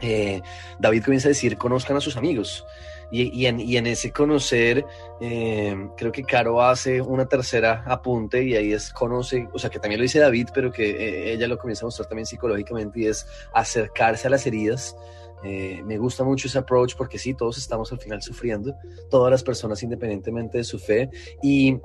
eh, 0.00 0.40
David 0.78 1.04
comienza 1.04 1.28
a 1.28 1.30
decir, 1.30 1.56
conozcan 1.56 1.96
a 1.96 2.00
sus 2.00 2.16
amigos. 2.16 2.64
Y, 3.10 3.28
y, 3.40 3.46
en, 3.46 3.60
y 3.60 3.76
en, 3.76 3.86
ese 3.86 4.10
conocer, 4.10 4.84
eh, 5.20 5.88
creo 5.96 6.10
que 6.10 6.24
Caro 6.24 6.60
hace 6.60 7.00
una 7.00 7.26
tercera 7.26 7.84
apunte 7.86 8.42
y 8.42 8.56
ahí 8.56 8.72
es 8.72 8.92
conoce, 8.92 9.48
o 9.52 9.60
sea, 9.60 9.70
que 9.70 9.78
también 9.78 10.00
lo 10.00 10.02
dice 10.02 10.18
David, 10.18 10.48
pero 10.52 10.72
que 10.72 10.90
eh, 10.90 11.32
ella 11.32 11.46
lo 11.46 11.56
comienza 11.56 11.84
a 11.84 11.86
mostrar 11.86 12.08
también 12.08 12.26
psicológicamente 12.26 13.00
y 13.00 13.06
es 13.06 13.26
acercarse 13.52 14.26
a 14.26 14.30
las 14.30 14.44
heridas. 14.46 14.96
Eh, 15.44 15.82
me 15.84 15.98
gusta 15.98 16.24
mucho 16.24 16.48
ese 16.48 16.58
approach 16.58 16.94
porque 16.96 17.18
sí, 17.18 17.34
todos 17.34 17.58
estamos 17.58 17.92
al 17.92 17.98
final 17.98 18.22
sufriendo, 18.22 18.74
todas 19.10 19.30
las 19.30 19.42
personas 19.42 19.82
independientemente 19.82 20.58
de 20.58 20.64
su 20.64 20.78
fe. 20.78 21.10
Y 21.42 21.78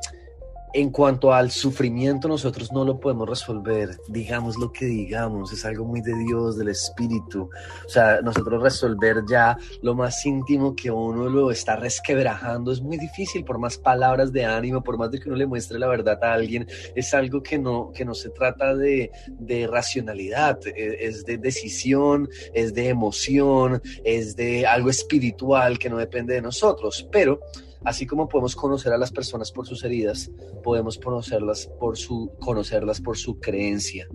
en 0.74 0.90
cuanto 0.90 1.34
al 1.34 1.52
sufrimiento, 1.52 2.28
nosotros 2.28 2.72
no 2.72 2.86
lo 2.86 3.00
podemos 3.00 3.28
resolver, 3.28 3.98
digamos 4.08 4.58
lo 4.58 4.72
que 4.72 4.86
digamos, 4.86 5.52
es 5.52 5.66
algo 5.66 5.86
muy 5.86 6.02
de 6.02 6.16
Dios, 6.16 6.58
del 6.58 6.70
Espíritu. 6.70 7.50
O 7.86 7.90
sea, 7.90 8.22
nosotros 8.22 8.62
resolver 8.62 9.24
ya 9.30 9.58
lo 9.82 9.96
más 9.96 10.26
íntimo 10.26 10.76
que 10.76 10.92
uno 10.92 11.30
lo 11.30 11.52
está 11.52 11.76
resquebrajando 11.76 12.72
es 12.72 12.82
muy 12.82 12.98
difícil, 12.98 13.44
por 13.44 13.58
más 13.58 13.78
palabras 13.78 14.32
de 14.32 14.46
ánimo, 14.46 14.84
por 14.84 14.98
más 14.98 15.12
de 15.12 15.20
que 15.20 15.30
uno 15.30 15.38
le 15.38 15.46
muestre 15.46 15.80
la 15.80 15.88
verdad 15.88 16.24
a 16.24 16.34
alguien, 16.34 16.68
es 16.96 17.14
algo 17.14 17.44
que 17.44 17.58
no, 17.58 17.92
que 17.92 18.06
no 18.06 18.14
se 18.14 18.30
trata 18.30 18.76
de, 18.76 19.12
de 19.28 19.68
racionalidad, 19.68 20.60
e, 20.66 21.06
es 21.06 21.26
de 21.26 21.38
decisión, 21.38 22.30
es 22.54 22.74
de 22.74 22.90
emoción, 22.90 23.82
es 24.04 24.36
de 24.36 24.66
algo 24.66 24.90
espiritual 24.90 25.80
que 25.80 25.90
no 25.90 25.98
depende 25.98 26.34
de 26.34 26.42
nosotros. 26.42 27.08
Pero 27.12 27.40
Así 27.84 28.06
como 28.06 28.28
podemos 28.28 28.56
conocer 28.56 28.94
a 28.94 28.98
las 28.98 29.12
personas 29.12 29.52
por 29.52 29.66
sus 29.68 29.84
heridas, 29.84 30.30
podemos 30.64 30.98
conocerlas 30.98 31.68
por 31.80 31.98
su, 31.98 32.32
conocerlas 32.40 33.02
por 33.02 33.18
su 33.18 33.40
creencia. 33.40 34.08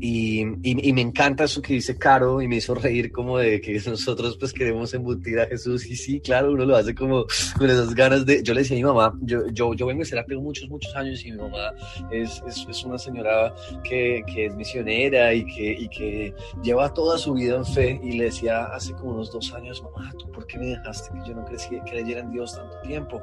Y, 0.00 0.40
y, 0.62 0.92
me 0.92 1.02
encanta 1.02 1.44
eso 1.44 1.60
que 1.60 1.74
dice 1.74 1.98
Caro 1.98 2.40
y 2.40 2.48
me 2.48 2.56
hizo 2.56 2.74
reír 2.74 3.12
como 3.12 3.38
de 3.38 3.60
que 3.60 3.78
nosotros 3.86 4.36
pues 4.38 4.52
queremos 4.52 4.94
embutir 4.94 5.38
a 5.38 5.46
Jesús 5.46 5.86
y 5.86 5.96
sí, 5.96 6.20
claro, 6.20 6.52
uno 6.52 6.64
lo 6.64 6.76
hace 6.76 6.94
como 6.94 7.26
con 7.58 7.68
esas 7.68 7.94
ganas 7.94 8.24
de... 8.24 8.42
Yo 8.42 8.54
le 8.54 8.60
decía 8.60 8.76
a 8.76 8.80
mi 8.80 8.84
mamá, 8.84 9.18
yo, 9.20 9.46
yo, 9.48 9.74
yo 9.74 9.86
vengo 9.86 10.02
a 10.02 10.04
ser 10.04 10.24
muchos, 10.38 10.68
muchos 10.68 10.94
años 10.96 11.24
y 11.24 11.32
mi 11.32 11.38
mamá 11.38 11.72
es, 12.10 12.42
es, 12.46 12.66
es 12.68 12.84
una 12.84 12.98
señora 12.98 13.54
que, 13.84 14.22
que, 14.32 14.46
es 14.46 14.54
misionera 14.54 15.34
y 15.34 15.44
que, 15.44 15.72
y 15.72 15.88
que 15.88 16.34
lleva 16.62 16.92
toda 16.92 17.18
su 17.18 17.34
vida 17.34 17.56
en 17.56 17.66
fe 17.66 18.00
y 18.02 18.12
le 18.12 18.24
decía 18.24 18.64
hace 18.66 18.92
como 18.94 19.12
unos 19.12 19.30
dos 19.30 19.52
años, 19.52 19.82
mamá, 19.82 20.12
¿tú 20.18 20.30
por 20.30 20.46
qué 20.46 20.58
me 20.58 20.66
dejaste 20.66 21.10
que 21.12 21.28
yo 21.28 21.34
no 21.34 21.44
crecí, 21.44 21.78
creyera 21.88 22.20
en 22.20 22.30
Dios 22.30 22.54
tanto 22.54 22.78
tiempo? 22.80 23.20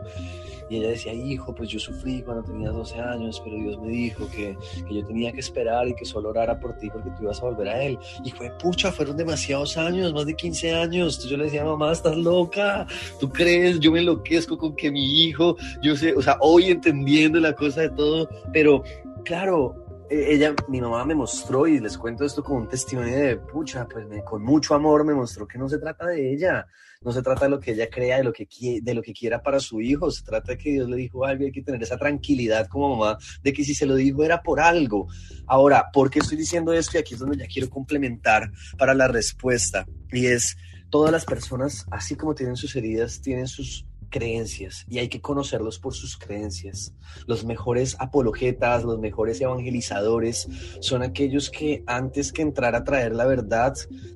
Y 0.70 0.78
ella 0.78 0.89
decía, 0.89 1.13
hijo, 1.13 1.53
pues 1.53 1.70
yo 1.70 1.80
sufrí 1.80 2.22
cuando 2.22 2.43
tenía 2.43 2.70
12 2.70 2.99
años, 2.99 3.41
pero 3.43 3.55
Dios 3.57 3.80
me 3.80 3.89
dijo 3.89 4.30
que, 4.30 4.57
que 4.88 4.93
yo 4.93 5.05
tenía 5.05 5.32
que 5.32 5.39
esperar 5.39 5.88
y 5.88 5.95
que 5.95 6.05
solo 6.05 6.30
orara 6.30 6.59
por 6.59 6.78
ti 6.78 6.89
porque 6.89 7.09
tú 7.11 7.24
ibas 7.24 7.39
a 7.41 7.45
volver 7.45 7.70
a 7.70 7.84
Él. 7.84 7.97
Y 8.24 8.32
fue, 8.32 8.51
pucha, 8.61 8.91
fueron 8.91 9.18
demasiados 9.18 9.78
años, 9.78 10.13
más 10.13 10.26
de 10.26 10.36
15 10.36 10.76
años. 10.76 11.15
Entonces 11.15 11.30
yo 11.30 11.38
le 11.38 11.45
decía, 11.45 11.63
mamá, 11.63 11.91
estás 11.91 12.18
loca, 12.18 12.86
tú 13.20 13.30
crees, 13.30 13.80
yo 13.80 13.91
me 13.91 13.99
enloquezco 13.99 14.57
con 14.57 14.76
que 14.76 14.91
mi 14.91 15.24
hijo, 15.24 15.55
yo 15.82 15.95
sé, 15.95 16.13
o 16.13 16.22
sea, 16.22 16.38
hoy 16.41 16.65
entendiendo 16.65 17.39
la 17.39 17.53
cosa 17.53 17.82
de 17.82 17.89
todo, 17.89 18.30
pero 18.53 18.84
claro, 19.24 19.86
ella, 20.10 20.55
mi 20.68 20.82
mamá 20.82 21.05
me 21.05 21.16
mostró, 21.16 21.68
y 21.68 21.80
les 21.80 21.97
cuento 21.97 22.26
esto 22.26 22.43
como 22.43 22.60
un 22.60 22.68
testimonio 22.68 23.16
de 23.16 23.38
pucha, 23.38 23.88
pues 23.88 24.08
me, 24.08 24.24
con 24.24 24.43
mucho 24.43 24.74
amor 24.74 25.03
me 25.03 25.14
mostró 25.14 25.47
que 25.47 25.58
no 25.58 25.68
se 25.68 25.78
trata 25.78 26.08
de 26.08 26.34
ella, 26.34 26.66
no 27.01 27.12
se 27.12 27.22
trata 27.22 27.45
de 27.45 27.51
lo 27.51 27.60
que 27.60 27.72
ella 27.72 27.89
crea, 27.89 28.18
de 28.18 28.24
lo 28.24 28.34
que, 28.34 28.47
de 28.82 28.93
lo 28.93 29.01
que 29.01 29.14
quiera 29.14 29.41
para 29.41 29.60
su 29.60 29.82
hijo, 29.82 30.10
se 30.12 30.24
trata 30.24 30.53
de 30.53 30.58
que 30.58 30.72
Dios 30.72 30.89
le 30.89 30.97
dijo 30.97 31.26
algo 31.26 31.43
y 31.43 31.47
hay 31.47 31.51
que 31.51 31.62
tener 31.62 31.82
esa 31.84 31.97
tranquilidad 31.97 32.68
como 32.68 32.95
mamá 32.95 33.18
de 33.43 33.53
que 33.53 33.64
si 33.64 33.76
se 33.76 33.86
lo 33.86 33.95
dijo 33.95 34.24
era 34.24 34.41
por 34.41 34.60
algo. 34.60 35.08
Ahora, 35.45 35.86
¿por 35.93 36.10
qué 36.10 36.20
estoy 36.20 36.38
diciendo 36.38 36.74
esto? 36.74 36.97
Y 36.97 37.01
aquí 37.01 37.14
es 37.14 37.20
donde 37.20 37.38
ya 37.38 37.47
quiero 37.47 37.70
complementar 37.70 38.51
para 38.78 38.93
la 38.93 39.08
respuesta. 39.08 39.86
Y 40.12 40.28
es, 40.28 40.58
todas 40.89 41.12
las 41.12 41.26
personas, 41.26 41.86
así 41.91 42.16
como 42.16 42.36
tienen 42.36 42.55
sus 42.55 42.76
heridas, 42.76 43.22
tienen 43.22 43.47
sus 43.47 43.86
creencias 44.10 44.86
y 44.89 44.99
hay 44.99 45.10
que 45.10 45.22
conocerlos 45.22 45.80
por 45.80 45.93
sus 45.93 46.18
creencias. 46.18 46.93
Los 47.26 47.45
mejores 47.45 47.95
apologetas, 47.99 48.84
los 48.84 48.99
mejores 48.99 49.41
evangelizadores 49.41 50.47
son 50.80 51.03
aquellos 51.03 51.49
que 51.49 51.84
antes 51.88 52.32
que 52.32 52.41
entrar 52.41 52.76
a 52.76 52.84
traer 52.84 53.16
la 53.16 53.26
verdad, 53.26 53.76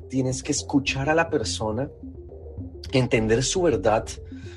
tienes 0.10 0.44
que 0.44 0.52
escuchar 0.52 1.10
a 1.10 1.16
la 1.16 1.30
persona 1.30 1.90
entender 2.92 3.44
su 3.44 3.62
verdad, 3.62 4.06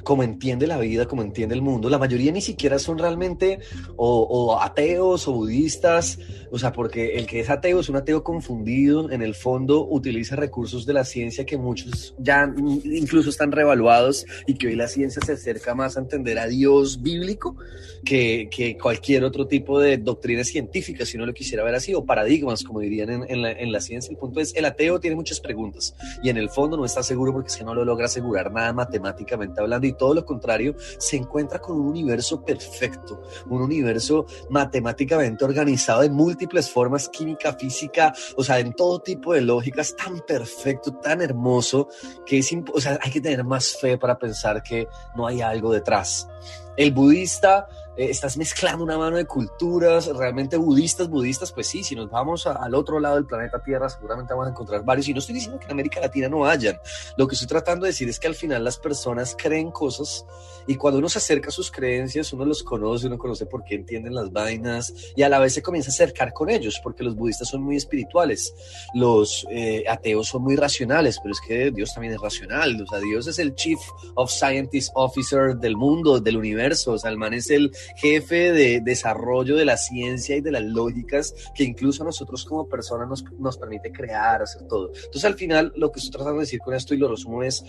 como 0.05 0.23
entiende 0.23 0.67
la 0.67 0.79
vida, 0.79 1.07
como 1.07 1.23
entiende 1.23 1.55
el 1.55 1.63
mundo. 1.63 1.89
La 1.91 1.99
mayoría 1.99 2.31
ni 2.31 2.41
siquiera 2.41 2.79
son 2.79 2.99
realmente 2.99 3.59
o, 3.97 4.59
ateos 4.61 5.27
o 5.27 5.33
budistas, 5.33 6.19
o 6.51 6.59
sea, 6.59 6.73
porque 6.73 7.17
el 7.17 7.27
que 7.27 7.41
es 7.41 7.51
ateo 7.51 7.81
es 7.81 7.89
un 7.89 7.97
ateo 7.97 8.23
confundido, 8.23 9.11
en 9.11 9.23
el 9.23 9.35
fondo 9.35 9.87
utiliza 9.89 10.37
recursos 10.37 10.87
de 10.87 10.93
la 10.93 11.05
ciencia 11.05 11.45
que 11.45 11.57
muchos 11.57 12.15
ya 12.19 12.53
incluso 12.85 13.31
están 13.31 13.51
revaluados 13.53 14.27
y 14.47 14.55
que 14.55 14.69
hoy 14.69 14.77
la 14.77 14.89
ciencia 14.89 15.23
se 15.25 15.33
acerca 15.33 15.75
más 15.75 15.97
a 15.97 16.01
entender 16.01 16.39
a 16.39 16.47
Dios 16.47 17.03
bíblico 17.03 17.57
que, 18.05 18.49
que 18.51 18.77
cualquier 18.77 19.25
otro 19.25 19.47
tipo 19.47 19.81
de 19.81 19.97
doctrina 19.97 20.45
científica, 20.45 21.07
si 21.07 21.17
uno 21.17 21.27
lo 21.27 21.33
quisiera 21.33 21.65
ver 21.65 21.75
así, 21.75 21.95
o 21.95 22.05
paradigmas, 22.05 22.63
como 22.63 22.81
dirían 22.81 23.11
en, 23.11 23.25
en, 23.29 23.43
la, 23.43 23.53
en 23.53 23.73
la 23.73 23.81
ciencia. 23.81 24.11
El 24.11 24.19
punto 24.19 24.41
es, 24.41 24.55
el 24.55 24.67
ateo 24.67 25.01
tiene 25.01 25.17
muchas 25.17 25.41
preguntas 25.41 25.95
y 26.23 26.29
en 26.29 26.37
el 26.37 26.51
fondo 26.51 26.77
no 26.77 26.85
está 26.85 27.03
seguro 27.03 27.33
porque 27.33 27.49
es 27.49 27.57
que 27.57 27.65
no 27.65 27.75
lo 27.75 27.85
logra 27.85 28.07
asegurar 28.07 28.53
nada 28.53 28.73
matemáticamente 28.73 29.61
hablando 29.61 29.87
y 29.87 29.94
todo 29.95 30.15
lo 30.15 30.25
contrario, 30.25 30.75
se 30.99 31.17
encuentra 31.17 31.61
con 31.61 31.77
un 31.81 31.87
universo 31.87 32.45
perfecto, 32.45 33.23
un 33.49 33.63
universo 33.63 34.27
matemáticamente 34.51 35.45
organizado 35.45 36.03
en 36.03 36.13
múltiples 36.13 36.71
formas, 36.71 37.09
química, 37.09 37.53
física, 37.55 38.13
o 38.37 38.45
sea, 38.45 38.59
en 38.59 38.73
todo 38.73 39.01
tipo 39.01 39.35
de 39.35 39.41
lógicas, 39.41 39.95
tan 39.97 40.21
perfecto, 40.21 40.93
tan 40.95 41.23
hermoso, 41.23 41.89
que 42.27 42.39
es, 42.39 42.51
o 42.73 42.81
sea, 42.81 42.99
hay 43.03 43.11
que 43.11 43.21
tener 43.21 43.45
más 43.45 43.77
fe 43.77 43.99
para 43.99 44.19
pensar 44.19 44.63
que 44.63 44.89
no 45.17 45.27
hay 45.27 45.41
algo 45.41 45.73
detrás. 45.73 46.29
El 46.77 46.93
budista 46.93 47.69
eh, 47.97 48.11
estás 48.11 48.37
mezclando 48.37 48.85
una 48.85 48.99
mano 48.99 49.17
de 49.17 49.27
culturas 49.27 50.07
realmente 50.07 50.57
budistas, 50.57 51.09
budistas, 51.09 51.53
pues 51.53 51.67
sí, 51.67 51.83
si 51.85 51.95
nos 51.95 52.11
vamos 52.11 52.47
al 52.47 52.75
otro 52.75 53.01
lado 53.01 53.17
del 53.17 53.27
planeta 53.27 53.63
Tierra, 53.63 53.89
seguramente 53.89 54.33
vamos 54.33 54.49
a 54.49 54.51
encontrar 54.51 54.85
varios. 54.85 55.09
Y 55.09 55.13
no 55.13 55.21
estoy 55.21 55.35
diciendo 55.35 55.59
que 55.59 55.67
en 55.67 55.73
América 55.73 56.01
Latina 56.01 56.29
no 56.29 56.47
hayan. 56.47 56.79
Lo 57.17 57.27
que 57.27 57.35
estoy 57.35 57.49
tratando 57.49 57.85
de 57.85 57.91
decir 57.91 58.09
es 58.09 58.19
que 58.19 58.27
al 58.27 58.35
final 58.35 58.65
las 58.65 58.79
personas 58.79 59.37
creen 59.37 59.71
cosas 59.71 60.25
y 60.67 60.77
cuando 60.77 60.99
uno 60.99 61.09
se 61.09 61.19
acerca 61.19 61.49
a 61.49 61.53
sus 61.53 61.71
creencias, 61.71 62.33
uno 62.33 62.45
los 62.45 62.63
conoce, 62.63 63.07
uno 63.07 63.19
conoce 63.19 63.47
por 63.47 63.65
qué 63.65 63.75
entienden 63.75 64.15
las 64.15 64.33
vainas 64.33 64.93
y 65.15 65.23
a 65.23 65.29
la 65.29 65.39
vez 65.39 65.53
se 65.53 65.63
comienza 65.63 65.91
a 65.91 65.93
acercar 65.93 66.33
con 66.33 66.51
ellos, 66.51 66.81
porque 66.83 67.05
los 67.05 67.15
budistas 67.15 67.49
son 67.49 67.63
muy 67.63 67.77
espirituales, 67.77 68.55
los 68.95 69.47
eh, 69.51 69.85
ateos 69.89 70.29
son 70.29 70.43
muy 70.43 70.57
racionales, 70.57 71.19
pero 71.23 71.33
es 71.33 71.41
que 71.41 71.71
Dios 71.71 71.93
también 71.93 72.15
es 72.15 72.21
racional. 72.21 72.81
O 72.81 72.87
sea, 72.87 72.99
Dios 72.99 73.27
es 73.27 73.39
el 73.39 73.55
Chief 73.55 73.79
of 74.15 74.31
Scientist 74.31 74.91
Officer 74.95 75.57
del 75.57 75.77
mundo, 75.77 76.21
del 76.21 76.37
universo. 76.37 76.93
O 76.93 76.99
sea, 76.99 77.11
el 77.11 77.19
man 77.19 77.35
es 77.35 77.51
el 77.51 77.71
jefe 77.97 78.53
de 78.53 78.81
desarrollo 78.81 79.57
de 79.57 79.65
la 79.65 79.77
ciencia 79.77 80.37
y 80.37 80.41
de 80.41 80.53
las 80.53 80.63
lógicas 80.63 81.35
que 81.55 81.65
incluso 81.65 82.03
a 82.03 82.07
nosotros 82.07 82.45
como 82.45 82.69
personas 82.69 83.09
nos, 83.09 83.25
nos 83.39 83.59
permite 83.59 83.93
crear, 83.93 84.43
hacer 84.43 84.63
todo. 84.63 84.93
Entonces 84.95 85.25
al 85.25 85.35
final 85.35 85.73
lo 85.77 85.91
que 85.91 85.99
estoy 85.99 86.13
tratando 86.13 86.39
de 86.39 86.45
decir 86.45 86.61
con 86.61 86.75
esto 86.75 86.95
y 86.95 86.99
lo 86.99 87.09
resumo 87.09 87.43
es 87.43 87.65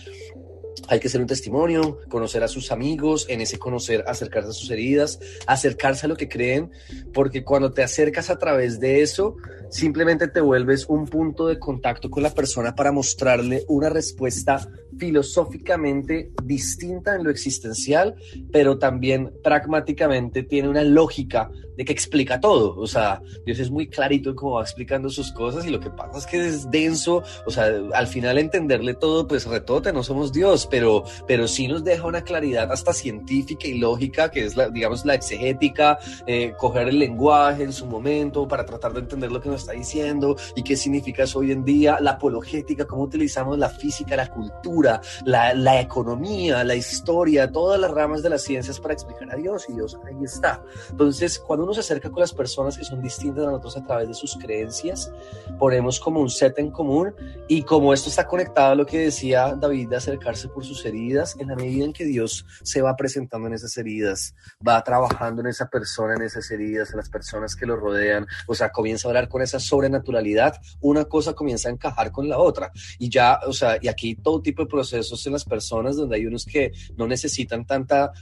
hay 0.88 1.00
que 1.00 1.08
ser 1.08 1.20
un 1.20 1.26
testimonio, 1.26 1.98
conocer 2.08 2.42
a 2.42 2.48
sus 2.48 2.70
amigos, 2.70 3.26
en 3.28 3.40
ese 3.40 3.58
conocer, 3.58 4.04
acercarse 4.06 4.50
a 4.50 4.52
sus 4.52 4.70
heridas, 4.70 5.18
acercarse 5.46 6.06
a 6.06 6.08
lo 6.08 6.16
que 6.16 6.28
creen, 6.28 6.70
porque 7.12 7.44
cuando 7.44 7.72
te 7.72 7.82
acercas 7.82 8.30
a 8.30 8.38
través 8.38 8.78
de 8.78 9.02
eso, 9.02 9.36
simplemente 9.70 10.28
te 10.28 10.40
vuelves 10.40 10.86
un 10.88 11.06
punto 11.06 11.48
de 11.48 11.58
contacto 11.58 12.10
con 12.10 12.22
la 12.22 12.34
persona 12.34 12.74
para 12.74 12.92
mostrarle 12.92 13.64
una 13.68 13.88
respuesta 13.88 14.68
filosóficamente 14.98 16.30
distinta 16.44 17.16
en 17.16 17.24
lo 17.24 17.30
existencial, 17.30 18.14
pero 18.52 18.78
también 18.78 19.32
pragmáticamente 19.42 20.42
tiene 20.42 20.68
una 20.68 20.84
lógica 20.84 21.50
de 21.76 21.84
que 21.84 21.92
explica 21.92 22.40
todo. 22.40 22.74
O 22.78 22.86
sea, 22.86 23.20
Dios 23.44 23.58
es 23.58 23.70
muy 23.70 23.88
clarito 23.88 24.30
en 24.30 24.36
cómo 24.36 24.52
va 24.52 24.62
explicando 24.62 25.08
sus 25.10 25.32
cosas 25.32 25.66
y 25.66 25.70
lo 25.70 25.80
que 25.80 25.90
pasa 25.90 26.18
es 26.18 26.26
que 26.26 26.46
es 26.46 26.70
denso. 26.70 27.22
O 27.46 27.50
sea, 27.50 27.70
al 27.94 28.06
final 28.06 28.38
entenderle 28.38 28.94
todo, 28.94 29.26
pues 29.26 29.46
retote, 29.46 29.92
no 29.92 30.02
somos 30.02 30.32
Dios, 30.32 30.66
pero, 30.70 31.04
pero 31.26 31.46
sí 31.46 31.68
nos 31.68 31.84
deja 31.84 32.06
una 32.06 32.22
claridad 32.22 32.72
hasta 32.72 32.92
científica 32.92 33.66
y 33.68 33.78
lógica, 33.78 34.30
que 34.30 34.44
es 34.44 34.56
la, 34.56 34.70
digamos, 34.70 35.04
la 35.04 35.14
exegética, 35.14 35.98
eh, 36.26 36.54
coger 36.58 36.88
el 36.88 36.98
lenguaje 36.98 37.62
en 37.62 37.72
su 37.72 37.86
momento 37.86 38.48
para 38.48 38.64
tratar 38.64 38.92
de 38.92 39.00
entender 39.00 39.30
lo 39.30 39.40
que 39.40 39.48
nos 39.48 39.60
está 39.60 39.72
diciendo 39.72 40.36
y 40.54 40.62
qué 40.62 40.76
significa 40.76 41.24
eso 41.24 41.40
hoy 41.40 41.52
en 41.52 41.64
día, 41.64 41.98
la 42.00 42.12
apologética, 42.12 42.86
cómo 42.86 43.02
utilizamos 43.02 43.58
la 43.58 43.68
física, 43.68 44.16
la 44.16 44.28
cultura, 44.28 44.85
la, 45.24 45.54
la 45.54 45.80
economía, 45.80 46.64
la 46.64 46.74
historia, 46.74 47.50
todas 47.50 47.80
las 47.80 47.90
ramas 47.90 48.22
de 48.22 48.30
las 48.30 48.42
ciencias 48.42 48.80
para 48.80 48.94
explicar 48.94 49.32
a 49.32 49.36
Dios 49.36 49.66
y 49.68 49.74
Dios 49.74 49.98
ahí 50.06 50.16
está. 50.22 50.62
Entonces, 50.90 51.38
cuando 51.38 51.64
uno 51.64 51.74
se 51.74 51.80
acerca 51.80 52.10
con 52.10 52.20
las 52.20 52.32
personas 52.32 52.76
que 52.76 52.84
son 52.84 53.02
distintas 53.02 53.46
a 53.46 53.50
nosotros 53.50 53.76
a 53.76 53.84
través 53.84 54.08
de 54.08 54.14
sus 54.14 54.36
creencias, 54.36 55.10
ponemos 55.58 56.00
como 56.00 56.20
un 56.20 56.30
set 56.30 56.58
en 56.58 56.70
común 56.70 57.14
y 57.48 57.62
como 57.62 57.92
esto 57.92 58.08
está 58.08 58.26
conectado 58.26 58.72
a 58.72 58.74
lo 58.74 58.86
que 58.86 58.98
decía 58.98 59.56
David 59.58 59.88
de 59.88 59.96
acercarse 59.96 60.48
por 60.48 60.64
sus 60.64 60.84
heridas, 60.84 61.36
en 61.38 61.48
la 61.48 61.56
medida 61.56 61.84
en 61.84 61.92
que 61.92 62.04
Dios 62.04 62.44
se 62.62 62.82
va 62.82 62.96
presentando 62.96 63.48
en 63.48 63.54
esas 63.54 63.76
heridas, 63.76 64.34
va 64.66 64.82
trabajando 64.82 65.42
en 65.42 65.48
esa 65.48 65.68
persona, 65.68 66.14
en 66.14 66.22
esas 66.22 66.50
heridas, 66.50 66.90
en 66.90 66.98
las 66.98 67.08
personas 67.08 67.56
que 67.56 67.66
lo 67.66 67.76
rodean, 67.76 68.26
o 68.46 68.54
sea, 68.54 68.70
comienza 68.70 69.08
a 69.08 69.10
hablar 69.10 69.28
con 69.28 69.42
esa 69.42 69.58
sobrenaturalidad, 69.58 70.60
una 70.80 71.04
cosa 71.04 71.34
comienza 71.34 71.68
a 71.68 71.72
encajar 71.72 72.12
con 72.12 72.28
la 72.28 72.38
otra 72.38 72.70
y 72.98 73.08
ya, 73.08 73.40
o 73.46 73.52
sea, 73.52 73.78
y 73.80 73.88
aquí 73.88 74.14
todo 74.16 74.40
tipo 74.40 74.62
de 74.62 74.68
procesos 74.76 75.26
en 75.26 75.32
las 75.32 75.44
personas 75.44 75.96
donde 75.96 76.16
hay 76.16 76.26
unos 76.26 76.44
que 76.44 76.72
no 76.98 77.06
necesitan 77.06 77.64
tanta 77.64 78.12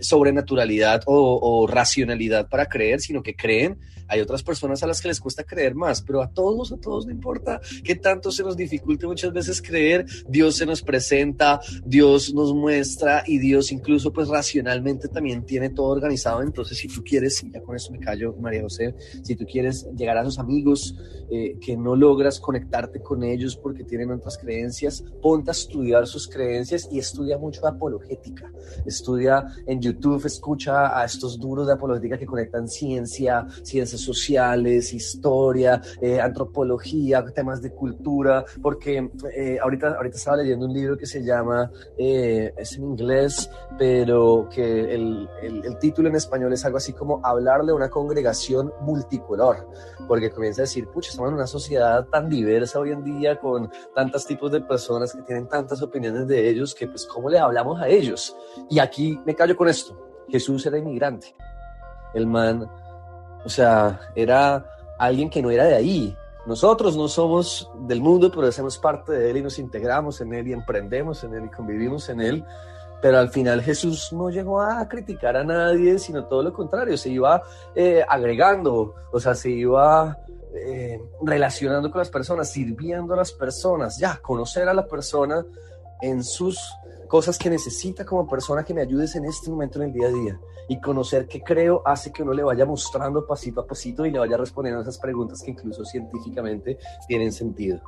sobrenaturalidad 0.00 1.02
o, 1.06 1.38
o 1.40 1.66
racionalidad 1.66 2.48
para 2.50 2.66
creer, 2.66 3.00
sino 3.00 3.22
que 3.22 3.34
creen 3.34 3.78
hay 4.12 4.20
otras 4.20 4.42
personas 4.42 4.82
a 4.82 4.86
las 4.86 5.00
que 5.00 5.08
les 5.08 5.20
cuesta 5.20 5.42
creer 5.42 5.74
más, 5.74 6.02
pero 6.02 6.20
a 6.20 6.28
todos, 6.28 6.70
a 6.70 6.76
todos 6.76 7.06
no 7.06 7.12
importa 7.12 7.62
que 7.82 7.94
tanto 7.94 8.30
se 8.30 8.42
nos 8.42 8.58
dificulte 8.58 9.06
muchas 9.06 9.32
veces 9.32 9.62
creer, 9.62 10.04
Dios 10.28 10.56
se 10.56 10.66
nos 10.66 10.82
presenta, 10.82 11.60
Dios 11.86 12.34
nos 12.34 12.52
muestra 12.52 13.24
y 13.26 13.38
Dios 13.38 13.72
incluso 13.72 14.12
pues 14.12 14.28
racionalmente 14.28 15.08
también 15.08 15.46
tiene 15.46 15.70
todo 15.70 15.86
organizado. 15.86 16.42
Entonces 16.42 16.76
si 16.76 16.88
tú 16.88 17.02
quieres, 17.02 17.42
y 17.42 17.50
ya 17.50 17.62
con 17.62 17.74
eso 17.74 17.90
me 17.90 18.00
callo 18.00 18.34
María 18.38 18.60
José, 18.60 18.94
si 19.22 19.34
tú 19.34 19.46
quieres 19.46 19.86
llegar 19.96 20.18
a 20.18 20.24
tus 20.24 20.38
amigos 20.38 20.94
eh, 21.30 21.56
que 21.58 21.74
no 21.78 21.96
logras 21.96 22.38
conectarte 22.38 23.00
con 23.00 23.24
ellos 23.24 23.56
porque 23.56 23.82
tienen 23.82 24.10
otras 24.10 24.36
creencias, 24.36 25.02
ponte 25.22 25.50
a 25.50 25.52
estudiar 25.52 26.01
sus 26.06 26.28
creencias 26.28 26.88
y 26.90 26.98
estudia 26.98 27.38
mucho 27.38 27.66
apologética. 27.66 28.50
Estudia 28.84 29.44
en 29.66 29.80
YouTube, 29.80 30.24
escucha 30.26 30.98
a 30.98 31.04
estos 31.04 31.38
duros 31.38 31.66
de 31.66 31.74
apologética 31.74 32.18
que 32.18 32.26
conectan 32.26 32.68
ciencia, 32.68 33.46
ciencias 33.62 34.00
sociales, 34.00 34.92
historia, 34.92 35.80
eh, 36.00 36.20
antropología, 36.20 37.24
temas 37.34 37.62
de 37.62 37.72
cultura, 37.72 38.44
porque 38.60 39.10
eh, 39.34 39.58
ahorita, 39.60 39.96
ahorita 39.96 40.16
estaba 40.16 40.38
leyendo 40.38 40.66
un 40.66 40.72
libro 40.72 40.96
que 40.96 41.06
se 41.06 41.22
llama, 41.22 41.70
eh, 41.96 42.52
es 42.56 42.76
en 42.76 42.84
inglés, 42.84 43.50
pero 43.78 44.48
que 44.52 44.94
el, 44.94 45.28
el, 45.42 45.64
el, 45.64 45.78
título 45.78 46.08
en 46.08 46.16
español 46.16 46.52
es 46.52 46.64
algo 46.64 46.78
así 46.78 46.92
como 46.92 47.20
hablarle 47.24 47.72
a 47.72 47.74
una 47.74 47.90
congregación 47.90 48.72
multicolor, 48.80 49.68
porque 50.06 50.30
comienza 50.30 50.62
a 50.62 50.64
decir, 50.64 50.86
pucha, 50.88 51.10
estamos 51.10 51.30
en 51.30 51.36
una 51.36 51.46
sociedad 51.46 52.06
tan 52.08 52.28
diversa 52.28 52.78
hoy 52.78 52.90
en 52.90 53.04
día, 53.04 53.38
con 53.38 53.70
tantos 53.94 54.26
tipos 54.26 54.52
de 54.52 54.60
personas 54.60 55.12
que 55.12 55.22
tienen 55.22 55.48
tantas 55.48 55.82
opiniones 55.82 55.91
de 56.00 56.48
ellos, 56.48 56.74
que 56.74 56.86
pues, 56.86 57.06
¿cómo 57.06 57.28
le 57.28 57.38
hablamos 57.38 57.80
a 57.80 57.88
ellos? 57.88 58.36
Y 58.70 58.78
aquí 58.78 59.18
me 59.24 59.34
callo 59.34 59.56
con 59.56 59.68
esto. 59.68 60.24
Jesús 60.28 60.64
era 60.66 60.78
inmigrante. 60.78 61.34
El 62.14 62.26
man 62.26 62.68
o 63.44 63.48
sea, 63.48 64.00
era 64.14 64.64
alguien 64.98 65.30
que 65.30 65.42
no 65.42 65.50
era 65.50 65.64
de 65.64 65.74
ahí. 65.74 66.16
Nosotros 66.46 66.96
no 66.96 67.08
somos 67.08 67.70
del 67.86 68.00
mundo, 68.00 68.30
pero 68.30 68.46
hacemos 68.46 68.78
parte 68.78 69.12
de 69.12 69.30
él 69.30 69.36
y 69.38 69.42
nos 69.42 69.58
integramos 69.58 70.20
en 70.20 70.34
él 70.34 70.48
y 70.48 70.52
emprendemos 70.52 71.22
en 71.24 71.34
él 71.34 71.44
y 71.46 71.50
convivimos 71.50 72.08
en 72.08 72.20
él. 72.20 72.44
Pero 73.00 73.18
al 73.18 73.30
final 73.30 73.62
Jesús 73.62 74.12
no 74.12 74.30
llegó 74.30 74.60
a 74.60 74.88
criticar 74.88 75.36
a 75.36 75.44
nadie, 75.44 75.98
sino 75.98 76.24
todo 76.26 76.42
lo 76.42 76.52
contrario, 76.52 76.96
se 76.96 77.10
iba 77.10 77.42
eh, 77.74 78.04
agregando, 78.08 78.94
o 79.10 79.18
sea, 79.18 79.34
se 79.34 79.50
iba 79.50 80.18
eh, 80.54 81.00
relacionando 81.20 81.90
con 81.90 81.98
las 81.98 82.10
personas, 82.10 82.50
sirviendo 82.50 83.14
a 83.14 83.16
las 83.16 83.32
personas, 83.32 83.98
ya, 83.98 84.20
conocer 84.22 84.68
a 84.68 84.74
la 84.74 84.86
persona 84.86 85.44
en 86.02 86.22
sus 86.22 86.58
cosas 87.08 87.38
que 87.38 87.50
necesita 87.50 88.04
como 88.04 88.26
persona 88.26 88.64
que 88.64 88.74
me 88.74 88.82
ayudes 88.82 89.14
en 89.16 89.24
este 89.24 89.50
momento 89.50 89.80
en 89.80 89.88
el 89.88 89.92
día 89.92 90.08
a 90.08 90.12
día. 90.12 90.40
Y 90.68 90.80
conocer 90.80 91.26
qué 91.26 91.42
creo 91.42 91.82
hace 91.84 92.12
que 92.12 92.22
uno 92.22 92.32
le 92.32 92.42
vaya 92.42 92.64
mostrando 92.64 93.26
pasito 93.26 93.60
a 93.60 93.66
pasito 93.66 94.06
y 94.06 94.10
le 94.10 94.18
vaya 94.18 94.36
respondiendo 94.36 94.80
esas 94.82 94.98
preguntas 94.98 95.42
que 95.42 95.50
incluso 95.50 95.84
científicamente 95.84 96.78
tienen 97.06 97.32
sentido. 97.32 97.82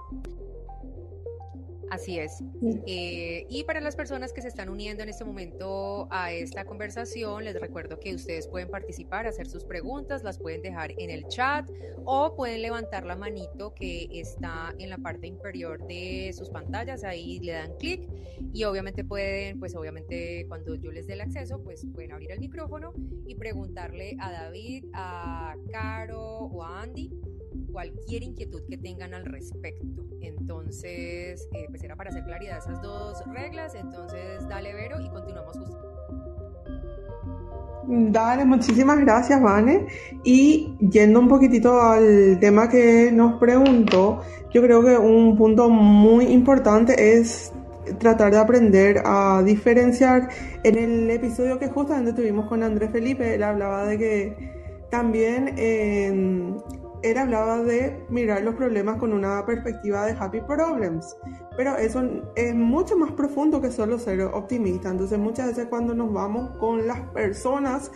Así 1.95 2.19
es. 2.19 2.43
Eh, 2.89 3.47
y 3.49 3.63
para 3.63 3.81
las 3.81 3.95
personas 3.95 4.33
que 4.33 4.43
se 4.43 4.49
están 4.49 4.69
uniendo 4.69 5.05
en 5.05 5.09
este 5.09 5.25
momento 5.25 6.09
a 6.11 6.33
esta 6.33 6.65
conversación, 6.65 7.45
les 7.45 7.55
recuerdo 7.61 8.01
que 8.01 8.13
ustedes 8.13 8.49
pueden 8.49 8.69
participar, 8.69 9.29
hacer 9.29 9.47
sus 9.47 9.65
preguntas, 9.65 10.25
las 10.25 10.39
pueden 10.39 10.61
dejar 10.61 10.91
en 10.99 11.11
el 11.11 11.29
chat 11.29 11.71
o 12.05 12.35
pueden 12.35 12.63
levantar 12.63 13.07
la 13.07 13.15
manito 13.15 13.75
que 13.75 14.09
está 14.11 14.75
en 14.81 14.91
la 14.91 14.99
parte 14.99 15.29
inferior 15.29 15.87
de 15.87 16.33
sus 16.37 16.51
pantallas, 16.51 17.05
ahí 17.05 17.39
le 17.39 17.53
dan 17.53 17.77
clic 17.79 18.09
y 18.53 18.65
obviamente 18.65 19.05
pueden, 19.05 19.61
pues 19.61 19.77
obviamente 19.77 20.47
cuando 20.49 20.75
yo 20.75 20.91
les 20.91 21.07
dé 21.07 21.13
el 21.13 21.21
acceso, 21.21 21.63
pues 21.63 21.87
pueden 21.95 22.11
abrir 22.11 22.33
el 22.33 22.41
micrófono 22.41 22.93
y 23.25 23.37
preguntarle 23.37 24.17
a 24.19 24.33
David, 24.33 24.87
a 24.95 25.55
Caro 25.71 26.21
o 26.21 26.65
a 26.65 26.83
Andy 26.83 27.13
cualquier 27.71 28.23
inquietud 28.23 28.63
que 28.69 28.77
tengan 28.77 29.15
al 29.15 29.25
respecto. 29.25 30.05
Entonces, 30.21 31.49
eh, 31.53 31.67
pues 31.69 31.83
era 31.83 31.97
para 31.97 32.11
hacer 32.11 32.25
claridad 32.25 32.59
esas 32.59 32.81
dos 32.83 33.23
reglas. 33.27 33.75
Entonces, 33.75 34.47
dale 34.49 34.75
Vero 34.75 35.01
y 35.01 35.09
continuamos 35.11 35.57
justo 35.59 35.95
Dale, 37.87 38.47
muchísimas 38.47 38.99
gracias, 39.01 39.43
Vane. 39.43 39.87
Y 40.23 40.75
yendo 40.81 41.21
un 41.21 41.29
poquitito 41.29 41.81
al 41.81 42.39
tema 42.41 42.69
que 42.69 43.11
nos 43.13 43.39
preguntó, 43.39 44.23
yo 44.53 44.63
creo 44.63 44.83
que 44.83 44.97
un 44.97 45.37
punto 45.37 45.69
muy 45.69 46.27
importante 46.27 47.19
es 47.19 47.53
tratar 47.99 48.33
de 48.33 48.39
aprender 48.39 49.03
a 49.05 49.43
diferenciar. 49.45 50.29
En 50.63 50.79
el 50.79 51.11
episodio 51.11 51.59
que 51.59 51.69
justamente 51.69 52.15
tuvimos 52.15 52.49
con 52.49 52.63
Andrés 52.63 52.91
Felipe, 52.91 53.35
él 53.35 53.43
hablaba 53.43 53.85
de 53.85 53.99
que 53.99 54.37
también 54.91 55.55
eh, 55.59 56.55
él 57.05 57.19
hablaba 57.19 57.63
de 57.63 58.03
mirar 58.09 58.43
los 58.43 58.55
problemas 58.55 58.97
con 58.97 59.13
una 59.13 59.45
perspectiva 59.45 60.07
de 60.07 60.13
happy 60.13 60.41
problems, 60.41 61.15
pero 61.55 61.77
eso 61.77 62.03
es 62.35 62.55
mucho 62.55 62.97
más 62.97 63.13
profundo 63.13 63.61
que 63.61 63.71
solo 63.71 63.99
ser 63.99 64.23
optimista. 64.23 64.89
Entonces 64.89 65.19
muchas 65.19 65.49
veces 65.49 65.67
cuando 65.67 65.95
nos 65.95 66.11
vamos 66.15 66.57
con 66.57 66.87
las 66.87 67.01
personas 67.11 67.91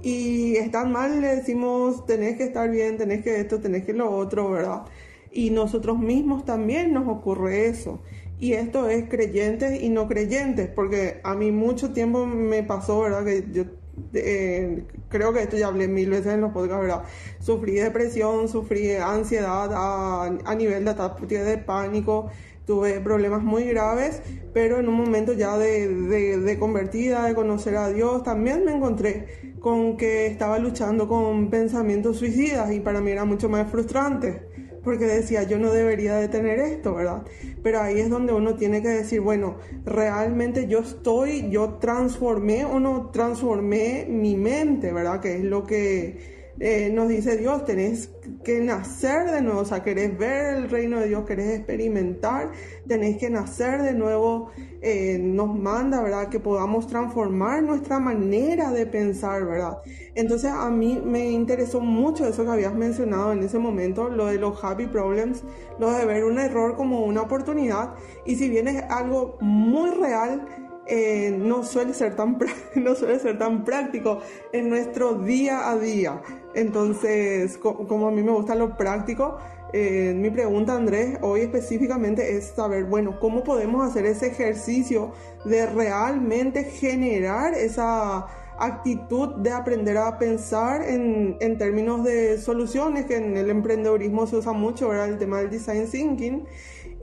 y 0.00 0.56
están 0.56 0.92
mal, 0.92 1.20
le 1.20 1.36
decimos, 1.36 2.06
tenés 2.06 2.38
que 2.38 2.44
estar 2.44 2.70
bien, 2.70 2.96
tenés 2.96 3.22
que 3.22 3.38
esto, 3.38 3.60
tenés 3.60 3.84
que 3.84 3.92
lo 3.92 4.10
otro, 4.10 4.50
¿verdad? 4.50 4.84
Y 5.30 5.50
nosotros 5.50 5.98
mismos 5.98 6.46
también 6.46 6.94
nos 6.94 7.06
ocurre 7.06 7.66
eso. 7.66 8.00
Y 8.38 8.54
esto 8.54 8.88
es 8.88 9.10
creyentes 9.10 9.82
y 9.82 9.90
no 9.90 10.08
creyentes, 10.08 10.68
porque 10.68 11.20
a 11.22 11.34
mí 11.34 11.52
mucho 11.52 11.92
tiempo 11.92 12.24
me 12.24 12.62
pasó, 12.62 13.00
¿verdad? 13.02 13.26
Que 13.26 13.44
yo 13.52 13.64
eh, 14.12 14.84
creo 15.08 15.32
que 15.32 15.42
esto 15.42 15.56
ya 15.56 15.68
hablé 15.68 15.88
mil 15.88 16.10
veces 16.10 16.34
en 16.34 16.40
los 16.40 16.52
podcasts, 16.52 16.82
¿verdad? 16.82 17.02
Sufrí 17.40 17.74
depresión, 17.74 18.48
sufrí 18.48 18.92
ansiedad 18.92 19.70
a, 19.72 20.24
a 20.44 20.54
nivel 20.54 20.84
de 20.84 20.90
ataque 20.90 21.38
de 21.38 21.58
pánico, 21.58 22.30
tuve 22.66 23.00
problemas 23.00 23.42
muy 23.42 23.64
graves, 23.64 24.22
pero 24.52 24.78
en 24.78 24.88
un 24.88 24.94
momento 24.94 25.32
ya 25.32 25.58
de, 25.58 25.88
de, 25.88 26.38
de, 26.38 26.58
convertida, 26.58 27.24
de 27.26 27.34
conocer 27.34 27.76
a 27.76 27.88
Dios, 27.88 28.22
también 28.22 28.64
me 28.64 28.72
encontré 28.72 29.54
con 29.60 29.96
que 29.96 30.26
estaba 30.26 30.58
luchando 30.58 31.08
con 31.08 31.50
pensamientos 31.50 32.18
suicidas 32.18 32.72
y 32.72 32.80
para 32.80 33.00
mí 33.00 33.10
era 33.10 33.24
mucho 33.24 33.48
más 33.48 33.70
frustrante 33.70 34.53
porque 34.84 35.06
decía, 35.06 35.42
yo 35.44 35.58
no 35.58 35.72
debería 35.72 36.16
de 36.16 36.28
tener 36.28 36.58
esto, 36.58 36.94
¿verdad? 36.94 37.22
Pero 37.62 37.80
ahí 37.80 38.00
es 38.00 38.10
donde 38.10 38.32
uno 38.32 38.54
tiene 38.54 38.82
que 38.82 38.88
decir, 38.88 39.20
bueno, 39.20 39.56
realmente 39.84 40.66
yo 40.66 40.80
estoy, 40.80 41.50
yo 41.50 41.78
transformé 41.80 42.64
o 42.64 42.78
no 42.78 43.10
transformé 43.10 44.06
mi 44.08 44.36
mente, 44.36 44.92
¿verdad? 44.92 45.20
Que 45.20 45.36
es 45.36 45.44
lo 45.44 45.64
que 45.64 46.33
eh, 46.60 46.90
nos 46.92 47.08
dice 47.08 47.36
Dios, 47.36 47.64
tenés 47.64 48.10
que 48.44 48.60
nacer 48.60 49.30
de 49.30 49.42
nuevo, 49.42 49.60
o 49.60 49.64
sea, 49.64 49.82
querés 49.82 50.16
ver 50.16 50.56
el 50.56 50.70
reino 50.70 51.00
de 51.00 51.08
Dios, 51.08 51.24
querés 51.24 51.58
experimentar, 51.58 52.52
tenés 52.86 53.18
que 53.18 53.28
nacer 53.28 53.82
de 53.82 53.92
nuevo, 53.92 54.50
eh, 54.80 55.18
nos 55.20 55.54
manda, 55.58 56.02
¿verdad? 56.02 56.28
Que 56.28 56.38
podamos 56.40 56.86
transformar 56.86 57.62
nuestra 57.62 57.98
manera 57.98 58.70
de 58.70 58.86
pensar, 58.86 59.44
¿verdad? 59.44 59.78
Entonces 60.14 60.52
a 60.52 60.70
mí 60.70 61.02
me 61.04 61.30
interesó 61.30 61.80
mucho 61.80 62.26
eso 62.26 62.44
que 62.44 62.50
habías 62.50 62.74
mencionado 62.74 63.32
en 63.32 63.42
ese 63.42 63.58
momento, 63.58 64.08
lo 64.08 64.26
de 64.26 64.38
los 64.38 64.62
happy 64.62 64.86
problems, 64.86 65.42
lo 65.78 65.92
de 65.92 66.04
ver 66.04 66.24
un 66.24 66.38
error 66.38 66.76
como 66.76 67.04
una 67.04 67.22
oportunidad, 67.22 67.94
y 68.24 68.36
si 68.36 68.48
bien 68.48 68.68
es 68.68 68.82
algo 68.90 69.38
muy 69.40 69.90
real, 69.90 70.46
eh, 70.86 71.34
no, 71.38 71.64
suele 71.64 71.94
ser 71.94 72.14
tan, 72.14 72.38
no 72.74 72.94
suele 72.94 73.18
ser 73.18 73.38
tan 73.38 73.64
práctico 73.64 74.20
en 74.52 74.68
nuestro 74.68 75.14
día 75.14 75.70
a 75.70 75.78
día. 75.78 76.20
Entonces, 76.54 77.58
como 77.58 78.08
a 78.08 78.10
mí 78.10 78.22
me 78.22 78.32
gusta 78.32 78.54
lo 78.54 78.76
práctico, 78.76 79.38
eh, 79.72 80.14
mi 80.14 80.30
pregunta, 80.30 80.76
Andrés, 80.76 81.18
hoy 81.20 81.40
específicamente 81.40 82.36
es 82.36 82.52
saber, 82.54 82.84
bueno, 82.84 83.18
¿cómo 83.18 83.42
podemos 83.42 83.84
hacer 83.84 84.06
ese 84.06 84.28
ejercicio 84.28 85.12
de 85.44 85.66
realmente 85.66 86.64
generar 86.64 87.54
esa 87.54 88.26
actitud 88.56 89.34
de 89.36 89.50
aprender 89.50 89.96
a 89.98 90.16
pensar 90.16 90.82
en, 90.82 91.36
en 91.40 91.58
términos 91.58 92.04
de 92.04 92.38
soluciones, 92.38 93.06
que 93.06 93.16
en 93.16 93.36
el 93.36 93.50
emprendedorismo 93.50 94.28
se 94.28 94.36
usa 94.36 94.52
mucho, 94.52 94.90
¿verdad? 94.90 95.08
El 95.08 95.18
tema 95.18 95.38
del 95.38 95.50
design 95.50 95.88
thinking 95.90 96.46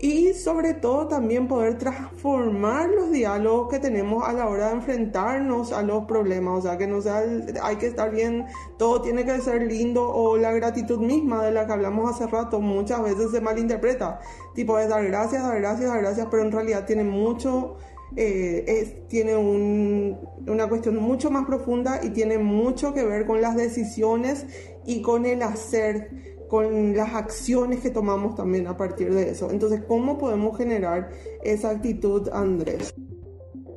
y 0.01 0.33
sobre 0.33 0.73
todo 0.73 1.07
también 1.07 1.47
poder 1.47 1.77
transformar 1.77 2.89
los 2.89 3.11
diálogos 3.11 3.69
que 3.69 3.77
tenemos 3.77 4.27
a 4.27 4.33
la 4.33 4.49
hora 4.49 4.69
de 4.69 4.73
enfrentarnos 4.73 5.71
a 5.71 5.83
los 5.83 6.05
problemas, 6.05 6.57
o 6.57 6.61
sea, 6.63 6.77
que 6.79 6.87
no 6.87 7.01
sea, 7.01 7.23
hay 7.61 7.75
que 7.75 7.85
estar 7.85 8.09
bien, 8.09 8.45
todo 8.79 9.03
tiene 9.03 9.23
que 9.25 9.39
ser 9.41 9.61
lindo 9.61 10.09
o 10.09 10.37
la 10.37 10.53
gratitud 10.53 10.97
misma 10.97 11.45
de 11.45 11.51
la 11.51 11.67
que 11.67 11.73
hablamos 11.73 12.09
hace 12.09 12.25
rato 12.25 12.59
muchas 12.59 13.03
veces 13.03 13.29
se 13.29 13.41
malinterpreta, 13.41 14.19
tipo 14.55 14.79
es 14.79 14.89
dar 14.89 15.05
gracias, 15.05 15.43
dar 15.43 15.59
gracias, 15.59 15.91
dar 15.91 16.01
gracias, 16.01 16.27
pero 16.31 16.41
en 16.41 16.51
realidad 16.51 16.87
tiene 16.87 17.03
mucho, 17.03 17.77
eh, 18.15 19.05
tiene 19.07 19.37
un, 19.37 20.17
una 20.47 20.67
cuestión 20.67 20.95
mucho 20.95 21.29
más 21.29 21.45
profunda 21.45 21.99
y 22.03 22.09
tiene 22.09 22.39
mucho 22.39 22.95
que 22.95 23.03
ver 23.03 23.27
con 23.27 23.39
las 23.39 23.55
decisiones 23.55 24.47
y 24.83 25.03
con 25.03 25.27
el 25.27 25.43
hacer 25.43 26.30
con 26.51 26.97
las 26.97 27.13
acciones 27.13 27.79
que 27.79 27.91
tomamos 27.91 28.35
también 28.35 28.67
a 28.67 28.75
partir 28.75 29.13
de 29.13 29.29
eso. 29.29 29.49
Entonces, 29.51 29.83
¿cómo 29.87 30.17
podemos 30.17 30.57
generar 30.57 31.09
esa 31.41 31.69
actitud, 31.69 32.27
Andrés? 32.27 32.93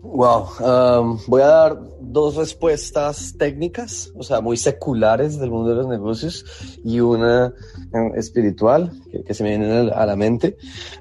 Wow, 0.03 0.47
um, 0.59 1.19
voy 1.29 1.43
a 1.43 1.47
dar 1.47 1.79
dos 2.01 2.35
respuestas 2.35 3.37
técnicas, 3.39 4.11
o 4.17 4.25
sea, 4.25 4.41
muy 4.41 4.57
seculares 4.57 5.39
del 5.39 5.53
mundo 5.53 5.71
de 5.71 5.77
los 5.77 5.87
negocios 5.87 6.45
y 6.83 6.99
una 6.99 7.55
um, 7.93 8.13
espiritual 8.17 8.91
que, 9.25 9.35
se 9.35 9.45
me 9.45 9.51
viene 9.51 9.93
a 9.93 10.05
la 10.05 10.17
mente. 10.17 10.57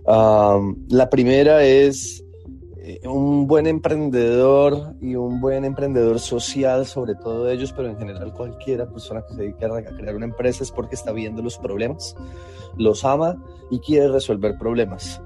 Um, 0.06 0.86
la 0.90 1.10
primera 1.10 1.64
es 1.64 2.20
eh, 2.20 2.33
un 3.06 3.48
buen 3.48 3.66
emprendedor 3.66 4.96
y 5.00 5.16
un 5.16 5.40
buen 5.40 5.64
emprendedor 5.64 6.20
social, 6.20 6.86
sobre 6.86 7.16
todo 7.16 7.50
ellos, 7.50 7.72
pero 7.72 7.88
en 7.88 7.98
general 7.98 8.34
cualquiera 8.34 8.86
persona 8.86 9.24
que 9.26 9.34
se 9.34 9.42
dedique 9.42 9.66
a 9.66 9.84
crear 9.96 10.16
una 10.16 10.26
empresa 10.26 10.64
es 10.64 10.72
porque 10.72 10.96
está 10.96 11.14
viendo 11.14 11.42
los 11.42 11.58
problemas, 11.58 12.16
los 12.78 13.06
ama 13.06 13.42
y 13.72 13.80
quiere 13.80 14.10
resolver 14.10 14.58
problemas. 14.58 15.22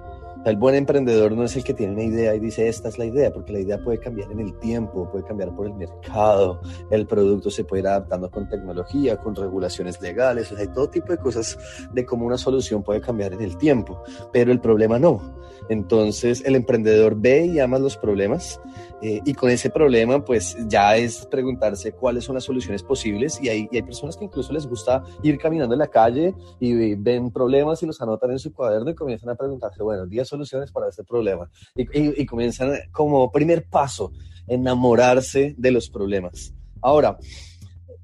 El 0.45 0.55
buen 0.55 0.75
emprendedor 0.75 1.31
no 1.31 1.43
es 1.43 1.55
el 1.55 1.63
que 1.63 1.73
tiene 1.73 1.93
una 1.93 2.03
idea 2.03 2.35
y 2.35 2.39
dice 2.39 2.67
esta 2.67 2.89
es 2.89 2.97
la 2.99 3.05
idea, 3.05 3.33
porque 3.33 3.51
la 3.51 3.59
idea 3.59 3.83
puede 3.83 3.97
cambiar 3.97 4.31
en 4.31 4.39
el 4.39 4.57
tiempo, 4.59 5.09
puede 5.11 5.25
cambiar 5.25 5.53
por 5.55 5.65
el 5.65 5.73
mercado, 5.73 6.61
el 6.91 7.07
producto 7.07 7.49
se 7.49 7.63
puede 7.63 7.81
ir 7.81 7.87
adaptando 7.87 8.29
con 8.29 8.47
tecnología, 8.47 9.17
con 9.17 9.35
regulaciones 9.35 9.99
legales, 9.99 10.51
o 10.51 10.55
sea, 10.55 10.63
hay 10.63 10.71
todo 10.71 10.89
tipo 10.89 11.11
de 11.11 11.17
cosas 11.17 11.57
de 11.91 12.05
cómo 12.05 12.25
una 12.25 12.37
solución 12.37 12.83
puede 12.83 13.01
cambiar 13.01 13.33
en 13.33 13.41
el 13.41 13.57
tiempo, 13.57 14.03
pero 14.31 14.51
el 14.51 14.61
problema 14.61 14.99
no. 14.99 15.46
Entonces 15.69 16.43
el 16.45 16.55
emprendedor 16.55 17.15
ve 17.15 17.45
y 17.45 17.59
ama 17.59 17.79
los 17.79 17.97
problemas 17.97 18.59
eh, 19.01 19.21
y 19.25 19.33
con 19.33 19.49
ese 19.49 19.69
problema 19.69 20.23
pues 20.23 20.57
ya 20.67 20.95
es 20.95 21.25
preguntarse 21.25 21.91
cuáles 21.91 22.23
son 22.23 22.35
las 22.35 22.45
soluciones 22.45 22.83
posibles 22.83 23.39
y 23.41 23.49
hay, 23.49 23.69
hay 23.71 23.81
personas 23.81 24.17
que 24.17 24.25
incluso 24.25 24.53
les 24.53 24.65
gusta 24.65 25.03
ir 25.23 25.37
caminando 25.37 25.73
en 25.75 25.79
la 25.79 25.87
calle 25.87 26.33
y 26.59 26.95
ven 26.95 27.31
problemas 27.31 27.83
y 27.83 27.85
los 27.85 28.01
anotan 28.01 28.31
en 28.31 28.39
su 28.39 28.53
cuaderno 28.53 28.89
y 28.89 28.95
comienzan 28.95 29.29
a 29.29 29.35
preguntarse, 29.35 29.83
bueno, 29.83 30.05
10 30.05 30.27
soluciones 30.27 30.71
para 30.71 30.89
este 30.89 31.03
problema 31.03 31.49
y, 31.75 32.21
y, 32.21 32.25
comienzan 32.25 32.71
como 32.91 33.31
primer 33.31 33.65
paso 33.69 34.11
enamorarse 34.47 35.55
de 35.57 35.71
los 35.71 35.89
problemas. 35.89 36.53
Ahora, 36.81 37.17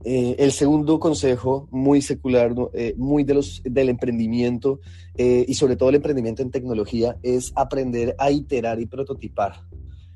eh, 0.05 0.35
el 0.39 0.51
segundo 0.51 0.99
consejo, 0.99 1.67
muy 1.71 2.01
secular, 2.01 2.53
eh, 2.73 2.93
muy 2.97 3.23
de 3.23 3.33
los, 3.35 3.61
del 3.63 3.89
emprendimiento 3.89 4.79
eh, 5.15 5.45
y 5.47 5.53
sobre 5.53 5.75
todo 5.75 5.89
el 5.89 5.95
emprendimiento 5.95 6.41
en 6.41 6.51
tecnología, 6.51 7.17
es 7.23 7.53
aprender 7.55 8.15
a 8.17 8.31
iterar 8.31 8.79
y 8.79 8.85
prototipar. 8.85 9.63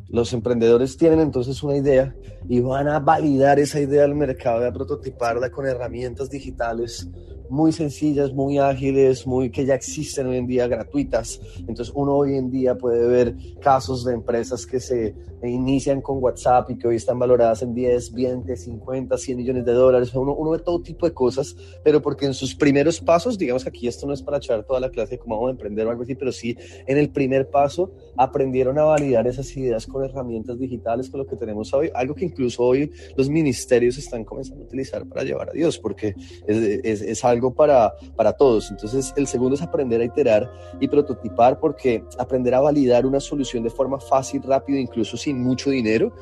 Los 0.09 0.31
emprendedores 0.33 0.97
tienen 0.97 1.19
entonces 1.19 1.61
una 1.63 1.75
idea 1.75 2.15
y 2.47 2.59
van 2.61 2.87
a 2.87 2.99
validar 2.99 3.59
esa 3.59 3.79
idea 3.79 4.05
al 4.05 4.15
mercado, 4.15 4.65
a 4.65 4.71
prototiparla 4.71 5.49
con 5.49 5.65
herramientas 5.65 6.29
digitales 6.29 7.09
muy 7.49 7.71
sencillas, 7.71 8.33
muy 8.33 8.57
ágiles, 8.57 9.25
muy 9.25 9.49
que 9.49 9.65
ya 9.65 9.75
existen 9.75 10.27
hoy 10.27 10.37
en 10.37 10.47
día 10.47 10.67
gratuitas. 10.67 11.39
Entonces 11.59 11.91
uno 11.95 12.15
hoy 12.15 12.35
en 12.35 12.51
día 12.51 12.75
puede 12.75 13.07
ver 13.07 13.35
casos 13.61 14.03
de 14.05 14.13
empresas 14.13 14.65
que 14.65 14.79
se 14.79 15.15
inician 15.43 16.01
con 16.01 16.21
WhatsApp 16.21 16.71
y 16.71 16.77
que 16.77 16.87
hoy 16.87 16.95
están 16.95 17.19
valoradas 17.19 17.61
en 17.61 17.73
10, 17.73 18.13
20, 18.13 18.55
50, 18.55 19.17
100 19.17 19.37
millones 19.37 19.65
de 19.65 19.73
dólares. 19.73 20.13
Uno, 20.13 20.33
uno 20.33 20.51
ve 20.51 20.59
todo 20.59 20.81
tipo 20.81 21.05
de 21.05 21.13
cosas, 21.13 21.55
pero 21.83 22.01
porque 22.01 22.25
en 22.25 22.33
sus 22.33 22.55
primeros 22.55 22.99
pasos, 22.99 23.37
digamos 23.37 23.63
que 23.63 23.69
aquí 23.69 23.87
esto 23.87 24.07
no 24.07 24.13
es 24.13 24.21
para 24.21 24.37
echar 24.37 24.63
toda 24.63 24.79
la 24.79 24.89
clase 24.89 25.11
de 25.11 25.19
cómo 25.19 25.35
vamos 25.35 25.49
a 25.49 25.51
emprender 25.51 25.85
o 25.87 25.91
algo 25.91 26.03
así, 26.03 26.15
pero 26.15 26.31
sí 26.31 26.57
en 26.85 26.97
el 26.97 27.09
primer 27.09 27.49
paso 27.49 27.91
aprendieron 28.17 28.79
a 28.79 28.83
validar 28.83 29.27
esas 29.27 29.55
ideas 29.55 29.85
con 29.85 29.96
herramientas 30.03 30.57
digitales, 30.59 31.09
con 31.09 31.19
lo 31.19 31.27
que 31.27 31.35
tenemos 31.35 31.73
hoy, 31.73 31.89
algo 31.93 32.15
que 32.15 32.25
incluso 32.25 32.63
hoy 32.63 32.91
los 33.15 33.29
ministerios 33.29 33.97
están 33.97 34.23
comenzando 34.23 34.63
a 34.63 34.67
utilizar 34.67 35.05
para 35.05 35.23
llevar 35.23 35.49
a 35.49 35.53
Dios, 35.53 35.77
porque 35.77 36.15
es, 36.47 37.23
algo 37.23 37.53
para, 37.53 37.93
para 38.15 38.33
todos. 38.33 38.69
Entonces, 38.71 39.13
el 39.17 39.27
segundo 39.27 39.55
es 39.55 39.61
aprender 39.61 40.01
a 40.01 40.05
iterar 40.05 40.51
y 40.79 40.87
prototipar, 40.87 41.59
porque 41.59 42.03
aprender 42.17 42.53
a 42.53 42.61
validar 42.61 43.05
una 43.05 43.19
solución 43.19 43.63
de 43.63 43.69
forma 43.69 43.99
fácil, 43.99 44.43
rápida, 44.43 44.79
incluso 44.79 45.17
sin 45.17 45.41
mucho 45.41 45.69
dinero, 45.69 46.13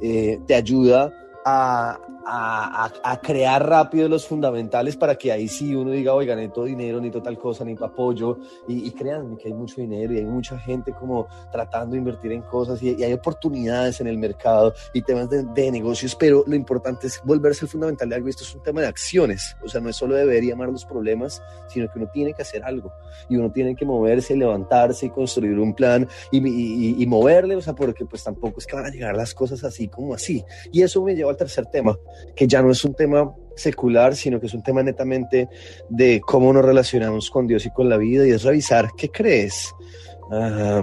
eh, 0.00 0.38
te 0.46 0.54
ayuda 0.54 1.12
a 1.44 2.00
a, 2.26 3.20
crear 3.22 3.66
rápido 3.66 4.08
los 4.08 4.26
fundamentales 4.26 4.96
para 4.96 5.14
que 5.14 5.30
ahí 5.30 5.48
sí 5.48 5.74
uno 5.74 5.90
diga, 5.90 6.14
oiga, 6.14 6.34
necesito 6.34 6.64
dinero, 6.64 6.98
necesito 6.98 7.22
tal 7.22 7.38
cosa, 7.38 7.64
necesito 7.64 7.84
apoyo. 7.84 8.38
Y, 8.68 8.86
y 8.86 8.90
créanme 8.92 9.36
que 9.36 9.48
hay 9.48 9.54
mucho 9.54 9.80
dinero 9.80 10.12
y 10.12 10.18
hay 10.18 10.24
mucha 10.24 10.58
gente 10.58 10.92
como 10.92 11.26
tratando 11.50 11.92
de 11.92 11.98
invertir 11.98 12.32
en 12.32 12.42
cosas 12.42 12.82
y, 12.82 13.02
hay 13.02 13.12
oportunidades 13.12 14.00
en 14.00 14.06
el 14.06 14.18
mercado 14.18 14.74
y 14.92 15.02
temas 15.02 15.28
de, 15.30 15.70
negocios, 15.72 16.14
pero 16.14 16.44
lo 16.46 16.54
importante 16.54 17.06
es 17.06 17.20
volverse 17.24 17.64
el 17.64 17.70
fundamental 17.70 18.08
de 18.08 18.16
algo. 18.16 18.28
Esto 18.28 18.44
es 18.44 18.54
un 18.54 18.62
tema 18.62 18.80
de 18.80 18.86
acciones, 18.86 19.56
o 19.64 19.68
sea, 19.68 19.80
no 19.80 19.88
es 19.88 19.96
solo 19.96 20.14
deber 20.14 20.42
llamar 20.42 20.68
los 20.68 20.84
problemas, 20.84 21.42
sino 21.68 21.90
que 21.90 21.98
uno 21.98 22.08
tiene 22.12 22.34
que 22.34 22.42
hacer 22.42 22.62
algo 22.64 22.92
y 23.28 23.36
uno 23.36 23.50
tiene 23.50 23.74
que 23.74 23.84
moverse, 23.84 24.36
levantarse 24.36 25.06
y 25.06 25.10
construir 25.10 25.58
un 25.58 25.74
plan 25.74 26.08
y, 26.30 27.02
y 27.02 27.06
moverle, 27.06 27.56
o 27.56 27.60
sea, 27.60 27.74
porque 27.74 28.04
pues 28.04 28.22
tampoco 28.22 28.58
es 28.58 28.66
que 28.66 28.76
van 28.76 28.86
a 28.86 28.90
llegar 28.90 29.16
las 29.16 29.34
cosas 29.34 29.64
así 29.64 29.88
como 29.88 30.14
así. 30.14 30.44
Y 30.70 30.82
eso 30.82 31.02
me 31.02 31.14
lleva 31.14 31.30
al 31.30 31.36
tercer 31.36 31.66
tema, 31.66 31.98
que 32.34 32.46
ya 32.46 32.62
no 32.62 32.70
es 32.70 32.84
un 32.84 32.94
tema 32.94 33.32
secular, 33.56 34.16
sino 34.16 34.40
que 34.40 34.46
es 34.46 34.54
un 34.54 34.62
tema 34.62 34.82
netamente 34.82 35.48
de 35.88 36.20
cómo 36.20 36.52
nos 36.52 36.64
relacionamos 36.64 37.30
con 37.30 37.46
Dios 37.46 37.66
y 37.66 37.70
con 37.70 37.88
la 37.88 37.96
vida, 37.96 38.26
y 38.26 38.30
es 38.30 38.42
revisar 38.42 38.90
qué 38.96 39.08
crees. 39.08 39.74
Ah, 40.30 40.82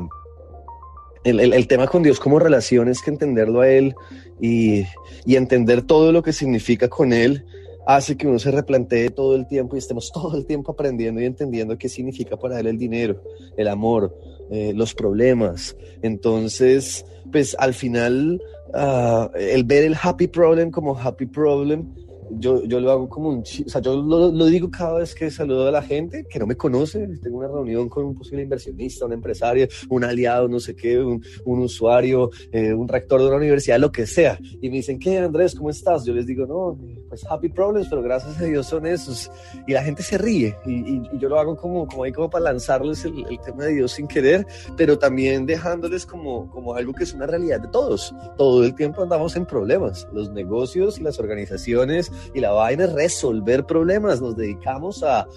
el, 1.24 1.68
tema 1.68 1.88
con 1.88 2.04
Dios 2.04 2.20
como 2.20 2.40
relación 2.40 2.88
es 2.88 3.02
que 3.02 3.12
entenderlo 3.12 3.62
a 3.62 3.70
Él 3.70 3.96
y, 4.40 4.86
y, 5.26 5.36
entender 5.36 5.82
todo 5.82 6.12
lo 6.12 6.24
que 6.24 6.32
significa 6.32 6.88
con 6.88 7.12
Él 7.12 7.46
hace 7.86 8.16
que 8.16 8.28
uno 8.28 8.38
se 8.38 8.52
replantee 8.52 9.10
todo 9.10 9.36
el 9.36 9.48
tiempo 9.48 9.76
y 9.76 9.80
estemos 9.80 10.12
todo 10.14 10.38
el 10.38 10.46
tiempo 10.46 10.72
aprendiendo 10.72 11.22
y 11.22 11.26
entendiendo 11.26 11.78
qué 11.78 11.90
significa 11.90 12.38
para 12.38 12.60
Él 12.60 12.68
el 12.68 12.78
dinero, 12.78 13.22
el 13.58 13.68
amor, 13.68 14.16
eh, 14.52 14.74
los 14.76 14.94
problemas. 14.94 15.76
Entonces, 16.02 17.06
pues 17.32 17.56
al 17.60 17.74
final, 17.74 18.42
uh, 18.74 19.30
el 19.36 19.64
ver 19.64 19.84
el 19.84 19.96
happy 19.96 20.28
problem 20.28 20.72
como 20.72 20.96
happy 20.96 21.26
problem 21.26 21.88
yo, 22.32 22.64
yo 22.66 22.80
lo 22.80 22.92
hago 22.92 23.10
como 23.10 23.30
un... 23.30 23.40
O 23.40 23.70
sea, 23.70 23.82
yo 23.82 23.96
lo, 24.02 24.32
lo, 24.32 24.46
digo 24.46 24.70
cada 24.70 25.00
vez 25.00 25.16
que 25.16 25.32
saludo 25.32 25.68
a 25.68 25.72
la 25.72 25.82
gente 25.82 26.26
que 26.30 26.40
no 26.40 26.48
me 26.48 26.56
conoce, 26.56 27.08
tengo 27.22 27.38
una 27.38 27.48
reunión 27.48 27.90
con 27.90 28.06
un 28.06 28.16
posible 28.16 28.44
inversionista, 28.44 29.06
un 29.06 29.14
empresario, 29.14 29.68
un 29.90 30.04
aliado, 30.04 30.48
no 30.48 30.60
sé 30.60 30.76
qué, 30.76 31.00
un, 31.00 31.24
un 31.46 31.60
usuario, 31.60 32.30
eh, 32.52 32.74
un 32.74 32.88
rector 32.88 33.22
de 33.22 33.28
una 33.28 33.38
universidad, 33.38 33.80
lo 33.80 33.92
que 33.92 34.06
sea. 34.06 34.40
Y 34.62 34.70
me 34.70 34.78
dicen, 34.78 35.00
¿qué, 35.00 35.18
Andrés? 35.18 35.56
¿Cómo 35.56 35.70
estás? 35.70 36.06
Yo 36.06 36.14
les 36.14 36.26
digo, 36.26 36.46
no, 36.46 36.78
pues 37.08 37.26
happy 37.30 37.50
problems, 37.50 37.88
pero 37.90 38.02
gracias 38.02 38.40
a 38.40 38.46
Dios 38.46 38.68
son 38.68 38.86
esos. 38.86 39.32
Y 39.68 39.74
la 39.74 39.84
gente 39.84 40.04
se 40.04 40.18
ríe. 40.18 40.56
Y, 40.66 40.72
y, 40.72 41.10
yo 41.20 41.30
lo 41.30 41.40
hago 41.40 41.56
como, 41.56 41.88
como 41.88 42.04
ahí 42.04 42.12
como 42.12 42.30
para 42.30 42.46
lanzarles 42.46 43.06
el, 43.06 43.26
el, 43.30 43.40
tema 43.40 43.66
de 43.66 43.74
Dios 43.74 43.94
sin 43.94 44.08
querer, 44.08 44.46
pero 44.78 44.98
también 44.98 45.46
dejándoles 45.46 46.06
como, 46.06 46.50
como 46.50 46.76
algo 46.76 46.94
que 46.94 47.04
es 47.04 47.14
una 47.14 47.26
realidad 47.26 47.62
de 47.62 47.68
todos. 47.70 48.14
Todo 48.38 48.64
el 48.64 48.76
tiempo 48.76 49.02
andamos 49.02 49.36
en 49.36 49.46
problemas. 49.46 50.08
Los 50.14 50.32
negocios 50.32 51.00
y 51.00 51.04
las 51.04 51.20
organizaciones 51.20 52.12
y 52.34 52.40
la 52.40 52.52
vaina 52.52 52.86
es 52.86 52.94
resolver 52.94 53.66
problemas. 53.66 54.22
Nos 54.22 54.36
dedicamos 54.36 55.04
a, 55.04 55.28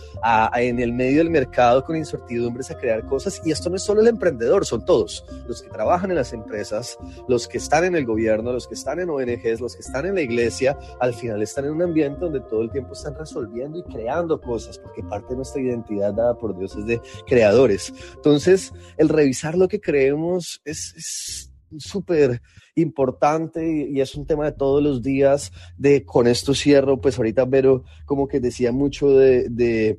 en 0.57 0.81
el 0.81 0.93
medio 0.93 1.19
del 1.19 1.31
mercado 1.31 1.85
con 1.85 1.97
incertidumbres 1.97 2.71
a 2.71 2.79
crear 2.79 3.05
cosas 3.07 3.41
y 3.45 3.51
esto 3.51 3.71
no 3.71 3.77
es 3.77 3.83
solo 3.83 4.01
el 4.01 4.09
emprendedor, 4.09 4.65
son 4.67 4.85
todos 4.85 5.25
los 5.47 5.63
que 5.63 5.71
trabajan 5.71 6.11
en 6.11 6.17
las 6.17 6.33
empresas, 6.33 6.99
los 7.29 7.49
que 7.49 7.59
están 7.59 7.85
en 7.85 7.97
el 7.97 8.05
gobierno, 8.05 8.53
los 8.53 8.67
que 8.67 8.75
están 8.75 9.01
en 9.01 9.11
ONGs, 9.11 9.61
los 9.61 9.75
que 9.75 9.83
están 9.83 10.07
en 10.07 10.15
la 10.15 10.21
iglesia, 10.23 10.79
al 11.01 11.15
final 11.15 11.43
están 11.43 11.67
en 11.67 11.73
un 11.73 11.83
ambiente 11.83 12.21
donde 12.21 12.41
todo 12.41 12.63
el 12.63 12.71
tiempo 12.71 12.93
están 12.93 13.15
resolviendo 13.15 13.79
y 13.79 13.83
creando 13.85 14.41
cosas, 14.41 14.79
porque 14.79 15.03
parte 15.03 15.31
de 15.31 15.37
nuestra 15.37 15.61
identidad 15.61 16.13
dada 16.15 16.35
por 16.35 16.57
Dios 16.57 16.77
es 16.77 16.87
de 16.87 17.01
creadores. 17.27 17.93
Entonces, 18.15 18.73
el 18.97 19.09
revisar 19.09 19.57
lo 19.57 19.69
que 19.69 19.81
creemos 19.81 20.61
es 20.65 21.51
súper 21.79 22.41
importante 22.75 23.89
y, 23.91 24.01
es 24.01 24.15
un 24.15 24.27
tema 24.27 24.47
de 24.47 24.53
todos 24.53 24.83
los 24.83 25.03
días. 25.03 25.53
De 25.77 26.05
con 26.05 26.27
esto 26.27 26.55
cierro, 26.55 27.01
pues 27.01 27.19
ahorita 27.19 27.45
Vero 27.45 27.85
como 28.05 28.29
que 28.29 28.41
decía 28.41 28.73
mucho 28.73 29.11
de, 29.11 29.49
de, 29.49 29.99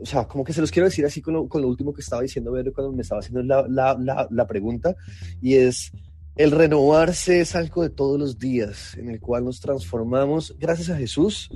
o 0.00 0.06
sea, 0.06 0.26
como 0.26 0.44
que 0.44 0.52
se 0.52 0.60
los 0.60 0.70
quiero 0.70 0.86
decir 0.88 1.04
así 1.04 1.20
con 1.20 1.34
lo, 1.34 1.48
con 1.48 1.64
último 1.64 1.92
que 1.92 2.02
estaba 2.02 2.22
diciendo 2.22 2.52
Vero 2.52 2.72
cuando 2.72 2.92
me 2.92 3.02
estaba 3.02 3.20
haciendo 3.20 3.42
la, 3.42 3.66
la, 3.68 3.96
la, 3.98 4.28
la 4.30 4.46
pregunta 4.46 4.94
y 5.40 5.54
es 5.54 5.92
el 6.36 6.52
renovarse 6.52 7.40
es 7.40 7.54
algo 7.56 7.82
de 7.82 7.90
todos 7.90 8.18
los 8.18 8.38
días 8.38 8.96
en 8.96 9.10
el 9.10 9.20
cual 9.20 9.44
nos 9.44 9.60
transformamos 9.60 10.56
gracias 10.58 10.90
a 10.90 10.96
Jesús 10.96 11.50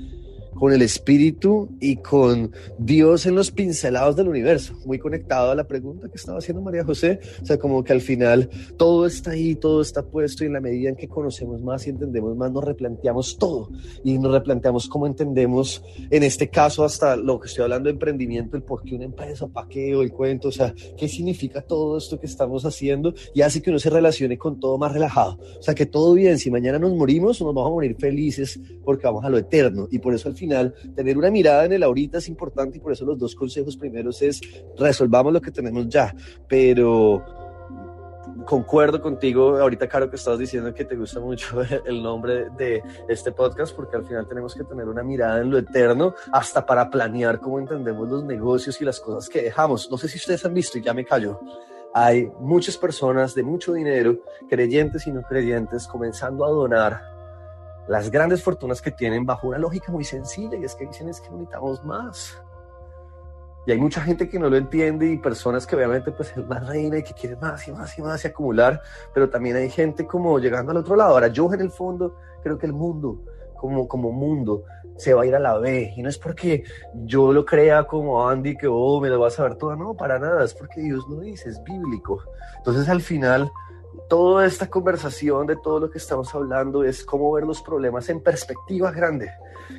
con 0.55 0.73
el 0.73 0.81
espíritu 0.81 1.69
y 1.79 1.97
con 1.97 2.51
Dios 2.79 3.25
en 3.25 3.35
los 3.35 3.51
pincelados 3.51 4.15
del 4.15 4.27
universo, 4.27 4.73
muy 4.85 4.97
conectado 4.97 5.51
a 5.51 5.55
la 5.55 5.67
pregunta 5.67 6.09
que 6.09 6.15
estaba 6.15 6.39
haciendo 6.39 6.61
María 6.61 6.83
José, 6.83 7.19
o 7.41 7.45
sea, 7.45 7.57
como 7.57 7.83
que 7.83 7.93
al 7.93 8.01
final 8.01 8.49
todo 8.77 9.05
está 9.05 9.31
ahí, 9.31 9.55
todo 9.55 9.81
está 9.81 10.03
puesto 10.03 10.43
y 10.43 10.47
en 10.47 10.53
la 10.53 10.61
medida 10.61 10.89
en 10.89 10.95
que 10.95 11.07
conocemos 11.07 11.61
más 11.61 11.85
y 11.85 11.89
entendemos 11.89 12.35
más, 12.35 12.51
nos 12.51 12.63
replanteamos 12.63 13.37
todo. 13.37 13.69
Y 14.03 14.17
nos 14.17 14.31
replanteamos 14.31 14.87
cómo 14.87 15.07
entendemos, 15.07 15.83
en 16.09 16.23
este 16.23 16.49
caso 16.49 16.83
hasta 16.83 17.15
lo 17.15 17.39
que 17.39 17.47
estoy 17.47 17.63
hablando 17.63 17.87
de 17.87 17.93
emprendimiento, 17.93 18.55
el 18.55 18.63
por 18.63 18.83
qué 18.83 18.95
una 18.95 19.05
empresa, 19.05 19.47
para 19.47 19.67
qué, 19.67 19.95
o 19.95 20.01
el 20.01 20.11
cuento, 20.11 20.47
o 20.47 20.51
sea, 20.51 20.73
qué 20.97 21.07
significa 21.07 21.61
todo 21.61 21.97
esto 21.97 22.19
que 22.19 22.25
estamos 22.25 22.65
haciendo 22.65 23.13
y 23.33 23.41
hace 23.41 23.61
que 23.61 23.69
uno 23.69 23.79
se 23.79 23.89
relacione 23.89 24.37
con 24.37 24.59
todo 24.59 24.77
más 24.77 24.93
relajado, 24.93 25.37
o 25.59 25.61
sea, 25.61 25.75
que 25.75 25.85
todo 25.85 26.13
bien, 26.13 26.39
si 26.39 26.49
mañana 26.49 26.79
nos 26.79 26.93
morimos, 26.93 27.41
nos 27.41 27.53
vamos 27.53 27.67
a 27.67 27.73
morir 27.73 27.95
felices 27.99 28.59
porque 28.83 29.05
vamos 29.05 29.25
a 29.25 29.29
lo 29.29 29.37
eterno. 29.37 29.87
Y 29.91 29.99
por 29.99 30.13
eso 30.13 30.29
al 30.29 30.35
final 30.35 30.44
final, 30.45 30.73
tener 30.95 31.17
una 31.17 31.31
mirada 31.31 31.65
en 31.65 31.73
el 31.73 31.83
ahorita 31.83 32.19
es 32.19 32.27
importante 32.27 32.77
y 32.77 32.79
por 32.79 32.91
eso 32.91 33.03
los 33.03 33.17
dos 33.17 33.33
consejos 33.33 33.75
primeros 33.75 34.21
es 34.21 34.41
resolvamos 34.77 35.33
lo 35.33 35.41
que 35.41 35.51
tenemos 35.51 35.89
ya, 35.89 36.15
pero 36.47 37.23
concuerdo 38.45 39.01
contigo, 39.01 39.57
ahorita 39.57 39.87
Caro 39.87 40.09
que 40.09 40.17
estabas 40.17 40.39
diciendo 40.39 40.71
que 40.73 40.85
te 40.85 40.95
gusta 40.95 41.19
mucho 41.19 41.61
el 41.85 42.03
nombre 42.03 42.49
de 42.51 42.83
este 43.09 43.31
podcast 43.31 43.75
porque 43.75 43.97
al 43.97 44.05
final 44.05 44.27
tenemos 44.27 44.53
que 44.53 44.63
tener 44.63 44.87
una 44.87 45.01
mirada 45.01 45.41
en 45.41 45.49
lo 45.49 45.57
eterno 45.57 46.13
hasta 46.31 46.63
para 46.63 46.89
planear 46.91 47.39
cómo 47.39 47.59
entendemos 47.59 48.07
los 48.07 48.23
negocios 48.23 48.79
y 48.81 48.85
las 48.85 48.99
cosas 48.99 49.27
que 49.27 49.41
dejamos. 49.41 49.89
No 49.89 49.97
sé 49.97 50.07
si 50.07 50.17
ustedes 50.17 50.45
han 50.45 50.53
visto 50.53 50.77
y 50.77 50.83
ya 50.83 50.93
me 50.93 51.05
callo. 51.05 51.39
Hay 51.93 52.29
muchas 52.39 52.77
personas 52.77 53.33
de 53.33 53.41
mucho 53.41 53.73
dinero, 53.73 54.19
creyentes 54.47 55.07
y 55.07 55.11
no 55.11 55.23
creyentes, 55.23 55.87
comenzando 55.87 56.45
a 56.45 56.49
donar 56.49 57.14
las 57.87 58.09
grandes 58.09 58.43
fortunas 58.43 58.81
que 58.81 58.91
tienen 58.91 59.25
bajo 59.25 59.47
una 59.47 59.57
lógica 59.57 59.91
muy 59.91 60.03
sencilla 60.03 60.57
y 60.57 60.65
es 60.65 60.75
que 60.75 60.87
dicen 60.87 61.09
es 61.09 61.21
que 61.21 61.29
necesitamos 61.29 61.83
más. 61.83 62.41
Y 63.67 63.71
hay 63.71 63.79
mucha 63.79 64.01
gente 64.01 64.29
que 64.29 64.37
no 64.37 64.49
lo 64.49 64.57
entiende 64.57 65.07
y 65.07 65.17
personas 65.17 65.65
que 65.65 65.75
obviamente 65.75 66.11
pues 66.11 66.35
es 66.37 66.47
más 66.47 66.67
reina 66.67 66.99
y 66.99 67.03
que 67.03 67.13
quiere 67.13 67.35
más 67.35 67.67
y 67.67 67.71
más 67.71 67.97
y 67.97 68.01
más 68.01 68.23
y 68.23 68.27
acumular, 68.27 68.81
pero 69.13 69.29
también 69.29 69.55
hay 69.55 69.69
gente 69.69 70.05
como 70.05 70.37
llegando 70.39 70.71
al 70.71 70.77
otro 70.77 70.95
lado. 70.95 71.13
Ahora 71.13 71.27
yo 71.29 71.51
en 71.51 71.61
el 71.61 71.71
fondo 71.71 72.15
creo 72.43 72.57
que 72.57 72.67
el 72.67 72.73
mundo 72.73 73.23
como, 73.55 73.87
como 73.87 74.11
mundo 74.11 74.63
se 74.97 75.13
va 75.13 75.23
a 75.23 75.25
ir 75.25 75.35
a 75.35 75.39
la 75.39 75.57
B 75.57 75.93
y 75.95 76.01
no 76.01 76.09
es 76.09 76.17
porque 76.17 76.63
yo 76.93 77.33
lo 77.33 77.43
crea 77.43 77.85
como 77.85 78.27
Andy 78.27 78.55
que 78.55 78.67
oh 78.67 79.01
me 79.01 79.09
lo 79.09 79.19
vas 79.19 79.39
a 79.39 79.43
ver 79.43 79.55
toda, 79.55 79.75
no, 79.75 79.93
para 79.95 80.19
nada, 80.19 80.43
es 80.43 80.53
porque 80.53 80.81
Dios 80.81 81.05
lo 81.09 81.19
dice, 81.21 81.49
es 81.49 81.61
bíblico. 81.63 82.23
Entonces 82.57 82.87
al 82.87 83.01
final 83.01 83.51
toda 84.07 84.45
esta 84.45 84.69
conversación 84.69 85.47
de 85.47 85.55
todo 85.55 85.79
lo 85.79 85.89
que 85.89 85.97
estamos 85.97 86.33
hablando 86.35 86.83
es 86.83 87.03
cómo 87.03 87.31
ver 87.31 87.45
los 87.45 87.61
problemas 87.61 88.09
en 88.09 88.21
perspectiva 88.21 88.91
grande, 88.91 89.31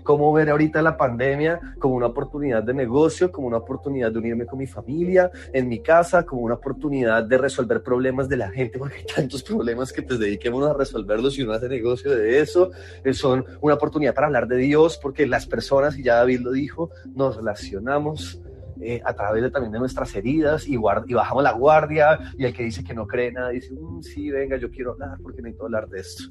cómo 0.03 0.33
ver 0.33 0.51
ahorita 0.51 0.83
la 0.83 0.97
pandemia 0.97 1.61
como 1.79 1.95
una 1.95 2.07
oportunidad 2.07 2.63
de 2.63 2.75
negocio, 2.75 3.31
como 3.31 3.47
una 3.47 3.59
oportunidad 3.59 4.11
de 4.11 4.19
unirme 4.19 4.47
con 4.47 4.59
mi 4.59 4.67
familia, 4.67 5.31
en 5.53 5.69
mi 5.69 5.81
casa, 5.81 6.25
como 6.25 6.43
una 6.43 6.55
oportunidad 6.55 7.23
de 7.25 7.39
resolver 7.39 7.83
problemas 7.83 8.29
de 8.29 8.37
la 8.37 8.51
gente, 8.51 8.79
porque 8.79 8.97
hay 8.97 9.07
tantos 9.15 9.43
problemas 9.43 9.93
que 9.93 10.03
pues 10.03 10.19
dediquemos 10.19 10.69
a 10.69 10.75
resolverlos 10.75 11.39
y 11.39 11.43
uno 11.43 11.53
hace 11.53 11.69
negocio 11.69 12.11
de 12.11 12.41
eso, 12.41 12.71
eh, 13.05 13.15
son 13.15 13.45
una 13.61 13.75
oportunidad 13.75 14.15
para 14.15 14.27
hablar 14.27 14.49
de 14.49 14.57
Dios, 14.57 14.99
porque 15.01 15.27
las 15.27 15.47
personas, 15.47 15.97
y 15.97 16.03
ya 16.03 16.17
David 16.17 16.41
lo 16.41 16.53
dijo, 16.53 16.91
nos 17.15 17.37
relacionamos 17.37 18.41
eh, 18.81 19.01
a 19.05 19.15
través 19.15 19.43
de, 19.43 19.51
también 19.51 19.73
de 19.73 19.79
nuestras 19.79 20.15
heridas 20.15 20.67
y, 20.69 20.75
y, 20.75 21.15
bajamos 21.15 21.43
la 21.43 21.53
guardia 21.53 22.19
y 22.37 22.45
el 22.45 22.55
que 22.55 22.65
dice 22.65 22.85
que 22.85 22.95
no 22.95 23.07
cree 23.07 23.33
nada 23.33 23.51
dice, 23.51 23.73
mm, 23.73 24.03
sí, 24.03 24.31
venga, 24.31 24.57
yo 24.57 24.71
quiero 24.71 24.93
hablar 24.93 25.19
porque 25.23 25.43
necesito 25.43 25.65
hablar 25.65 25.89
de 25.89 26.01
esto. 26.01 26.25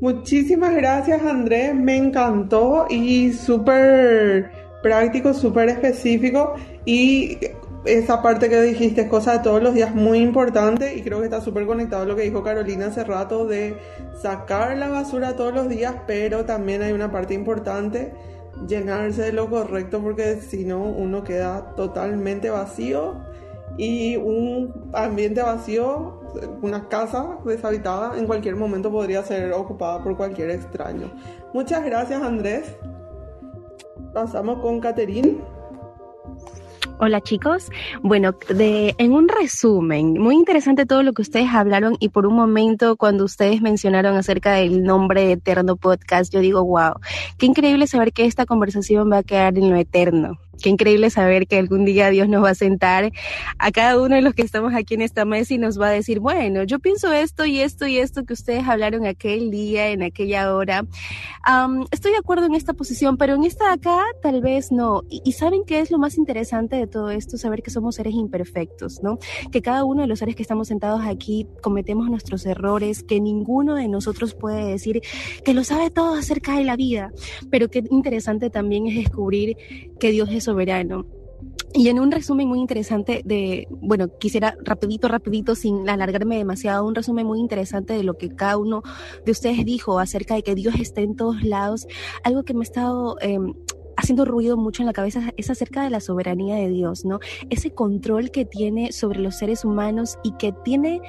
Muchísimas 0.00 0.74
gracias 0.74 1.22
Andrés, 1.22 1.74
me 1.74 1.96
encantó 1.96 2.86
y 2.88 3.32
súper 3.32 4.50
práctico, 4.82 5.34
súper 5.34 5.68
específico 5.68 6.54
y 6.86 7.38
esa 7.84 8.22
parte 8.22 8.48
que 8.48 8.60
dijiste, 8.60 9.08
cosa 9.08 9.32
de 9.32 9.38
todos 9.40 9.62
los 9.62 9.74
días, 9.74 9.94
muy 9.94 10.18
importante 10.18 10.94
y 10.94 11.02
creo 11.02 11.18
que 11.18 11.24
está 11.24 11.40
súper 11.40 11.66
conectado 11.66 12.02
a 12.02 12.06
lo 12.06 12.14
que 12.14 12.22
dijo 12.22 12.42
Carolina 12.42 12.86
hace 12.86 13.04
rato 13.04 13.46
de 13.46 13.76
sacar 14.20 14.76
la 14.76 14.88
basura 14.88 15.34
todos 15.36 15.54
los 15.54 15.68
días, 15.68 15.94
pero 16.06 16.44
también 16.44 16.82
hay 16.82 16.92
una 16.92 17.10
parte 17.10 17.32
importante, 17.34 18.12
llenarse 18.66 19.22
de 19.22 19.32
lo 19.32 19.48
correcto 19.48 20.00
porque 20.02 20.40
si 20.42 20.64
no 20.64 20.82
uno 20.82 21.24
queda 21.24 21.74
totalmente 21.74 22.50
vacío 22.50 23.14
y 23.78 24.16
un 24.16 24.90
ambiente 24.92 25.42
vacío, 25.42 26.20
una 26.60 26.88
casa 26.88 27.38
deshabitada 27.44 28.18
en 28.18 28.26
cualquier 28.26 28.56
momento 28.56 28.90
podría 28.90 29.22
ser 29.22 29.52
ocupada 29.52 30.02
por 30.02 30.16
cualquier 30.16 30.50
extraño. 30.50 31.10
Muchas 31.54 31.82
gracias 31.84 32.22
Andrés. 32.22 32.76
Pasamos 34.12 34.60
con 34.60 34.80
Caterín. 34.80 35.40
Hola 36.98 37.20
chicos. 37.20 37.70
Bueno, 38.02 38.34
de, 38.48 38.94
en 38.98 39.12
un 39.12 39.28
resumen, 39.28 40.14
muy 40.18 40.34
interesante 40.34 40.84
todo 40.84 41.02
lo 41.02 41.12
que 41.12 41.22
ustedes 41.22 41.48
hablaron 41.50 41.96
y 41.98 42.10
por 42.10 42.26
un 42.26 42.34
momento 42.34 42.96
cuando 42.96 43.24
ustedes 43.24 43.62
mencionaron 43.62 44.16
acerca 44.16 44.52
del 44.52 44.82
nombre 44.82 45.26
de 45.26 45.32
Eterno 45.32 45.76
Podcast, 45.76 46.32
yo 46.32 46.40
digo, 46.40 46.62
wow, 46.64 46.94
qué 47.38 47.46
increíble 47.46 47.86
saber 47.86 48.12
que 48.12 48.26
esta 48.26 48.44
conversación 48.44 49.10
va 49.10 49.18
a 49.18 49.22
quedar 49.22 49.56
en 49.56 49.70
lo 49.70 49.76
eterno. 49.76 50.38
Qué 50.60 50.68
increíble 50.68 51.10
saber 51.10 51.46
que 51.46 51.58
algún 51.58 51.84
día 51.84 52.10
Dios 52.10 52.28
nos 52.28 52.44
va 52.44 52.50
a 52.50 52.54
sentar 52.54 53.12
a 53.58 53.70
cada 53.70 54.00
uno 54.00 54.16
de 54.16 54.22
los 54.22 54.34
que 54.34 54.42
estamos 54.42 54.74
aquí 54.74 54.94
en 54.94 55.02
esta 55.02 55.24
mesa 55.24 55.54
y 55.54 55.58
nos 55.58 55.80
va 55.80 55.88
a 55.88 55.90
decir, 55.90 56.20
bueno, 56.20 56.64
yo 56.64 56.78
pienso 56.78 57.12
esto 57.12 57.46
y 57.46 57.60
esto 57.60 57.86
y 57.86 57.98
esto 57.98 58.24
que 58.24 58.32
ustedes 58.32 58.66
hablaron 58.66 59.06
aquel 59.06 59.50
día, 59.50 59.88
en 59.88 60.02
aquella 60.02 60.54
hora. 60.54 60.84
estoy 61.90 62.12
de 62.12 62.18
acuerdo 62.18 62.46
en 62.46 62.54
esta 62.54 62.74
posición, 62.74 63.16
pero 63.16 63.34
en 63.34 63.44
esta 63.44 63.60
de 63.60 63.72
acá 63.72 64.04
tal 64.22 64.40
vez 64.40 64.72
no. 64.72 65.02
Y, 65.08 65.32
saben 65.32 65.64
qué 65.64 65.80
es 65.80 65.90
lo 65.90 65.98
más 65.98 66.18
interesante 66.18 66.76
de 66.76 66.86
todo 66.86 67.10
esto, 67.10 67.38
saber 67.38 67.62
que 67.62 67.70
somos 67.70 67.94
seres 67.94 68.14
imperfectos, 68.14 69.02
¿no? 69.02 69.18
Que 69.50 69.62
cada 69.62 69.84
uno 69.84 70.02
de 70.02 70.06
los 70.06 70.18
seres 70.18 70.36
que 70.36 70.42
estamos 70.42 70.68
sentados 70.68 71.02
aquí 71.04 71.46
cometemos 71.62 72.10
nuestros 72.10 72.44
errores, 72.46 73.02
que 73.02 73.20
ninguno 73.20 73.74
de 73.74 73.88
nosotros 73.88 74.34
puede 74.34 74.64
decir 74.64 75.00
que 75.44 75.54
lo 75.54 75.64
sabe 75.64 75.90
todo 75.90 76.14
acerca 76.14 76.56
de 76.56 76.64
la 76.64 76.76
vida, 76.76 77.12
pero 77.50 77.70
qué 77.70 77.84
interesante 77.90 78.50
también 78.50 78.86
es 78.86 78.96
descubrir 78.96 79.56
que 79.98 80.10
Dios 80.10 80.28
es 80.30 80.44
soberano. 80.50 81.06
Y 81.72 81.88
en 81.88 82.00
un 82.00 82.10
resumen 82.10 82.48
muy 82.48 82.58
interesante 82.58 83.22
de, 83.24 83.68
bueno, 83.70 84.08
quisiera 84.18 84.56
rapidito, 84.64 85.06
rapidito, 85.06 85.54
sin 85.54 85.88
alargarme 85.88 86.36
demasiado, 86.36 86.84
un 86.84 86.94
resumen 86.94 87.26
muy 87.26 87.38
interesante 87.38 87.92
de 87.94 88.02
lo 88.02 88.14
que 88.14 88.34
cada 88.34 88.58
uno 88.58 88.82
de 89.24 89.30
ustedes 89.30 89.64
dijo 89.64 90.00
acerca 90.00 90.34
de 90.34 90.42
que 90.42 90.56
Dios 90.56 90.74
está 90.80 91.00
en 91.00 91.14
todos 91.14 91.42
lados. 91.44 91.86
Algo 92.24 92.42
que 92.42 92.54
me 92.54 92.60
ha 92.60 92.62
estado 92.64 93.16
eh, 93.20 93.38
haciendo 94.00 94.24
ruido 94.24 94.56
mucho 94.56 94.82
en 94.82 94.86
la 94.86 94.92
cabeza 94.92 95.32
es 95.36 95.50
acerca 95.50 95.82
de 95.82 95.90
la 95.90 96.00
soberanía 96.00 96.56
de 96.56 96.68
Dios, 96.68 97.04
¿no? 97.04 97.20
Ese 97.50 97.72
control 97.72 98.30
que 98.30 98.44
tiene 98.44 98.92
sobre 98.92 99.20
los 99.20 99.36
seres 99.36 99.64
humanos 99.64 100.18
y 100.22 100.32
que 100.32 100.52
tiene 100.64 101.00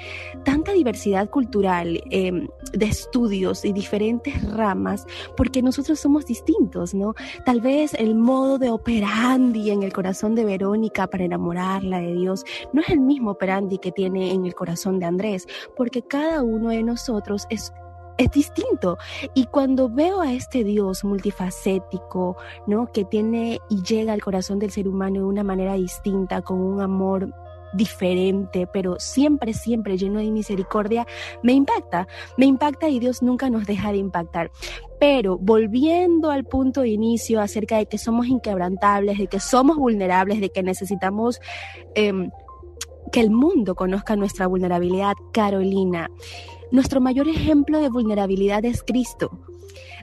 tanta 0.44 0.72
diversidad 0.72 1.30
cultural 1.30 2.02
em, 2.10 2.48
de 2.72 2.86
estudios 2.86 3.64
y 3.64 3.72
diferentes 3.72 4.42
ramas, 4.52 5.06
porque 5.36 5.62
nosotros 5.62 5.98
somos 6.00 6.26
distintos, 6.26 6.94
¿no? 6.94 7.14
Tal 7.44 7.60
vez 7.60 7.94
el 7.94 8.14
modo 8.14 8.58
de 8.58 8.70
operandi 8.70 9.70
en 9.70 9.82
el 9.82 9.92
corazón 9.92 10.34
de 10.34 10.44
Verónica 10.44 11.06
para 11.06 11.24
enamorarla 11.24 12.00
de 12.00 12.14
Dios 12.14 12.44
no 12.72 12.82
es 12.82 12.90
el 12.90 13.00
mismo 13.00 13.32
operandi 13.32 13.78
que 13.78 13.92
tiene 13.92 14.32
en 14.32 14.44
el 14.44 14.54
corazón 14.54 14.98
de 14.98 15.06
Andrés, 15.06 15.46
porque 15.76 16.02
cada 16.02 16.42
uno 16.42 16.68
de 16.68 16.82
nosotros 16.82 17.46
es 17.48 17.72
es 18.18 18.30
distinto. 18.30 18.98
Y 19.34 19.46
cuando 19.46 19.88
veo 19.88 20.20
a 20.20 20.32
este 20.32 20.64
Dios 20.64 21.04
multifacético, 21.04 22.36
¿no? 22.66 22.90
Que 22.92 23.04
tiene 23.04 23.60
y 23.68 23.82
llega 23.82 24.12
al 24.12 24.22
corazón 24.22 24.58
del 24.58 24.70
ser 24.70 24.88
humano 24.88 25.20
de 25.20 25.24
una 25.24 25.44
manera 25.44 25.74
distinta, 25.74 26.42
con 26.42 26.60
un 26.60 26.80
amor 26.80 27.32
diferente, 27.72 28.66
pero 28.66 28.96
siempre, 28.98 29.54
siempre 29.54 29.96
lleno 29.96 30.18
de 30.18 30.30
misericordia, 30.30 31.06
me 31.42 31.52
impacta, 31.52 32.06
me 32.36 32.46
impacta 32.46 32.88
y 32.88 32.98
Dios 32.98 33.22
nunca 33.22 33.50
nos 33.50 33.66
deja 33.66 33.92
de 33.92 33.98
impactar. 33.98 34.50
Pero 35.00 35.38
volviendo 35.38 36.30
al 36.30 36.44
punto 36.44 36.82
de 36.82 36.90
inicio 36.90 37.40
acerca 37.40 37.78
de 37.78 37.86
que 37.86 37.98
somos 37.98 38.26
inquebrantables, 38.26 39.18
de 39.18 39.26
que 39.26 39.40
somos 39.40 39.76
vulnerables, 39.76 40.40
de 40.40 40.50
que 40.50 40.62
necesitamos 40.62 41.40
em, 41.94 42.30
que 43.10 43.20
el 43.20 43.30
mundo 43.30 43.74
conozca 43.74 44.16
nuestra 44.16 44.46
vulnerabilidad, 44.46 45.14
Carolina. 45.32 46.10
Nuestro 46.72 47.02
mayor 47.02 47.28
ejemplo 47.28 47.80
de 47.80 47.90
vulnerabilidad 47.90 48.64
es 48.64 48.82
Cristo. 48.82 49.30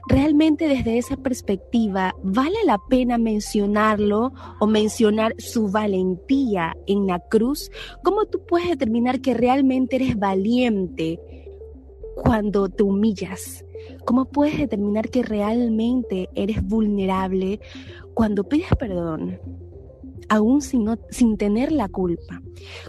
Realmente 0.06 0.68
desde 0.68 0.98
esa 0.98 1.16
perspectiva, 1.16 2.14
¿vale 2.22 2.58
la 2.64 2.78
pena 2.88 3.18
mencionarlo 3.18 4.32
o 4.60 4.66
mencionar 4.68 5.34
su 5.38 5.68
valentía 5.68 6.76
en 6.86 7.08
la 7.08 7.18
cruz? 7.18 7.72
¿Cómo 8.04 8.26
tú 8.26 8.46
puedes 8.46 8.68
determinar 8.68 9.20
que 9.20 9.34
realmente 9.34 9.96
eres 9.96 10.16
valiente 10.16 11.18
cuando 12.14 12.68
te 12.68 12.84
humillas? 12.84 13.64
¿Cómo 14.04 14.26
puedes 14.26 14.56
determinar 14.56 15.10
que 15.10 15.24
realmente 15.24 16.28
eres 16.36 16.62
vulnerable 16.62 17.58
cuando 18.14 18.44
pides 18.44 18.70
perdón? 18.78 19.40
Aún 20.30 20.62
sin, 20.62 20.88
sin 21.10 21.36
tener 21.36 21.72
la 21.72 21.88
culpa. 21.88 22.40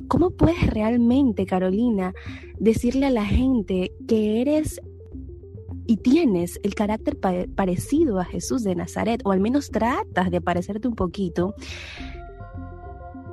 ¿Cómo 0.07 0.29
puedes 0.29 0.65
realmente, 0.67 1.45
Carolina, 1.45 2.13
decirle 2.57 3.07
a 3.07 3.11
la 3.11 3.25
gente 3.25 3.91
que 4.07 4.41
eres 4.41 4.79
y 5.87 5.97
tienes 5.97 6.59
el 6.63 6.75
carácter 6.75 7.17
parecido 7.19 8.19
a 8.19 8.25
Jesús 8.25 8.63
de 8.63 8.75
Nazaret, 8.75 9.21
o 9.25 9.31
al 9.31 9.41
menos 9.41 9.71
tratas 9.71 10.31
de 10.31 10.39
parecerte 10.39 10.87
un 10.87 10.95
poquito, 10.95 11.55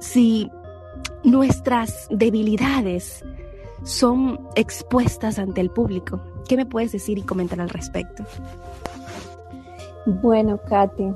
si 0.00 0.50
nuestras 1.22 2.08
debilidades 2.10 3.22
son 3.84 4.40
expuestas 4.56 5.38
ante 5.38 5.60
el 5.60 5.70
público. 5.70 6.20
¿Qué 6.48 6.56
me 6.56 6.66
puedes 6.66 6.92
decir 6.92 7.18
y 7.18 7.22
comentar 7.22 7.60
al 7.60 7.68
respecto? 7.68 8.24
Bueno, 10.06 10.58
Katy, 10.66 11.12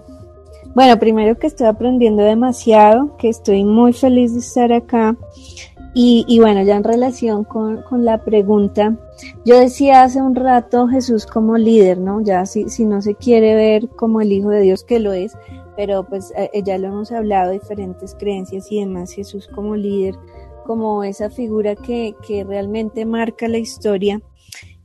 bueno, 0.75 0.99
primero 0.99 1.39
que 1.39 1.47
estoy 1.47 1.67
aprendiendo 1.67 2.23
demasiado, 2.23 3.17
que 3.17 3.29
estoy 3.29 3.65
muy 3.65 3.93
feliz 3.93 4.33
de 4.33 4.41
estar 4.41 4.73
acá. 4.73 5.17
Y, 5.95 6.39
bueno, 6.41 6.63
ya 6.63 6.77
en 6.77 6.85
relación 6.85 7.45
con, 7.45 7.85
la 8.03 8.25
pregunta, 8.25 8.97
yo 9.45 9.59
decía 9.59 10.05
hace 10.05 10.23
un 10.23 10.35
rato 10.35 10.89
Jesús 10.89 11.27
como 11.27 11.59
líder, 11.59 11.99
¿no? 11.99 12.23
Ya 12.23 12.47
si, 12.47 12.71
si 12.71 12.87
no 12.87 13.03
se 13.03 13.15
quiere 13.15 13.55
ver 13.55 13.91
como 13.91 14.23
el 14.23 14.33
Hijo 14.33 14.49
de 14.49 14.63
Dios, 14.63 14.85
que 14.85 15.01
lo 15.01 15.13
es, 15.13 15.37
pero 15.77 16.05
pues 16.05 16.33
eh, 16.35 16.63
ya 16.65 16.79
lo 16.79 16.89
hemos 16.89 17.13
hablado, 17.13 17.53
diferentes 17.53 18.15
creencias 18.15 18.73
y 18.73 18.81
demás, 18.81 19.13
Jesús 19.13 19.49
como 19.55 19.77
líder, 19.77 20.15
como 20.65 21.05
esa 21.05 21.29
figura 21.29 21.77
que, 21.77 22.15
que 22.27 22.43
realmente 22.43 23.05
marca 23.05 23.47
la 23.47 23.59
historia 23.59 24.23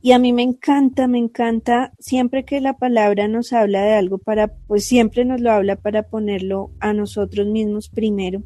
y 0.00 0.12
a 0.12 0.18
mí 0.18 0.32
me 0.32 0.42
encanta, 0.42 1.08
me 1.08 1.18
encanta 1.18 1.92
siempre 1.98 2.44
que 2.44 2.60
la 2.60 2.78
palabra 2.78 3.26
nos 3.26 3.52
habla 3.52 3.82
de 3.82 3.94
algo 3.94 4.18
para, 4.18 4.48
pues 4.66 4.86
siempre 4.86 5.24
nos 5.24 5.40
lo 5.40 5.50
habla 5.50 5.76
para 5.76 6.04
ponerlo 6.04 6.70
a 6.78 6.92
nosotros 6.92 7.48
mismos 7.48 7.88
primero. 7.88 8.42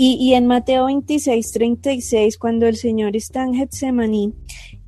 Y, 0.00 0.34
en 0.34 0.46
Mateo 0.46 0.84
26, 0.86 1.50
36, 1.50 2.38
cuando 2.38 2.68
el 2.68 2.76
Señor 2.76 3.16
está 3.16 3.42
en 3.42 3.54
Getsemaní, 3.54 4.32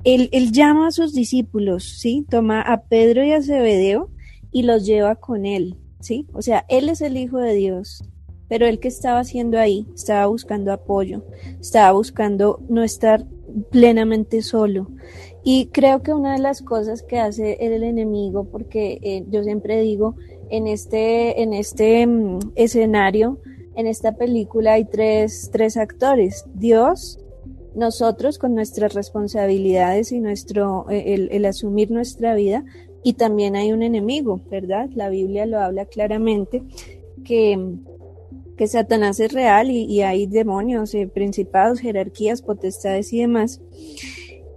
él, 0.05 0.29
él 0.31 0.53
llama 0.53 0.87
a 0.87 0.91
sus 0.91 1.13
discípulos, 1.13 1.99
¿sí? 1.99 2.25
Toma 2.29 2.61
a 2.61 2.83
Pedro 2.83 3.25
y 3.25 3.33
a 3.33 3.41
Zebedeo 3.41 4.09
y 4.53 4.63
los 4.63 4.85
lleva 4.85 5.15
con 5.15 5.45
él, 5.45 5.75
¿sí? 5.99 6.27
O 6.31 6.41
sea, 6.41 6.65
él 6.69 6.87
es 6.87 7.01
el 7.01 7.17
Hijo 7.17 7.39
de 7.39 7.53
Dios, 7.53 8.05
pero 8.47 8.65
él 8.65 8.79
que 8.79 8.87
estaba 8.87 9.19
haciendo 9.19 9.59
ahí, 9.59 9.85
estaba 9.93 10.27
buscando 10.27 10.71
apoyo, 10.71 11.25
estaba 11.59 11.91
buscando 11.91 12.61
no 12.69 12.81
estar 12.81 13.25
plenamente 13.69 14.41
solo. 14.41 14.87
Y 15.43 15.67
creo 15.67 16.03
que 16.03 16.13
una 16.13 16.33
de 16.33 16.39
las 16.39 16.61
cosas 16.61 17.01
que 17.01 17.19
hace 17.19 17.57
el 17.61 17.83
enemigo, 17.83 18.43
porque 18.45 18.99
eh, 19.01 19.25
yo 19.29 19.43
siempre 19.43 19.81
digo, 19.81 20.15
en 20.49 20.67
este, 20.67 21.41
en 21.41 21.53
este 21.53 22.05
mm, 22.05 22.39
escenario, 22.55 23.39
en 23.75 23.87
esta 23.87 24.11
película 24.13 24.73
hay 24.73 24.85
tres, 24.85 25.49
tres 25.51 25.77
actores, 25.77 26.45
Dios, 26.53 27.19
nosotros 27.73 28.37
con 28.37 28.53
nuestras 28.53 28.93
responsabilidades 28.93 30.11
y 30.11 30.19
nuestro, 30.19 30.85
eh, 30.89 31.27
el, 31.31 31.45
asumir 31.45 31.89
nuestra 31.89 32.35
vida, 32.35 32.65
y 33.03 33.13
también 33.13 33.55
hay 33.55 33.71
un 33.71 33.81
enemigo, 33.81 34.41
¿verdad? 34.51 34.89
La 34.93 35.09
Biblia 35.09 35.47
lo 35.47 35.59
habla 35.59 35.85
claramente, 35.85 36.63
que, 37.23 37.77
que 38.57 38.67
Satanás 38.67 39.19
es 39.19 39.31
real 39.33 39.71
y, 39.71 39.85
y 39.85 40.01
hay 40.01 40.27
demonios, 40.27 40.93
eh, 40.93 41.07
principados, 41.07 41.79
jerarquías, 41.79 42.43
potestades 42.43 43.11
y 43.13 43.21
demás. 43.21 43.61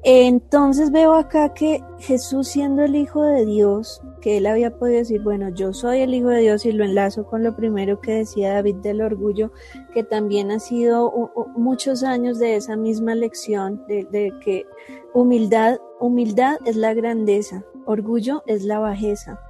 Entonces 0.07 0.91
veo 0.91 1.15
acá 1.15 1.55
que 1.55 1.83
Jesús 1.99 2.49
siendo 2.49 2.83
el 2.83 2.95
Hijo 2.95 3.23
de 3.23 3.47
Dios, 3.47 4.03
que 4.21 4.37
él 4.37 4.47
había 4.47 4.77
podido 4.77 4.99
decir, 4.99 5.23
bueno, 5.23 5.49
yo 5.49 5.73
soy 5.73 6.01
el 6.01 6.13
Hijo 6.13 6.29
de 6.29 6.43
Dios 6.43 6.67
y 6.67 6.73
lo 6.73 6.85
enlazo 6.85 7.25
con 7.25 7.43
lo 7.43 7.57
primero 7.57 8.03
que 8.03 8.17
decía 8.17 8.53
David 8.53 8.77
del 8.77 9.01
orgullo, 9.01 9.51
que 9.95 10.05
también 10.05 10.51
ha 10.51 10.59
sido 10.59 11.33
muchos 11.57 12.03
años 12.03 12.39
de 12.39 12.57
esa 12.57 12.77
misma 12.77 13.15
lección, 13.15 13.83
de, 13.89 14.31
que 14.45 14.67
humildad, 15.15 15.79
humildad 16.01 16.59
es 16.67 16.77
la 16.77 16.93
grandeza, 16.93 17.65
orgullo 17.87 18.43
es 18.47 18.63
la 18.63 18.81
bajeza. 18.81 19.41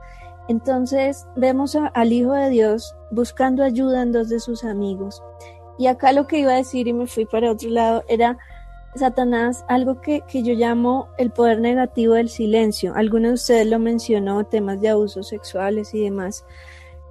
Entonces 0.47 1.27
vemos 1.35 1.77
al 1.95 2.13
Hijo 2.13 2.33
de 2.33 2.51
Dios 2.51 2.95
buscando 3.11 3.65
ayuda 3.65 4.03
en 4.03 4.13
dos 4.13 4.29
de 4.29 4.39
sus 4.39 4.63
amigos. 4.63 5.21
Y 5.79 5.89
acá 5.89 6.13
lo 6.13 6.29
que 6.29 6.39
iba 6.39 6.53
a 6.53 6.57
decir 6.59 6.87
y 6.87 6.93
me 6.93 7.09
fui 7.09 7.25
para 7.25 7.51
otro 7.51 7.71
lado 7.71 8.05
era 8.07 8.39
Satanás, 8.97 9.65
algo 9.69 10.01
que, 10.01 10.23
yo 10.33 10.55
llamo 10.55 11.09
el 11.19 11.31
poder 11.31 11.61
negativo 11.61 12.15
del 12.15 12.29
silencio. 12.29 12.95
Algunos 12.95 13.31
de 13.31 13.35
ustedes 13.35 13.67
lo 13.67 13.79
mencionó, 13.79 14.45
temas 14.45 14.81
de 14.81 14.91
abusos 14.91 15.29
sexuales 15.29 15.93
y 15.95 16.03
demás. 16.03 16.45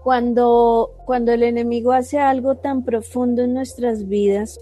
Cuando, 0.02 0.92
cuando 1.06 1.32
el 1.34 1.44
enemigo 1.44 1.92
hace 1.92 2.20
algo 2.20 2.56
tan 2.56 2.84
profundo 2.84 3.44
en 3.44 3.54
nuestras 3.54 4.08
vidas, 4.08 4.60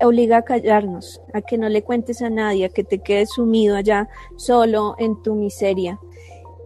obliga 0.00 0.38
a 0.38 0.42
callarnos, 0.42 1.20
a 1.32 1.40
que 1.40 1.56
no 1.58 1.68
le 1.68 1.82
cuentes 1.82 2.20
a 2.20 2.30
nadie, 2.30 2.66
a 2.66 2.68
que 2.68 2.84
te 2.84 2.98
quedes 2.98 3.30
sumido 3.30 3.76
allá 3.76 4.08
solo 4.36 4.96
en 4.98 5.22
tu 5.22 5.34
miseria. 5.34 5.98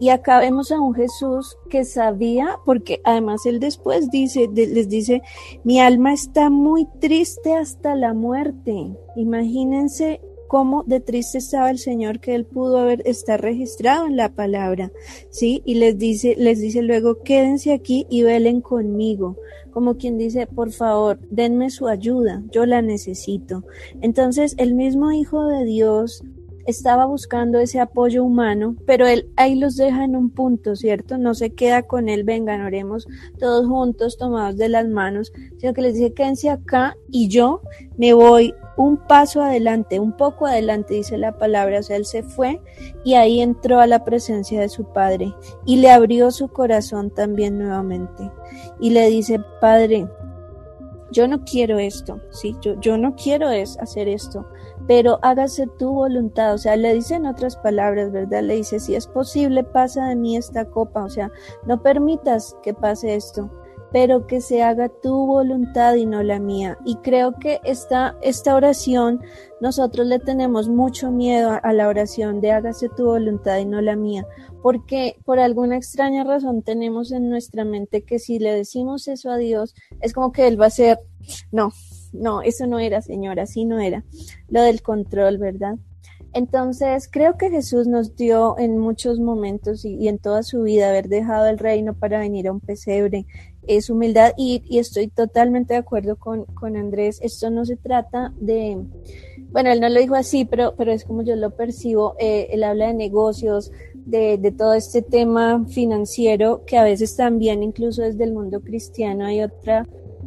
Y 0.01 0.09
acá 0.09 0.39
vemos 0.39 0.71
a 0.71 0.81
un 0.81 0.95
Jesús 0.95 1.59
que 1.69 1.85
sabía, 1.85 2.57
porque 2.65 3.01
además 3.03 3.45
él 3.45 3.59
después 3.59 4.09
dice, 4.09 4.49
les 4.51 4.89
dice, 4.89 5.21
mi 5.63 5.79
alma 5.79 6.11
está 6.11 6.49
muy 6.49 6.87
triste 6.99 7.53
hasta 7.53 7.93
la 7.93 8.15
muerte. 8.15 8.97
Imagínense 9.15 10.19
cómo 10.47 10.83
de 10.87 11.01
triste 11.01 11.37
estaba 11.37 11.69
el 11.69 11.77
Señor 11.77 12.19
que 12.19 12.33
él 12.33 12.45
pudo 12.45 12.79
haber 12.79 13.03
estar 13.05 13.39
registrado 13.39 14.07
en 14.07 14.17
la 14.17 14.29
palabra, 14.29 14.91
¿sí? 15.29 15.61
Y 15.65 15.75
les 15.75 15.99
dice, 15.99 16.33
les 16.35 16.59
dice 16.59 16.81
luego, 16.81 17.21
quédense 17.21 17.71
aquí 17.71 18.07
y 18.09 18.23
velen 18.23 18.61
conmigo, 18.61 19.37
como 19.71 19.97
quien 19.97 20.17
dice, 20.17 20.47
por 20.47 20.71
favor, 20.71 21.19
denme 21.29 21.69
su 21.69 21.87
ayuda, 21.87 22.41
yo 22.51 22.65
la 22.65 22.81
necesito. 22.81 23.63
Entonces, 24.01 24.55
el 24.57 24.73
mismo 24.73 25.11
Hijo 25.11 25.45
de 25.45 25.63
Dios 25.63 26.23
estaba 26.65 27.05
buscando 27.05 27.59
ese 27.59 27.79
apoyo 27.79 28.23
humano, 28.23 28.75
pero 28.85 29.07
él 29.07 29.29
ahí 29.35 29.55
los 29.55 29.75
deja 29.75 30.03
en 30.03 30.15
un 30.15 30.29
punto, 30.29 30.75
¿cierto? 30.75 31.17
No 31.17 31.33
se 31.33 31.53
queda 31.53 31.83
con 31.83 32.09
él, 32.09 32.23
vengan, 32.23 32.61
oremos 32.61 33.07
todos 33.39 33.67
juntos, 33.67 34.17
tomados 34.17 34.57
de 34.57 34.69
las 34.69 34.87
manos, 34.87 35.31
sino 35.57 35.73
que 35.73 35.81
les 35.81 35.95
dice, 35.95 36.13
quédense 36.13 36.49
acá 36.49 36.95
y 37.09 37.27
yo 37.27 37.61
me 37.97 38.13
voy 38.13 38.53
un 38.77 38.97
paso 38.97 39.41
adelante, 39.41 39.99
un 39.99 40.15
poco 40.15 40.47
adelante, 40.47 40.95
dice 40.95 41.17
la 41.17 41.37
palabra, 41.37 41.79
o 41.79 41.83
sea, 41.83 41.97
él 41.97 42.05
se 42.05 42.23
fue 42.23 42.61
y 43.03 43.15
ahí 43.15 43.41
entró 43.41 43.79
a 43.79 43.87
la 43.87 44.03
presencia 44.03 44.59
de 44.59 44.69
su 44.69 44.85
padre 44.85 45.33
y 45.65 45.77
le 45.77 45.91
abrió 45.91 46.31
su 46.31 46.47
corazón 46.47 47.11
también 47.11 47.59
nuevamente 47.59 48.31
y 48.79 48.91
le 48.91 49.07
dice, 49.07 49.39
Padre, 49.59 50.07
yo 51.11 51.27
no 51.27 51.43
quiero 51.43 51.77
esto, 51.77 52.21
sí, 52.31 52.55
yo, 52.61 52.79
yo 52.79 52.97
no 52.97 53.15
quiero 53.15 53.49
es 53.49 53.77
hacer 53.79 54.07
esto, 54.07 54.47
pero 54.91 55.19
hágase 55.21 55.67
tu 55.79 55.89
voluntad, 55.89 56.53
o 56.53 56.57
sea, 56.57 56.75
le 56.75 56.93
dice 56.93 57.15
en 57.15 57.25
otras 57.25 57.55
palabras, 57.55 58.11
¿verdad? 58.11 58.43
Le 58.43 58.55
dice, 58.55 58.77
si 58.77 58.93
es 58.93 59.07
posible, 59.07 59.63
pasa 59.63 60.07
de 60.07 60.17
mí 60.17 60.35
esta 60.35 60.65
copa, 60.65 61.05
o 61.05 61.09
sea, 61.09 61.31
no 61.65 61.81
permitas 61.81 62.57
que 62.61 62.73
pase 62.73 63.15
esto, 63.15 63.49
pero 63.93 64.27
que 64.27 64.41
se 64.41 64.61
haga 64.61 64.89
tu 64.89 65.27
voluntad 65.27 65.95
y 65.95 66.05
no 66.05 66.23
la 66.23 66.39
mía. 66.39 66.77
Y 66.83 66.97
creo 66.97 67.35
que 67.39 67.61
esta, 67.63 68.17
esta 68.21 68.53
oración, 68.53 69.21
nosotros 69.61 70.07
le 70.07 70.19
tenemos 70.19 70.67
mucho 70.67 71.09
miedo 71.09 71.57
a 71.63 71.71
la 71.71 71.87
oración 71.87 72.41
de 72.41 72.51
hágase 72.51 72.89
tu 72.89 73.05
voluntad 73.05 73.59
y 73.59 73.65
no 73.65 73.79
la 73.79 73.95
mía, 73.95 74.27
porque 74.61 75.15
por 75.23 75.39
alguna 75.39 75.77
extraña 75.77 76.25
razón 76.25 76.63
tenemos 76.63 77.13
en 77.13 77.29
nuestra 77.29 77.63
mente 77.63 78.03
que 78.03 78.19
si 78.19 78.39
le 78.39 78.53
decimos 78.53 79.07
eso 79.07 79.31
a 79.31 79.37
Dios, 79.37 79.73
es 80.01 80.11
como 80.11 80.33
que 80.33 80.49
Él 80.49 80.59
va 80.59 80.65
a 80.65 80.69
ser, 80.69 80.99
no, 81.49 81.71
no, 82.13 82.41
eso 82.41 82.67
no 82.67 82.79
era, 82.79 83.01
Señora, 83.01 83.43
así 83.43 83.65
no 83.65 83.79
era. 83.79 84.03
Lo 84.49 84.61
del 84.61 84.81
control, 84.81 85.37
¿verdad? 85.37 85.77
Entonces, 86.33 87.09
creo 87.11 87.37
que 87.37 87.49
Jesús 87.49 87.87
nos 87.87 88.15
dio 88.15 88.57
en 88.57 88.77
muchos 88.77 89.19
momentos 89.19 89.83
y, 89.83 90.07
en 90.07 90.17
toda 90.17 90.43
su 90.43 90.63
vida 90.63 90.89
haber 90.89 91.09
dejado 91.09 91.47
el 91.47 91.57
reino 91.57 91.93
para 91.93 92.19
venir 92.19 92.47
a 92.47 92.53
un 92.53 92.61
pesebre. 92.61 93.25
Es 93.67 93.89
humildad 93.89 94.31
y, 94.37 94.63
estoy 94.79 95.07
totalmente 95.07 95.73
de 95.73 95.79
acuerdo 95.79 96.15
con, 96.15 96.45
con, 96.45 96.77
Andrés. 96.77 97.19
Esto 97.21 97.49
no 97.49 97.65
se 97.65 97.75
trata 97.75 98.33
de, 98.39 98.77
bueno, 99.51 99.71
él 99.71 99.81
no 99.81 99.89
lo 99.89 99.99
dijo 99.99 100.15
así, 100.15 100.45
pero, 100.45 100.73
pero 100.77 100.93
es 100.93 101.03
como 101.03 101.21
yo 101.21 101.35
lo 101.35 101.51
percibo. 101.51 102.15
Eh, 102.17 102.47
él 102.51 102.63
habla 102.63 102.87
de 102.87 102.93
negocios, 102.93 103.71
de, 103.93 104.37
de 104.37 104.51
todo 104.51 104.73
este 104.73 105.01
tema 105.01 105.65
financiero 105.67 106.63
que 106.65 106.77
a 106.77 106.83
veces 106.83 107.15
también, 107.17 107.61
incluso 107.61 108.03
desde 108.03 108.23
el 108.23 108.31
mundo 108.31 108.61
cristiano, 108.61 109.25
hay 109.25 109.41
otra 109.41 109.85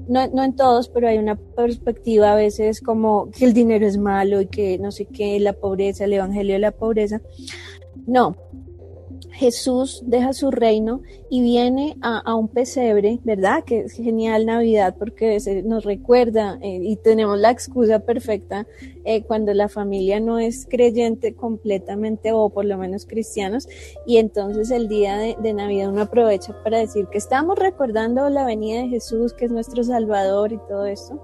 no, 0.09 0.27
no 0.29 0.45
en 0.45 0.55
todos, 0.55 0.89
pero 0.89 1.09
hay 1.09 1.19
una 1.19 1.37
perspectiva 1.37 2.33
a 2.33 2.37
veces 2.37 2.81
como 2.81 3.31
que 3.31 3.45
el 3.45 3.55
dinero 3.55 3.87
es 3.87 3.99
malo 3.99 4.41
y 4.41 4.47
que 4.47 4.79
no 4.79 4.91
sé 4.93 5.07
qué, 5.07 5.39
la 5.41 5.53
pobreza, 5.53 6.05
el 6.05 6.13
evangelio 6.13 6.55
de 6.55 6.61
la 6.61 6.73
pobreza. 6.73 7.21
No, 8.07 8.37
Jesús 9.35 10.03
deja 10.07 10.33
su 10.33 10.51
reino 10.53 11.03
y 11.29 11.43
viene 11.43 11.97
a, 12.03 12.35
un 12.37 12.49
pesebre, 12.49 13.19
¿verdad? 13.25 13.65
Que 13.65 13.81
es 13.81 13.93
genial 13.93 14.47
Navidad 14.47 14.95
porque 14.99 15.39
nos 15.65 15.85
recuerda 15.85 16.59
eh, 16.63 16.79
y 16.83 16.97
tenemos 16.97 17.39
la 17.39 17.51
excusa 17.51 17.99
perfecta 17.99 18.67
eh, 19.05 19.25
cuando 19.25 19.53
la 19.53 19.69
familia 19.69 20.21
no 20.21 20.39
es 20.39 20.67
creyente 20.71 21.35
completamente 21.35 22.31
o 22.33 22.49
por 22.51 22.65
lo 22.65 22.79
menos 22.79 23.07
cristianos 23.07 23.69
y 24.07 24.19
entonces 24.19 24.71
el 24.71 24.89
día 24.89 25.19
de, 25.19 25.37
de 25.43 25.53
Navidad 25.53 25.89
uno 25.89 26.03
aprovecha 26.03 26.57
para 26.63 26.79
decir 26.79 27.07
que 27.09 27.19
estamos 27.19 27.59
recordando 27.59 28.31
la 28.31 28.47
venida 28.47 28.83
de 28.83 28.89
Jesús, 28.89 29.33
que 29.33 29.47
es 29.47 29.51
nuestro 29.51 29.83
Salvador 29.83 30.53
y 30.53 30.59
todo 30.69 30.87
esto. 30.87 31.21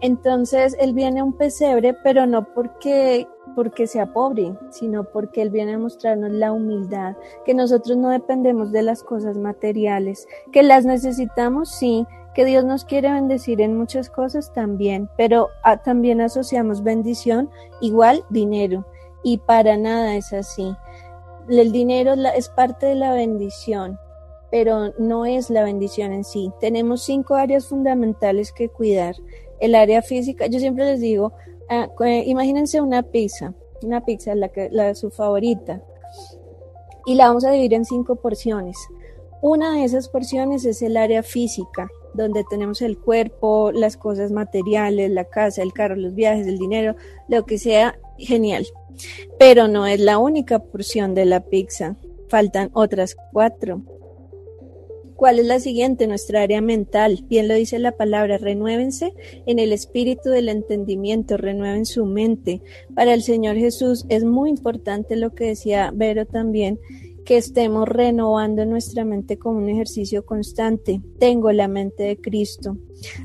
Entonces 0.00 0.76
él 0.80 0.94
viene 0.94 1.20
a 1.20 1.24
un 1.24 1.32
pesebre, 1.32 1.94
pero 1.94 2.26
no 2.26 2.52
porque 2.52 3.28
porque 3.54 3.86
sea 3.86 4.12
pobre, 4.12 4.54
sino 4.70 5.04
porque 5.04 5.42
Él 5.42 5.50
viene 5.50 5.74
a 5.74 5.78
mostrarnos 5.78 6.30
la 6.30 6.52
humildad, 6.52 7.16
que 7.44 7.54
nosotros 7.54 7.96
no 7.96 8.08
dependemos 8.08 8.72
de 8.72 8.82
las 8.82 9.02
cosas 9.02 9.36
materiales, 9.38 10.26
que 10.52 10.62
las 10.62 10.84
necesitamos, 10.84 11.70
sí, 11.70 12.06
que 12.34 12.44
Dios 12.44 12.64
nos 12.64 12.84
quiere 12.84 13.12
bendecir 13.12 13.60
en 13.60 13.76
muchas 13.76 14.08
cosas 14.08 14.52
también, 14.52 15.08
pero 15.16 15.48
ah, 15.64 15.82
también 15.82 16.20
asociamos 16.20 16.82
bendición 16.82 17.50
igual 17.80 18.24
dinero, 18.30 18.86
y 19.22 19.38
para 19.38 19.76
nada 19.76 20.16
es 20.16 20.32
así. 20.32 20.74
El 21.48 21.72
dinero 21.72 22.14
es 22.14 22.48
parte 22.48 22.86
de 22.86 22.94
la 22.94 23.12
bendición, 23.12 23.98
pero 24.50 24.92
no 24.98 25.26
es 25.26 25.50
la 25.50 25.64
bendición 25.64 26.12
en 26.12 26.24
sí. 26.24 26.52
Tenemos 26.60 27.02
cinco 27.02 27.34
áreas 27.34 27.66
fundamentales 27.66 28.52
que 28.52 28.68
cuidar. 28.68 29.16
El 29.60 29.74
área 29.74 30.02
física, 30.02 30.46
yo 30.46 30.58
siempre 30.58 30.84
les 30.84 31.00
digo, 31.00 31.32
Ah, 31.74 31.88
imagínense 32.26 32.82
una 32.82 33.02
pizza, 33.02 33.54
una 33.82 34.04
pizza, 34.04 34.34
la, 34.34 34.50
que, 34.50 34.68
la 34.70 34.94
su 34.94 35.10
favorita, 35.10 35.82
y 37.06 37.14
la 37.14 37.28
vamos 37.28 37.46
a 37.46 37.50
dividir 37.50 37.72
en 37.72 37.86
cinco 37.86 38.16
porciones. 38.16 38.76
Una 39.40 39.72
de 39.72 39.84
esas 39.84 40.10
porciones 40.10 40.66
es 40.66 40.82
el 40.82 40.98
área 40.98 41.22
física, 41.22 41.88
donde 42.12 42.44
tenemos 42.50 42.82
el 42.82 42.98
cuerpo, 42.98 43.72
las 43.72 43.96
cosas 43.96 44.32
materiales, 44.32 45.10
la 45.10 45.24
casa, 45.24 45.62
el 45.62 45.72
carro, 45.72 45.96
los 45.96 46.14
viajes, 46.14 46.46
el 46.46 46.58
dinero, 46.58 46.94
lo 47.26 47.46
que 47.46 47.56
sea, 47.56 47.98
genial. 48.18 48.66
Pero 49.38 49.66
no 49.66 49.86
es 49.86 49.98
la 49.98 50.18
única 50.18 50.58
porción 50.58 51.14
de 51.14 51.24
la 51.24 51.40
pizza. 51.40 51.96
Faltan 52.28 52.68
otras 52.74 53.16
cuatro. 53.32 53.80
¿Cuál 55.22 55.38
es 55.38 55.46
la 55.46 55.60
siguiente? 55.60 56.08
Nuestra 56.08 56.42
área 56.42 56.60
mental. 56.60 57.24
Bien 57.28 57.46
lo 57.46 57.54
dice 57.54 57.78
la 57.78 57.92
palabra, 57.92 58.38
renuévense 58.38 59.14
en 59.46 59.60
el 59.60 59.72
espíritu 59.72 60.30
del 60.30 60.48
entendimiento, 60.48 61.36
renueven 61.36 61.86
su 61.86 62.06
mente. 62.06 62.60
Para 62.92 63.14
el 63.14 63.22
Señor 63.22 63.54
Jesús 63.54 64.04
es 64.08 64.24
muy 64.24 64.50
importante 64.50 65.14
lo 65.14 65.32
que 65.32 65.44
decía 65.44 65.92
Vero 65.94 66.26
también, 66.26 66.80
que 67.24 67.36
estemos 67.36 67.88
renovando 67.88 68.64
nuestra 68.66 69.04
mente 69.04 69.38
como 69.38 69.58
un 69.58 69.68
ejercicio 69.68 70.26
constante. 70.26 71.00
Tengo 71.20 71.52
la 71.52 71.68
mente 71.68 72.02
de 72.02 72.16
Cristo. 72.16 72.76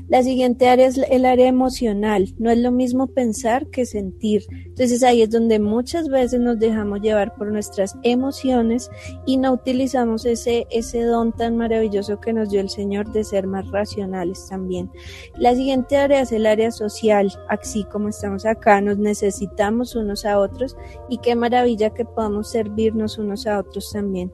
La 0.08 0.22
siguiente 0.22 0.68
área 0.68 0.86
es 0.86 0.98
el 0.98 1.24
área 1.24 1.46
emocional. 1.46 2.34
No 2.38 2.50
es 2.50 2.58
lo 2.58 2.70
mismo 2.70 3.06
pensar 3.06 3.66
que 3.68 3.86
sentir. 3.86 4.44
Entonces 4.50 5.02
ahí 5.02 5.22
es 5.22 5.30
donde 5.30 5.58
muchas 5.58 6.08
veces 6.08 6.40
nos 6.40 6.58
dejamos 6.58 7.00
llevar 7.00 7.34
por 7.34 7.52
nuestras 7.52 7.96
emociones 8.02 8.90
y 9.26 9.36
no 9.36 9.52
utilizamos 9.52 10.24
ese, 10.24 10.66
ese 10.70 11.02
don 11.02 11.32
tan 11.32 11.56
maravilloso 11.56 12.20
que 12.20 12.32
nos 12.32 12.50
dio 12.50 12.60
el 12.60 12.70
Señor 12.70 13.12
de 13.12 13.24
ser 13.24 13.46
más 13.46 13.68
racionales 13.70 14.46
también. 14.48 14.90
La 15.36 15.54
siguiente 15.54 15.96
área 15.96 16.20
es 16.20 16.32
el 16.32 16.46
área 16.46 16.70
social. 16.70 17.32
Así 17.48 17.84
como 17.84 18.08
estamos 18.08 18.46
acá, 18.46 18.80
nos 18.80 18.98
necesitamos 18.98 19.94
unos 19.94 20.24
a 20.24 20.38
otros 20.38 20.76
y 21.08 21.18
qué 21.18 21.34
maravilla 21.34 21.90
que 21.90 22.04
podamos 22.04 22.50
servirnos 22.50 23.18
unos 23.18 23.46
a 23.46 23.58
otros 23.58 23.90
también. 23.92 24.32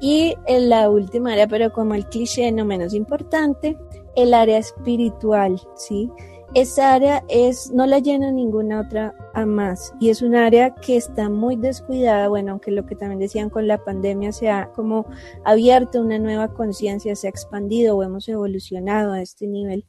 Y 0.00 0.34
en 0.46 0.68
la 0.68 0.90
última 0.90 1.32
área, 1.32 1.46
pero 1.46 1.72
como 1.72 1.94
el 1.94 2.06
cliché 2.06 2.50
no 2.50 2.64
menos 2.64 2.94
importante, 2.94 3.76
el 4.16 4.34
área 4.34 4.58
espiritual, 4.58 5.60
¿sí? 5.76 6.10
Esa 6.54 6.92
área 6.92 7.24
es, 7.28 7.70
no 7.72 7.86
la 7.86 7.98
llena 7.98 8.30
ninguna 8.30 8.82
otra 8.82 9.14
a 9.32 9.46
más 9.46 9.94
y 9.98 10.10
es 10.10 10.20
un 10.20 10.34
área 10.34 10.74
que 10.74 10.96
está 10.96 11.30
muy 11.30 11.56
descuidada, 11.56 12.28
bueno, 12.28 12.52
aunque 12.52 12.70
lo 12.70 12.84
que 12.84 12.94
también 12.94 13.20
decían 13.20 13.48
con 13.48 13.66
la 13.66 13.82
pandemia 13.82 14.32
se 14.32 14.50
ha 14.50 14.70
como 14.72 15.06
abierto 15.44 16.02
una 16.02 16.18
nueva 16.18 16.52
conciencia, 16.52 17.16
se 17.16 17.26
ha 17.26 17.30
expandido 17.30 17.96
o 17.96 18.02
hemos 18.02 18.28
evolucionado 18.28 19.12
a 19.12 19.22
este 19.22 19.46
nivel. 19.46 19.86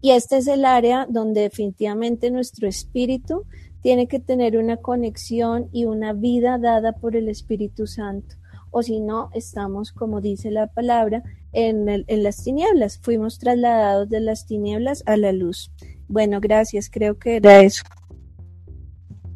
Y 0.00 0.12
este 0.12 0.36
es 0.36 0.46
el 0.46 0.64
área 0.64 1.06
donde 1.10 1.40
definitivamente 1.40 2.30
nuestro 2.30 2.68
espíritu 2.68 3.44
tiene 3.82 4.06
que 4.06 4.20
tener 4.20 4.56
una 4.56 4.76
conexión 4.76 5.68
y 5.72 5.84
una 5.86 6.12
vida 6.12 6.58
dada 6.58 6.92
por 6.92 7.16
el 7.16 7.28
Espíritu 7.28 7.88
Santo 7.88 8.36
o 8.76 8.82
si 8.82 8.98
no, 8.98 9.30
estamos, 9.34 9.92
como 9.92 10.20
dice 10.20 10.50
la 10.50 10.66
palabra, 10.66 11.22
en, 11.52 11.88
en 11.88 12.22
las 12.24 12.42
tinieblas. 12.42 12.98
Fuimos 12.98 13.38
trasladados 13.38 14.08
de 14.08 14.18
las 14.18 14.46
tinieblas 14.46 15.04
a 15.06 15.16
la 15.16 15.30
luz. 15.30 15.70
Bueno, 16.08 16.40
gracias, 16.40 16.90
creo 16.90 17.16
que 17.16 17.36
era 17.36 17.60
eso. 17.60 17.84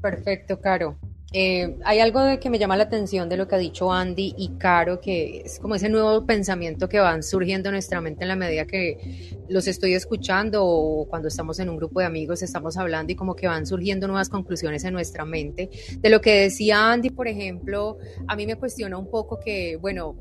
Perfecto, 0.02 0.60
Caro. 0.60 0.98
Eh, 1.32 1.76
hay 1.84 2.00
algo 2.00 2.22
de 2.22 2.40
que 2.40 2.48
me 2.48 2.58
llama 2.58 2.76
la 2.78 2.84
atención 2.84 3.28
de 3.28 3.36
lo 3.36 3.46
que 3.46 3.54
ha 3.54 3.58
dicho 3.58 3.92
Andy 3.92 4.34
y 4.38 4.56
Caro, 4.56 4.98
que 4.98 5.42
es 5.44 5.58
como 5.58 5.74
ese 5.74 5.90
nuevo 5.90 6.24
pensamiento 6.24 6.88
que 6.88 7.00
van 7.00 7.22
surgiendo 7.22 7.68
en 7.68 7.74
nuestra 7.74 8.00
mente 8.00 8.24
en 8.24 8.28
la 8.28 8.36
medida 8.36 8.66
que 8.66 9.36
los 9.48 9.68
estoy 9.68 9.92
escuchando 9.92 10.64
o 10.64 11.06
cuando 11.06 11.28
estamos 11.28 11.58
en 11.58 11.68
un 11.68 11.76
grupo 11.76 12.00
de 12.00 12.06
amigos 12.06 12.42
estamos 12.42 12.78
hablando 12.78 13.12
y 13.12 13.16
como 13.16 13.36
que 13.36 13.46
van 13.46 13.66
surgiendo 13.66 14.06
nuevas 14.06 14.30
conclusiones 14.30 14.84
en 14.84 14.94
nuestra 14.94 15.26
mente. 15.26 15.68
De 15.98 16.08
lo 16.08 16.22
que 16.22 16.40
decía 16.40 16.90
Andy, 16.92 17.10
por 17.10 17.28
ejemplo, 17.28 17.98
a 18.26 18.34
mí 18.34 18.46
me 18.46 18.56
cuestiona 18.56 18.96
un 18.96 19.10
poco 19.10 19.38
que, 19.38 19.76
bueno, 19.76 20.16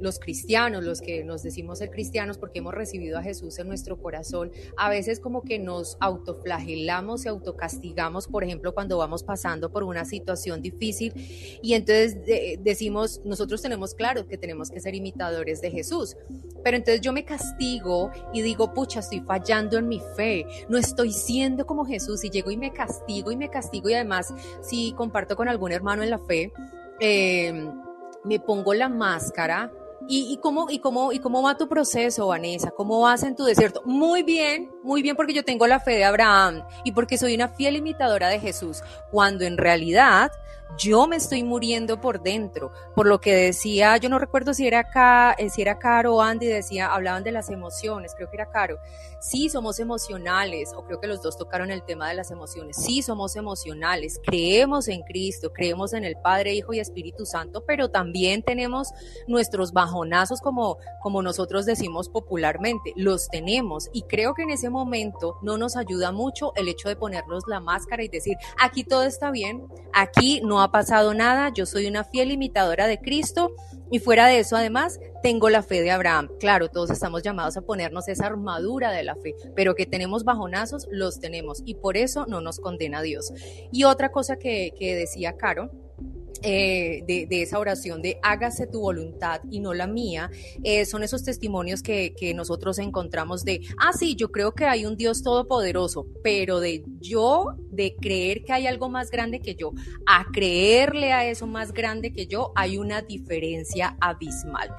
los 0.00 0.18
cristianos, 0.18 0.84
los 0.84 1.00
que 1.00 1.24
nos 1.24 1.42
decimos 1.42 1.78
ser 1.78 1.90
cristianos 1.90 2.38
porque 2.38 2.58
hemos 2.58 2.74
recibido 2.74 3.18
a 3.18 3.22
Jesús 3.22 3.58
en 3.58 3.68
nuestro 3.68 3.96
corazón, 4.00 4.50
a 4.76 4.88
veces 4.88 5.20
como 5.20 5.42
que 5.42 5.58
nos 5.58 5.96
autoflagelamos 6.00 7.24
y 7.24 7.28
autocastigamos, 7.28 8.26
por 8.26 8.44
ejemplo, 8.44 8.74
cuando 8.74 8.98
vamos 8.98 9.22
pasando 9.22 9.70
por 9.70 9.84
una 9.84 10.04
situación 10.04 10.62
difícil 10.62 11.12
y 11.62 11.74
entonces 11.74 12.18
decimos, 12.60 13.20
nosotros 13.24 13.62
tenemos 13.62 13.94
claro 13.94 14.26
que 14.26 14.36
tenemos 14.36 14.70
que 14.70 14.80
ser 14.80 14.94
imitadores 14.94 15.60
de 15.60 15.70
Jesús, 15.70 16.16
pero 16.64 16.76
entonces 16.76 17.00
yo 17.00 17.12
me 17.12 17.24
castigo 17.24 18.10
y 18.32 18.42
digo, 18.42 18.74
pucha, 18.74 19.00
estoy 19.00 19.20
fallando 19.20 19.78
en 19.78 19.88
mi 19.88 20.00
fe, 20.16 20.46
no 20.68 20.78
estoy 20.78 21.12
siendo 21.12 21.66
como 21.66 21.84
Jesús 21.84 22.24
y 22.24 22.30
llego 22.30 22.50
y 22.50 22.56
me 22.56 22.72
castigo 22.72 23.30
y 23.30 23.36
me 23.36 23.48
castigo 23.48 23.88
y 23.88 23.94
además 23.94 24.32
si 24.62 24.92
comparto 24.92 25.36
con 25.36 25.48
algún 25.48 25.72
hermano 25.72 26.02
en 26.02 26.10
la 26.10 26.18
fe, 26.18 26.52
eh, 27.00 27.68
me 28.24 28.40
pongo 28.40 28.74
la 28.74 28.88
máscara 28.88 29.70
¿Y, 30.08 30.36
cómo, 30.38 30.66
y, 30.68 30.78
cómo, 30.80 31.12
¿Y 31.12 31.20
cómo 31.20 31.42
va 31.42 31.56
tu 31.56 31.68
proceso, 31.68 32.26
Vanessa? 32.26 32.70
¿Cómo 32.70 33.00
vas 33.00 33.22
en 33.22 33.36
tu 33.36 33.44
desierto? 33.44 33.82
Muy 33.84 34.22
bien, 34.22 34.70
muy 34.82 35.00
bien 35.02 35.16
porque 35.16 35.32
yo 35.32 35.44
tengo 35.44 35.66
la 35.66 35.80
fe 35.80 35.92
de 35.92 36.04
Abraham 36.04 36.64
y 36.84 36.92
porque 36.92 37.18
soy 37.18 37.34
una 37.34 37.48
fiel 37.48 37.76
imitadora 37.76 38.28
de 38.28 38.40
Jesús, 38.40 38.82
cuando 39.10 39.44
en 39.44 39.56
realidad 39.56 40.32
yo 40.78 41.06
me 41.06 41.16
estoy 41.16 41.42
muriendo 41.42 42.00
por 42.00 42.22
dentro, 42.22 42.72
por 42.94 43.06
lo 43.06 43.20
que 43.20 43.34
decía, 43.34 43.96
yo 43.96 44.08
no 44.08 44.18
recuerdo 44.18 44.54
si 44.54 44.66
era 44.66 44.80
acá, 44.80 45.34
eh, 45.38 45.50
si 45.50 45.62
era 45.62 45.78
Caro 45.78 46.16
o 46.16 46.22
Andy, 46.22 46.46
decía, 46.46 46.92
hablaban 46.92 47.24
de 47.24 47.32
las 47.32 47.50
emociones, 47.50 48.14
creo 48.14 48.30
que 48.30 48.36
era 48.36 48.50
Caro. 48.50 48.78
Sí, 49.20 49.48
somos 49.48 49.78
emocionales, 49.78 50.72
o 50.76 50.84
creo 50.84 51.00
que 51.00 51.06
los 51.06 51.22
dos 51.22 51.36
tocaron 51.36 51.70
el 51.70 51.84
tema 51.84 52.08
de 52.08 52.14
las 52.14 52.30
emociones. 52.30 52.76
Sí, 52.76 53.02
somos 53.02 53.36
emocionales, 53.36 54.20
creemos 54.24 54.88
en 54.88 55.02
Cristo, 55.02 55.52
creemos 55.52 55.92
en 55.92 56.04
el 56.04 56.16
Padre, 56.16 56.54
Hijo 56.54 56.72
y 56.72 56.80
Espíritu 56.80 57.26
Santo, 57.26 57.64
pero 57.66 57.90
también 57.90 58.42
tenemos 58.42 58.88
nuestros 59.26 59.72
bajonazos, 59.72 60.40
como, 60.40 60.78
como 61.02 61.22
nosotros 61.22 61.66
decimos 61.66 62.08
popularmente, 62.08 62.92
los 62.96 63.28
tenemos. 63.28 63.90
Y 63.92 64.02
creo 64.02 64.34
que 64.34 64.42
en 64.42 64.50
ese 64.50 64.70
momento 64.70 65.36
no 65.42 65.58
nos 65.58 65.76
ayuda 65.76 66.12
mucho 66.12 66.52
el 66.56 66.68
hecho 66.68 66.88
de 66.88 66.96
ponernos 66.96 67.44
la 67.46 67.60
máscara 67.60 68.02
y 68.02 68.08
decir, 68.08 68.36
aquí 68.60 68.84
todo 68.84 69.04
está 69.04 69.30
bien, 69.30 69.66
aquí 69.92 70.40
no 70.42 70.61
ha 70.62 70.70
pasado 70.70 71.14
nada, 71.14 71.50
yo 71.54 71.66
soy 71.66 71.86
una 71.86 72.04
fiel 72.04 72.30
imitadora 72.32 72.86
de 72.86 72.98
Cristo 72.98 73.54
y 73.90 73.98
fuera 73.98 74.26
de 74.26 74.38
eso 74.38 74.56
además 74.56 74.98
tengo 75.22 75.50
la 75.50 75.62
fe 75.62 75.82
de 75.82 75.90
Abraham. 75.90 76.30
Claro, 76.40 76.68
todos 76.68 76.90
estamos 76.90 77.22
llamados 77.22 77.56
a 77.56 77.62
ponernos 77.62 78.08
esa 78.08 78.26
armadura 78.26 78.90
de 78.90 79.02
la 79.02 79.16
fe, 79.16 79.34
pero 79.54 79.74
que 79.74 79.86
tenemos 79.86 80.24
bajonazos, 80.24 80.88
los 80.90 81.20
tenemos 81.20 81.62
y 81.64 81.74
por 81.74 81.96
eso 81.96 82.24
no 82.26 82.40
nos 82.40 82.58
condena 82.58 83.02
Dios. 83.02 83.32
Y 83.70 83.84
otra 83.84 84.10
cosa 84.10 84.36
que, 84.36 84.72
que 84.78 84.96
decía 84.96 85.36
Caro, 85.36 85.70
eh, 86.44 87.04
de, 87.06 87.42
esa 87.42 87.58
oración 87.60 88.02
de 88.02 88.18
hágase 88.22 88.66
tu 88.66 88.80
voluntad 88.80 89.42
y 89.48 89.60
no 89.60 89.74
la 89.74 89.86
mía, 89.86 90.28
eh, 90.64 90.84
son 90.86 91.04
esos 91.04 91.22
testimonios 91.22 91.82
que, 91.82 92.14
que, 92.16 92.34
nosotros 92.34 92.78
encontramos 92.78 93.44
de, 93.44 93.60
ah, 93.78 93.92
sí, 93.92 94.16
yo 94.16 94.32
creo 94.32 94.52
que 94.52 94.64
hay 94.64 94.84
un 94.84 94.96
Dios 94.96 95.22
todopoderoso, 95.22 96.06
pero 96.24 96.58
de 96.58 96.84
yo, 97.00 97.54
de 97.70 97.94
creer 97.94 98.42
que 98.42 98.52
hay 98.52 98.66
algo 98.66 98.88
más 98.88 99.10
grande 99.10 99.38
que 99.40 99.54
yo, 99.54 99.72
a 100.04 100.26
creerle 100.32 101.12
a 101.12 101.28
eso 101.28 101.46
más 101.46 101.72
grande 101.72 102.12
que 102.12 102.26
yo, 102.26 102.52
hay 102.56 102.76
una 102.76 103.02
diferencia 103.02 103.96
abismal. 104.00 104.74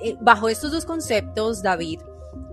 Eh, 0.00 0.16
bajo 0.20 0.48
estos 0.48 0.72
dos 0.72 0.86
conceptos, 0.86 1.62
David, 1.62 2.00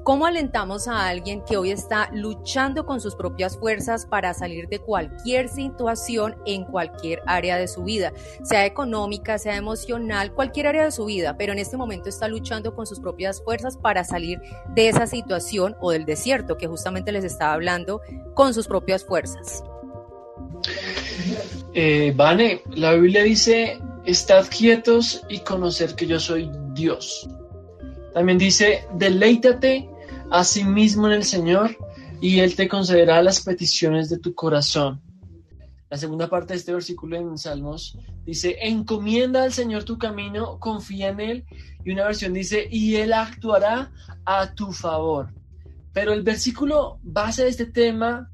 ¿Cómo 0.05 0.27
alentamos 0.27 0.87
a 0.87 1.07
alguien 1.07 1.41
que 1.41 1.57
hoy 1.57 1.71
está 1.71 2.11
luchando 2.13 2.85
con 2.85 3.01
sus 3.01 3.15
propias 3.15 3.57
fuerzas 3.57 4.05
para 4.05 4.35
salir 4.35 4.67
de 4.67 4.77
cualquier 4.77 5.49
situación 5.49 6.35
en 6.45 6.63
cualquier 6.63 7.23
área 7.25 7.57
de 7.57 7.67
su 7.67 7.83
vida, 7.83 8.13
sea 8.43 8.67
económica, 8.67 9.39
sea 9.39 9.55
emocional, 9.55 10.31
cualquier 10.31 10.67
área 10.67 10.83
de 10.83 10.91
su 10.91 11.05
vida, 11.05 11.37
pero 11.37 11.53
en 11.53 11.57
este 11.57 11.75
momento 11.75 12.07
está 12.07 12.27
luchando 12.27 12.75
con 12.75 12.85
sus 12.85 12.99
propias 12.99 13.41
fuerzas 13.41 13.77
para 13.77 14.03
salir 14.03 14.39
de 14.75 14.89
esa 14.89 15.07
situación 15.07 15.75
o 15.81 15.89
del 15.89 16.05
desierto 16.05 16.55
que 16.55 16.67
justamente 16.67 17.11
les 17.11 17.23
estaba 17.23 17.53
hablando 17.53 17.99
con 18.35 18.53
sus 18.53 18.67
propias 18.67 19.03
fuerzas? 19.03 19.63
Eh, 21.73 22.13
Vane, 22.15 22.61
la 22.75 22.93
Biblia 22.93 23.23
dice, 23.23 23.79
estad 24.05 24.45
quietos 24.55 25.23
y 25.29 25.39
conocer 25.39 25.95
que 25.95 26.05
yo 26.05 26.19
soy 26.19 26.51
Dios. 26.73 27.27
También 28.13 28.37
dice, 28.37 28.85
deleítate 28.93 29.89
mismo 30.65 31.07
en 31.07 31.13
el 31.13 31.23
Señor 31.23 31.77
y 32.21 32.39
Él 32.39 32.55
te 32.55 32.67
concederá 32.67 33.21
las 33.21 33.41
peticiones 33.41 34.09
de 34.09 34.17
tu 34.17 34.33
corazón. 34.33 35.01
La 35.89 35.97
segunda 35.97 36.27
parte 36.27 36.53
de 36.53 36.59
este 36.59 36.73
versículo 36.73 37.15
en 37.15 37.37
Salmos 37.37 37.97
dice, 38.25 38.57
encomienda 38.61 39.43
al 39.43 39.53
Señor 39.53 39.83
tu 39.83 39.97
camino, 39.97 40.59
confía 40.59 41.09
en 41.09 41.19
Él. 41.19 41.45
Y 41.83 41.91
una 41.91 42.05
versión 42.05 42.33
dice, 42.33 42.67
y 42.69 42.95
Él 42.95 43.13
actuará 43.13 43.91
a 44.25 44.53
tu 44.53 44.71
favor. 44.71 45.29
Pero 45.93 46.11
el 46.11 46.23
versículo 46.23 46.99
base 47.03 47.43
de 47.43 47.49
este 47.49 47.67
tema, 47.67 48.31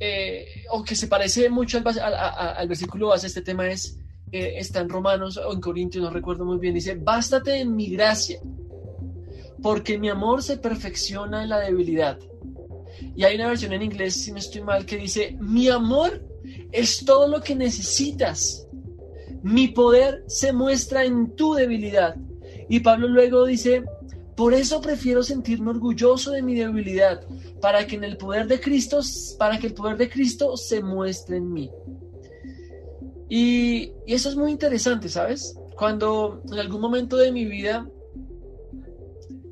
eh, 0.00 0.64
o 0.70 0.82
que 0.82 0.96
se 0.96 1.06
parece 1.06 1.48
mucho 1.48 1.78
al, 1.78 2.68
versículo 2.68 3.08
base 3.08 3.22
de 3.22 3.28
este 3.28 3.42
tema, 3.42 3.68
es, 3.68 3.98
eh, 4.32 4.54
está 4.56 4.80
en 4.80 4.88
Romanos 4.88 5.36
o 5.36 5.52
en 5.52 5.60
Corintios, 5.60 6.02
no 6.02 6.10
recuerdo 6.10 6.44
muy 6.44 6.58
bien, 6.58 6.74
dice, 6.74 6.96
bástate 6.96 7.60
en 7.60 7.74
mi 7.74 7.88
gracia 7.88 8.40
porque 9.62 9.98
mi 9.98 10.08
amor 10.08 10.42
se 10.42 10.56
perfecciona 10.56 11.42
en 11.42 11.48
la 11.50 11.60
debilidad. 11.60 12.18
Y 13.16 13.24
hay 13.24 13.36
una 13.36 13.48
versión 13.48 13.72
en 13.72 13.82
inglés, 13.82 14.14
si 14.14 14.32
no 14.32 14.38
estoy 14.38 14.62
mal, 14.62 14.86
que 14.86 14.96
dice, 14.96 15.36
mi 15.40 15.68
amor 15.68 16.24
es 16.72 17.04
todo 17.04 17.28
lo 17.28 17.40
que 17.40 17.54
necesitas. 17.54 18.66
Mi 19.42 19.68
poder 19.68 20.24
se 20.26 20.52
muestra 20.52 21.04
en 21.04 21.34
tu 21.36 21.54
debilidad. 21.54 22.16
Y 22.68 22.80
Pablo 22.80 23.08
luego 23.08 23.44
dice, 23.44 23.84
por 24.36 24.54
eso 24.54 24.80
prefiero 24.80 25.22
sentirme 25.22 25.70
orgulloso 25.70 26.30
de 26.30 26.42
mi 26.42 26.54
debilidad, 26.54 27.22
para 27.60 27.86
que 27.86 27.96
en 27.96 28.04
el 28.04 28.16
poder 28.16 28.46
de 28.46 28.60
Cristo, 28.60 29.00
para 29.38 29.58
que 29.58 29.68
el 29.68 29.74
poder 29.74 29.96
de 29.96 30.08
Cristo 30.08 30.56
se 30.56 30.82
muestre 30.82 31.38
en 31.38 31.52
mí. 31.52 31.70
Y, 33.28 33.92
y 34.06 34.14
eso 34.14 34.28
es 34.28 34.36
muy 34.36 34.50
interesante, 34.50 35.08
¿sabes? 35.08 35.58
Cuando 35.76 36.42
en 36.46 36.58
algún 36.58 36.80
momento 36.80 37.16
de 37.16 37.30
mi 37.30 37.44
vida 37.44 37.88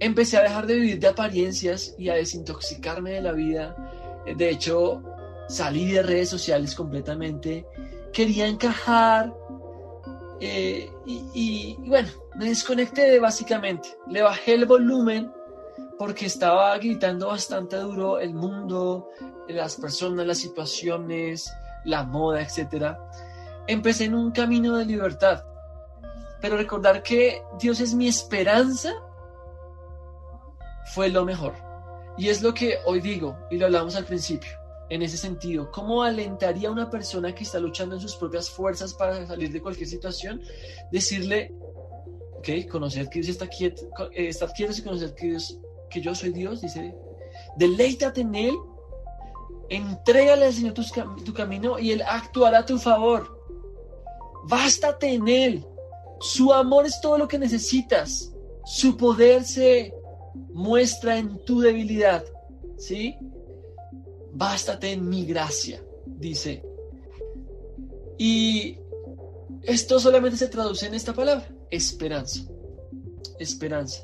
empecé 0.00 0.36
a 0.36 0.42
dejar 0.42 0.66
de 0.66 0.74
vivir 0.74 0.98
de 0.98 1.08
apariencias 1.08 1.94
y 1.98 2.08
a 2.08 2.14
desintoxicarme 2.14 3.12
de 3.12 3.22
la 3.22 3.32
vida. 3.32 3.76
De 4.36 4.50
hecho, 4.50 5.02
salí 5.48 5.92
de 5.92 6.02
redes 6.02 6.28
sociales 6.28 6.74
completamente. 6.74 7.66
Quería 8.12 8.46
encajar. 8.46 9.32
Eh, 10.40 10.90
y, 11.06 11.76
bueno, 11.86 12.08
me 12.36 12.46
desconecté 12.46 13.18
básicamente. 13.18 13.96
Le 14.08 14.22
bajé 14.22 14.54
el 14.54 14.66
volumen 14.66 15.32
porque 15.98 16.26
estaba 16.26 16.76
gritando 16.78 17.28
bastante 17.28 17.76
duro 17.76 18.18
el 18.18 18.34
mundo, 18.34 19.08
las 19.48 19.76
personas, 19.76 20.26
las 20.26 20.38
situaciones, 20.38 21.50
la 21.84 22.04
moda, 22.04 22.42
etc. 22.42 22.96
Empecé 23.66 24.04
en 24.04 24.14
un 24.14 24.30
camino 24.32 24.76
de 24.76 24.84
libertad. 24.84 25.42
Pero 26.42 26.58
recordar 26.58 27.02
que 27.02 27.40
Dios 27.58 27.80
es 27.80 27.94
mi 27.94 28.08
esperanza 28.08 28.92
fue 30.94 31.08
lo 31.08 31.24
mejor. 31.24 31.54
Y 32.16 32.28
es 32.28 32.42
lo 32.42 32.54
que 32.54 32.78
hoy 32.86 33.00
digo, 33.00 33.36
y 33.50 33.58
lo 33.58 33.66
hablamos 33.66 33.96
al 33.96 34.04
principio, 34.04 34.50
en 34.88 35.02
ese 35.02 35.16
sentido, 35.16 35.70
¿cómo 35.70 36.02
alentaría 36.02 36.68
a 36.68 36.72
una 36.72 36.88
persona 36.88 37.34
que 37.34 37.42
está 37.42 37.58
luchando 37.58 37.96
en 37.96 38.00
sus 38.00 38.16
propias 38.16 38.48
fuerzas 38.48 38.94
para 38.94 39.26
salir 39.26 39.50
de 39.52 39.60
cualquier 39.60 39.88
situación? 39.88 40.40
Decirle, 40.92 41.52
ok, 42.38 42.70
conocer 42.70 43.08
que 43.08 43.20
Dios 43.20 43.30
está 43.30 43.48
quieto, 43.48 43.88
eh, 44.12 44.28
estar 44.28 44.52
quietos 44.52 44.78
y 44.78 44.82
conocer 44.82 45.14
que, 45.14 45.26
Dios, 45.26 45.58
que 45.90 46.00
yo 46.00 46.14
soy 46.14 46.30
Dios, 46.30 46.60
dice, 46.60 46.94
deleítate 47.56 48.20
en 48.20 48.34
Él, 48.34 48.54
entrégale 49.68 50.46
al 50.46 50.52
Señor 50.52 50.74
tu, 50.74 50.84
tu 51.24 51.34
camino 51.34 51.78
y 51.78 51.90
Él 51.90 52.02
actuará 52.06 52.60
a 52.60 52.66
tu 52.66 52.78
favor. 52.78 53.36
Bástate 54.44 55.12
en 55.12 55.26
Él. 55.26 55.66
Su 56.20 56.52
amor 56.52 56.86
es 56.86 57.00
todo 57.00 57.18
lo 57.18 57.26
que 57.26 57.38
necesitas. 57.38 58.32
Su 58.64 58.96
poder 58.96 59.44
se 59.44 59.92
muestra 60.52 61.18
en 61.18 61.44
tu 61.44 61.60
debilidad, 61.60 62.24
¿sí? 62.76 63.16
Bástate 64.32 64.92
en 64.92 65.08
mi 65.08 65.24
gracia, 65.24 65.82
dice. 66.06 66.62
Y 68.18 68.78
esto 69.62 69.98
solamente 70.00 70.36
se 70.36 70.48
traduce 70.48 70.86
en 70.86 70.94
esta 70.94 71.12
palabra, 71.12 71.48
esperanza. 71.70 72.40
Esperanza. 73.38 74.02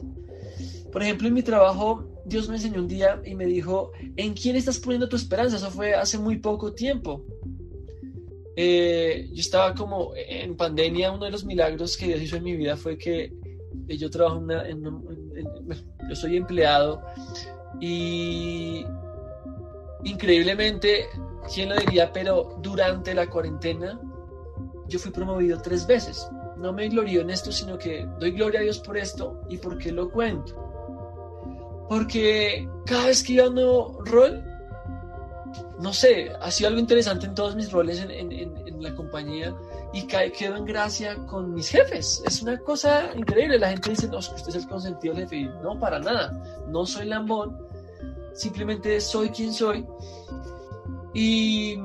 Por 0.90 1.02
ejemplo, 1.02 1.28
en 1.28 1.34
mi 1.34 1.42
trabajo, 1.42 2.04
Dios 2.26 2.48
me 2.48 2.56
enseñó 2.56 2.80
un 2.80 2.88
día 2.88 3.20
y 3.24 3.34
me 3.34 3.46
dijo, 3.46 3.92
¿en 4.16 4.34
quién 4.34 4.56
estás 4.56 4.78
poniendo 4.78 5.08
tu 5.08 5.16
esperanza? 5.16 5.56
Eso 5.56 5.70
fue 5.70 5.94
hace 5.94 6.18
muy 6.18 6.38
poco 6.38 6.72
tiempo. 6.74 7.24
eh, 8.54 9.30
yo 9.32 9.40
estaba 9.40 9.74
como 9.74 10.12
en 10.14 10.56
pandemia, 10.56 11.10
uno 11.10 11.24
de 11.24 11.30
los 11.30 11.44
milagros 11.44 11.96
que 11.96 12.06
Dios 12.06 12.20
hizo 12.20 12.36
en 12.36 12.44
mi 12.44 12.54
vida 12.54 12.76
fue 12.76 12.98
que 12.98 13.32
yo 13.88 14.10
trabajo 14.10 14.42
en, 14.64 14.82
yo 16.08 16.16
soy 16.16 16.36
empleado 16.36 17.02
y 17.80 18.84
increíblemente, 20.04 21.06
¿quién 21.52 21.70
lo 21.70 21.76
diría? 21.76 22.12
Pero 22.12 22.58
durante 22.62 23.14
la 23.14 23.28
cuarentena 23.28 24.00
yo 24.88 24.98
fui 24.98 25.10
promovido 25.10 25.60
tres 25.60 25.86
veces. 25.86 26.28
No 26.58 26.72
me 26.72 26.88
glorío 26.88 27.22
en 27.22 27.30
esto, 27.30 27.50
sino 27.50 27.78
que 27.78 28.06
doy 28.20 28.32
gloria 28.32 28.60
a 28.60 28.62
Dios 28.62 28.78
por 28.78 28.96
esto 28.96 29.40
y 29.48 29.56
por 29.56 29.78
qué 29.78 29.90
lo 29.90 30.10
cuento. 30.10 30.54
Porque 31.88 32.68
cada 32.86 33.06
vez 33.06 33.22
que 33.22 33.34
iba 33.34 33.44
a 33.44 33.48
un 33.48 33.54
nuevo 33.54 34.02
rol, 34.04 34.44
no 35.80 35.92
sé, 35.92 36.30
ha 36.40 36.50
sido 36.50 36.68
algo 36.68 36.80
interesante 36.80 37.26
en 37.26 37.34
todos 37.34 37.56
mis 37.56 37.70
roles 37.72 38.00
en, 38.00 38.82
la 38.82 38.94
compañía 38.96 39.54
y 39.92 40.06
quedo 40.06 40.56
en 40.56 40.64
gracia 40.64 41.16
con 41.26 41.54
mis 41.54 41.68
jefes. 41.68 42.22
Es 42.26 42.42
una 42.42 42.58
cosa 42.58 43.10
increíble. 43.16 43.58
La 43.58 43.70
gente 43.70 43.90
dice, 43.90 44.08
no, 44.08 44.18
usted 44.18 44.48
es 44.48 44.56
el 44.56 44.66
consentido 44.66 45.14
jefe. 45.14 45.44
no, 45.62 45.78
para 45.78 45.98
nada. 45.98 46.64
No 46.68 46.84
soy 46.84 47.06
lambón. 47.06 47.56
Simplemente 48.34 49.00
soy 49.00 49.28
quien 49.28 49.52
soy. 49.52 49.86
Y, 51.14 51.76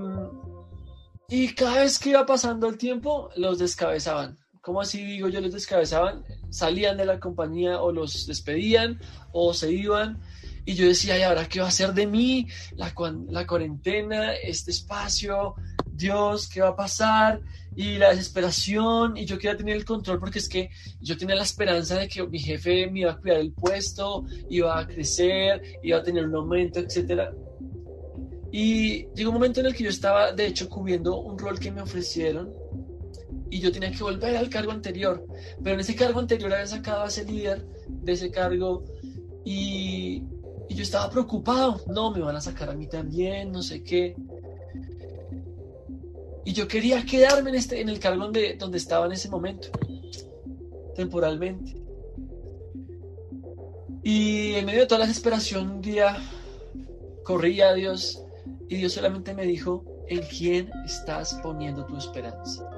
y 1.29 1.53
cada 1.53 1.81
vez 1.81 1.99
que 1.99 2.09
iba 2.09 2.25
pasando 2.25 2.67
el 2.67 2.77
tiempo, 2.77 3.29
los 3.35 3.59
descabezaban. 3.59 4.37
¿Cómo 4.61 4.81
así 4.81 5.03
digo 5.03 5.29
yo 5.29 5.39
los 5.39 5.53
descabezaban? 5.53 6.23
Salían 6.49 6.97
de 6.97 7.05
la 7.05 7.19
compañía 7.19 7.81
o 7.81 7.91
los 7.91 8.25
despedían 8.27 8.99
o 9.31 9.53
se 9.53 9.71
iban 9.71 10.19
y 10.67 10.73
yo 10.73 10.85
decía, 10.85 11.17
¿y 11.17 11.21
ahora 11.21 11.47
qué 11.47 11.61
va 11.61 11.67
a 11.67 11.69
hacer 11.69 11.93
de 11.93 12.05
mí? 12.05 12.45
La, 12.75 12.93
la 13.29 13.47
cuarentena, 13.47 14.33
este 14.33 14.71
espacio, 14.71 15.55
Dios, 15.93 16.49
¿qué 16.49 16.59
va 16.59 16.67
a 16.67 16.75
pasar? 16.75 17.39
Y 17.73 17.97
la 17.97 18.09
desesperación, 18.09 19.15
y 19.15 19.23
yo 19.23 19.37
quería 19.37 19.55
tener 19.55 19.77
el 19.77 19.85
control 19.85 20.19
porque 20.19 20.39
es 20.39 20.49
que 20.49 20.69
yo 20.99 21.15
tenía 21.15 21.35
la 21.35 21.43
esperanza 21.43 21.97
de 21.97 22.09
que 22.09 22.27
mi 22.27 22.37
jefe 22.37 22.91
me 22.91 22.99
iba 22.99 23.13
a 23.13 23.17
cuidar 23.17 23.39
el 23.39 23.53
puesto, 23.53 24.25
iba 24.49 24.77
a 24.77 24.85
crecer, 24.85 25.79
iba 25.83 25.99
a 25.99 26.03
tener 26.03 26.25
un 26.25 26.35
aumento, 26.35 26.81
etc. 26.81 27.29
Y 28.51 29.07
llegó 29.15 29.29
un 29.29 29.35
momento 29.35 29.61
en 29.61 29.67
el 29.67 29.73
que 29.73 29.85
yo 29.85 29.89
estaba, 29.89 30.33
de 30.33 30.47
hecho, 30.47 30.67
cubriendo 30.67 31.17
un 31.21 31.39
rol 31.39 31.57
que 31.61 31.71
me 31.71 31.81
ofrecieron 31.81 32.51
y 33.49 33.61
yo 33.61 33.71
tenía 33.71 33.93
que 33.93 34.03
volver 34.03 34.35
al 34.35 34.49
cargo 34.49 34.73
anterior. 34.73 35.25
Pero 35.63 35.75
en 35.75 35.79
ese 35.79 35.95
cargo 35.95 36.19
anterior 36.19 36.51
había 36.51 36.67
sacado 36.67 37.05
a 37.05 37.07
ese 37.07 37.23
líder 37.23 37.65
de 37.87 38.11
ese 38.11 38.29
cargo 38.31 38.83
y 39.45 40.23
y 40.69 40.75
yo 40.75 40.83
estaba 40.83 41.09
preocupado, 41.09 41.81
no, 41.87 42.11
me 42.11 42.21
van 42.21 42.35
a 42.35 42.41
sacar 42.41 42.69
a 42.69 42.73
mí 42.73 42.87
también, 42.87 43.51
no 43.51 43.61
sé 43.61 43.83
qué. 43.83 44.15
Y 46.45 46.53
yo 46.53 46.67
quería 46.67 47.05
quedarme 47.05 47.49
en, 47.49 47.55
este, 47.55 47.81
en 47.81 47.89
el 47.89 47.99
cargo 47.99 48.23
donde, 48.23 48.55
donde 48.55 48.77
estaba 48.77 49.05
en 49.05 49.11
ese 49.13 49.29
momento, 49.29 49.69
temporalmente. 50.95 51.75
Y 54.03 54.53
en 54.53 54.65
medio 54.65 54.81
de 54.81 54.87
toda 54.87 54.99
la 54.99 55.07
desesperación, 55.07 55.69
un 55.69 55.81
día 55.81 56.17
corrí 57.23 57.59
a 57.59 57.73
Dios 57.73 58.23
y 58.69 58.77
Dios 58.77 58.93
solamente 58.93 59.33
me 59.33 59.45
dijo, 59.45 59.83
¿en 60.07 60.21
quién 60.21 60.71
estás 60.85 61.33
poniendo 61.43 61.85
tu 61.85 61.97
esperanza? 61.97 62.69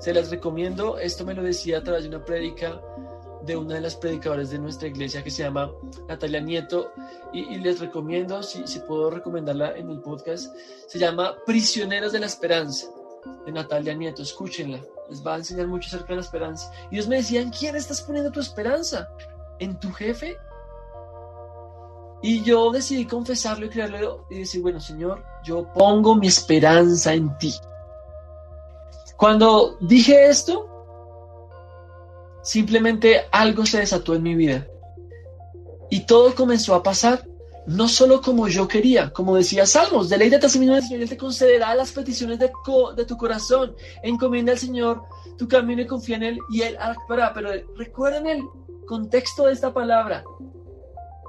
Se 0.00 0.12
las 0.12 0.30
recomiendo, 0.30 0.98
esto 0.98 1.24
me 1.24 1.34
lo 1.34 1.42
decía 1.42 1.78
a 1.78 1.84
través 1.84 2.02
de 2.02 2.08
una 2.08 2.24
prédica 2.24 2.80
de 3.44 3.56
una 3.56 3.74
de 3.74 3.80
las 3.80 3.96
predicadoras 3.96 4.50
de 4.50 4.58
nuestra 4.58 4.88
iglesia 4.88 5.22
que 5.22 5.30
se 5.30 5.42
llama 5.42 5.70
Natalia 6.08 6.40
Nieto 6.40 6.92
y, 7.32 7.58
les 7.58 7.80
recomiendo, 7.80 8.42
si, 8.42 8.66
si, 8.66 8.80
puedo 8.80 9.10
recomendarla 9.10 9.76
en 9.76 9.90
el 9.90 10.00
podcast, 10.00 10.54
se 10.86 10.98
llama 10.98 11.36
Prisioneros 11.46 12.12
de 12.12 12.20
la 12.20 12.26
Esperanza 12.26 12.88
de 13.44 13.52
Natalia 13.52 13.94
Nieto, 13.94 14.22
escúchenla, 14.22 14.80
les 15.08 15.26
va 15.26 15.34
a 15.34 15.38
enseñar 15.38 15.66
mucho 15.66 15.88
acerca 15.88 16.08
de 16.08 16.16
la 16.16 16.22
esperanza. 16.22 16.70
Y 16.90 16.96
ellos 16.96 17.08
me 17.08 17.16
decían, 17.16 17.50
¿quién 17.50 17.76
estás 17.76 18.02
poniendo 18.02 18.30
tu 18.30 18.40
esperanza? 18.40 19.08
¿En 19.58 19.78
tu 19.78 19.92
jefe? 19.92 20.36
Y 22.22 22.42
yo 22.42 22.70
decidí 22.70 23.06
confesarlo 23.06 23.66
y 23.66 23.70
creerlo 23.70 24.26
y 24.28 24.40
decir, 24.40 24.60
bueno, 24.60 24.80
Señor, 24.80 25.22
yo 25.44 25.72
pongo 25.72 26.16
mi 26.16 26.26
esperanza 26.26 27.14
en 27.14 27.36
ti. 27.38 27.54
Cuando 29.16 29.76
dije 29.80 30.28
esto, 30.28 30.77
simplemente 32.42 33.22
algo 33.30 33.66
se 33.66 33.78
desató 33.80 34.14
en 34.14 34.22
mi 34.22 34.34
vida. 34.34 34.66
Y 35.90 36.00
todo 36.00 36.34
comenzó 36.34 36.74
a 36.74 36.82
pasar, 36.82 37.26
no 37.66 37.88
solo 37.88 38.20
como 38.22 38.48
yo 38.48 38.66
quería, 38.66 39.10
como 39.10 39.36
decía 39.36 39.66
Salmos, 39.66 40.08
deleítate 40.08 40.46
a 40.46 40.48
sí 40.48 40.58
mismo 40.58 40.80
Señor, 40.80 41.02
Él 41.02 41.08
te 41.08 41.16
concederá 41.16 41.74
las 41.74 41.92
peticiones 41.92 42.38
de, 42.38 42.50
de 42.96 43.04
tu 43.04 43.16
corazón, 43.16 43.74
encomienda 44.02 44.52
al 44.52 44.58
Señor 44.58 45.02
tu 45.36 45.46
camino 45.46 45.82
y 45.82 45.86
confía 45.86 46.16
en 46.16 46.22
Él 46.22 46.38
y 46.50 46.62
Él 46.62 46.76
actuará. 46.80 47.32
Pero 47.34 47.50
recuerden 47.76 48.26
el 48.26 48.42
contexto 48.86 49.46
de 49.46 49.52
esta 49.52 49.72
palabra, 49.72 50.24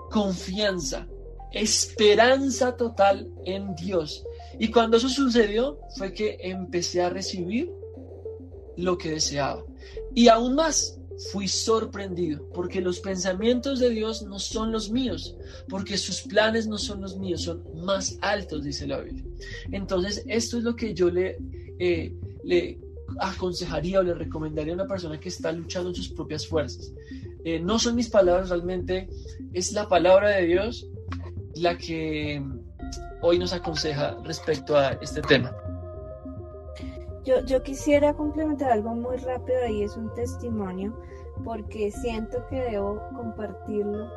confianza, 0.09 1.07
esperanza 1.51 2.75
total 2.75 3.29
en 3.45 3.75
Dios. 3.75 4.25
Y 4.59 4.71
cuando 4.71 4.97
eso 4.97 5.09
sucedió 5.09 5.79
fue 5.97 6.13
que 6.13 6.37
empecé 6.41 7.01
a 7.01 7.09
recibir 7.09 7.71
lo 8.77 8.97
que 8.97 9.11
deseaba. 9.11 9.63
Y 10.13 10.27
aún 10.27 10.55
más, 10.55 10.98
fui 11.31 11.47
sorprendido, 11.47 12.47
porque 12.53 12.81
los 12.81 12.99
pensamientos 12.99 13.79
de 13.79 13.89
Dios 13.89 14.23
no 14.23 14.39
son 14.39 14.71
los 14.71 14.89
míos, 14.89 15.35
porque 15.67 15.97
sus 15.97 16.21
planes 16.21 16.67
no 16.67 16.77
son 16.77 17.01
los 17.01 17.17
míos, 17.17 17.43
son 17.43 17.63
más 17.83 18.17
altos, 18.21 18.63
dice 18.63 18.87
la 18.87 19.01
Biblia. 19.01 19.25
Entonces, 19.71 20.23
esto 20.27 20.57
es 20.57 20.63
lo 20.63 20.75
que 20.75 20.93
yo 20.93 21.09
le, 21.09 21.37
eh, 21.79 22.79
aconsejaría 23.19 23.99
o 23.99 24.03
le 24.03 24.13
recomendaría 24.13 24.73
a 24.73 24.75
una 24.75 24.87
persona 24.87 25.19
que 25.19 25.29
está 25.29 25.51
luchando 25.51 25.89
en 25.89 25.95
sus 25.95 26.09
propias 26.09 26.47
fuerzas. 26.47 26.93
Eh, 27.43 27.59
no 27.59 27.79
son 27.79 27.95
mis 27.95 28.09
palabras, 28.09 28.49
realmente 28.49 29.09
es 29.53 29.71
la 29.73 29.87
palabra 29.87 30.29
de 30.29 30.45
Dios 30.45 30.87
la 31.55 31.77
que 31.77 32.41
hoy 33.21 33.39
nos 33.39 33.53
aconseja 33.53 34.17
respecto 34.23 34.77
a 34.77 34.91
este 35.01 35.21
tema. 35.21 35.53
Yo, 37.29 37.41
yo 37.45 37.61
quisiera 37.61 38.15
complementar 38.15 38.71
algo 38.71 38.95
muy 38.95 39.17
rápido 39.17 39.59
ahí, 39.63 39.83
es 39.83 39.95
un 39.95 40.11
testimonio, 40.15 40.99
porque 41.43 41.91
siento 41.91 42.43
que 42.49 42.55
debo 42.55 42.99
compartirlo 43.15 44.09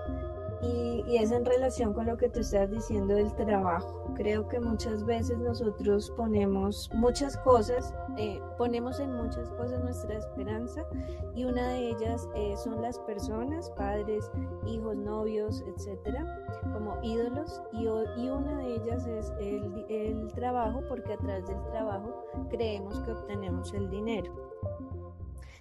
y, 0.62 1.16
es 1.16 1.30
en 1.30 1.44
relación 1.44 1.92
con 1.92 2.06
lo 2.06 2.16
que 2.16 2.28
tú 2.28 2.40
estás 2.40 2.70
diciendo 2.70 3.14
del 3.14 3.34
trabajo. 3.34 4.12
Creo 4.14 4.48
que 4.48 4.60
muchas 4.60 5.04
veces 5.04 5.38
nosotros 5.38 6.10
ponemos 6.16 6.90
muchas 6.94 7.36
cosas, 7.38 7.94
eh, 8.16 8.40
ponemos 8.56 8.98
en 8.98 9.12
muchas 9.12 9.50
cosas 9.50 9.82
nuestra 9.82 10.16
esperanza 10.16 10.86
y 11.34 11.44
una 11.44 11.68
de 11.68 11.90
ellas 11.90 12.28
eh, 12.34 12.54
son 12.56 12.80
las 12.80 12.98
personas, 13.00 13.70
padres, 13.70 14.30
hijos, 14.66 14.96
novios, 14.96 15.62
etcétera, 15.66 16.24
como 16.72 16.96
ídolos 17.02 17.60
y, 17.72 17.86
una 18.28 18.58
de 18.58 18.76
ellas 18.76 19.06
es 19.06 19.32
el, 19.40 19.84
el 19.88 20.32
trabajo 20.32 20.80
porque 20.88 21.12
a 21.12 21.18
través 21.18 21.46
del 21.46 21.62
trabajo 21.66 22.24
creemos 22.50 22.98
que 23.00 23.12
obtenemos 23.12 23.74
el 23.74 23.90
dinero. 23.90 24.32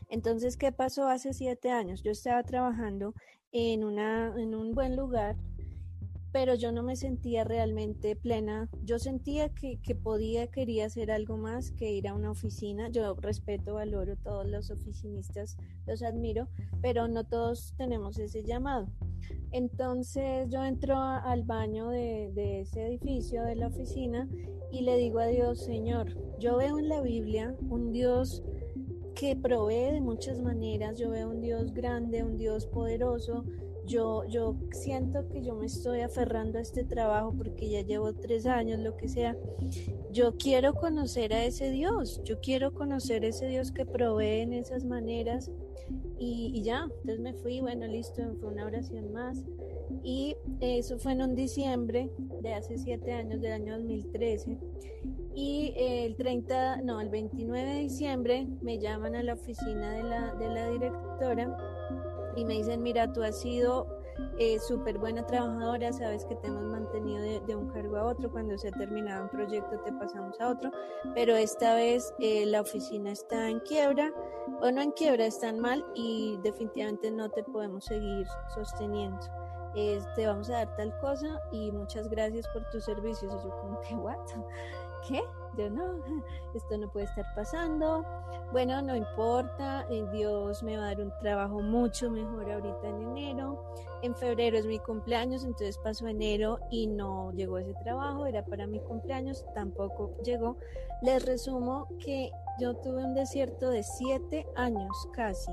Entonces, 0.10 0.57
¿qué 0.57 0.73
pasó 0.73 1.07
hace 1.07 1.34
siete 1.34 1.72
años? 1.72 2.03
Yo 2.03 2.11
estaba 2.11 2.44
trabajando 2.44 3.14
en, 3.52 3.84
una, 3.84 4.34
en 4.38 4.56
un 4.56 4.72
buen 4.72 4.95
lugar, 4.95 5.36
pero 6.32 6.56
yo 6.56 6.72
no 6.72 6.82
me 6.82 6.95
sentía 6.95 7.44
realmente 7.44 8.15
plena. 8.15 8.69
Yo 8.84 8.99
sentía 8.99 9.49
que, 9.49 9.82
que, 9.82 9.95
podía, 9.95 10.48
quería 10.48 10.86
hacer 10.86 11.11
algo 11.11 11.36
más 11.36 11.72
que 11.72 11.91
ir 11.91 12.07
a 12.07 12.14
una 12.14 12.32
oficina. 12.32 12.90
Yo 12.90 13.15
respeto, 13.15 13.73
valoro 13.73 14.15
todos 14.15 14.48
los 14.48 14.72
oficinistas, 14.72 15.57
los 15.86 16.02
admiro, 16.03 16.48
pero 16.82 17.07
no 17.07 17.26
todos 17.26 17.73
tenemos 17.78 18.18
ese 18.18 18.44
llamado. 18.44 18.88
Entonces 19.52 20.48
yo 20.49 20.64
entro 20.64 20.98
al 20.98 21.44
baño 21.44 21.90
de, 21.90 22.32
de 22.34 22.61
ese 22.61 22.88
edificio, 22.88 23.44
de 23.44 23.57
la 23.57 23.68
oficina, 23.68 24.30
y 24.72 24.82
le 24.82 24.95
digo 24.95 25.19
a 25.19 25.28
Dios, 25.28 25.65
Señor, 25.65 26.15
yo 26.40 26.56
veo 26.56 26.80
en 26.80 26.88
la 26.88 27.02
Biblia 27.02 27.53
un 27.69 27.91
Dios 27.91 28.41
que 29.16 29.36
provee 29.36 29.92
de 29.92 30.02
muchas 30.02 30.40
maneras. 30.40 30.98
Yo 30.98 31.10
veo 31.10 31.30
un 31.30 31.42
Dios 31.42 31.74
grande, 31.74 32.24
un 32.24 32.38
Dios 32.38 32.66
poderoso. 32.66 33.46
Yo, 33.86 34.26
yo 34.26 34.56
siento 34.72 35.28
que 35.30 35.44
yo 35.44 35.56
me 35.56 35.66
estoy 35.66 36.02
aferrando 36.02 36.60
a 36.60 36.62
este 36.62 36.84
trabajo 36.84 37.34
porque 37.36 37.70
ya 37.70 37.82
llevo 37.82 38.14
tres 38.14 38.46
años, 38.46 38.80
lo 38.80 38.96
que 38.96 39.10
sea. 39.10 39.36
Yo 40.12 40.38
quiero 40.38 40.74
conocer 40.76 41.34
a 41.34 41.46
ese 41.46 41.72
Dios, 41.72 42.22
yo 42.24 42.40
quiero 42.42 42.74
conocer 42.74 43.24
a 43.24 43.28
ese 43.28 43.48
Dios 43.48 43.72
que 43.72 43.86
provee 43.86 44.42
en 44.42 44.54
esas 44.54 44.86
maneras. 44.86 45.52
Y, 46.20 46.52
y 46.54 46.62
ya, 46.62 46.84
entonces 46.84 47.20
me 47.20 47.34
fui, 47.34 47.60
bueno, 47.62 47.88
listo, 47.88 48.22
fue 48.40 48.50
una 48.50 48.66
oración 48.66 49.12
más. 49.12 49.44
Y 50.04 50.36
eso 50.60 50.98
fue 51.00 51.14
en 51.14 51.24
un 51.24 51.36
diciembre 51.36 52.12
de 52.42 52.54
hace 52.54 52.78
siete 52.78 53.12
años, 53.12 53.42
del 53.42 53.54
año 53.54 53.78
2013. 53.78 54.58
Y 55.34 55.74
el 55.78 56.16
30, 56.16 56.82
no, 56.82 56.99
el 56.99 57.10
29 57.10 57.70
de 57.74 57.80
diciembre 57.80 58.48
me 58.62 58.80
llaman 58.80 59.16
a 59.16 59.24
la 59.24 59.34
oficina 59.34 59.91
de 59.91 60.03
la, 60.03 60.70
directora 60.70 61.58
y 62.36 62.45
me 62.45 62.56
dicen, 62.56 62.82
mira, 62.82 63.12
tú 63.14 63.24
has 63.24 63.40
sido 63.40 63.88
eh, 64.38 64.60
súper 64.60 64.98
buena 64.98 65.26
trabajadora, 65.26 65.94
sabes 65.94 66.26
que 66.26 66.36
te 66.36 66.48
hemos 66.48 66.64
mantenido 66.64 67.22
de, 67.45 67.56
un 67.56 67.70
cargo 67.70 67.98
a 67.98 68.06
otro, 68.06 68.30
cuando 68.30 68.58
se 68.58 68.70
ha 68.70 68.72
terminado 68.72 69.24
un 69.24 69.30
proyecto 69.30 69.80
te 69.80 69.91
pasamos 69.94 70.40
a 70.40 70.49
otro, 70.49 70.72
pero 71.16 71.36
esta 71.36 71.76
vez 71.76 72.14
eh, 72.20 72.45
la 72.45 72.62
oficina 72.62 73.12
está 73.12 73.49
en 73.49 73.60
quiebra, 73.62 74.14
o 74.62 74.70
no 74.72 74.82
en 74.82 74.91
quiebra, 74.91 75.26
están 75.26 75.60
mal 75.60 75.86
y 75.95 76.38
definitivamente 76.44 77.10
no 77.10 77.30
te 77.30 77.44
podemos 77.44 77.86
seguir 77.86 78.28
sosteniendo. 78.53 79.20
te 79.74 80.28
vamos 80.28 80.49
a 80.49 80.66
dar 80.66 80.76
tal 80.76 80.98
cosa 80.99 81.40
y 81.52 81.72
muchas 81.72 82.10
gracias 82.10 82.48
por 82.49 82.70
tus 82.70 82.84
servicios. 82.84 83.34
Y 83.34 83.48
yo 83.48 83.58
como 83.62 83.80
que, 83.82 83.95
¿what? 83.95 84.18
¿Qué? 85.07 85.22
Yo 85.57 85.69
no, 85.69 85.95
esto 86.56 86.78
no 86.78 86.90
puede 86.90 87.06
estar 87.06 87.26
pasando. 87.36 88.06
Bueno, 88.52 88.82
no 88.82 88.95
importa, 88.95 89.86
eh, 89.90 90.06
Dios 90.11 90.64
me 90.64 90.78
va 90.78 90.84
a 90.84 90.88
dar 90.88 91.02
un 91.02 91.14
trabajo 91.19 91.61
mucho 91.61 92.10
mejor 92.10 92.52
ahorita 92.52 92.88
en 92.88 93.02
enero. 93.02 93.64
En 94.02 94.15
febrero 94.15 94.57
es 94.57 94.65
mi 94.65 94.80
cumpleaños, 94.80 95.44
entonces 95.44 95.78
pasó 95.78 96.07
enero 96.07 96.60
y 96.69 96.88
no 96.88 97.32
llegó 97.34 97.57
ese 97.60 97.73
trabajo, 97.84 98.26
era 98.26 98.44
para 98.44 98.68
mi 98.68 98.80
cumpleaños, 98.80 99.45
tampoco 99.53 100.15
llegó. 100.23 100.57
Les 101.02 101.26
resumo 101.26 101.88
que 101.99 102.32
yo 102.60 102.76
tuve 102.76 103.03
un 103.03 103.14
desierto 103.14 103.69
de 103.69 103.84
siete 103.84 104.48
años 104.56 104.91
casi, 105.14 105.52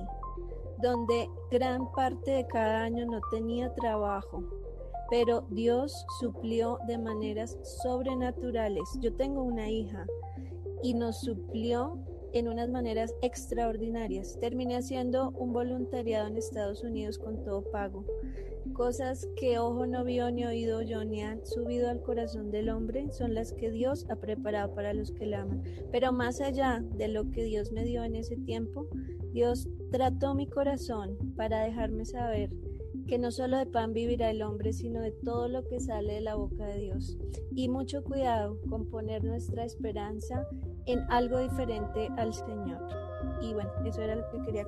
donde 0.79 1.29
gran 1.51 1.93
parte 1.93 2.31
de 2.33 2.47
cada 2.47 2.83
año 2.83 3.07
no 3.07 3.21
tenía 3.31 3.75
trabajo 3.75 4.43
pero 5.11 5.47
Dios 5.51 6.05
suplió 6.21 6.79
de 6.87 6.99
maneras 6.99 7.57
sobrenaturales. 7.83 8.89
Yo 9.01 9.15
tengo 9.15 9.43
una 9.43 9.71
hija 9.71 10.07
y 10.83 10.95
nos 10.95 11.21
suplió 11.21 11.99
en 12.33 12.49
unas 12.49 12.69
maneras 12.69 13.15
extraordinarias. 13.23 14.39
Terminé 14.39 14.77
haciendo 14.77 15.31
un 15.31 15.53
voluntariado 15.53 16.29
en 16.29 16.37
Estados 16.37 16.83
Unidos 16.85 17.19
con 17.19 17.43
todo 17.43 17.63
pago. 17.71 18.05
Cosas 18.75 19.27
que 19.37 19.59
ojo 19.59 19.87
no 19.87 20.05
vio 20.05 20.31
ni 20.31 20.45
oído 20.45 20.83
yo 20.83 21.03
ni 21.05 21.23
han 21.23 21.45
subido 21.47 21.89
al 21.89 22.03
corazón 22.03 22.51
del 22.51 22.69
hombre 22.69 23.11
son 23.11 23.35
las 23.35 23.53
que 23.53 23.71
Dios 23.71 24.07
ha 24.11 24.17
preparado 24.17 24.75
para 24.75 24.93
los 24.93 25.11
que 25.11 25.27
le 25.27 25.37
aman. 25.37 25.63
Pero 25.91 26.13
más 26.13 26.41
allá 26.41 26.85
de 26.97 27.09
lo 27.09 27.31
que 27.31 27.45
Dios 27.45 27.73
me 27.73 27.85
dio 27.85 28.05
en 28.05 28.15
ese 28.15 28.37
tiempo, 28.37 28.87
Dios 29.33 29.69
trató 29.91 30.35
mi 30.35 30.47
corazón 30.47 31.17
para 31.35 31.63
dejarme 31.63 32.05
saber 32.05 32.51
que 33.09 33.19
no 33.19 33.31
solo 33.31 33.57
de 33.57 33.67
pan 33.67 33.93
vivirá 33.93 34.31
el 34.31 34.43
hombre, 34.43 34.73
sino 34.73 35.01
de 35.01 35.13
todo 35.13 35.49
lo 35.49 35.65
que 35.65 35.81
sale 35.81 36.15
de 36.15 36.21
la 36.21 36.35
boca 36.35 36.67
de 36.67 36.79
Dios. 36.79 37.17
Y 37.55 37.69
mucho 37.69 38.05
cuidado 38.05 38.59
con 38.69 38.91
poner 38.91 39.25
nuestra 39.25 39.65
esperanza 39.65 40.47
en 40.87 41.01
algo 41.11 41.39
diferente 41.39 42.09
al 42.17 42.35
Señor. 42.35 42.87
Y 43.41 43.55
bueno, 43.55 43.71
eso 43.85 44.03
era 44.03 44.15
lo 44.15 44.31
que 44.31 44.43
quería 44.43 44.67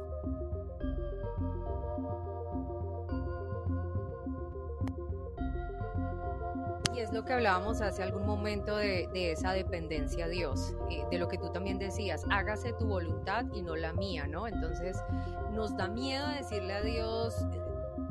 es 7.01 7.13
lo 7.13 7.25
que 7.25 7.33
hablábamos 7.33 7.81
hace 7.81 8.03
algún 8.03 8.27
momento 8.27 8.77
de, 8.77 9.09
esa 9.15 9.53
dependencia 9.53 10.27
a 10.27 10.29
Dios, 10.29 10.75
eh, 10.91 11.03
de 11.11 11.19
lo 11.19 11.29
que 11.29 11.39
tú 11.39 11.51
también 11.51 11.79
decías, 11.79 12.25
hágase 12.31 12.73
tu 12.75 12.87
voluntad 12.87 13.47
y 13.55 13.63
no 13.63 13.75
la 13.75 13.93
mía, 13.93 14.27
¿no? 14.27 14.47
Entonces 14.47 14.99
nos 15.53 15.77
da 15.77 15.89
miedo 15.89 16.29
decirle 16.29 16.75
a 16.75 16.83
Dios, 16.83 17.35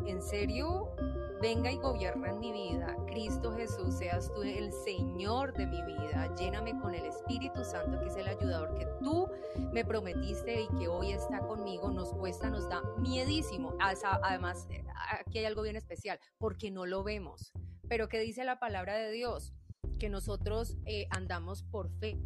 en 0.10 0.22
serio, 0.22 0.94
venga 1.42 1.72
y 1.72 1.78
gobierna 1.78 2.30
en 2.30 2.40
mi 2.40 2.52
vida. 2.52 2.96
Cristo 3.08 3.54
Jesús, 3.56 3.96
seas 3.96 4.32
tú 4.34 4.44
el 4.44 4.72
Señor 4.72 5.54
de 5.54 5.68
mi 5.68 5.82
vida. 5.84 6.34
Lléname 6.36 6.78
con 6.80 6.94
el 6.94 7.06
Espíritu 7.06 7.64
Santo, 7.64 8.00
que 8.00 8.08
es 8.08 8.16
el 8.16 8.28
ayudador 8.28 8.74
que 8.76 8.88
tú 9.00 9.30
me 9.72 9.86
prometiste 9.86 10.64
y 10.64 10.68
que 10.78 10.88
hoy 10.88 11.12
está 11.12 11.40
conmigo. 11.40 11.92
Nos 11.92 12.14
cuesta, 12.14 12.50
nos 12.50 12.68
da 12.70 12.82
miedísimo. 12.98 13.76
Además, 13.80 14.68
aquí 15.20 15.40
hay 15.40 15.46
algo 15.46 15.62
bien 15.62 15.76
especial, 15.76 16.20
porque 16.38 16.72
no 16.72 16.86
lo 16.86 17.04
vemos. 17.04 17.54
Pero 17.88 18.10
¿qué 18.10 18.20
dice 18.20 18.44
la 18.44 18.60
palabra 18.60 18.96
de 18.96 19.12
Dios? 19.12 19.54
Que 20.00 20.10
nosotros 20.10 20.78
eh, 20.86 21.08
andamos 21.12 21.64
por 21.64 21.90
fe 21.90 22.18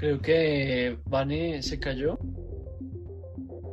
Creo 0.00 0.18
que 0.18 0.96
Vane 1.10 1.62
se 1.62 1.78
cayó. 1.78 2.18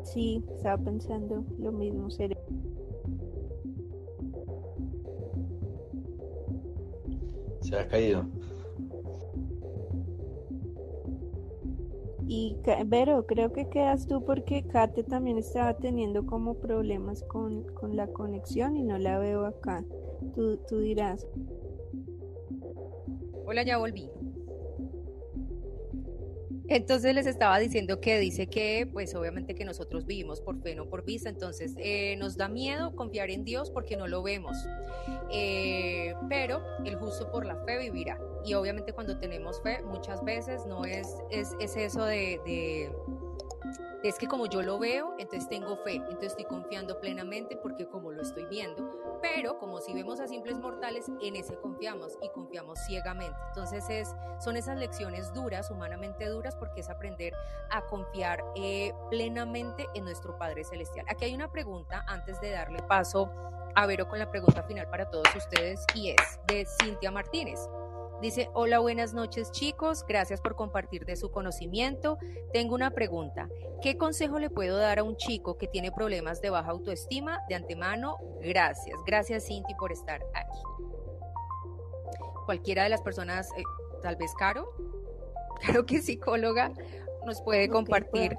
Sí, 0.04 0.44
estaba 0.58 0.78
pensando 0.84 1.46
lo 1.58 1.72
mismo. 1.72 2.10
Se 2.10 2.28
ha 7.74 7.88
caído. 7.88 8.26
Y 12.28 12.58
Vero, 12.88 13.26
creo 13.26 13.54
que 13.54 13.70
quedas 13.70 14.06
tú 14.06 14.26
porque 14.26 14.68
Kate 14.68 15.04
también 15.04 15.38
estaba 15.38 15.78
teniendo 15.78 16.26
como 16.26 16.56
problemas 16.56 17.24
con, 17.24 17.64
con 17.74 17.96
la 17.96 18.08
conexión 18.08 18.76
y 18.76 18.84
no 18.84 18.98
la 18.98 19.18
veo 19.18 19.46
acá. 19.46 19.86
Tú, 20.36 20.58
tú 20.68 20.80
dirás. 20.80 21.26
Hola, 23.46 23.64
ya 23.64 23.78
volví. 23.78 24.12
Entonces 26.70 27.16
les 27.16 27.26
estaba 27.28 27.58
diciendo 27.60 28.02
que 28.02 28.20
dice 28.20 28.48
que, 28.48 28.88
pues 28.92 29.16
obviamente 29.16 29.56
que 29.56 29.64
nosotros 29.64 30.06
vivimos 30.06 30.42
por 30.42 30.62
fe, 30.62 30.76
no 30.76 30.90
por 30.90 31.06
vista, 31.06 31.30
entonces 31.30 31.74
eh, 31.78 32.16
nos 32.18 32.36
da 32.36 32.50
miedo 32.50 32.96
confiar 32.96 33.30
en 33.30 33.46
Dios 33.46 33.72
porque 33.72 33.96
no 33.96 34.08
lo 34.08 34.22
vemos, 34.22 34.58
eh, 35.32 36.14
pero 36.30 36.62
el 36.84 36.96
justo 36.96 37.32
por 37.32 37.46
la 37.46 37.56
fe 37.64 37.78
vivirá. 37.78 38.20
Y 38.44 38.54
obviamente 38.54 38.94
cuando 38.94 39.18
tenemos 39.18 39.62
fe, 39.62 39.82
muchas 39.84 40.24
veces 40.24 40.66
no 40.66 40.86
es, 40.86 41.16
es, 41.32 41.54
eso 41.78 42.04
de 42.04 42.92
es 44.04 44.18
que 44.18 44.28
como 44.28 44.46
yo 44.46 44.62
lo 44.62 44.80
veo, 44.80 45.16
entonces 45.18 45.50
tengo 45.50 45.78
fe, 45.78 45.96
entonces 45.96 46.32
estoy 46.32 46.46
confiando 46.46 47.00
plenamente 47.00 47.58
porque 47.58 47.88
como 47.88 48.12
lo 48.12 48.22
estoy 48.22 48.46
viendo, 48.46 49.20
pero 49.22 49.58
como 49.58 49.80
si 49.80 49.94
vemos 49.94 50.20
a 50.20 50.28
simples 50.28 50.58
mortales, 50.60 51.10
en 51.22 51.36
ese 51.36 51.56
confiamos 51.58 52.18
y 52.22 52.30
confiamos 52.30 52.80
ciegamente. 52.86 53.38
Entonces 53.48 53.90
es, 53.90 54.16
son 54.40 54.58
esas 54.58 54.78
lecciones 54.78 55.34
duras, 55.34 55.72
humanamente 55.72 56.28
duras, 56.28 56.56
porque 56.56 56.82
es 56.82 56.90
aprender 56.90 57.34
a 57.70 57.86
confiar 57.86 58.44
eh, 58.56 58.94
plenamente 59.10 59.88
en 59.94 60.06
nuestro 60.06 60.38
Padre 60.38 60.64
Celestial. 60.64 61.06
Aquí 61.10 61.26
hay 61.26 61.36
una 61.36 61.52
pregunta 61.52 62.04
antes 62.08 62.40
de 62.42 62.52
darle 62.52 62.82
paso 62.84 63.30
a 63.76 63.86
Vero 63.86 64.08
con 64.08 64.20
la 64.20 64.30
pregunta 64.30 64.64
final 64.64 64.90
para 64.90 65.10
todos 65.10 65.28
ustedes 65.36 65.86
y 65.94 66.10
es 66.10 66.40
de 66.48 66.66
Cintia 66.82 67.12
Martínez. 67.12 67.60
Dice, 68.22 68.50
hola, 68.56 68.80
buenas 68.80 69.14
noches 69.14 69.52
chicos, 69.52 70.04
gracias 70.08 70.42
por 70.42 70.56
compartir 70.56 71.06
de 71.06 71.16
su 71.16 71.30
conocimiento. 71.30 72.18
Tengo 72.52 72.74
una 72.74 72.90
pregunta, 72.90 73.48
¿qué 73.84 73.96
consejo 73.96 74.40
le 74.40 74.50
puedo 74.50 74.78
dar 74.78 74.98
a 74.98 75.04
un 75.04 75.18
chico 75.18 75.60
que 75.60 75.68
tiene 75.68 75.92
problemas 75.92 76.42
de 76.42 76.50
baja 76.50 76.72
autoestima? 76.72 77.40
De 77.48 77.54
antemano, 77.54 78.18
gracias. 78.42 78.98
Gracias 79.06 79.46
Cinti 79.46 79.76
por 79.76 79.92
estar 79.92 80.20
aquí. 80.34 80.60
Cualquiera 82.46 82.84
de 82.84 82.90
las 82.90 83.04
personas, 83.04 83.52
eh, 83.56 83.64
tal 84.02 84.16
vez 84.16 84.34
Caro, 84.40 84.68
Caro 85.62 85.86
que 85.86 85.98
es 85.98 86.06
psicóloga, 86.06 86.72
nos 87.24 87.42
puede 87.42 87.70
compartir. 87.70 88.36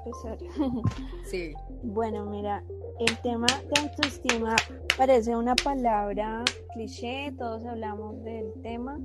sí. 1.23 1.53
Bueno, 1.81 2.25
mira, 2.25 2.61
el 2.99 3.17
tema 3.19 3.47
de 3.47 3.81
autoestima 3.81 4.55
parece 4.97 5.35
una 5.35 5.55
palabra 5.55 6.43
cliché, 6.73 7.33
todos 7.37 7.65
hablamos 7.65 8.21
del 8.23 8.51
tema, 8.61 8.99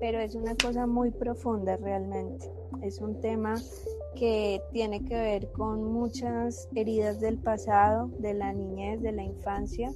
pero 0.00 0.18
es 0.18 0.34
una 0.34 0.56
cosa 0.56 0.86
muy 0.86 1.12
profunda 1.12 1.76
realmente. 1.76 2.50
Es 2.82 3.00
un 3.00 3.20
tema 3.20 3.54
que 4.16 4.60
tiene 4.72 5.04
que 5.04 5.14
ver 5.14 5.52
con 5.52 5.84
muchas 5.84 6.68
heridas 6.74 7.20
del 7.20 7.38
pasado, 7.38 8.10
de 8.18 8.34
la 8.34 8.52
niñez, 8.52 9.00
de 9.00 9.12
la 9.12 9.22
infancia. 9.22 9.92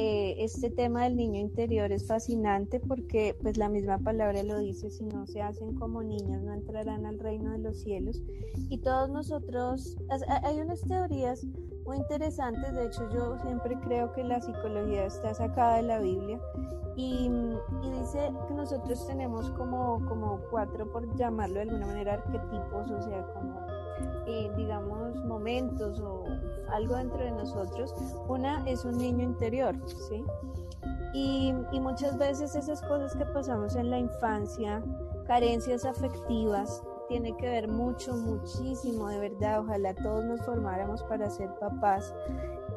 Eh, 0.00 0.44
este 0.44 0.70
tema 0.70 1.02
del 1.02 1.16
niño 1.16 1.40
interior 1.40 1.90
es 1.90 2.06
fascinante 2.06 2.78
porque 2.78 3.36
pues 3.42 3.56
la 3.56 3.68
misma 3.68 3.98
palabra 3.98 4.44
lo 4.44 4.60
dice, 4.60 4.90
si 4.90 5.04
no 5.04 5.26
se 5.26 5.42
hacen 5.42 5.74
como 5.74 6.04
niños 6.04 6.40
no 6.44 6.52
entrarán 6.52 7.04
al 7.04 7.18
reino 7.18 7.50
de 7.50 7.58
los 7.58 7.80
cielos. 7.80 8.22
Y 8.68 8.78
todos 8.78 9.10
nosotros, 9.10 9.96
hay 10.44 10.60
unas 10.60 10.82
teorías 10.82 11.44
muy 11.84 11.96
interesantes, 11.96 12.76
de 12.76 12.86
hecho 12.86 13.10
yo 13.12 13.38
siempre 13.42 13.76
creo 13.80 14.12
que 14.12 14.22
la 14.22 14.40
psicología 14.40 15.04
está 15.04 15.34
sacada 15.34 15.78
de 15.78 15.82
la 15.82 15.98
Biblia 15.98 16.40
y, 16.94 17.28
dice 17.82 18.32
que 18.46 18.54
nosotros 18.54 19.04
tenemos 19.04 19.50
como, 19.50 20.06
como 20.06 20.40
cuatro, 20.48 20.92
por 20.92 21.12
llamarlo 21.16 21.56
de 21.56 21.62
alguna 21.62 21.86
manera, 21.86 22.14
arquetipos, 22.14 22.88
o 22.88 23.02
sea, 23.02 23.26
como 23.34 23.66
eh, 24.26 24.50
digamos 24.56 25.24
momentos 25.24 26.00
o 26.00 26.24
algo 26.70 26.96
dentro 26.96 27.18
de 27.18 27.30
nosotros. 27.30 27.94
Una 28.28 28.68
es 28.68 28.84
un 28.84 28.98
niño 28.98 29.24
interior, 29.24 29.74
¿sí? 30.08 30.24
Y, 31.14 31.52
muchas 31.80 32.18
veces 32.18 32.54
esas 32.54 32.82
cosas 32.82 33.14
que 33.16 33.24
pasamos 33.24 33.74
en 33.76 33.90
la 33.90 33.98
infancia, 33.98 34.82
carencias 35.26 35.84
afectivas, 35.84 36.82
tiene 37.08 37.34
que 37.38 37.48
ver 37.48 37.68
mucho, 37.68 38.14
muchísimo, 38.14 39.08
de 39.08 39.18
verdad. 39.18 39.60
Ojalá 39.60 39.94
todos 39.94 40.24
nos 40.24 40.44
formáramos 40.44 41.02
para 41.04 41.30
ser 41.30 41.50
papás. 41.58 42.14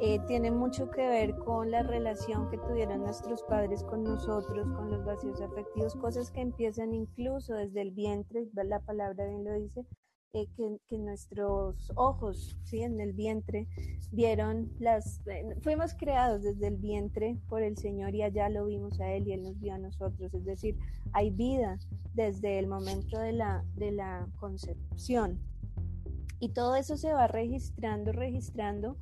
eh, 0.04 0.20
tiene 0.26 0.50
mucho 0.50 0.90
que 0.90 1.08
ver 1.08 1.36
con 1.36 1.70
la 1.70 1.84
relación 1.84 2.50
que 2.50 2.58
tuvieron 2.58 3.04
nuestros 3.04 3.44
padres 3.44 3.84
con 3.84 4.04
nosotros, 4.04 4.68
con 4.72 4.90
los 4.90 5.06
vacíos 5.06 5.40
afectivos, 5.42 5.94
cosas 5.96 6.32
que 6.32 6.42
empiezan 6.42 6.94
incluso 6.96 7.54
desde 7.54 7.82
el 7.82 7.92
vientre, 7.92 8.48
la 8.54 8.80
palabra 8.80 9.28
bien 9.28 9.44
lo 9.44 9.54
dice, 9.54 9.86
eh, 10.34 10.48
que, 10.88 10.98
nuestros 10.98 11.92
ojos, 11.96 12.58
¿sí? 12.64 12.82
En 12.82 13.02
el 13.02 13.12
vientre, 13.12 13.68
vieron 14.12 14.72
las... 14.80 15.20
Eh, 15.28 15.58
fuimos 15.62 15.94
creados 15.94 16.44
desde 16.44 16.68
el 16.68 16.78
vientre 16.78 17.38
por 17.50 17.62
el 17.62 17.78
Señor 17.78 18.16
y 18.16 18.22
allá 18.22 18.48
lo 18.48 18.66
vimos 18.66 18.98
a 19.02 19.12
Él 19.12 19.28
y 19.28 19.34
Él 19.34 19.44
nos 19.44 19.60
vio 19.60 19.74
a 19.74 19.78
nosotros. 19.78 20.34
Es 20.34 20.46
decir, 20.46 20.78
hay 21.12 21.32
vida 21.32 21.80
desde 22.14 22.60
el 22.60 22.68
momento 22.68 23.20
de 23.20 23.34
la, 23.34 23.66
de 23.76 23.92
la 23.92 24.26
concepción. 24.40 25.38
Y 26.40 26.50
todo 26.50 26.76
eso 26.76 26.96
se 26.96 27.12
va 27.12 27.28
registrando, 27.28 28.14
registrando 28.14 28.96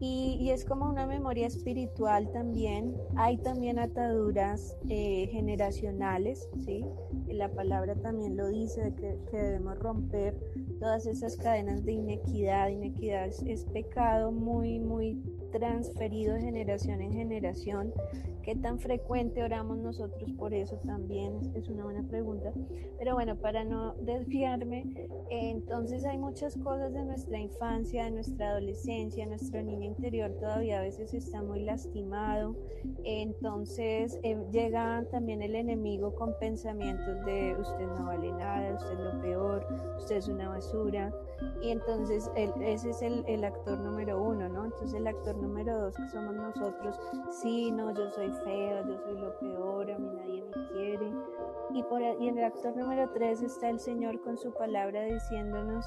y, 0.00 0.50
es 0.50 0.64
como 0.64 0.88
una 0.88 1.06
memoria 1.06 1.46
espiritual 1.46 2.30
también. 2.32 2.96
Hay 3.16 3.38
también 3.38 3.78
ataduras 3.78 4.76
eh, 4.88 5.28
generacionales, 5.32 6.48
¿sí? 6.64 6.84
La 7.26 7.50
palabra 7.50 7.96
también 7.96 8.36
lo 8.36 8.48
dice, 8.48 8.94
que, 8.94 9.18
debemos 9.36 9.78
romper 9.78 10.38
todas 10.78 11.06
esas 11.06 11.36
cadenas 11.36 11.84
de 11.84 11.92
inequidad. 11.92 12.68
Inequidad 12.68 13.28
es 13.46 13.64
pecado 13.64 14.30
muy, 14.30 14.78
muy 14.78 15.20
transferido 15.50 16.36
generación 16.36 17.00
en 17.00 17.12
generación. 17.12 17.92
¿Qué 18.42 18.54
tan 18.56 18.78
frecuente 18.78 19.42
oramos 19.42 19.76
nosotros 19.76 20.32
por 20.38 20.54
eso 20.54 20.76
también? 20.86 21.38
Es 21.54 21.68
una 21.68 21.84
buena 21.84 22.02
pregunta. 22.08 22.52
Pero 22.98 23.14
bueno, 23.14 23.36
para 23.36 23.62
no 23.64 23.94
desviarme, 23.96 24.86
entonces 25.28 26.04
hay 26.06 26.16
muchas 26.16 26.56
cosas 26.56 26.94
de 26.94 27.04
nuestra 27.04 27.38
infancia, 27.38 28.04
de 28.04 28.10
nuestra 28.12 28.50
adolescencia, 28.50 29.26
nuestro 29.26 29.62
niño 29.62 29.84
interior 29.84 30.30
todavía 30.40 30.78
a 30.78 30.82
veces 30.82 31.12
está 31.12 31.42
muy 31.42 31.60
lastimado. 31.60 32.56
Entonces 33.04 34.18
eh, 34.22 34.38
llega 34.50 35.04
también 35.10 35.42
el 35.42 35.54
enemigo 35.54 36.14
con 36.14 36.34
pensamientos 36.38 37.24
de 37.26 37.54
usted 37.58 37.86
no 37.98 38.06
vale 38.06 38.32
nada, 38.32 38.74
usted 38.74 38.92
es 38.92 39.14
lo 39.14 39.20
peor, 39.20 39.66
usted 39.98 40.16
es 40.16 40.28
una 40.28 40.48
basura. 40.48 41.12
Y 41.60 41.70
entonces 41.70 42.30
ese 42.34 42.90
es 42.90 43.02
el, 43.02 43.24
el 43.26 43.44
actor 43.44 43.78
número 43.78 44.20
uno, 44.20 44.48
¿no? 44.48 44.64
Entonces 44.64 44.94
el 44.94 45.06
actor 45.06 45.36
número 45.36 45.78
dos, 45.78 45.96
que 45.96 46.08
somos 46.08 46.34
nosotros, 46.34 46.98
sí, 47.30 47.70
no, 47.70 47.92
yo 47.94 48.10
soy 48.10 48.30
feo, 48.44 48.84
yo 48.86 48.98
soy 48.98 49.18
lo 49.18 49.38
peor, 49.38 49.90
a 49.90 49.98
mí 49.98 50.10
nadie 50.16 50.44
me 50.44 50.68
quiere. 50.68 51.12
Y, 51.70 51.82
por, 51.84 52.00
y 52.02 52.28
en 52.28 52.38
el 52.38 52.44
actor 52.44 52.76
número 52.76 53.10
tres 53.12 53.42
está 53.42 53.68
el 53.70 53.78
Señor 53.78 54.20
con 54.22 54.36
su 54.36 54.52
palabra 54.52 55.02
diciéndonos, 55.04 55.86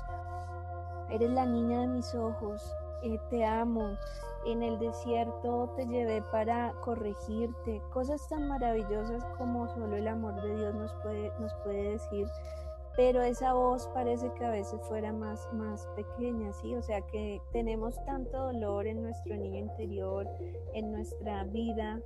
eres 1.09 1.31
la 1.31 1.45
niña 1.45 1.81
de 1.81 1.87
mis 1.87 2.13
ojos, 2.15 2.73
eh, 3.03 3.19
te 3.29 3.43
amo, 3.43 3.97
en 4.45 4.63
el 4.63 4.79
desierto 4.79 5.71
te 5.75 5.85
llevé 5.85 6.21
para 6.31 6.73
corregirte, 6.81 7.81
cosas 7.91 8.27
tan 8.27 8.47
maravillosas 8.47 9.23
como 9.37 9.67
solo 9.67 9.95
el 9.95 10.07
amor 10.07 10.41
de 10.41 10.55
Dios 10.55 10.75
nos 10.75 10.93
puede, 10.95 11.31
nos 11.39 11.53
puede 11.55 11.91
decir 11.91 12.27
pero 12.95 13.21
esa 13.21 13.53
voz 13.53 13.87
parece 13.93 14.31
que 14.33 14.45
a 14.45 14.51
veces 14.51 14.81
fuera 14.87 15.13
más, 15.13 15.47
más 15.53 15.87
pequeña, 15.95 16.51
¿sí? 16.53 16.75
O 16.75 16.81
sea 16.81 17.01
que 17.01 17.41
tenemos 17.51 18.03
tanto 18.05 18.37
dolor 18.37 18.87
en 18.87 19.01
nuestro 19.01 19.35
niño 19.35 19.59
interior, 19.59 20.27
en 20.73 20.91
nuestra 20.91 21.43
vida, 21.45 22.01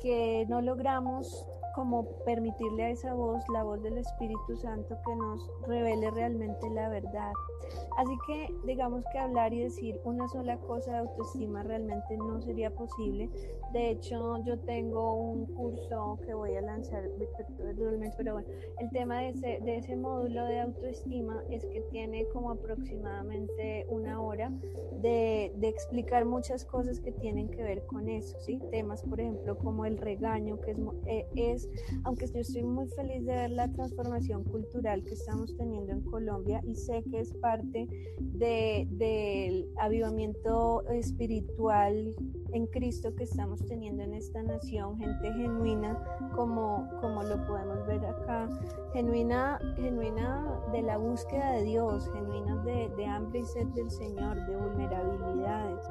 que 0.00 0.46
no 0.48 0.60
logramos 0.60 1.46
como 1.74 2.04
permitirle 2.24 2.84
a 2.84 2.90
esa 2.90 3.14
voz, 3.14 3.42
la 3.52 3.64
voz 3.64 3.82
del 3.82 3.98
Espíritu 3.98 4.56
Santo, 4.56 4.96
que 5.04 5.16
nos 5.16 5.50
revele 5.66 6.10
realmente 6.12 6.70
la 6.70 6.88
verdad. 6.88 7.32
Así 7.96 8.16
que 8.26 8.54
digamos 8.64 9.04
que 9.10 9.18
hablar 9.18 9.52
y 9.52 9.60
decir 9.60 10.00
una 10.04 10.28
sola 10.28 10.56
cosa 10.58 10.92
de 10.92 10.98
autoestima 10.98 11.64
realmente 11.64 12.16
no 12.16 12.40
sería 12.40 12.70
posible. 12.70 13.28
De 13.74 13.90
hecho, 13.90 14.38
yo 14.44 14.56
tengo 14.60 15.14
un 15.14 15.46
curso 15.46 16.20
que 16.24 16.32
voy 16.32 16.54
a 16.54 16.60
lanzar 16.60 17.02
pero 18.16 18.34
bueno, 18.34 18.48
el 18.78 18.90
tema 18.90 19.20
de 19.20 19.30
ese, 19.30 19.60
de 19.64 19.78
ese 19.78 19.96
módulo 19.96 20.44
de 20.44 20.60
autoestima 20.60 21.42
es 21.50 21.64
que 21.66 21.80
tiene 21.90 22.24
como 22.28 22.52
aproximadamente 22.52 23.84
una 23.88 24.20
hora 24.20 24.52
de, 25.02 25.52
de 25.56 25.68
explicar 25.68 26.24
muchas 26.24 26.64
cosas 26.64 27.00
que 27.00 27.10
tienen 27.10 27.48
que 27.48 27.64
ver 27.64 27.84
con 27.86 28.08
eso, 28.08 28.38
¿sí? 28.40 28.60
Temas, 28.70 29.02
por 29.02 29.20
ejemplo, 29.20 29.58
como 29.58 29.84
el 29.84 29.98
regaño, 29.98 30.60
que 30.60 30.70
es, 30.70 30.78
eh, 31.06 31.26
es 31.34 31.68
aunque 32.04 32.28
yo 32.28 32.38
estoy 32.38 32.62
muy 32.62 32.86
feliz 32.90 33.24
de 33.24 33.32
ver 33.32 33.50
la 33.50 33.68
transformación 33.72 34.44
cultural 34.44 35.02
que 35.02 35.14
estamos 35.14 35.56
teniendo 35.56 35.92
en 35.92 36.02
Colombia 36.02 36.60
y 36.64 36.76
sé 36.76 37.02
que 37.10 37.18
es 37.18 37.34
parte 37.34 37.88
del 38.20 39.68
avivamiento 39.78 40.86
espiritual 40.90 42.14
en 42.52 42.66
Cristo 42.68 43.14
que 43.16 43.24
estamos 43.24 43.63
teniendo 43.66 44.02
en 44.02 44.14
esta 44.14 44.42
nación, 44.42 44.96
gente 44.98 45.32
genuina, 45.32 45.98
como, 46.34 46.88
como 47.00 47.22
lo 47.22 47.44
podemos 47.46 47.86
ver 47.86 48.04
acá, 48.04 48.48
genuina, 48.92 49.58
genuina 49.76 50.60
de 50.72 50.82
la 50.82 50.96
búsqueda 50.98 51.52
de 51.52 51.62
Dios, 51.64 52.10
genuina 52.12 52.56
de, 52.64 52.88
de 52.96 53.06
hambre 53.06 53.40
y 53.40 53.44
sed 53.44 53.66
del 53.68 53.90
Señor, 53.90 54.44
de 54.46 54.56
vulnerabilidades. 54.56 55.88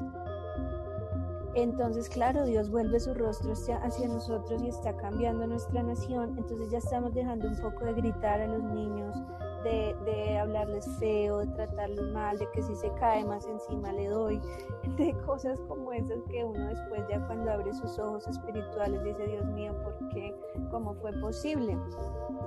Entonces, 1.56 2.10
claro, 2.10 2.46
Dios 2.46 2.72
vuelve 2.72 3.00
su 3.00 3.14
rostro 3.14 3.54
hacia 3.54 4.08
nosotros 4.08 4.64
y 4.64 4.70
está 4.70 4.96
cambiando 4.98 5.46
nuestra 5.46 5.84
nación. 5.84 6.36
Entonces 6.38 6.72
ya 6.72 6.80
estamos 6.80 7.14
dejando 7.14 7.48
un 7.48 7.56
poco 7.58 7.86
de 7.86 7.94
gritar 7.94 8.42
a 8.42 8.48
los 8.48 8.64
niños, 8.64 9.16
de, 9.64 9.96
de, 10.06 10.38
hablarles 10.38 10.88
feo, 11.00 11.40
de 11.40 11.48
tratarlos 11.48 12.12
mal, 12.12 12.38
de 12.38 12.50
que 12.52 12.62
si 12.62 12.76
se 12.76 12.92
cae 13.00 13.24
más 13.26 13.46
encima 13.48 13.92
le 13.92 14.08
doy, 14.08 14.40
de 14.98 15.14
cosas 15.26 15.60
como 15.68 15.92
esas 15.94 16.22
que 16.30 16.44
uno 16.44 16.68
después 16.68 17.04
ya 17.10 17.26
cuando 17.28 17.52
abre 17.52 17.74
sus 17.74 17.98
ojos 18.00 18.28
espirituales 18.28 19.04
dice, 19.04 19.28
Dios 19.28 19.46
mío, 19.48 19.74
¿por 19.84 20.10
qué? 20.10 20.36
¿Cómo 20.72 20.94
fue 20.96 21.12
posible? 21.20 21.78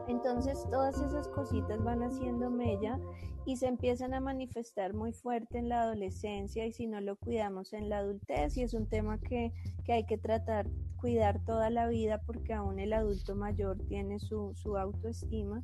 Entonces 0.08 0.66
todas 0.70 1.00
esas 1.00 1.28
cositas 1.28 1.82
van 1.82 2.02
haciendo 2.02 2.50
mella 2.50 2.98
y 3.44 3.56
se 3.56 3.68
empiezan 3.68 4.12
a 4.12 4.20
manifestar 4.20 4.92
muy 4.92 5.12
fuerte 5.12 5.58
en 5.58 5.68
la 5.68 5.82
adolescencia 5.82 6.66
y 6.66 6.72
si 6.72 6.86
no 6.86 7.00
lo 7.00 7.16
cuidamos 7.16 7.72
en 7.72 7.88
la 7.88 7.98
adultez 7.98 8.56
y 8.56 8.62
es 8.62 8.74
un 8.74 8.88
tema 8.88 9.18
que, 9.18 9.52
que 9.84 9.92
hay 9.92 10.04
que 10.04 10.18
tratar, 10.18 10.68
cuidar 10.96 11.44
toda 11.44 11.70
la 11.70 11.88
vida 11.88 12.20
porque 12.26 12.52
aún 12.54 12.78
el 12.78 12.92
adulto 12.92 13.36
mayor 13.36 13.78
tiene 13.88 14.18
su, 14.18 14.52
su 14.54 14.76
autoestima 14.76 15.62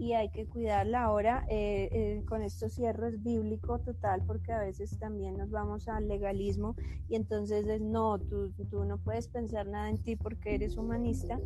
y 0.00 0.14
hay 0.14 0.30
que 0.30 0.46
cuidarla. 0.46 1.02
Ahora, 1.04 1.44
eh, 1.50 1.88
eh, 1.92 2.24
con 2.26 2.42
esto 2.42 2.70
cierro, 2.70 3.06
es 3.06 3.22
bíblico 3.22 3.78
total 3.80 4.22
porque 4.26 4.50
a 4.50 4.58
veces 4.58 4.98
también 4.98 5.36
nos 5.36 5.50
vamos 5.50 5.88
al 5.88 6.08
legalismo 6.08 6.74
y 7.06 7.16
entonces 7.16 7.66
es 7.66 7.82
no, 7.82 8.18
tú, 8.18 8.50
tú 8.70 8.84
no 8.84 8.96
puedes 8.96 9.28
pensar 9.28 9.66
nada 9.66 9.90
en 9.90 9.98
ti 9.98 10.16
porque 10.16 10.54
eres 10.54 10.78
humanista 10.78 11.38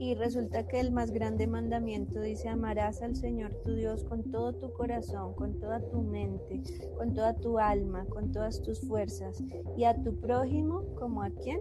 y 0.00 0.16
resulta 0.16 0.66
que 0.66 0.80
el 0.80 0.90
más 0.90 1.12
grande 1.12 1.46
mandamiento 1.46 2.20
dice 2.20 2.48
amarás 2.48 3.02
al 3.02 3.14
Señor 3.14 3.54
tu 3.64 3.74
Dios 3.74 4.02
con 4.02 4.32
todo 4.32 4.52
tu 4.52 4.72
corazón, 4.72 5.34
con 5.34 5.60
toda 5.60 5.78
tu 5.88 6.02
mente, 6.02 6.60
con 6.98 7.14
toda 7.14 7.34
tu 7.34 7.60
alma, 7.60 8.04
con 8.06 8.32
todas 8.32 8.60
tus 8.62 8.80
fuerzas 8.80 9.40
y 9.76 9.84
a 9.84 9.94
tu 9.94 10.18
prójimo 10.18 10.82
como 10.96 11.22
a 11.22 11.30
quién, 11.30 11.60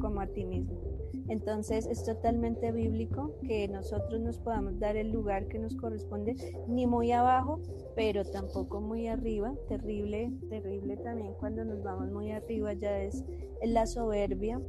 como 0.00 0.22
a 0.22 0.26
ti 0.26 0.46
mismo. 0.46 0.95
Entonces 1.28 1.86
es 1.86 2.04
totalmente 2.04 2.72
bíblico 2.72 3.34
que 3.42 3.68
nosotros 3.68 4.20
nos 4.20 4.38
podamos 4.38 4.78
dar 4.78 4.96
el 4.96 5.10
lugar 5.10 5.46
que 5.48 5.58
nos 5.58 5.74
corresponde, 5.76 6.36
ni 6.68 6.86
muy 6.86 7.12
abajo, 7.12 7.60
pero 7.94 8.24
tampoco 8.24 8.80
muy 8.80 9.08
arriba. 9.08 9.54
Terrible, 9.68 10.32
terrible 10.48 10.96
también 10.96 11.34
cuando 11.34 11.64
nos 11.64 11.82
vamos 11.82 12.10
muy 12.10 12.30
arriba 12.32 12.72
ya 12.74 13.02
es 13.02 13.24
la 13.62 13.86
soberbia 13.86 14.60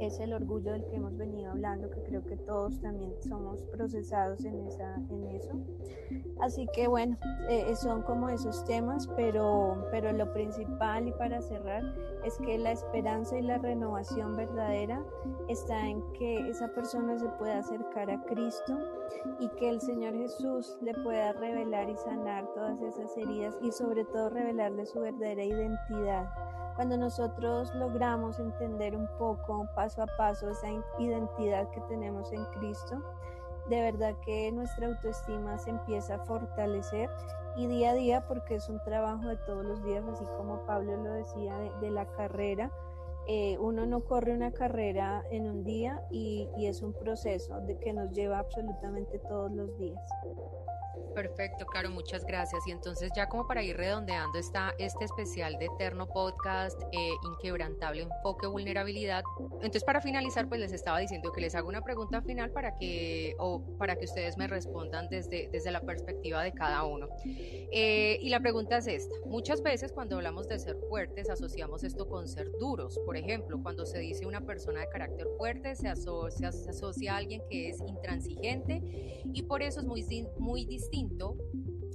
es 0.00 0.20
el 0.20 0.32
orgullo 0.32 0.72
del 0.72 0.84
que 0.86 0.96
hemos 0.96 1.16
venido 1.16 1.50
hablando, 1.52 1.90
que 1.90 2.02
creo 2.02 2.24
que 2.24 2.36
todos 2.36 2.80
también 2.80 3.12
somos 3.22 3.62
procesados 3.64 4.44
en, 4.44 4.66
esa, 4.66 4.96
en 5.10 5.26
eso. 5.28 5.52
Así 6.40 6.66
que 6.74 6.86
bueno, 6.86 7.16
eh, 7.48 7.74
son 7.76 8.02
como 8.02 8.28
esos 8.28 8.64
temas, 8.64 9.08
pero, 9.16 9.86
pero 9.90 10.12
lo 10.12 10.32
principal 10.32 11.08
y 11.08 11.12
para 11.12 11.40
cerrar 11.40 11.82
es 12.24 12.36
que 12.38 12.58
la 12.58 12.72
esperanza 12.72 13.38
y 13.38 13.42
la 13.42 13.58
renovación 13.58 14.36
verdadera 14.36 15.02
está 15.48 15.88
en 15.88 16.02
que 16.12 16.48
esa 16.48 16.68
persona 16.68 17.18
se 17.18 17.28
pueda 17.38 17.58
acercar 17.58 18.10
a 18.10 18.22
Cristo 18.24 18.78
y 19.40 19.48
que 19.50 19.70
el 19.70 19.80
Señor 19.80 20.14
Jesús 20.14 20.76
le 20.82 20.94
pueda 20.94 21.32
revelar 21.32 21.88
y 21.88 21.96
sanar 21.96 22.46
todas 22.54 22.80
esas 22.82 23.16
heridas 23.16 23.56
y 23.62 23.72
sobre 23.72 24.04
todo 24.04 24.30
revelarle 24.30 24.86
su 24.86 25.00
verdadera 25.00 25.44
identidad 25.44 26.28
cuando 26.76 26.98
nosotros 26.98 27.74
logramos 27.74 28.38
entender 28.38 28.94
un 28.94 29.08
poco, 29.18 29.66
paso 29.74 30.02
a 30.02 30.06
paso, 30.18 30.50
esa 30.50 30.68
identidad 30.98 31.70
que 31.70 31.80
tenemos 31.82 32.30
en 32.32 32.44
Cristo, 32.46 33.02
de 33.68 33.80
verdad 33.80 34.14
que 34.24 34.52
nuestra 34.52 34.86
autoestima 34.86 35.58
se 35.58 35.70
empieza 35.70 36.16
a 36.16 36.24
fortalecer 36.24 37.10
y 37.56 37.66
día 37.66 37.90
a 37.90 37.94
día, 37.94 38.26
porque 38.28 38.56
es 38.56 38.68
un 38.68 38.78
trabajo 38.84 39.26
de 39.26 39.36
todos 39.38 39.64
los 39.64 39.82
días, 39.82 40.04
así 40.06 40.24
como 40.36 40.64
Pablo 40.66 40.96
lo 40.98 41.12
decía 41.14 41.56
de, 41.80 41.90
la 41.90 42.06
carrera, 42.12 42.70
eh, 43.26 43.56
uno 43.58 43.86
no 43.86 44.04
corre 44.04 44.34
una 44.34 44.52
carrera 44.52 45.24
en 45.30 45.48
un 45.48 45.64
día 45.64 46.04
y, 46.10 46.48
y, 46.58 46.66
es 46.66 46.82
un 46.82 46.92
proceso 46.92 47.60
de 47.62 47.78
que 47.78 47.92
nos 47.92 48.12
lleva 48.12 48.38
absolutamente 48.38 49.18
todos 49.18 49.50
los 49.50 49.76
días. 49.78 50.00
Perfecto, 51.14 51.64
Caro, 51.64 51.90
muchas 51.90 52.26
gracias. 52.26 52.66
Y 52.66 52.72
entonces 52.72 53.10
ya 53.16 53.26
como 53.26 53.46
para 53.46 53.62
ir 53.62 53.76
redondeando 53.76 54.38
está 54.38 54.74
este 54.78 55.06
especial 55.06 55.56
de 55.58 55.66
Eterno 55.66 56.06
Podcast, 56.06 56.80
eh, 56.92 57.12
Inquebrantable 57.30 58.02
Enfoque 58.02 58.46
Vulnerabilidad. 58.46 59.24
Entonces 59.54 59.82
para 59.82 60.02
finalizar, 60.02 60.46
pues 60.46 60.60
les 60.60 60.72
estaba 60.72 60.98
diciendo 60.98 61.32
que 61.32 61.40
les 61.40 61.54
hago 61.54 61.68
una 61.68 61.82
pregunta 61.82 62.20
final 62.22 62.50
para 62.50 62.76
que, 62.76 63.34
o 63.38 63.62
para 63.78 63.96
que 63.96 64.04
ustedes 64.04 64.36
me 64.36 64.46
respondan 64.46 65.08
desde, 65.08 65.48
desde 65.50 65.70
la 65.70 65.80
perspectiva 65.80 66.42
de 66.42 66.52
cada 66.52 66.84
uno. 66.84 67.08
Eh, 67.24 68.18
y 68.20 68.28
la 68.28 68.40
pregunta 68.40 68.76
es 68.76 68.86
esta. 68.86 69.14
Muchas 69.24 69.62
veces 69.62 69.92
cuando 69.92 70.16
hablamos 70.16 70.48
de 70.48 70.58
ser 70.58 70.76
fuertes 70.88 71.30
asociamos 71.30 71.82
esto 71.82 72.08
con 72.08 72.28
ser 72.28 72.50
duros. 72.58 72.98
Por 73.06 73.16
ejemplo, 73.16 73.58
cuando 73.62 73.86
se 73.86 74.00
dice 74.00 74.26
una 74.26 74.42
persona 74.42 74.80
de 74.80 74.88
carácter 74.88 75.26
fuerte, 75.38 75.76
se 75.76 75.88
asocia, 75.88 76.50
a 77.12 77.16
alguien 77.16 77.42
que 77.48 77.70
es 77.70 77.80
intransigente 77.86 78.82
y 79.32 79.42
por 79.42 79.62
eso 79.62 79.80
es 79.80 79.86
muy, 79.86 80.04
muy 80.38 80.64
distinto 80.64 80.85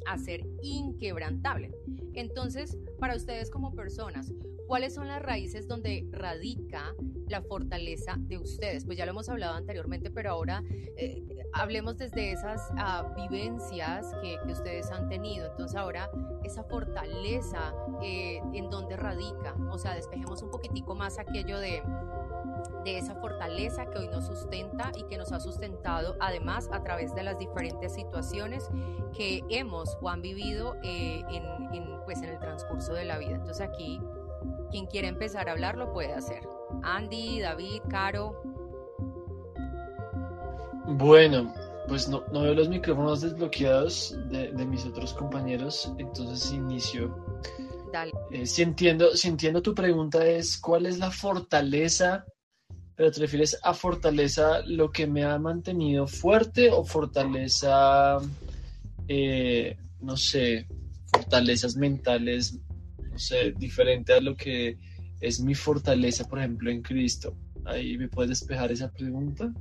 a 0.05 0.17
ser 0.17 0.41
inquebrantable. 0.61 1.71
Entonces, 2.13 2.77
para 2.99 3.15
ustedes 3.15 3.49
como 3.49 3.73
personas, 3.73 4.33
¿cuáles 4.71 4.93
son 4.93 5.09
las 5.09 5.21
raíces 5.21 5.67
donde 5.67 6.07
radica 6.13 6.95
la 7.27 7.41
fortaleza 7.41 8.15
de 8.17 8.37
ustedes? 8.37 8.85
Pues 8.85 8.97
ya 8.97 9.05
lo 9.05 9.11
hemos 9.11 9.27
hablado 9.27 9.55
anteriormente, 9.55 10.09
pero 10.09 10.31
ahora 10.31 10.63
eh, 10.95 11.21
hablemos 11.51 11.97
desde 11.97 12.31
esas 12.31 12.71
uh, 12.71 13.13
vivencias 13.13 14.13
que, 14.21 14.37
que, 14.45 14.51
ustedes 14.53 14.89
han 14.89 15.09
tenido. 15.09 15.51
Entonces 15.51 15.75
ahora 15.75 16.09
esa 16.45 16.63
fortaleza, 16.63 17.73
eh, 18.01 18.39
¿en 18.53 18.69
dónde 18.69 18.95
radica? 18.95 19.57
O 19.69 19.77
sea, 19.77 19.93
despejemos 19.93 20.41
un 20.41 20.51
poquitico 20.51 20.95
más 20.95 21.19
aquello 21.19 21.59
de 21.59 21.83
de 22.83 22.97
esa 22.97 23.15
fortaleza 23.15 23.85
que 23.85 23.99
hoy 23.99 24.07
nos 24.07 24.25
sustenta 24.25 24.91
y 24.97 25.03
que 25.03 25.17
nos 25.17 25.31
ha 25.31 25.39
sustentado 25.39 26.15
además 26.19 26.69
a 26.71 26.83
través 26.83 27.13
de 27.13 27.23
las 27.23 27.37
diferentes 27.37 27.93
situaciones 27.93 28.69
que 29.15 29.43
hemos 29.49 29.97
o 30.01 30.09
han 30.09 30.21
vivido 30.21 30.75
eh, 30.83 31.23
en, 31.31 32.03
pues 32.05 32.21
en 32.21 32.29
el 32.29 32.39
transcurso 32.39 32.93
de 32.93 33.05
la 33.05 33.17
vida. 33.17 33.35
Entonces 33.35 33.61
aquí, 33.61 33.99
quien 34.71 34.85
quiere 34.87 35.07
empezar 35.07 35.49
a 35.49 35.51
hablar 35.51 35.77
lo 35.77 35.93
puede 35.93 36.13
hacer. 36.13 36.41
Andy, 36.83 37.39
David, 37.41 37.81
Caro. 37.89 38.41
Bueno, 40.87 41.53
pues 41.87 42.09
no, 42.09 42.23
no 42.31 42.41
veo 42.41 42.53
los 42.53 42.69
micrófonos 42.69 43.21
desbloqueados 43.21 44.17
de, 44.29 44.51
de, 44.51 44.65
mis 44.65 44.85
otros 44.85 45.13
compañeros, 45.13 45.93
entonces 45.97 46.51
inicio. 46.51 47.15
Dale. 47.93 48.11
Eh, 48.31 48.45
si, 48.45 48.61
entiendo, 48.61 49.15
si 49.15 49.27
entiendo 49.27 49.61
tu 49.61 49.75
pregunta 49.75 50.25
es, 50.25 50.57
¿cuál 50.57 50.85
es 50.85 50.97
la 50.97 51.11
fortaleza 51.11 52.25
pero 53.01 53.11
te 53.11 53.21
refieres 53.21 53.57
a 53.63 53.73
fortaleza 53.73 54.61
lo 54.67 54.91
que 54.91 55.07
me 55.07 55.23
ha 55.23 55.39
mantenido 55.39 56.05
fuerte 56.05 56.69
o 56.69 56.83
fortaleza, 56.83 58.19
eh, 59.07 59.75
no 60.01 60.15
sé, 60.15 60.67
fortalezas 61.11 61.75
mentales, 61.75 62.59
sé, 63.21 63.53
diferente 63.57 64.13
a 64.13 64.19
lo 64.19 64.35
que 64.35 64.77
es 65.21 65.39
mi 65.39 65.55
fortaleza, 65.55 66.27
por 66.27 66.39
ejemplo, 66.39 66.69
en 66.69 66.81
Cristo. 66.81 67.35
Ahí 67.65 67.97
me 67.97 68.09
puedes 68.09 68.29
despejar 68.29 68.71
esa 68.71 68.91
pregunta 68.91 69.53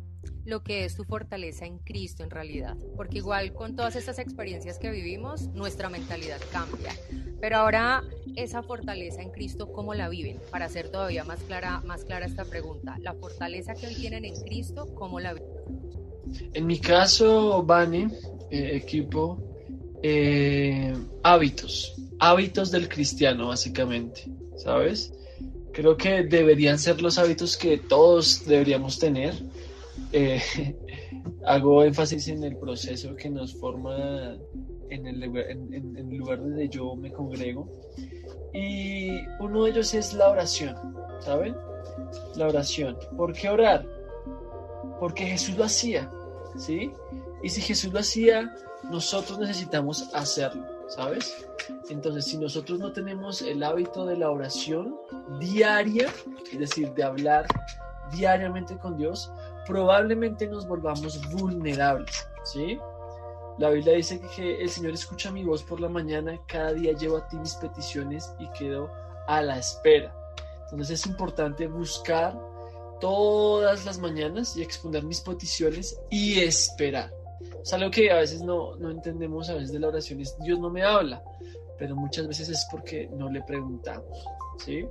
lo 0.44 0.62
que 0.62 0.84
es 0.84 0.96
tu 0.96 1.04
fortaleza 1.04 1.66
en 1.66 1.78
Cristo 1.78 2.22
en 2.22 2.30
realidad, 2.30 2.76
porque 2.96 3.18
igual 3.18 3.52
con 3.52 3.76
todas 3.76 3.96
estas 3.96 4.18
experiencias 4.18 4.78
que 4.78 4.90
vivimos, 4.90 5.48
nuestra 5.48 5.88
mentalidad 5.88 6.40
cambia. 6.52 6.92
Pero 7.40 7.56
ahora 7.56 8.02
esa 8.36 8.62
fortaleza 8.62 9.22
en 9.22 9.30
Cristo, 9.30 9.72
¿cómo 9.72 9.94
la 9.94 10.08
viven? 10.08 10.38
Para 10.50 10.66
hacer 10.66 10.90
todavía 10.90 11.24
más 11.24 11.40
clara, 11.40 11.80
más 11.86 12.04
clara 12.04 12.26
esta 12.26 12.44
pregunta, 12.44 12.96
la 13.00 13.14
fortaleza 13.14 13.74
que 13.74 13.86
hoy 13.86 13.94
tienen 13.94 14.24
en 14.24 14.34
Cristo, 14.42 14.86
¿cómo 14.94 15.20
la 15.20 15.34
viven? 15.34 15.48
En 16.52 16.66
mi 16.66 16.78
caso, 16.78 17.62
Vane, 17.62 18.08
eh, 18.50 18.76
equipo, 18.76 19.42
eh, 20.02 20.94
hábitos, 21.22 21.96
hábitos 22.20 22.70
del 22.70 22.88
cristiano 22.88 23.48
básicamente, 23.48 24.28
¿sabes? 24.56 25.12
Creo 25.72 25.96
que 25.96 26.24
deberían 26.24 26.78
ser 26.78 27.00
los 27.00 27.18
hábitos 27.18 27.56
que 27.56 27.78
todos 27.78 28.44
deberíamos 28.46 28.98
tener 28.98 29.34
eh, 30.12 30.40
hago 31.46 31.84
énfasis 31.84 32.28
en 32.28 32.44
el 32.44 32.56
proceso 32.56 33.14
que 33.16 33.30
nos 33.30 33.54
forma 33.54 34.36
en 34.88 35.06
el, 35.06 35.20
lugar 36.18 36.40
donde 36.40 36.68
yo 36.68 36.96
me 36.96 37.12
congrego. 37.12 37.68
Y 38.52 39.10
uno 39.38 39.64
de 39.64 39.70
ellos 39.70 39.94
es 39.94 40.14
la 40.14 40.28
oración, 40.30 40.76
¿saben? 41.20 41.54
La 42.34 42.48
oración. 42.48 42.96
¿Por 43.16 43.32
qué 43.32 43.48
orar? 43.48 43.86
Porque 44.98 45.26
Jesús 45.26 45.56
lo 45.56 45.64
hacía, 45.64 46.10
¿sí? 46.56 46.90
Y 47.42 47.48
si 47.48 47.60
Jesús 47.60 47.92
lo 47.92 48.00
hacía, 48.00 48.52
nosotros 48.90 49.38
necesitamos 49.38 50.12
hacerlo, 50.12 50.66
¿sabes? 50.90 51.46
Entonces, 51.88 52.26
si 52.26 52.36
nosotros 52.36 52.78
no 52.78 52.92
tenemos 52.92 53.42
el 53.42 53.62
hábito 53.62 54.04
de 54.04 54.16
la 54.16 54.30
oración 54.30 54.96
diaria, 55.38 56.12
es 56.52 56.58
decir, 56.58 56.92
de 56.94 57.04
hablar 57.04 57.46
diariamente 58.12 58.76
con 58.76 58.96
Dios, 58.96 59.32
probablemente 59.66 60.46
nos 60.48 60.66
volvamos 60.66 61.20
vulnerables, 61.30 62.28
¿sí? 62.44 62.78
La 63.58 63.70
Biblia 63.70 63.94
dice 63.94 64.20
que 64.34 64.60
el 64.60 64.68
Señor 64.68 64.94
escucha 64.94 65.30
mi 65.30 65.44
voz 65.44 65.62
por 65.62 65.80
la 65.80 65.88
mañana, 65.88 66.40
cada 66.46 66.72
día 66.72 66.92
llevo 66.92 67.18
a 67.18 67.28
ti 67.28 67.36
mis 67.36 67.54
peticiones 67.56 68.34
y 68.38 68.48
quedo 68.58 68.90
a 69.28 69.42
la 69.42 69.58
espera. 69.58 70.14
Entonces 70.64 71.00
es 71.00 71.06
importante 71.06 71.66
buscar 71.68 72.34
todas 73.00 73.84
las 73.84 73.98
mañanas 73.98 74.56
y 74.56 74.62
exponer 74.62 75.04
mis 75.04 75.20
peticiones 75.20 76.00
y 76.10 76.40
esperar. 76.40 77.12
Algo 77.72 77.90
que 77.90 78.10
a 78.10 78.16
veces 78.16 78.42
no, 78.42 78.76
no 78.76 78.90
entendemos 78.90 79.48
a 79.48 79.54
veces 79.54 79.72
de 79.72 79.78
la 79.78 79.88
oración 79.88 80.20
es 80.20 80.36
Dios 80.40 80.58
no 80.58 80.70
me 80.70 80.82
habla, 80.82 81.22
pero 81.78 81.94
muchas 81.94 82.26
veces 82.26 82.48
es 82.48 82.66
porque 82.70 83.08
no 83.16 83.30
le 83.30 83.42
preguntamos, 83.42 84.24
¿sí? 84.64 84.86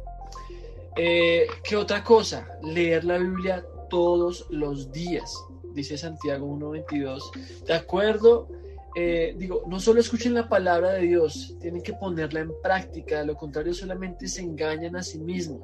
Eh, 0.96 1.48
¿Qué 1.64 1.76
otra 1.76 2.04
cosa? 2.04 2.48
Leer 2.64 3.04
la 3.04 3.18
Biblia 3.18 3.66
todos 3.90 4.46
los 4.50 4.92
días, 4.92 5.34
dice 5.74 5.98
Santiago 5.98 6.48
1.22. 6.48 7.66
De 7.66 7.74
acuerdo, 7.74 8.48
eh, 8.96 9.36
digo, 9.38 9.64
no 9.68 9.80
solo 9.80 10.00
escuchen 10.00 10.34
la 10.34 10.50
palabra 10.50 10.94
de 10.94 11.04
Dios, 11.04 11.56
tienen 11.60 11.82
que 11.82 11.94
ponerla 11.94 12.42
en 12.42 12.52
práctica, 12.62 13.20
de 13.20 13.26
lo 13.26 13.36
contrario 13.36 13.74
solamente 13.74 14.28
se 14.28 14.42
engañan 14.42 14.96
a 14.96 15.04
sí 15.04 15.20
mismos. 15.20 15.62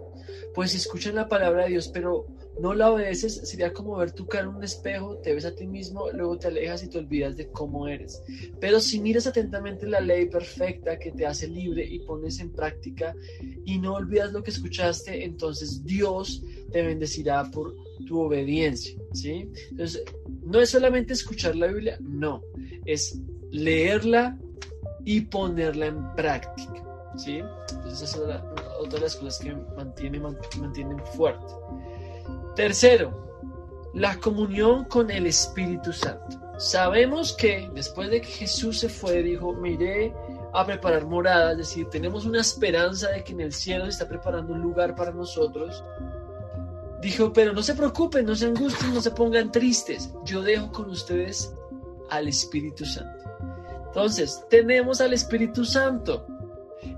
Pues 0.56 0.72
si 0.72 0.78
escuchan 0.78 1.16
la 1.16 1.28
palabra 1.28 1.64
de 1.64 1.72
Dios, 1.72 1.90
pero 1.90 2.26
no 2.62 2.74
la 2.74 2.90
obedeces, 2.90 3.48
sería 3.48 3.74
como 3.74 3.98
ver 3.98 4.14
tu 4.14 4.26
cara 4.26 4.46
en 4.46 4.56
un 4.56 4.64
espejo, 4.64 5.18
te 5.18 5.34
ves 5.34 5.44
a 5.44 5.54
ti 5.54 5.68
mismo, 5.68 6.10
luego 6.12 6.38
te 6.38 6.48
alejas 6.48 6.84
y 6.84 6.90
te 6.90 6.98
olvidas 6.98 7.36
de 7.36 7.50
cómo 7.52 7.88
eres. 7.90 8.24
Pero 8.62 8.80
si 8.80 9.02
miras 9.02 9.28
atentamente 9.28 9.86
la 9.86 10.00
ley 10.00 10.28
perfecta 10.30 10.98
que 10.98 11.12
te 11.12 11.26
hace 11.26 11.50
libre 11.50 11.86
y 11.86 12.00
pones 12.00 12.40
en 12.40 12.54
práctica 12.54 13.14
y 13.66 13.78
no 13.80 13.96
olvidas 13.96 14.32
lo 14.32 14.42
que 14.42 14.52
escuchaste, 14.52 15.26
entonces 15.26 15.84
Dios 15.84 16.42
te 16.72 16.82
bendecirá 16.82 17.52
por 17.52 17.76
tu 18.08 18.22
obediencia, 18.22 18.98
¿sí? 19.14 19.50
Entonces, 19.72 20.04
no 20.44 20.62
es 20.62 20.70
solamente 20.70 21.14
escuchar 21.14 21.56
la 21.56 21.68
Biblia, 21.68 21.98
no, 22.02 22.42
es 22.86 23.20
leerla 23.52 24.40
y 25.04 25.22
ponerla 25.22 25.88
en 25.88 26.16
práctica, 26.16 26.85
¿sí? 27.16 27.42
Entonces, 27.72 28.02
esa 28.02 28.06
es 28.06 28.42
otra 28.80 29.00
de 29.00 29.00
las 29.00 29.16
cosas 29.16 29.40
que 29.40 29.56
mantiene, 29.76 30.20
mantienen 30.20 31.00
fuerte. 31.16 31.54
Tercero, 32.56 33.92
la 33.94 34.18
comunión 34.20 34.86
con 34.86 35.10
el 35.12 35.28
Espíritu 35.28 35.94
Santo. 35.94 36.40
Sabemos 36.58 37.34
que 37.34 37.70
después 37.74 38.10
de 38.10 38.22
que 38.22 38.28
Jesús 38.28 38.80
se 38.80 38.90
fue, 38.90 39.22
dijo, 39.22 39.54
me 39.54 39.72
iré 39.72 40.14
a 40.54 40.66
preparar 40.66 41.06
morada, 41.06 41.52
es 41.52 41.58
decir, 41.58 41.90
tenemos 41.90 42.26
una 42.26 42.40
esperanza 42.40 43.10
de 43.10 43.24
que 43.24 43.34
en 43.34 43.42
el 43.42 43.52
cielo 43.52 43.86
está 43.86 44.08
preparando 44.08 44.54
un 44.54 44.62
lugar 44.62 44.96
para 44.96 45.12
nosotros 45.12 45.84
Dijo, 47.06 47.32
pero 47.32 47.54
no 47.54 47.62
se 47.62 47.76
preocupen, 47.76 48.26
no 48.26 48.36
se 48.36 48.48
angustien, 48.48 48.92
no 48.92 49.00
se 49.00 49.12
pongan 49.12 49.52
tristes. 49.52 50.12
Yo 50.24 50.42
dejo 50.42 50.72
con 50.72 50.90
ustedes 50.90 51.54
al 52.10 52.28
Espíritu 52.28 52.84
Santo. 52.84 53.30
Entonces, 53.86 54.44
tenemos 54.50 55.02
al 55.02 55.14
Espíritu 55.14 55.66
Santo. 55.66 56.26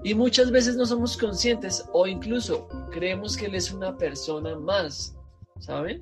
Y 0.04 0.14
muchas 0.14 0.52
veces 0.52 0.76
no 0.76 0.86
somos 0.86 1.18
conscientes 1.18 1.86
o 1.94 2.08
incluso 2.08 2.68
creemos 2.92 3.36
que 3.36 3.46
Él 3.48 3.56
es 3.56 3.72
una 3.72 3.98
persona 3.98 4.58
más, 4.58 5.16
¿saben? 5.60 6.02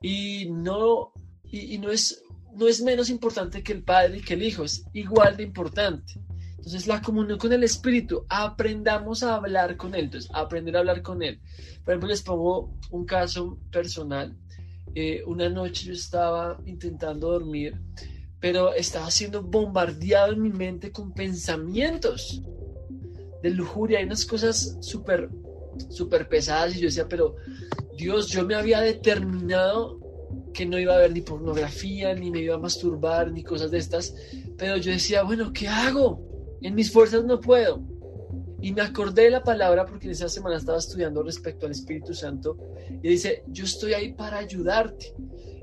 Y 0.00 0.48
no, 0.50 1.12
y, 1.44 1.78
no, 1.78 1.90
es, 1.90 2.22
no 2.54 2.68
es 2.68 2.80
menos 2.80 3.10
importante 3.10 3.62
que 3.62 3.72
el 3.72 3.82
Padre 3.82 4.18
y 4.18 4.22
que 4.22 4.34
el 4.34 4.42
Hijo, 4.42 4.64
es 4.64 4.84
igual 4.92 5.36
de 5.36 5.42
importante. 5.44 6.14
Entonces, 6.56 6.86
la 6.86 7.00
comunión 7.00 7.38
con 7.38 7.52
el 7.52 7.64
Espíritu, 7.64 8.24
aprendamos 8.28 9.22
a 9.22 9.36
hablar 9.36 9.76
con 9.76 9.94
Él. 9.94 10.06
Entonces, 10.06 10.30
aprender 10.34 10.76
a 10.76 10.80
hablar 10.80 11.02
con 11.02 11.22
Él. 11.22 11.40
Por 11.84 11.94
ejemplo, 11.94 12.08
les 12.08 12.22
pongo 12.22 12.76
un 12.90 13.06
caso 13.06 13.58
personal. 13.70 14.36
Eh, 14.94 15.22
una 15.26 15.48
noche 15.48 15.86
yo 15.86 15.92
estaba 15.92 16.60
intentando 16.66 17.30
dormir, 17.30 17.80
pero 18.40 18.74
estaba 18.74 19.10
siendo 19.10 19.42
bombardeado 19.42 20.32
en 20.32 20.42
mi 20.42 20.50
mente 20.50 20.92
con 20.92 21.12
pensamientos 21.12 22.42
de 23.42 23.50
lujuria. 23.50 23.98
Hay 23.98 24.04
unas 24.04 24.24
cosas 24.24 24.76
súper, 24.80 25.28
súper 25.88 26.28
pesadas. 26.28 26.76
Y 26.76 26.80
yo 26.80 26.86
decía, 26.86 27.08
pero 27.08 27.36
Dios, 27.96 28.28
yo 28.28 28.44
me 28.44 28.54
había 28.54 28.80
determinado 28.80 29.98
que 30.52 30.66
no 30.66 30.78
iba 30.78 30.94
a 30.94 30.96
haber 30.96 31.12
ni 31.12 31.20
pornografía, 31.20 32.14
ni 32.14 32.30
me 32.30 32.40
iba 32.40 32.54
a 32.54 32.58
masturbar, 32.58 33.30
ni 33.32 33.42
cosas 33.42 33.70
de 33.70 33.78
estas. 33.78 34.14
Pero 34.56 34.76
yo 34.76 34.92
decía, 34.92 35.22
bueno, 35.22 35.52
¿qué 35.52 35.68
hago? 35.68 36.20
En 36.60 36.74
mis 36.74 36.90
fuerzas 36.90 37.24
no 37.24 37.40
puedo. 37.40 37.82
Y 38.60 38.72
me 38.72 38.82
acordé 38.82 39.24
de 39.24 39.30
la 39.30 39.44
palabra 39.44 39.86
porque 39.86 40.06
en 40.06 40.12
esa 40.12 40.28
semana 40.28 40.56
estaba 40.56 40.78
estudiando 40.78 41.22
respecto 41.22 41.66
al 41.66 41.72
Espíritu 41.72 42.12
Santo 42.12 42.58
y 43.02 43.08
dice, 43.08 43.44
yo 43.46 43.64
estoy 43.64 43.92
ahí 43.92 44.12
para 44.12 44.38
ayudarte. 44.38 45.14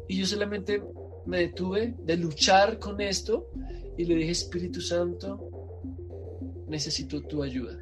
Y 0.07 0.17
yo 0.17 0.25
solamente 0.25 0.81
me 1.25 1.39
detuve 1.39 1.95
de 2.03 2.15
luchar 2.15 2.79
con 2.79 3.01
esto 3.01 3.49
y 3.97 4.05
le 4.05 4.15
dije, 4.15 4.31
Espíritu 4.31 4.79
Santo, 4.79 5.49
necesito 6.67 7.21
tu 7.21 7.43
ayuda. 7.43 7.77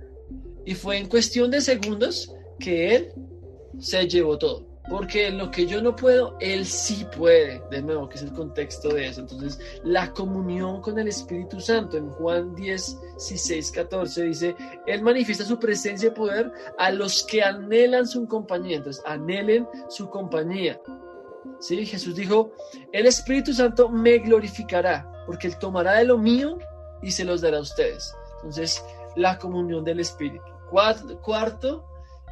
Y 0.65 0.75
fue 0.75 0.97
en 0.97 1.07
cuestión 1.07 1.51
de 1.51 1.61
segundos 1.61 2.33
que 2.59 2.95
Él 2.95 3.13
se 3.79 4.07
llevó 4.07 4.37
todo. 4.37 4.73
Porque 4.89 5.31
lo 5.31 5.49
que 5.49 5.65
yo 5.65 5.81
no 5.81 5.95
puedo, 5.95 6.35
Él 6.41 6.65
sí 6.65 7.05
puede. 7.15 7.61
De 7.71 7.81
nuevo, 7.81 8.09
que 8.09 8.17
es 8.17 8.23
el 8.23 8.33
contexto 8.33 8.89
de 8.89 9.07
eso. 9.07 9.21
Entonces, 9.21 9.59
la 9.83 10.11
comunión 10.11 10.81
con 10.81 10.99
el 10.99 11.07
Espíritu 11.07 11.61
Santo 11.61 11.97
en 11.97 12.09
Juan 12.09 12.53
10, 12.55 12.97
16, 13.13 13.71
14 13.71 14.23
dice, 14.23 14.55
Él 14.85 15.01
manifiesta 15.01 15.45
su 15.45 15.57
presencia 15.57 16.09
y 16.09 16.11
poder 16.11 16.51
a 16.77 16.91
los 16.91 17.23
que 17.23 17.41
anhelan 17.41 18.05
su 18.05 18.27
compañía. 18.27 18.77
Entonces, 18.77 19.01
anhelen 19.05 19.67
su 19.87 20.09
compañía. 20.09 20.79
¿Sí? 21.59 21.85
Jesús 21.85 22.15
dijo, 22.15 22.51
el 22.91 23.05
Espíritu 23.05 23.53
Santo 23.53 23.87
me 23.87 24.17
glorificará, 24.17 25.09
porque 25.25 25.47
Él 25.47 25.57
tomará 25.59 25.93
de 25.93 26.05
lo 26.05 26.17
mío 26.17 26.57
y 27.01 27.11
se 27.11 27.23
los 27.23 27.39
dará 27.39 27.57
a 27.57 27.61
ustedes. 27.61 28.13
Entonces, 28.43 28.83
la 29.15 29.37
comunión 29.37 29.83
del 29.83 29.99
Espíritu. 29.99 30.43
Cuarto, 30.69 31.85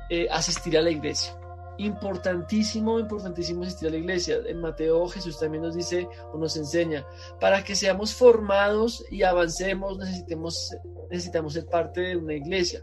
eh, 0.10 0.28
asistir 0.30 0.78
a 0.78 0.82
la 0.82 0.90
iglesia. 0.90 1.38
Importantísimo, 1.78 3.00
importantísimo 3.00 3.64
asistir 3.64 3.88
a 3.88 3.92
la 3.92 3.98
iglesia. 3.98 4.40
En 4.46 4.60
Mateo 4.60 5.08
Jesús 5.08 5.40
también 5.40 5.64
nos 5.64 5.76
dice 5.76 6.08
o 6.34 6.38
nos 6.38 6.58
enseña, 6.58 7.06
para 7.40 7.64
que 7.64 7.76
seamos 7.76 8.14
formados 8.14 9.06
y 9.10 9.24
avancemos 9.24 9.98
necesitemos, 9.98 10.76
necesitamos 11.10 11.54
ser 11.54 11.66
parte 11.68 12.02
de 12.02 12.18
una 12.18 12.34
iglesia. 12.34 12.82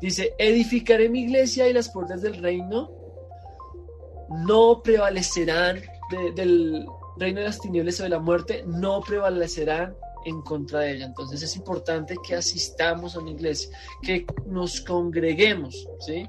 Dice, 0.00 0.34
edificaré 0.38 1.08
mi 1.08 1.20
iglesia 1.20 1.68
y 1.68 1.72
las 1.72 1.90
puertas 1.90 2.22
del 2.22 2.42
reino 2.42 2.90
no 4.30 4.82
prevalecerán 4.82 5.80
del 6.34 6.86
reino 7.16 7.40
de 7.40 7.46
las 7.46 7.60
tinieblas 7.60 8.00
o 8.00 8.04
de 8.04 8.08
la 8.08 8.18
muerte, 8.18 8.64
no 8.66 9.00
prevalecerán 9.00 9.94
en 10.24 10.42
contra 10.42 10.80
de 10.80 10.96
ella. 10.96 11.06
Entonces 11.06 11.42
es 11.42 11.56
importante 11.56 12.16
que 12.26 12.34
asistamos 12.34 13.16
a 13.16 13.20
una 13.20 13.30
iglesia, 13.30 13.76
que 14.02 14.26
nos 14.46 14.80
congreguemos, 14.80 15.88
¿sí? 16.00 16.26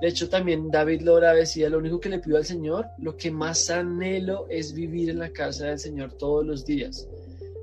De 0.00 0.08
hecho, 0.08 0.28
también 0.28 0.70
David 0.70 1.02
Lora 1.02 1.32
decía, 1.32 1.68
lo 1.68 1.78
único 1.78 2.00
que 2.00 2.08
le 2.08 2.18
pido 2.18 2.36
al 2.36 2.44
Señor, 2.44 2.86
lo 2.98 3.16
que 3.16 3.30
más 3.30 3.70
anhelo 3.70 4.46
es 4.50 4.72
vivir 4.72 5.10
en 5.10 5.20
la 5.20 5.32
casa 5.32 5.66
del 5.66 5.78
Señor 5.78 6.14
todos 6.14 6.44
los 6.44 6.64
días. 6.64 7.08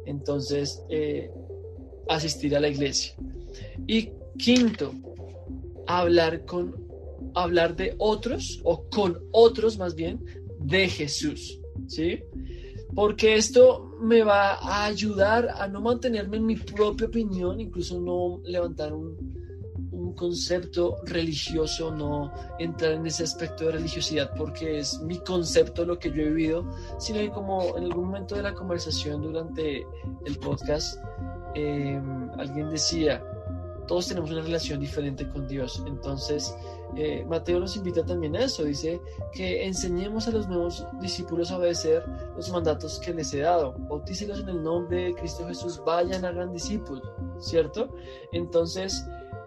Entonces, 0.06 0.82
eh, 0.90 1.30
asistir 2.08 2.56
a 2.56 2.62
la 2.62 2.70
iglesia. 2.70 3.14
Y 3.86 4.12
quinto, 4.38 4.94
hablar 5.86 6.46
con 6.46 6.88
hablar 7.36 7.76
de 7.76 7.96
otros 7.98 8.60
o 8.64 8.90
con 8.90 9.20
otros 9.32 9.78
más 9.78 9.96
bien 9.96 10.24
de 10.60 10.88
Jesús, 10.88 11.60
¿sí? 11.88 12.20
Porque 12.96 13.36
esto 13.36 13.89
me 14.00 14.24
va 14.24 14.54
a 14.54 14.86
ayudar 14.86 15.50
a 15.50 15.68
no 15.68 15.82
mantenerme 15.82 16.38
en 16.38 16.46
mi 16.46 16.56
propia 16.56 17.08
opinión, 17.08 17.60
incluso 17.60 18.00
no 18.00 18.42
levantar 18.44 18.94
un, 18.94 19.50
concepto 20.16 20.98
religioso, 21.06 21.94
no 21.94 22.34
entrar 22.58 22.94
en 22.94 23.06
ese 23.06 23.24
aspecto 23.24 23.66
de 23.66 23.74
religiosidad 23.74 24.32
porque 24.36 24.80
es 24.80 25.00
mi 25.02 25.18
concepto 25.20 25.86
lo 25.86 26.00
que 26.00 26.10
yo 26.10 26.24
he 26.24 26.30
vivido, 26.30 26.66
sino 26.98 27.20
que 27.20 27.30
como 27.30 27.78
en 27.78 27.86
algún 27.86 28.06
momento 28.06 28.36
de 28.36 28.44
la 28.44 28.54
conversación 28.54 29.22
durante 29.22 29.86
el 30.26 30.38
podcast, 30.40 31.00
em, 31.54 32.30
alguien 32.38 32.70
decía, 32.70 33.24
todos 33.88 34.08
tenemos 34.08 34.32
una 34.32 34.42
relación 34.42 34.80
diferente 34.80 35.28
con 35.30 35.48
Dios, 35.48 35.82
entonces 35.86 36.54
eh, 36.95 37.26
Mateo 37.28 37.60
nos 37.60 37.76
invita 37.76 38.06
también 38.06 38.36
a 38.36 38.45
eso, 38.45 38.64
dice 38.64 39.02
que 39.32 39.66
enseñemos 39.66 40.28
a 40.28 40.32
los 40.32 40.48
nuevos 40.48 40.86
discípulos 40.99 41.52
a 41.52 41.57
obedecer 41.57 42.03
los 42.36 42.49
mandatos 42.52 42.99
que 42.99 43.14
les 43.14 43.34
he 43.34 43.40
dado, 43.40 43.76
bautícelos 43.78 44.40
en 44.40 44.49
el 44.49 44.64
nombre 44.64 45.06
de 45.06 45.14
Cristo 45.16 45.48
Jesús, 45.48 45.82
vayan, 45.86 46.26
a 46.26 46.32
gran 46.32 46.52
discípulo, 46.52 47.02
¿cierto? 47.40 47.95
Entonces, 48.32 49.06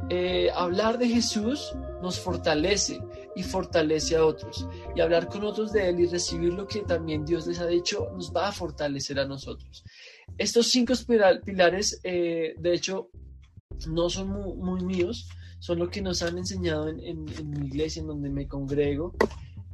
eh, 0.09 0.51
hablar 0.55 0.99
de 0.99 1.09
Jesús 1.09 1.75
nos 2.03 2.19
fortalece 2.19 3.01
y 3.37 3.43
fortalece 3.43 4.17
a 4.17 4.25
otros. 4.25 4.67
Y 4.95 5.01
hablar 5.01 5.29
con 5.29 5.45
otros 5.45 5.73
de 5.73 5.89
Él 5.89 6.01
y 6.01 6.07
recibir 6.07 6.53
lo 6.53 6.67
que 6.67 6.81
también 6.81 7.25
Dios 7.25 7.47
les 7.47 7.61
ha 7.61 7.67
dicho 7.67 8.09
nos 8.15 8.33
va 8.33 8.49
a 8.49 8.53
fortalecer 8.53 9.19
a 9.19 9.27
nosotros. 9.27 9.85
Estos 10.39 10.69
cinco 10.69 10.95
pilares, 11.45 12.01
eh, 12.03 12.55
de 12.59 12.75
hecho, 12.75 13.11
no 13.89 14.11
son 14.11 14.29
muy 14.29 14.83
míos, 14.85 15.29
son 15.63 15.79
lo 15.79 15.89
que 15.89 16.03
nos 16.03 16.23
han 16.23 16.37
enseñado 16.39 16.89
en, 16.89 17.25
mi 17.25 17.67
iglesia, 17.69 18.01
en 18.01 18.09
donde 18.09 18.29
me 18.29 18.49
congrego, 18.49 19.15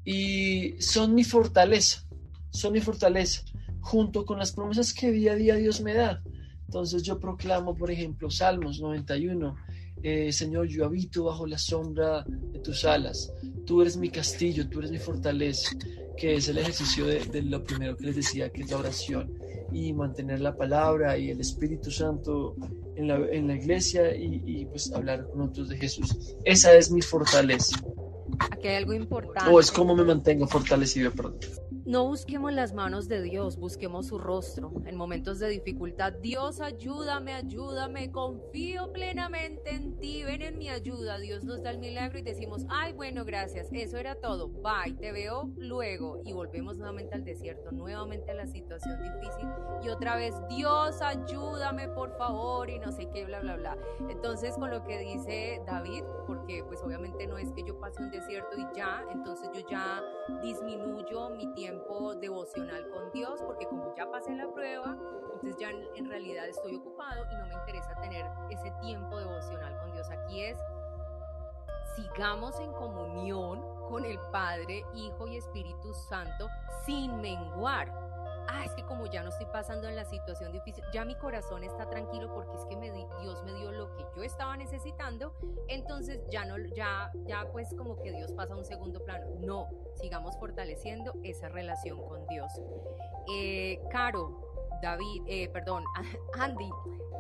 y 0.05 0.75
son 0.81 1.15
mi 1.15 1.25
fortaleza, 1.25 2.07
son 2.51 2.75
mi 2.75 2.81
fortaleza, 2.83 3.43
junto 3.81 4.27
con 4.27 4.39
las 4.39 4.53
promesas 4.53 4.93
que 4.93 5.11
día 5.11 5.33
a 5.33 5.37
día 5.37 5.55
Dios 5.55 5.81
me 5.81 5.95
da. 5.95 6.23
Entonces 6.67 7.03
yo 7.05 7.19
proclamo, 7.19 7.75
por 7.75 7.91
ejemplo, 7.91 8.29
Salmos 8.29 8.83
91, 8.83 9.57
eh, 10.03 10.31
Señor, 10.31 10.67
yo 10.69 10.85
habito 10.85 11.25
bajo 11.25 11.47
la 11.47 11.57
sombra 11.57 12.23
de 12.23 12.59
tus 12.59 12.85
alas, 12.85 13.33
tú 13.65 13.81
eres 13.81 13.97
mi 13.97 14.11
castillo, 14.11 14.69
tú 14.69 14.81
eres 14.81 14.91
mi 14.91 14.99
fortaleza, 14.99 15.75
que 16.19 16.35
es 16.35 16.49
el 16.49 16.59
ejercicio 16.59 17.07
de, 17.07 17.41
lo 17.45 17.65
primero 17.65 17.97
que 17.97 18.05
les 18.05 18.17
decía, 18.17 18.51
que 18.51 18.61
es 18.61 18.71
la 18.71 18.77
oración, 18.77 19.33
y 19.73 19.95
mantener 19.95 20.41
la 20.41 20.55
palabra 20.55 21.17
y 21.17 21.31
el 21.31 21.41
Espíritu 21.41 21.91
Santo 21.91 22.57
en 22.99 23.09
la, 23.09 23.17
en 23.31 23.47
la 23.47 23.55
iglesia 23.55 24.15
y, 24.15 24.67
pues 24.67 24.93
hablar 24.93 25.27
con 25.31 25.43
otros 25.43 25.69
de 25.69 25.77
Jesús. 25.77 26.37
Esa 26.45 26.75
es 26.75 26.91
mi 26.91 27.01
fortaleza. 27.01 27.79
Aquí 28.39 28.69
hay 28.69 28.77
algo 28.77 28.93
importante. 28.93 29.51
O 29.51 29.61
es 29.61 29.71
como 29.71 29.95
me 29.95 30.05
mantengo 30.05 30.47
fortalecido, 30.47 31.11
perdón. 31.13 31.39
No 31.89 32.07
busquemos 32.07 32.53
las 32.53 32.75
manos 32.75 33.09
de 33.09 33.23
Dios, 33.23 33.57
busquemos 33.57 34.09
su 34.09 34.19
rostro. 34.19 34.71
En 34.85 34.95
momentos 34.95 35.39
de 35.39 35.49
dificultad, 35.49 36.13
Dios 36.13 36.61
ayúdame, 36.61 37.33
ayúdame, 37.33 38.13
confío 38.13 38.93
plenamente 38.93 39.71
en 39.71 39.99
ti, 39.99 40.23
ven 40.23 40.43
en 40.43 40.59
mi 40.59 40.69
ayuda. 40.69 41.19
Dios 41.19 41.45
nos 41.45 41.63
da 41.63 41.71
el 41.71 41.79
milagro 41.79 42.19
y 42.19 42.23
decimos, 42.23 42.67
ay, 42.69 42.93
bueno, 42.93 43.25
gracias, 43.25 43.69
eso 43.73 43.97
era 43.97 44.17
todo, 44.17 44.49
bye, 44.49 44.93
te 45.01 45.13
veo 45.13 45.51
luego. 45.57 46.21
Y 46.27 46.35
volvemos 46.35 46.77
nuevamente 46.77 47.15
al 47.15 47.25
desierto, 47.25 47.73
nuevamente 47.73 48.33
a 48.33 48.35
la 48.35 48.47
situación 48.47 49.01
difícil. 49.03 49.49
Y 49.83 49.89
otra 49.89 50.17
vez, 50.17 50.35
Dios 50.51 51.01
ayúdame, 51.01 51.89
por 51.89 52.15
favor, 52.19 52.69
y 52.69 52.79
no 52.81 52.93
sé 52.93 53.09
qué, 53.15 53.25
bla, 53.25 53.41
bla, 53.41 53.57
bla. 53.57 53.79
Entonces, 54.11 54.57
con 54.57 54.71
lo 54.71 54.85
que 54.85 54.99
dice 54.99 55.63
David, 55.67 56.03
porque 56.27 56.63
pues 56.65 56.83
obviamente 56.83 57.27
no 57.27 57.39
es 57.39 57.51
que 57.53 57.65
yo 57.67 57.81
pase 57.81 58.03
un 58.03 58.11
desierto 58.21 58.57
y 58.57 58.67
ya, 58.75 59.05
entonces 59.11 59.49
yo 59.53 59.61
ya 59.69 60.03
disminuyo 60.43 61.31
mi 61.31 61.47
tiempo 61.55 62.15
devocional 62.15 62.89
con 62.91 63.11
Dios, 63.13 63.41
porque 63.43 63.67
como 63.67 63.95
ya 63.97 64.11
pasé 64.11 64.35
la 64.35 64.51
prueba, 64.53 64.97
entonces 65.35 65.57
ya 65.59 65.71
en, 65.71 66.09
realidad 66.09 66.49
estoy 66.49 66.77
ocupado 66.77 67.25
y 67.31 67.37
no 67.37 67.47
me 67.47 67.55
interesa 67.55 67.95
tener 68.01 68.27
ese 68.51 68.71
tiempo 68.81 69.19
devocional 69.19 69.79
con 69.79 69.93
Dios. 69.93 70.09
Aquí 70.11 70.43
es, 70.43 70.59
sigamos 71.97 72.59
en 72.61 72.73
comunión 72.73 73.63
con 73.89 74.05
el 74.05 74.19
Padre, 74.33 74.85
Hijo 74.95 75.27
y 75.29 75.37
Espíritu 75.37 75.95
Santo 75.95 76.49
sin 76.85 77.21
menguar 77.21 78.08
ah, 78.49 78.65
es 78.65 78.75
que 78.75 78.85
como 78.85 79.07
ya 79.07 79.23
no 79.23 79.29
estoy 79.29 79.47
pasando 79.47 79.89
en 79.89 79.97
la 79.97 80.05
situación 80.05 80.53
difícil, 80.53 80.85
ya 80.93 81.05
mi 81.05 81.15
corazón 81.17 81.63
está 81.65 81.89
tranquilo 81.89 82.33
porque 82.35 82.57
es 82.57 82.65
que 82.67 82.77
me 82.77 82.91
Dios 82.91 83.43
me 83.45 83.55
dio 83.55 83.71
lo 83.73 83.93
que 83.93 84.05
yo 84.17 84.23
estaba 84.23 84.57
necesitando, 84.57 85.35
entonces 85.69 86.21
ya 86.31 86.45
no, 86.45 86.57
ya, 86.75 87.11
ya 87.27 87.47
pues 87.53 87.75
como 87.77 88.01
que 88.01 88.13
Dios 88.13 88.33
pasa 88.33 88.55
a 88.55 88.57
un 88.57 88.65
segundo 88.65 89.05
plano. 89.05 89.27
No, 89.41 89.69
sigamos 89.95 90.37
fortaleciendo 90.39 91.15
esa 91.23 91.49
relación 91.49 92.03
con 92.07 92.27
Dios. 92.27 92.51
Eh, 93.33 93.81
Caro, 93.91 94.48
David, 94.83 95.23
eh, 95.27 95.49
perdón, 95.53 95.85
Andy, 96.39 96.71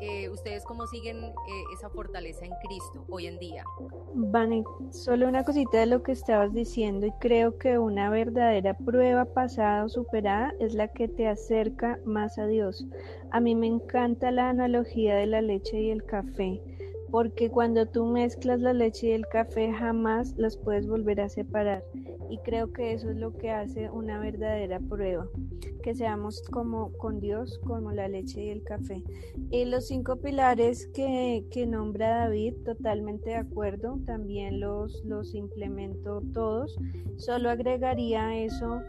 eh, 0.01 0.29
¿ustedes 0.29 0.65
cómo 0.65 0.87
siguen 0.87 1.25
eh, 1.25 1.33
esa 1.75 1.89
fortaleza 1.91 2.45
en 2.45 2.53
Cristo 2.63 3.05
hoy 3.11 3.27
en 3.27 3.39
día? 3.39 3.65
Vane, 4.15 4.65
solo 4.91 5.29
una 5.29 5.45
cosita 5.45 5.79
de 5.79 5.87
lo 5.87 6.03
que 6.03 6.13
estabas 6.13 6.53
diciendo 6.53 7.07
y 7.07 7.13
creo 7.21 7.59
que 7.59 7.79
una 7.79 8.11
verdadera 8.11 8.75
prueba 8.75 9.25
pasada 9.25 9.85
o 9.85 9.89
superada 9.89 10.53
es 10.61 10.75
la 10.75 10.89
que 10.89 11.09
te 11.09 11.27
acerca 11.27 11.99
más 12.05 12.39
a 12.39 12.47
Dios. 12.47 12.87
A 13.31 13.41
mí 13.41 13.55
me 13.55 13.67
encanta 13.67 14.31
la 14.31 14.51
analogía 14.51 15.17
de 15.17 15.27
la 15.27 15.43
leche 15.43 15.81
y 15.81 15.91
el 15.91 16.05
café 16.05 16.63
porque 17.11 17.51
cuando 17.51 17.87
tú 17.87 18.05
mezclas 18.05 18.61
la 18.61 18.73
leche 18.73 19.09
y 19.09 19.13
el 19.13 19.27
café 19.29 19.73
jamás 19.73 20.35
las 20.37 20.57
puedes 20.57 20.87
volver 20.87 21.21
a 21.21 21.29
separar. 21.29 21.83
Y 22.31 22.39
creo 22.39 22.73
que 22.73 22.93
eso 22.93 23.11
es 23.11 23.17
lo 23.17 23.33
que 23.33 23.51
hace 23.51 23.91
una 23.91 24.19
verdadera 24.19 24.81
prueba, 24.81 25.27
que 25.83 25.95
seamos 25.95 26.43
como 26.51 26.93
con 26.99 27.21
Dios, 27.21 27.59
como 27.67 27.93
la 27.93 28.09
leche 28.09 28.45
y 28.45 28.51
el 28.51 28.63
café. 28.63 29.03
Y 29.51 29.65
los 29.65 29.87
cinco 29.87 30.17
pilares 30.17 30.89
que, 30.95 31.47
que 31.51 31.67
nombra 31.67 32.25
David, 32.25 32.55
totalmente 32.65 33.31
de 33.31 33.37
acuerdo, 33.37 33.99
también 34.05 34.61
los, 34.61 35.03
los 35.05 35.35
implemento 35.35 36.23
todos. 36.35 36.79
Solo 37.17 37.51
agregaría 37.51 38.37
eso 38.37 38.81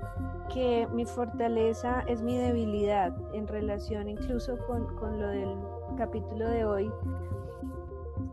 que 0.54 0.88
mi 0.94 1.06
fortaleza 1.06 2.02
es 2.08 2.22
mi 2.22 2.38
debilidad 2.38 3.16
en 3.34 3.48
relación 3.48 4.10
incluso 4.10 4.58
con, 4.68 4.86
con 4.96 5.20
lo 5.20 5.28
del 5.28 5.50
capítulo 5.98 6.50
de 6.50 6.66
hoy. 6.66 6.92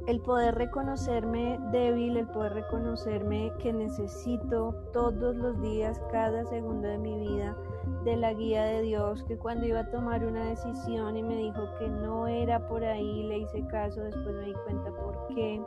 El 0.07 0.21
poder 0.21 0.55
reconocerme 0.55 1.59
débil, 1.73 2.17
el 2.17 2.29
poder 2.29 2.55
reconocerme 2.55 3.53
que 3.59 3.73
necesito 3.73 4.73
todos 4.93 5.35
los 5.35 5.61
días, 5.61 6.01
cada 6.13 6.45
segundo 6.45 6.87
de 6.87 6.97
mi 6.97 7.19
vida, 7.19 7.57
de 8.05 8.17
la 8.17 8.33
guía 8.33 8.63
de 8.63 8.83
Dios, 8.83 9.25
que 9.25 9.37
cuando 9.37 9.67
iba 9.67 9.81
a 9.81 9.91
tomar 9.91 10.25
una 10.25 10.45
decisión 10.45 11.17
y 11.17 11.25
me 11.25 11.37
dijo 11.37 11.69
que 11.81 11.89
no 11.89 12.29
era 12.29 12.69
por 12.69 12.85
ahí, 12.85 13.25
le 13.25 13.39
hice 13.39 13.67
caso, 13.67 14.01
después 14.01 14.33
me 14.33 14.45
di 14.47 14.55
cuenta 14.65 14.93
por 14.93 15.27
qué, 15.35 15.61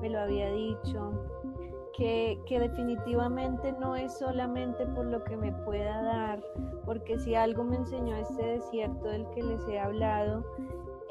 me 0.00 0.08
lo 0.08 0.20
había 0.20 0.50
dicho, 0.50 1.12
que, 1.94 2.40
que, 2.46 2.60
definitivamente 2.60 3.72
no 3.72 3.94
es 3.94 4.16
solamente 4.16 4.86
por 4.86 5.04
lo 5.04 5.22
que 5.22 5.36
me 5.36 5.52
pueda 5.52 6.02
dar, 6.02 6.42
porque 6.86 7.18
si 7.18 7.34
algo 7.34 7.62
me 7.62 7.76
enseñó 7.76 8.16
este 8.16 8.42
desierto 8.42 9.08
del 9.08 9.28
que 9.32 9.42
les 9.42 9.68
he 9.68 9.78
hablado, 9.78 10.42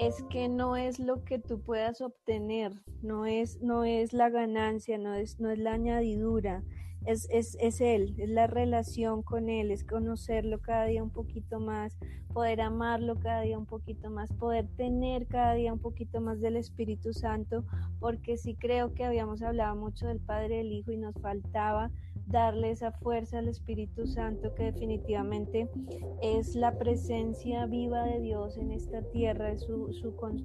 es 0.02 0.24
que 0.32 0.50
no 0.50 0.78
es 0.78 1.00
lo 1.00 1.24
que 1.24 1.38
tú 1.38 1.62
puedas 1.62 2.02
obtener, 2.02 2.74
no 3.04 3.28
es, 3.28 3.62
no 3.62 3.84
es 3.84 4.14
la 4.14 4.30
ganancia, 4.30 4.98
no 4.98 5.14
es, 5.14 5.40
no 5.40 5.52
es 5.52 5.60
la 5.60 5.74
añadidura, 5.74 6.64
es, 7.06 7.28
es, 7.30 7.56
es, 7.62 7.82
Él, 7.82 8.16
es 8.18 8.30
la 8.30 8.48
relación 8.48 9.22
con 9.22 9.48
Él, 9.48 9.70
es 9.70 9.84
conocerlo 9.84 10.60
cada 10.60 10.86
día 10.86 11.04
un 11.04 11.12
poquito 11.12 11.60
más, 11.60 11.96
poder 12.34 12.62
amarlo 12.62 13.20
cada 13.20 13.42
día 13.42 13.60
un 13.60 13.68
poquito 13.68 14.10
más, 14.10 14.34
poder 14.34 14.68
tener 14.76 15.28
cada 15.28 15.54
día 15.54 15.72
un 15.72 15.80
poquito 15.80 16.20
más 16.20 16.42
del 16.42 16.56
Espíritu 16.56 17.14
Santo, 17.14 17.64
porque 18.00 18.38
sí 18.38 18.56
creo 18.56 18.96
que 18.96 19.06
habíamos 19.06 19.44
hablado 19.44 19.76
mucho 19.76 20.08
del 20.08 20.20
Padre, 20.20 20.58
del 20.58 20.72
Hijo 20.72 20.92
y 20.92 20.98
nos 20.98 21.14
faltaba 21.22 21.92
darle 22.32 22.72
esa 22.72 22.92
fuerza 22.92 23.40
al 23.40 23.48
Espíritu 23.48 24.08
Santo 24.08 24.54
que 24.56 24.72
definitivamente 24.72 25.70
es 26.22 26.56
la 26.56 26.78
presencia 26.78 27.66
viva 27.66 28.06
de 28.06 28.20
Dios 28.20 28.58
en 28.58 28.72
esta 28.72 29.02
tierra, 29.12 29.52
es 29.52 29.62
su, 29.62 29.90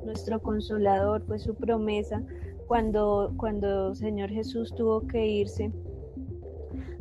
nuestro 0.05 0.43
consolador, 0.43 1.25
fue 1.27 1.39
su 1.39 1.55
promesa 1.55 2.23
cuando, 2.67 3.33
cuando 3.37 3.95
Señor 3.95 4.31
Jesús 4.31 4.75
tuvo 4.75 5.07
que 5.07 5.27
irse 5.27 5.73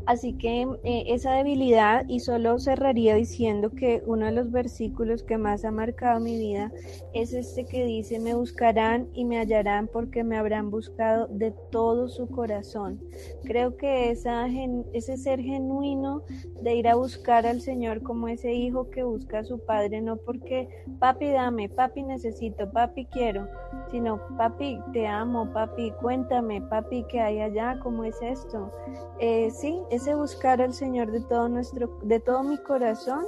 Así 0.06 0.34
que 0.34 0.68
eh, 0.84 1.03
esa 1.07 1.34
debilidad, 1.34 2.06
y 2.07 2.19
solo 2.19 2.60
cerraría 2.60 3.15
diciendo 3.15 3.72
que 3.72 4.03
uno 4.06 4.27
de 4.27 4.32
los 4.32 4.52
versículos 4.52 5.23
que 5.23 5.38
más 5.38 5.65
ha 5.65 5.72
marcado 5.72 6.19
mi 6.19 6.38
vida 6.38 6.72
es 7.14 7.34
este 7.34 7.65
que 7.65 7.86
dice, 7.86 8.19
me 8.19 8.36
buscarán 8.36 9.07
y 9.14 9.26
me 9.26 9.40
hallarán 9.40 9.88
porque 9.88 10.23
me 10.23 10.38
habrán 10.38 10.69
buscado 10.69 11.27
de 11.27 11.52
todo 11.72 12.07
su 12.07 12.27
corazón. 12.27 13.02
Creo 13.44 13.77
que 13.77 14.11
esa, 14.11 14.48
ese 14.94 15.18
ser 15.18 15.41
genuino 15.41 16.22
de 16.61 16.76
ir 16.76 16.88
a 16.88 16.95
buscar 16.95 17.48
al 17.48 17.61
Señor 17.61 18.03
como 18.03 18.27
ese 18.27 18.53
hijo 18.53 18.90
que 18.90 19.03
busca 19.03 19.40
a 19.40 19.44
su 19.44 19.60
padre, 19.60 20.02
no 20.02 20.18
porque 20.18 20.68
papi 20.99 21.30
dame, 21.30 21.69
papi 21.69 22.03
necesito, 22.03 22.72
papi 22.72 23.06
quiero, 23.06 23.48
sino 23.90 24.19
papi 24.38 24.80
te 24.94 25.07
amo, 25.07 25.52
papi 25.52 25.91
cuéntame, 26.02 26.61
papi 26.61 27.03
que 27.10 27.22
hay 27.22 27.40
allá, 27.40 27.80
¿cómo 27.82 28.03
es 28.03 28.22
esto? 28.22 28.72
Eh, 29.19 29.49
sí, 29.52 29.80
ese 29.96 30.16
buscar 30.16 30.62
al 30.62 30.74
Señor 30.74 31.12
de 31.12 31.22
todo 31.22 31.50
nuestro, 31.50 31.90
de 32.04 32.20
todo 32.20 32.44
mi 32.44 32.58
corazón, 32.58 33.26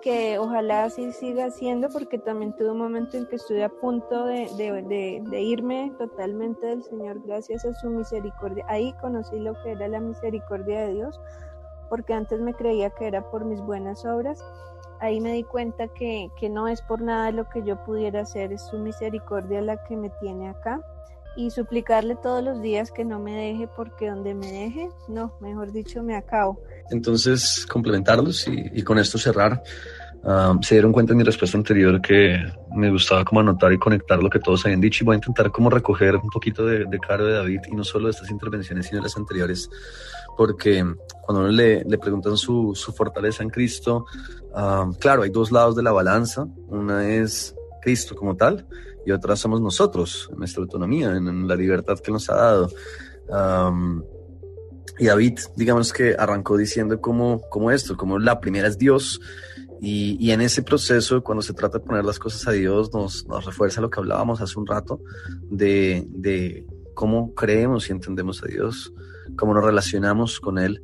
que 0.00 0.38
ojalá 0.38 0.84
así 0.84 1.12
siga 1.12 1.50
siendo, 1.50 1.88
porque 1.88 2.18
también 2.18 2.54
tuve 2.56 2.70
un 2.70 2.78
momento 2.78 3.16
en 3.16 3.26
que 3.26 3.36
estuve 3.36 3.64
a 3.64 3.68
punto 3.68 4.24
de, 4.24 4.48
de, 4.56 5.40
irme 5.40 5.92
totalmente 5.98 6.66
del 6.66 6.82
Señor 6.84 7.20
gracias 7.24 7.64
a 7.64 7.74
su 7.74 7.90
misericordia. 7.90 8.64
Ahí 8.68 8.92
conocí 9.00 9.38
lo 9.38 9.54
que 9.62 9.72
era 9.72 9.88
la 9.88 10.00
misericordia 10.00 10.80
de 10.82 10.94
Dios, 10.94 11.20
porque 11.88 12.14
antes 12.14 12.40
me 12.40 12.54
creía 12.54 12.90
que 12.90 13.06
era 13.06 13.30
por 13.30 13.44
mis 13.44 13.60
buenas 13.60 14.04
obras. 14.04 14.44
Ahí 15.00 15.20
me 15.20 15.32
di 15.32 15.44
cuenta 15.44 15.88
que, 15.88 16.30
que 16.38 16.48
no 16.48 16.68
es 16.68 16.82
por 16.82 17.00
nada 17.00 17.30
lo 17.30 17.48
que 17.48 17.62
yo 17.62 17.82
pudiera 17.84 18.22
hacer, 18.22 18.52
es 18.52 18.62
su 18.62 18.78
misericordia 18.78 19.60
la 19.62 19.82
que 19.84 19.96
me 19.96 20.10
tiene 20.20 20.48
acá 20.48 20.82
y 21.38 21.50
suplicarle 21.52 22.16
todos 22.16 22.42
los 22.42 22.60
días 22.60 22.90
que 22.90 23.04
no 23.04 23.20
me 23.20 23.32
deje 23.32 23.68
porque 23.76 24.10
donde 24.10 24.34
me 24.34 24.50
deje, 24.50 24.88
no, 25.06 25.32
mejor 25.40 25.70
dicho, 25.70 26.02
me 26.02 26.16
acabo. 26.16 26.60
Entonces, 26.90 27.64
complementarlos 27.64 28.48
y, 28.48 28.70
y 28.74 28.82
con 28.82 28.98
esto 28.98 29.18
cerrar. 29.18 29.62
Um, 30.24 30.60
se 30.62 30.74
dieron 30.74 30.92
cuenta 30.92 31.12
en 31.12 31.18
mi 31.18 31.22
respuesta 31.22 31.56
anterior 31.56 32.02
que 32.02 32.44
me 32.74 32.90
gustaba 32.90 33.24
como 33.24 33.38
anotar 33.38 33.72
y 33.72 33.78
conectar 33.78 34.20
lo 34.20 34.28
que 34.28 34.40
todos 34.40 34.64
habían 34.64 34.80
dicho 34.80 35.04
y 35.04 35.06
voy 35.06 35.14
a 35.14 35.18
intentar 35.18 35.52
como 35.52 35.70
recoger 35.70 36.16
un 36.16 36.28
poquito 36.28 36.66
de, 36.66 36.86
de 36.86 36.98
Caro 36.98 37.24
de 37.24 37.34
David 37.34 37.60
y 37.70 37.76
no 37.76 37.84
solo 37.84 38.06
de 38.06 38.10
estas 38.10 38.28
intervenciones 38.28 38.86
sino 38.86 38.98
de 38.98 39.04
las 39.04 39.16
anteriores 39.16 39.70
porque 40.36 40.84
cuando 41.22 41.44
uno 41.44 41.52
le, 41.52 41.84
le 41.84 41.98
preguntan 41.98 42.36
su, 42.36 42.72
su, 42.74 42.92
fortaleza 42.92 43.44
en 43.44 43.50
Cristo, 43.50 44.06
um, 44.52 44.92
claro, 44.94 45.22
hay 45.22 45.30
dos 45.30 45.52
lados 45.52 45.76
de 45.76 45.84
la 45.84 45.92
balanza, 45.92 46.48
una 46.66 47.08
es 47.08 47.54
Cristo 47.80 48.16
como 48.16 48.36
tal 48.36 48.66
y 49.08 49.10
otra 49.10 49.36
somos 49.36 49.62
nosotros, 49.62 50.28
en 50.30 50.38
nuestra 50.38 50.62
autonomía, 50.62 51.16
en, 51.16 51.48
la 51.48 51.56
libertad 51.56 51.98
que 51.98 52.12
nos 52.12 52.28
ha 52.28 52.34
dado. 52.34 52.70
y 54.98 55.06
David, 55.06 55.38
digamos 55.56 55.94
que 55.94 56.14
arrancó 56.18 56.58
diciendo 56.58 57.00
como, 57.00 57.40
como 57.48 57.70
esto, 57.70 57.96
como 57.96 58.18
la 58.18 58.38
primera 58.38 58.68
es 58.68 58.76
Dios, 58.76 59.18
y, 59.80 60.18
y, 60.20 60.32
en 60.32 60.42
ese 60.42 60.62
proceso, 60.62 61.22
cuando 61.22 61.40
se 61.40 61.54
trata 61.54 61.78
de 61.78 61.84
poner 61.84 62.04
las 62.04 62.18
cosas 62.18 62.46
a 62.48 62.50
Dios, 62.50 62.92
nos, 62.92 63.26
nos 63.28 63.46
refuerza 63.46 63.80
lo 63.80 63.88
que 63.88 64.00
hablábamos 64.00 64.42
hace 64.42 64.58
un 64.58 64.66
rato 64.66 65.00
de, 65.42 66.04
de, 66.08 66.66
cómo 66.94 67.32
creemos 67.32 67.88
y 67.88 67.92
entendemos 67.92 68.42
a 68.42 68.48
Dios, 68.48 68.92
cómo 69.36 69.54
nos 69.54 69.64
relacionamos 69.64 70.40
con 70.40 70.58
Él, 70.58 70.82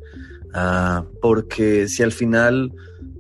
uh, 0.55 1.05
porque 1.21 1.89
si 1.89 2.05
al 2.05 2.13
final 2.13 2.73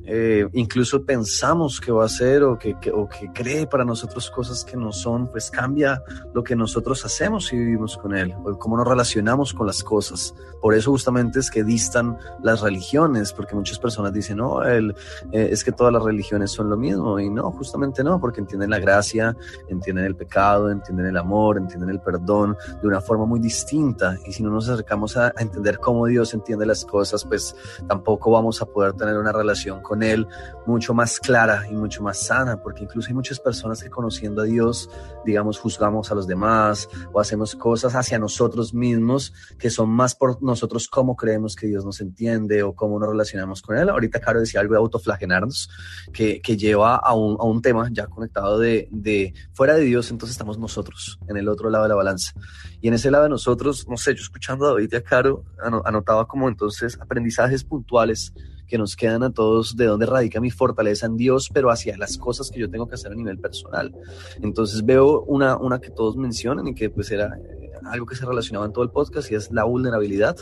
eh, 0.06 0.46
incluso 0.52 1.04
pensamos 1.04 1.80
que 1.80 1.90
va 1.90 2.04
a 2.04 2.08
ser 2.08 2.42
o 2.42 2.58
que, 2.58 2.76
o 2.92 3.08
que 3.08 3.32
cree 3.32 3.66
para 3.66 3.84
nosotros 3.84 4.30
cosas 4.30 4.64
que 4.64 4.76
no 4.76 4.92
son, 4.92 5.28
pues 5.28 5.50
cambia 5.50 6.02
lo 6.34 6.44
que 6.44 6.54
nosotros 6.54 7.04
hacemos 7.04 7.52
y 7.52 7.56
vivimos 7.56 7.96
con 7.96 8.14
Él, 8.14 8.34
o 8.44 8.58
cómo 8.58 8.76
nos 8.76 8.86
relacionamos 8.86 9.54
con 9.54 9.66
las 9.66 9.82
cosas. 9.82 10.34
Por 10.60 10.74
eso 10.74 10.90
justamente 10.90 11.38
es 11.40 11.50
que 11.50 11.64
distan 11.64 12.18
las 12.42 12.60
religiones, 12.60 13.32
porque 13.32 13.54
muchas 13.54 13.78
personas 13.78 14.12
dicen, 14.12 14.38
no, 14.38 14.62
el, 14.62 14.94
eh, 15.32 15.48
es 15.50 15.64
que 15.64 15.72
todas 15.72 15.92
las 15.92 16.02
religiones 16.02 16.50
son 16.50 16.68
lo 16.68 16.76
mismo, 16.76 17.18
y 17.18 17.30
no, 17.30 17.50
justamente 17.52 18.04
no, 18.04 18.20
porque 18.20 18.40
entienden 18.40 18.70
la 18.70 18.78
gracia, 18.78 19.36
entienden 19.68 20.04
el 20.04 20.16
pecado, 20.16 20.70
entienden 20.70 21.06
el 21.06 21.16
amor, 21.16 21.58
entienden 21.58 21.90
el 21.90 22.00
perdón 22.00 22.56
de 22.80 22.88
una 22.88 23.00
forma 23.00 23.24
muy 23.24 23.40
distinta, 23.40 24.18
y 24.26 24.32
si 24.32 24.42
no 24.42 24.50
nos 24.50 24.68
acercamos 24.68 25.16
a, 25.16 25.28
a 25.28 25.42
entender 25.42 25.78
cómo 25.78 26.06
Dios 26.06 26.34
entiende 26.34 26.66
las 26.66 26.84
cosas, 26.84 27.24
pues 27.24 27.56
tampoco 27.88 28.30
vamos 28.30 28.60
a 28.60 28.66
poder 28.66 28.92
tener 28.94 29.16
una 29.18 29.32
relación 29.32 29.80
con 29.80 29.93
él 30.02 30.26
mucho 30.66 30.94
más 30.94 31.20
clara 31.20 31.66
y 31.70 31.74
mucho 31.74 32.02
más 32.02 32.18
sana, 32.26 32.62
porque 32.62 32.84
incluso 32.84 33.08
hay 33.08 33.14
muchas 33.14 33.38
personas 33.38 33.82
que 33.82 33.90
conociendo 33.90 34.42
a 34.42 34.44
Dios, 34.44 34.90
digamos, 35.24 35.58
juzgamos 35.58 36.10
a 36.10 36.14
los 36.14 36.26
demás 36.26 36.88
o 37.12 37.20
hacemos 37.20 37.54
cosas 37.54 37.94
hacia 37.94 38.18
nosotros 38.18 38.72
mismos 38.72 39.32
que 39.58 39.70
son 39.70 39.90
más 39.90 40.14
por 40.14 40.42
nosotros 40.42 40.88
cómo 40.88 41.16
creemos 41.16 41.54
que 41.54 41.66
Dios 41.66 41.84
nos 41.84 42.00
entiende 42.00 42.62
o 42.62 42.74
cómo 42.74 42.98
nos 42.98 43.08
relacionamos 43.08 43.62
con 43.62 43.76
Él. 43.76 43.88
Ahorita 43.88 44.20
Caro 44.20 44.40
decía 44.40 44.60
algo 44.60 44.74
de 44.74 44.78
autoflagenarnos, 44.78 45.70
que, 46.12 46.40
que 46.40 46.56
lleva 46.56 46.96
a 46.96 47.14
un, 47.14 47.36
a 47.38 47.44
un 47.44 47.60
tema 47.62 47.88
ya 47.92 48.06
conectado 48.06 48.58
de, 48.58 48.88
de 48.90 49.34
fuera 49.52 49.74
de 49.74 49.82
Dios, 49.82 50.10
entonces 50.10 50.34
estamos 50.34 50.58
nosotros, 50.58 51.18
en 51.28 51.36
el 51.36 51.48
otro 51.48 51.70
lado 51.70 51.84
de 51.84 51.88
la 51.90 51.94
balanza. 51.94 52.32
Y 52.80 52.88
en 52.88 52.94
ese 52.94 53.10
lado 53.10 53.24
de 53.24 53.30
nosotros, 53.30 53.86
no 53.88 53.96
sé, 53.96 54.14
yo 54.14 54.22
escuchando 54.22 54.66
a 54.66 54.70
David 54.70 54.92
y 54.92 55.02
Caro, 55.02 55.44
anotaba 55.84 56.26
como 56.26 56.48
entonces 56.48 56.98
aprendizajes 57.00 57.64
puntuales 57.64 58.32
que 58.66 58.78
nos 58.78 58.96
quedan 58.96 59.22
a 59.22 59.30
todos 59.30 59.76
de 59.76 59.86
dónde 59.86 60.06
radica 60.06 60.40
mi 60.40 60.50
fortaleza 60.50 61.06
en 61.06 61.16
Dios, 61.16 61.50
pero 61.52 61.70
hacia 61.70 61.96
las 61.96 62.18
cosas 62.18 62.50
que 62.50 62.60
yo 62.60 62.70
tengo 62.70 62.86
que 62.88 62.94
hacer 62.94 63.12
a 63.12 63.14
nivel 63.14 63.38
personal. 63.38 63.94
Entonces 64.42 64.84
veo 64.84 65.22
una, 65.22 65.56
una 65.56 65.80
que 65.80 65.90
todos 65.90 66.16
mencionan 66.16 66.66
y 66.68 66.74
que 66.74 66.90
pues 66.90 67.10
era 67.10 67.36
eh, 67.38 67.72
algo 67.84 68.06
que 68.06 68.16
se 68.16 68.24
relacionaba 68.24 68.66
en 68.66 68.72
todo 68.72 68.84
el 68.84 68.90
podcast 68.90 69.30
y 69.30 69.34
es 69.34 69.50
la 69.50 69.64
vulnerabilidad. 69.64 70.36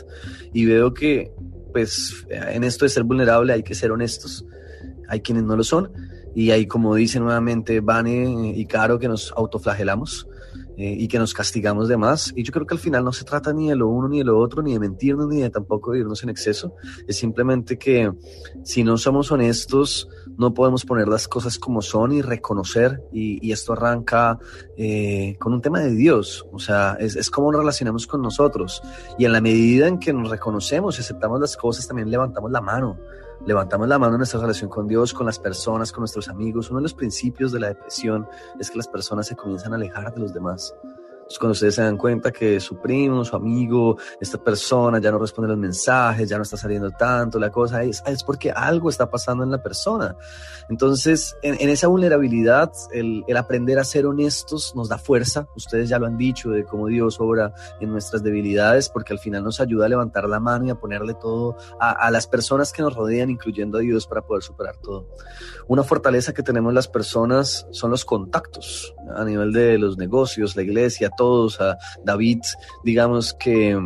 Y 0.53 0.65
veo 0.65 0.93
que 0.93 1.31
pues 1.71 2.25
en 2.29 2.63
esto 2.63 2.85
de 2.85 2.89
ser 2.89 3.03
vulnerable 3.03 3.53
hay 3.53 3.63
que 3.63 3.75
ser 3.75 3.91
honestos. 3.91 4.45
Hay 5.09 5.21
quienes 5.21 5.43
no 5.43 5.55
lo 5.55 5.63
son 5.63 5.91
y 6.35 6.51
hay 6.51 6.65
como 6.65 6.95
dice 6.95 7.19
nuevamente 7.19 7.79
Vane 7.79 8.53
y 8.55 8.65
Caro 8.65 8.99
que 8.99 9.07
nos 9.07 9.31
autoflagelamos 9.35 10.27
eh, 10.77 10.95
y 10.97 11.07
que 11.07 11.19
nos 11.19 11.33
castigamos 11.33 11.87
de 11.87 11.97
más. 11.97 12.33
Y 12.35 12.43
yo 12.43 12.51
creo 12.51 12.65
que 12.65 12.73
al 12.75 12.79
final 12.79 13.03
no 13.03 13.11
se 13.11 13.23
trata 13.23 13.53
ni 13.53 13.69
de 13.69 13.75
lo 13.75 13.87
uno 13.87 14.07
ni 14.07 14.19
de 14.19 14.23
lo 14.23 14.39
otro, 14.39 14.61
ni 14.61 14.73
de 14.73 14.79
mentirnos, 14.79 15.27
ni 15.27 15.41
de 15.41 15.49
tampoco 15.49 15.95
irnos 15.95 16.23
en 16.23 16.29
exceso. 16.29 16.75
Es 17.07 17.17
simplemente 17.17 17.77
que 17.77 18.11
si 18.63 18.83
no 18.83 18.97
somos 18.97 19.31
honestos, 19.31 20.09
no 20.37 20.53
podemos 20.53 20.85
poner 20.85 21.07
las 21.07 21.27
cosas 21.27 21.59
como 21.59 21.81
son 21.81 22.11
y 22.11 22.21
reconocer. 22.21 23.01
Y, 23.11 23.45
y 23.45 23.51
esto 23.51 23.73
arranca 23.73 24.39
eh, 24.77 25.35
con 25.39 25.53
un 25.53 25.61
tema 25.61 25.79
de 25.79 25.91
Dios. 25.91 26.45
O 26.51 26.59
sea, 26.59 26.97
es, 26.99 27.15
es 27.15 27.29
cómo 27.29 27.51
nos 27.51 27.61
relacionamos 27.61 28.07
con 28.07 28.21
nosotros. 28.21 28.81
Y 29.17 29.25
en 29.25 29.31
la 29.31 29.41
medida 29.41 29.87
en 29.87 29.99
que 29.99 30.13
nos 30.13 30.29
reconocemos 30.29 30.97
y 30.97 31.01
aceptamos 31.01 31.39
las 31.39 31.55
cosas, 31.55 31.87
también 31.87 32.09
levantamos 32.09 32.51
la 32.51 32.61
mano 32.61 32.97
levantamos 33.45 33.87
la 33.87 33.99
mano 33.99 34.13
en 34.13 34.19
nuestra 34.19 34.39
relación 34.39 34.69
con 34.69 34.87
Dios, 34.87 35.13
con 35.13 35.25
las 35.25 35.39
personas, 35.39 35.91
con 35.91 36.01
nuestros 36.01 36.29
amigos. 36.29 36.69
Uno 36.69 36.79
de 36.79 36.83
los 36.83 36.93
principios 36.93 37.51
de 37.51 37.59
la 37.59 37.67
depresión 37.67 38.27
es 38.59 38.69
que 38.69 38.77
las 38.77 38.87
personas 38.87 39.27
se 39.27 39.35
comienzan 39.35 39.73
a 39.73 39.75
alejar 39.75 40.13
de 40.13 40.21
los 40.21 40.33
demás. 40.33 40.73
Cuando 41.39 41.53
ustedes 41.53 41.75
se 41.75 41.81
dan 41.81 41.97
cuenta 41.97 42.31
que 42.31 42.59
su 42.59 42.77
primo, 42.79 43.25
su 43.25 43.35
amigo, 43.35 43.97
esta 44.19 44.37
persona 44.37 44.99
ya 44.99 45.11
no 45.11 45.19
responde 45.19 45.49
los 45.49 45.57
mensajes, 45.57 46.29
ya 46.29 46.37
no 46.37 46.43
está 46.43 46.57
saliendo 46.57 46.91
tanto, 46.91 47.39
la 47.39 47.49
cosa 47.49 47.83
es, 47.83 48.03
es 48.05 48.23
porque 48.23 48.51
algo 48.51 48.89
está 48.89 49.09
pasando 49.09 49.43
en 49.43 49.51
la 49.51 49.61
persona. 49.61 50.15
Entonces, 50.69 51.35
en, 51.41 51.69
esa 51.69 51.87
vulnerabilidad, 51.87 52.71
el, 52.91 53.23
aprender 53.35 53.79
a 53.79 53.83
ser 53.83 54.05
honestos 54.05 54.73
nos 54.75 54.89
da 54.89 54.97
fuerza. 54.97 55.47
Ustedes 55.55 55.89
ya 55.89 55.99
lo 55.99 56.05
han 56.05 56.17
dicho 56.17 56.51
de 56.51 56.63
cómo 56.63 56.87
Dios 56.87 57.19
obra 57.19 57.53
en 57.79 57.91
nuestras 57.91 58.23
debilidades, 58.23 58.89
porque 58.89 59.13
al 59.13 59.19
final 59.19 59.43
nos 59.43 59.59
ayuda 59.59 59.87
a 59.87 59.89
levantar 59.89 60.29
la 60.29 60.39
mano 60.39 60.65
y 60.65 60.69
a 60.69 60.75
ponerle 60.75 61.13
todo 61.15 61.57
a, 61.79 61.91
a 61.91 62.11
las 62.11 62.27
personas 62.27 62.71
que 62.71 62.81
nos 62.81 62.95
rodean, 62.95 63.29
incluyendo 63.29 63.77
a 63.77 63.81
Dios, 63.81 64.07
para 64.07 64.21
poder 64.21 64.43
superar 64.43 64.77
todo. 64.77 65.07
Una 65.67 65.83
fortaleza 65.83 66.33
que 66.33 66.43
tenemos 66.43 66.73
las 66.73 66.87
personas 66.87 67.67
son 67.71 67.91
los 67.91 68.05
contactos 68.05 68.93
a 69.15 69.23
nivel 69.25 69.51
de 69.51 69.77
los 69.77 69.97
negocios, 69.97 70.55
la 70.55 70.61
iglesia, 70.61 71.09
todos, 71.15 71.59
a 71.61 71.77
David, 72.03 72.41
digamos 72.83 73.33
que 73.33 73.79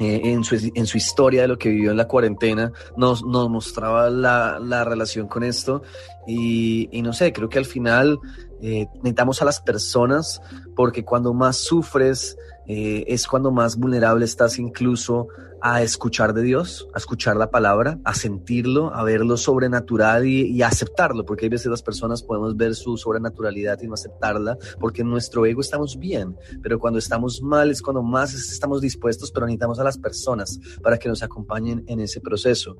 eh, 0.00 0.20
en, 0.24 0.42
su, 0.42 0.56
en, 0.74 0.86
su, 0.86 0.98
historia 0.98 1.42
de 1.42 1.48
lo 1.48 1.56
que 1.56 1.68
vivió 1.68 1.92
en 1.92 1.96
la 1.96 2.08
cuarentena, 2.08 2.72
nos, 2.96 3.24
nos 3.24 3.48
mostraba 3.48 4.10
la, 4.10 4.58
la, 4.60 4.82
relación 4.82 5.28
con 5.28 5.44
esto. 5.44 5.82
Y, 6.26 6.88
no 7.02 7.12
sé, 7.12 7.32
creo 7.32 7.48
que 7.48 7.58
al 7.58 7.64
final 7.64 8.18
eh, 8.60 8.88
necesitamos 8.96 9.40
a 9.40 9.44
las 9.44 9.60
personas 9.60 10.42
porque 10.74 11.04
cuando 11.04 11.32
más 11.32 11.58
sufres 11.58 12.36
eh, 12.66 13.04
es 13.08 13.26
cuando 13.26 13.50
más 13.50 13.76
vulnerable 13.76 14.24
estás 14.24 14.58
incluso 14.58 15.28
a 15.60 15.82
escuchar 15.82 16.34
de 16.34 16.42
Dios, 16.42 16.88
a 16.94 16.98
escuchar 16.98 17.36
la 17.36 17.50
palabra, 17.50 17.98
a 18.04 18.14
sentirlo, 18.14 18.94
a 18.94 19.02
verlo 19.02 19.36
sobrenatural 19.36 20.26
y, 20.26 20.62
a 20.62 20.68
aceptarlo, 20.68 21.24
porque 21.24 21.46
hay 21.46 21.48
veces 21.48 21.66
las 21.68 21.82
personas 21.82 22.22
podemos 22.22 22.56
ver 22.56 22.74
su 22.74 22.98
sobrenaturalidad 22.98 23.80
y 23.80 23.86
no 23.86 23.94
aceptarla, 23.94 24.58
porque 24.78 25.02
en 25.02 25.10
nuestro 25.10 25.46
ego 25.46 25.62
estamos 25.62 25.98
bien, 25.98 26.36
pero 26.62 26.78
cuando 26.78 26.98
estamos 26.98 27.40
mal 27.40 27.70
es 27.70 27.80
cuando 27.80 28.02
más 28.02 28.34
estamos 28.34 28.82
dispuestos, 28.82 29.30
pero 29.32 29.46
necesitamos 29.46 29.78
a 29.78 29.84
las 29.84 29.96
personas 29.96 30.60
para 30.82 30.98
que 30.98 31.08
nos 31.08 31.22
acompañen 31.22 31.82
en 31.86 32.00
ese 32.00 32.20
proceso. 32.20 32.76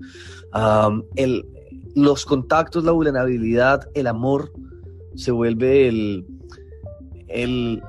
el, 1.17 1.47
los 1.95 2.25
contactos, 2.27 2.85
la 2.85 2.93
vulnerabilidad, 2.93 3.89
el 3.95 4.09
amor, 4.09 4.53
se 5.15 5.31
vuelve 5.31 5.89
el, 5.89 6.27
el 7.29 7.83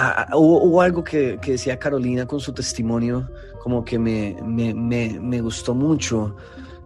Ah, 0.00 0.26
ah, 0.30 0.36
hubo, 0.36 0.80
algo 0.80 1.02
que, 1.02 1.40
decía 1.44 1.76
Carolina 1.76 2.24
con 2.24 2.38
su 2.38 2.52
testimonio, 2.52 3.28
como 3.60 3.84
que 3.84 3.98
me, 3.98 4.36
me, 4.44 5.40
gustó 5.40 5.74
mucho. 5.74 6.36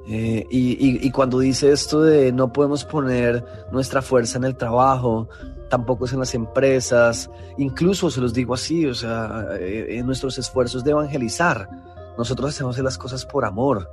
Eh, 0.08 0.46
y, 0.50 1.10
cuando 1.10 1.38
dice 1.38 1.70
esto 1.72 2.00
de 2.00 2.32
no 2.32 2.50
podemos 2.50 2.86
poner 2.86 3.44
nuestra 3.70 4.00
fuerza 4.00 4.38
en 4.38 4.44
el 4.44 4.56
trabajo, 4.56 5.28
tampoco 5.68 6.06
es 6.06 6.14
en 6.14 6.20
las 6.20 6.34
empresas, 6.34 7.28
incluso 7.58 8.10
se 8.10 8.22
los 8.22 8.32
digo 8.32 8.54
así, 8.54 8.86
o 8.86 8.94
sea, 8.94 9.46
eh, 9.60 9.98
en 9.98 10.06
nuestros 10.06 10.38
esfuerzos 10.38 10.82
de 10.82 10.92
evangelizar, 10.92 11.68
nosotros 12.16 12.48
hacemos 12.48 12.78
las 12.78 12.96
cosas 12.96 13.26
por 13.26 13.44
amor. 13.44 13.90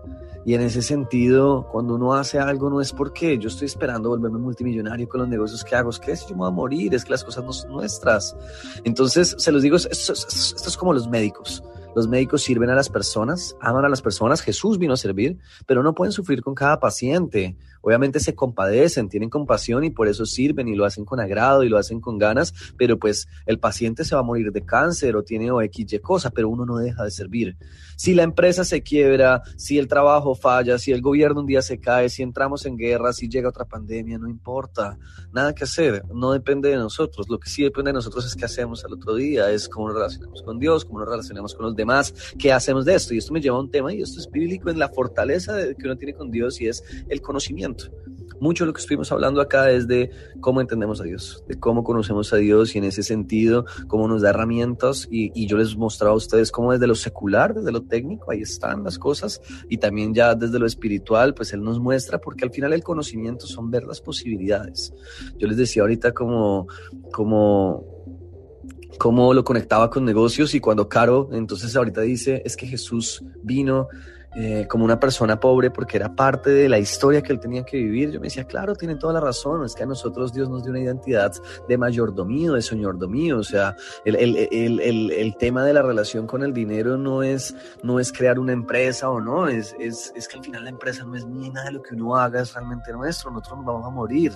Y 0.50 0.56
en 0.56 0.62
ese 0.62 0.82
sentido, 0.82 1.68
cuando 1.72 1.94
uno 1.94 2.16
hace 2.16 2.40
algo, 2.40 2.72
no 2.72 2.82
es 2.82 2.92
porque 2.92 3.38
yo 3.38 3.50
estoy 3.50 3.68
esperando 3.68 4.10
volverme 4.10 4.40
multimillonario 4.40 5.08
con 5.08 5.20
los 5.20 5.30
negocios 5.30 5.64
que 5.64 5.76
hago, 5.76 5.92
es 5.92 6.00
que 6.00 6.16
si 6.16 6.24
yo 6.24 6.32
me 6.32 6.38
voy 6.38 6.48
a 6.48 6.50
morir, 6.50 6.96
es 6.96 7.06
que 7.06 7.12
las 7.12 7.24
cosas 7.24 7.44
no 7.44 7.54
son 7.54 7.70
nuestras. 7.70 8.36
Entonces, 8.84 9.36
se 9.38 9.52
los 9.52 9.62
digo, 9.62 9.76
esto, 9.76 10.12
es 10.12 10.76
como 10.76 10.92
los 10.92 11.08
médicos. 11.08 11.64
Los 11.96 12.08
médicos 12.08 12.42
sirven 12.42 12.72
a 12.72 12.74
las 12.74 12.90
personas, 12.90 13.56
aman 13.62 13.86
a 13.86 13.90
las 13.90 14.02
personas, 14.02 14.42
Jesús 14.42 14.80
vino 14.80 14.94
a 14.94 14.98
servir, 14.98 15.38
pero 15.68 15.84
no 15.84 15.94
pueden 15.94 16.12
sufrir 16.12 16.42
con 16.42 16.56
cada 16.56 16.80
paciente. 16.80 17.56
Obviamente 17.82 18.20
se 18.20 18.36
compadecen, 18.36 19.10
tienen 19.10 19.30
compasión 19.30 19.84
y 19.84 19.90
por 19.90 20.08
eso 20.08 20.26
sirven 20.26 20.68
y 20.68 20.76
lo 20.76 20.86
hacen 20.86 21.06
con 21.06 21.20
agrado 21.20 21.64
y 21.64 21.70
lo 21.70 21.78
hacen 21.78 22.02
con 22.02 22.18
ganas, 22.18 22.54
pero 22.78 22.98
pues 22.98 23.28
el 23.46 23.60
paciente 23.60 24.04
se 24.04 24.16
va 24.16 24.22
a 24.22 24.24
morir 24.24 24.52
de 24.52 24.66
cáncer 24.66 25.16
o 25.16 25.24
tiene 25.24 25.52
o 25.52 25.62
X, 25.62 25.94
Y 25.94 26.00
cosa, 26.00 26.30
pero 26.30 26.50
uno 26.50 26.66
no 26.66 26.78
deja 26.78 27.04
de 27.04 27.12
servir. 27.12 27.58
Si 27.96 28.14
la 28.14 28.24
empresa 28.24 28.64
se 28.64 28.82
quiebra, 28.82 29.42
si 29.58 29.78
el 29.78 29.88
trabajo 29.88 30.36
falla, 30.36 30.78
si 30.78 30.92
el 30.92 31.02
gobierno 31.02 31.42
un 31.42 31.46
día 31.46 31.62
se 31.62 31.80
cae, 31.80 32.10
si 32.10 32.24
entramos 32.24 32.66
en 32.66 32.78
guerra, 32.78 33.14
si 33.14 33.28
llega 33.28 33.50
otra 33.50 33.66
pandemia, 33.66 34.18
no 34.18 34.30
importa, 34.30 34.98
nada 35.32 35.54
que 35.54 35.64
hacer, 35.64 36.04
no 36.14 36.32
depende 36.32 36.70
de 36.70 36.78
nosotros. 36.78 37.28
Lo 37.30 37.40
que 37.40 37.50
sí 37.50 37.64
depende 37.64 37.90
de 37.90 37.94
nosotros 37.94 38.26
es 38.26 38.36
qué 38.36 38.46
hacemos 38.46 38.84
al 38.86 38.94
otro 38.94 39.16
día, 39.16 39.50
es 39.52 39.68
cómo 39.68 39.88
nos 39.88 39.96
relacionamos 39.98 40.42
con 40.44 40.60
Dios, 40.60 40.86
cómo 40.86 41.00
nos 41.00 41.10
relacionamos 41.10 41.54
con 41.54 41.66
los 41.66 41.76
demás, 41.76 42.14
qué 42.38 42.52
hacemos 42.52 42.86
de 42.86 42.96
esto. 42.96 43.14
Y 43.14 43.18
esto 43.18 43.34
me 43.34 43.42
lleva 43.42 43.58
a 43.58 43.62
un 43.62 43.72
tema, 43.72 43.94
y 43.94 44.02
esto 44.02 44.20
es 44.20 44.30
bíblico 44.30 44.70
en 44.70 44.80
la 44.80 44.90
fortaleza 44.90 45.58
que 45.78 45.86
uno 45.86 45.98
tiene 45.98 46.14
con 46.14 46.32
Dios 46.32 46.60
y 46.62 46.68
es 46.68 46.84
el 47.08 47.22
conocimiento. 47.22 47.69
Mucho 48.40 48.64
de 48.64 48.68
lo 48.68 48.74
que 48.74 48.80
estuvimos 48.80 49.12
hablando 49.12 49.41
acá 49.41 49.70
es 49.70 49.88
de 49.88 50.12
cómo 50.40 50.62
entendemos 50.62 51.02
a 51.02 51.04
Dios, 51.04 51.44
de 51.48 51.60
cómo 51.60 51.84
conocemos 51.84 52.32
a 52.32 52.38
Dios 52.38 52.74
y 52.74 52.78
en 52.78 52.86
ese 52.86 53.04
sentido, 53.04 53.66
cómo 53.88 54.08
nos 54.08 54.22
da 54.22 54.30
herramientas. 54.30 55.08
Y, 55.12 55.46
yo 55.46 55.58
les 55.58 55.76
mostraba 55.76 56.14
a 56.14 56.18
ustedes 56.18 56.52
cómo 56.52 56.72
desde 56.72 56.88
lo 56.88 56.96
secular, 56.96 57.54
desde 57.54 57.72
lo 57.72 57.82
técnico, 57.82 58.32
ahí 58.32 58.41
están 58.41 58.84
las 58.84 58.98
cosas. 58.98 59.41
Y 59.68 59.78
también 59.78 60.14
ya 60.14 60.36
desde 60.36 60.58
lo 60.58 60.66
espiritual, 60.66 61.34
pues 61.34 61.52
Él 61.54 61.64
nos 61.64 61.80
muestra, 61.80 62.20
porque 62.20 62.46
al 62.46 62.52
final 62.52 62.72
el 62.72 62.84
conocimiento 62.84 63.46
son 63.46 63.70
ver 63.70 63.84
las 63.84 64.00
posibilidades. 64.00 64.94
Yo 65.38 65.48
les 65.48 65.58
decía 65.58 65.82
ahorita 65.82 66.14
como, 66.14 66.68
como, 67.12 67.84
cómo 68.98 69.34
lo 69.34 69.44
conectaba 69.44 69.90
con 69.90 70.06
negocios 70.06 70.54
y 70.56 70.60
cuando 70.60 70.88
Caro 70.88 71.30
entonces 71.32 71.76
ahorita 71.76 72.02
dice 72.02 72.41
es 72.46 72.56
que 72.56 72.68
Jesús 72.68 73.24
vino 73.44 73.88
eh, 74.36 74.68
como 74.68 74.86
una 74.86 75.00
persona 75.00 75.40
pobre 75.40 75.72
porque 75.72 75.98
era 75.98 76.14
parte 76.14 76.52
de 76.52 76.70
la 76.70 76.78
historia 76.78 77.24
que 77.24 77.34
él 77.34 77.40
tenía 77.40 77.64
que 77.64 77.78
vivir. 77.78 78.12
Yo 78.12 78.20
me 78.20 78.28
decía, 78.28 78.44
claro, 78.44 78.76
tiene 78.76 78.96
toda 78.96 79.14
la 79.14 79.20
razón, 79.20 79.66
es 79.66 79.74
que 79.74 79.84
a 79.84 79.88
nosotros 79.88 80.34
Dios 80.34 80.48
nos 80.50 80.64
dio 80.64 80.70
una 80.70 80.82
identidad 80.82 81.34
de 81.68 81.78
mayordomío, 81.80 82.54
de 82.54 82.62
señordomío, 82.62 83.40
o 83.40 83.44
sea, 83.44 83.76
el, 84.06 84.16
el, 84.16 84.38
el, 84.52 85.12
el, 85.12 85.36
tema 85.38 85.64
de 85.64 85.74
la 85.74 85.82
relación 85.82 86.28
con 86.28 86.44
el 86.44 86.54
dinero 86.54 86.96
no 86.96 87.24
es, 87.24 87.56
no 87.82 88.00
es 88.00 88.12
crear 88.12 88.38
una 88.38 88.54
empresa 88.54 89.10
o 89.10 89.20
no, 89.20 89.48
es, 89.48 89.76
es, 89.80 90.14
es 90.16 90.28
que 90.28 90.38
al 90.38 90.44
final 90.44 90.64
la 90.64 90.70
empresa 90.70 91.04
no 91.06 91.16
es 91.16 91.26
ni 91.26 91.50
nada 91.50 91.66
de 91.66 91.72
lo 91.74 91.82
que 91.82 91.96
uno 91.96 92.16
haga, 92.16 92.42
es 92.42 92.54
realmente 92.54 92.94
nuestro, 92.94 93.32
nosotros 93.32 93.58
nos 93.58 93.66
vamos 93.66 93.88
a 93.88 93.90
morir. 93.90 94.34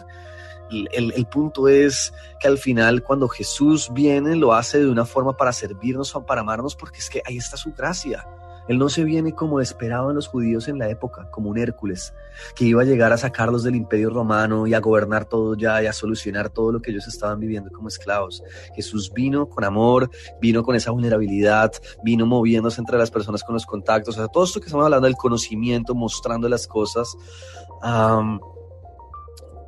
El, 0.72 1.14
el, 1.14 1.26
punto 1.28 1.68
es 1.68 2.14
que 2.40 2.48
al 2.48 2.58
final 2.58 3.04
cuando 3.04 3.28
Jesús 3.28 3.92
viene 3.94 4.36
lo 4.36 4.54
hace 4.54 4.80
de 4.80 4.90
una 4.90 5.06
forma 5.06 5.38
para 5.38 5.52
servirnos 5.52 6.16
o 6.16 6.26
para 6.26 6.42
amarnos 6.42 6.76
porque 6.76 6.98
es 6.98 7.12
que 7.12 7.22
ahí 7.26 7.38
está 7.38 7.58
su 7.58 7.74
gracia. 7.74 8.26
Él 8.68 8.78
no 8.78 8.90
se 8.90 9.04
viene 9.04 9.34
como 9.34 9.60
esperaban 9.60 10.16
los 10.16 10.28
judíos 10.28 10.68
en 10.68 10.78
la 10.80 10.90
época, 10.90 11.30
como 11.32 11.50
un 11.50 11.58
Hércules, 11.58 12.14
que 12.56 12.66
iba 12.66 12.82
a 12.82 12.86
llegar 12.86 13.12
a 13.12 13.18
sacarlos 13.18 13.64
del 13.64 13.76
imperio 13.76 14.10
romano 14.10 14.66
y 14.68 14.74
a 14.74 14.80
gobernar 14.80 15.26
todo 15.26 15.56
ya 15.56 15.84
y 15.84 15.88
a 15.88 15.94
solucionar 15.94 16.50
todo 16.50 16.72
lo 16.72 16.82
que 16.82 16.92
ellos 16.92 17.08
estaban 17.08 17.40
viviendo 17.40 17.72
como 17.72 17.88
esclavos. 17.88 18.44
Jesús 18.76 19.12
vino 19.14 19.48
con 19.48 19.64
amor, 19.64 20.10
vino 20.42 20.64
con 20.64 20.76
esa 20.76 20.92
vulnerabilidad, 20.92 21.72
vino 22.04 22.26
moviéndose 22.26 22.80
entre 22.80 22.98
las 22.98 23.12
personas 23.12 23.44
con 23.44 23.54
los 23.54 23.66
contactos, 23.66 24.16
o 24.16 24.20
sea, 24.20 24.28
todo 24.28 24.46
esto 24.46 24.60
que 24.60 24.68
estamos 24.68 24.86
hablando 24.86 25.08
del 25.08 25.16
conocimiento, 25.16 25.94
mostrando 25.94 26.48
las 26.48 26.68
cosas. 26.68 27.16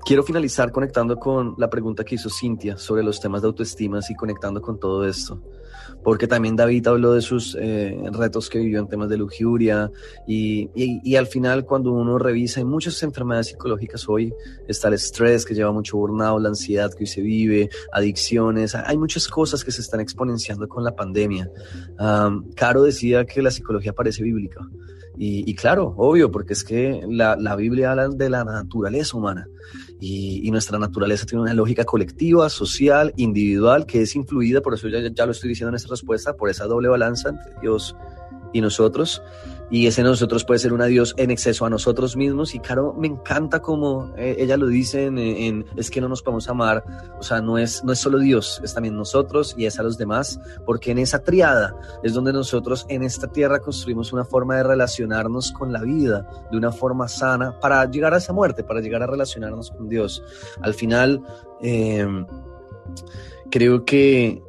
Quiero 0.06 0.24
finalizar 0.24 0.72
conectando 0.72 1.18
con 1.18 1.56
la 1.58 1.68
pregunta 1.68 2.04
que 2.04 2.14
hizo 2.16 2.30
Cintia 2.30 2.78
sobre 2.78 3.02
los 3.02 3.20
temas 3.20 3.42
de 3.42 3.48
autoestima 3.48 4.00
y 4.08 4.16
conectando 4.16 4.62
con 4.62 4.80
todo 4.80 5.04
esto 5.08 5.42
porque 6.04 6.28
también 6.28 6.56
David 6.56 6.88
habló 6.88 7.14
de 7.14 7.22
sus 7.22 7.58
eh, 7.60 7.98
retos 8.12 8.50
que 8.50 8.60
vivió 8.60 8.80
en 8.80 8.88
temas 8.88 9.10
de 9.10 9.18
lujuria 9.18 9.92
y, 10.28 10.70
y, 10.76 11.16
al 11.16 11.28
final 11.28 11.66
cuando 11.66 11.92
uno 11.92 12.18
revisa, 12.18 12.60
hay 12.60 12.66
muchas 12.66 13.02
enfermedades 13.04 13.48
psicológicas 13.48 14.08
hoy, 14.08 14.34
está 14.68 14.88
el 14.88 14.96
estrés 14.96 15.46
que 15.46 15.54
lleva 15.54 15.72
mucho 15.72 15.98
burnout, 15.98 16.42
la 16.42 16.50
ansiedad 16.50 16.92
que 16.92 17.04
hoy 17.04 17.08
se 17.08 17.22
vive, 17.22 17.70
adicciones, 17.92 18.76
hay 18.76 18.98
muchas 18.98 19.28
cosas 19.28 19.64
que 19.64 19.72
se 19.72 19.82
están 19.82 20.00
exponenciando 20.00 20.68
con 20.68 20.84
la 20.84 20.96
pandemia. 20.96 21.50
Caro 22.56 22.84
decía 22.84 23.26
que 23.26 23.42
la 23.42 23.52
psicología 23.52 23.94
parece 23.94 24.24
bíblica. 24.24 24.68
Y, 25.18 25.50
y, 25.50 25.56
claro, 25.56 25.94
obvio, 25.98 26.30
porque 26.30 26.54
es 26.54 26.64
que 26.64 27.02
la, 27.08 27.38
la 27.38 27.56
Biblia 27.56 27.92
habla 27.92 28.10
de 28.10 28.30
la 28.30 28.44
naturaleza 28.44 29.16
humana 29.16 29.48
y, 30.08 30.52
nuestra 30.52 30.78
naturaleza 30.78 31.26
tiene 31.26 31.42
una 31.42 31.54
lógica 31.54 31.84
colectiva, 31.84 32.48
social, 32.50 33.12
individual, 33.18 33.86
que 33.86 34.04
es 34.04 34.16
influida, 34.16 34.62
por 34.62 34.76
eso 34.76 34.88
ya, 34.88 35.00
ya 35.12 35.26
lo 35.26 35.32
estoy 35.32 35.50
diciendo 35.50 35.70
en 35.70 35.76
esta 35.76 35.90
respuesta, 35.90 36.36
por 36.36 36.50
esa 36.50 36.66
doble 36.66 36.90
balanza 36.90 37.30
entre 37.30 37.60
Dios 37.62 37.96
y 38.54 38.62
nosotros 38.62 39.22
y 39.76 39.88
ese 39.88 40.04
nosotros 40.04 40.46
puede 40.46 40.60
ser 40.60 40.72
un 40.72 40.82
adiós 40.82 41.14
en 41.18 41.32
exceso 41.32 41.66
a 41.66 41.70
nosotros 41.70 42.16
mismos 42.16 42.56
y 42.56 42.60
claro, 42.60 42.96
me 42.98 43.08
encanta 43.08 43.62
como 43.62 44.14
eh, 44.16 44.38
ella 44.40 44.56
lo 44.56 44.68
dice 44.68 45.12
es 45.76 45.92
que 45.92 46.00
no 46.00 46.08
nos 46.08 46.24
podemos 46.24 46.48
amar, 46.48 46.82
o 47.20 47.24
sea, 47.24 47.42
no 47.42 47.58
es, 47.58 47.84
no 47.84 47.92
es 47.92 48.00
solo 48.00 48.20
Dios, 48.20 48.62
es 48.64 48.74
también 48.74 48.96
nosotros 48.96 49.54
y 49.58 49.66
es 49.66 49.78
a 49.78 49.84
los 49.84 49.98
demás, 49.98 50.40
porque 50.66 50.92
en 50.92 51.00
esa 51.00 51.26
triada 51.26 51.76
es 52.04 52.14
donde 52.14 52.32
nosotros 52.32 52.86
en 52.88 53.04
esta 53.04 53.28
tierra 53.28 53.60
construimos 53.60 54.14
una 54.14 54.24
forma 54.24 54.56
de 54.56 54.64
relacionarnos 54.64 55.52
con 55.52 55.74
la 55.74 55.82
vida 55.82 56.26
de 56.50 56.58
una 56.58 56.72
forma 56.72 57.10
sana 57.10 57.60
para 57.60 57.84
llegar 57.84 58.14
a 58.14 58.20
esa 58.20 58.32
muerte, 58.32 58.64
para 58.64 58.80
llegar 58.80 59.04
a 59.04 59.08
relacionarnos 59.08 59.72
con 59.72 59.90
Dios. 59.90 60.24
Al 60.62 60.74
final, 60.74 61.22
em, 61.60 62.26
creo 63.52 63.84
que 63.84 64.42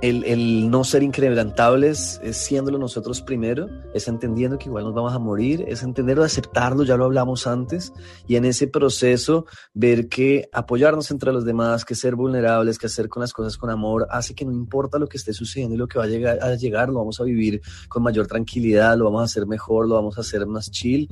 el, 0.00 0.24
el, 0.24 0.70
no 0.70 0.84
ser 0.84 1.02
incrementables 1.02 2.20
es 2.22 2.36
siéndolo 2.36 2.78
nosotros 2.78 3.20
primero, 3.20 3.68
es 3.94 4.06
entendiendo 4.06 4.58
que 4.58 4.66
igual 4.66 4.84
nos 4.84 4.94
vamos 4.94 5.12
a 5.12 5.18
morir, 5.18 5.64
es 5.66 5.82
entenderlo, 5.82 6.22
aceptarlo, 6.22 6.84
ya 6.84 6.96
lo 6.96 7.04
hablamos 7.04 7.46
antes, 7.46 7.92
y 8.26 8.36
en 8.36 8.44
ese 8.44 8.68
proceso 8.68 9.46
ver 9.74 10.08
que 10.08 10.48
apoyarnos 10.52 11.10
entre 11.10 11.32
los 11.32 11.44
demás, 11.44 11.84
que 11.84 11.94
ser 11.94 12.14
vulnerables, 12.14 12.78
que 12.78 12.86
hacer 12.86 13.08
con 13.08 13.22
las 13.22 13.32
cosas 13.32 13.56
con 13.56 13.70
amor, 13.70 14.06
hace 14.10 14.34
que 14.34 14.44
no 14.44 14.52
importa 14.52 14.98
lo 14.98 15.08
que 15.08 15.16
esté 15.16 15.32
sucediendo 15.32 15.74
y 15.74 15.78
lo 15.78 15.88
que 15.88 15.98
va 15.98 16.04
a 16.04 16.08
llegar, 16.08 16.38
a 16.42 16.54
llegar 16.54 16.88
lo 16.88 16.98
vamos 16.98 17.20
a 17.20 17.24
vivir 17.24 17.60
con 17.88 18.02
mayor 18.02 18.26
tranquilidad, 18.26 18.96
lo 18.96 19.06
vamos 19.06 19.22
a 19.22 19.24
hacer 19.24 19.46
mejor, 19.46 19.88
lo 19.88 19.96
vamos 19.96 20.16
a 20.18 20.20
hacer 20.20 20.46
más 20.46 20.70
chill 20.70 21.08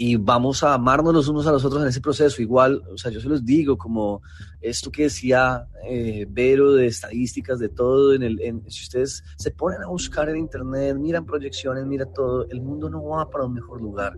y 0.00 0.14
vamos 0.14 0.62
a 0.62 0.74
amarnos 0.74 1.12
los 1.12 1.26
unos 1.26 1.48
a 1.48 1.52
los 1.52 1.64
otros 1.64 1.82
en 1.82 1.88
ese 1.88 2.00
proceso. 2.00 2.40
Igual, 2.40 2.82
o 2.88 2.96
sea, 2.96 3.10
yo 3.10 3.20
se 3.20 3.28
los 3.28 3.44
digo, 3.44 3.76
como 3.76 4.22
esto 4.60 4.92
que 4.92 5.02
decía 5.02 5.66
eh, 5.84 6.24
Vero 6.30 6.72
de 6.72 6.86
estadísticas, 6.86 7.58
de 7.58 7.68
todo, 7.68 8.14
en 8.14 8.22
el, 8.22 8.40
en, 8.40 8.62
si 8.70 8.84
ustedes 8.84 9.24
se 9.36 9.50
ponen 9.50 9.82
a 9.82 9.88
buscar 9.88 10.28
en 10.28 10.36
internet, 10.36 10.96
miran 10.96 11.26
proyecciones, 11.26 11.84
mira 11.84 12.06
todo, 12.06 12.46
el 12.48 12.60
mundo 12.60 12.88
no 12.88 13.04
va 13.04 13.28
para 13.28 13.44
un 13.44 13.54
mejor 13.54 13.82
lugar. 13.82 14.16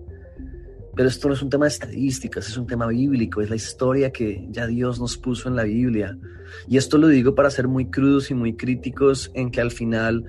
Pero 0.94 1.09
esto 1.09 1.28
no 1.28 1.35
es 1.35 1.40
un 1.40 1.48
tema 1.48 1.65
de 1.65 1.70
estadísticas, 1.70 2.47
es 2.47 2.59
un 2.59 2.66
tema 2.66 2.86
bíblico, 2.89 3.40
es 3.40 3.48
la 3.48 3.57
historia 3.57 4.12
que 4.12 4.47
ya 4.51 4.66
Dios 4.66 5.01
nos 5.01 5.16
puso 5.16 5.48
en 5.48 5.57
la 5.57 5.62
Biblia. 5.62 6.15
Y 6.69 6.77
esto 6.77 6.98
lo 6.98 7.07
digo 7.07 7.35
para 7.35 7.51
ser 7.51 7.69
muy 7.69 7.86
crudos 7.86 8.31
y 8.31 8.35
muy 8.35 8.55
críticos 8.55 9.31
en 9.32 9.51
que 9.51 9.62
al 9.62 9.70
final 9.70 10.27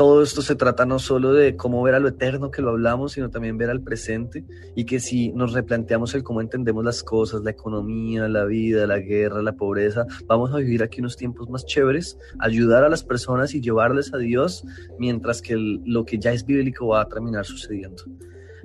todo 0.00 0.22
esto 0.22 0.40
se 0.40 0.54
trata 0.54 0.86
no 0.86 0.98
solo 0.98 1.34
de 1.34 1.56
cómo 1.56 1.82
ver 1.82 1.94
a 1.94 1.98
lo 2.00 2.08
eterno 2.08 2.50
que 2.50 2.62
lo 2.62 2.70
hablamos, 2.70 3.12
sino 3.12 3.28
también 3.28 3.58
ver 3.58 3.68
al 3.68 3.82
presente 3.82 4.46
y 4.74 4.86
que 4.86 4.98
si 4.98 5.30
nos 5.32 5.52
replanteamos 5.52 6.14
el 6.14 6.22
cómo 6.22 6.40
entendemos 6.40 6.82
las 6.82 7.02
cosas, 7.02 7.42
la 7.42 7.50
economía, 7.50 8.26
la 8.26 8.46
vida, 8.46 8.86
la 8.86 8.96
guerra, 8.96 9.42
la 9.42 9.52
pobreza, 9.52 10.06
vamos 10.24 10.54
a 10.54 10.56
vivir 10.56 10.82
aquí 10.82 11.00
unos 11.00 11.18
tiempos 11.18 11.50
más 11.50 11.66
chéveres, 11.66 12.16
ayudar 12.38 12.82
a 12.82 12.88
las 12.88 13.04
personas 13.04 13.52
y 13.52 13.60
llevarles 13.60 14.14
a 14.14 14.16
Dios, 14.16 14.64
mientras 14.98 15.42
que 15.42 15.54
lo 15.58 16.06
que 16.06 16.18
ya 16.18 16.32
es 16.32 16.46
bíblico 16.46 16.86
va 16.86 17.02
a 17.02 17.06
terminar 17.06 17.44
sucediendo. 17.44 18.02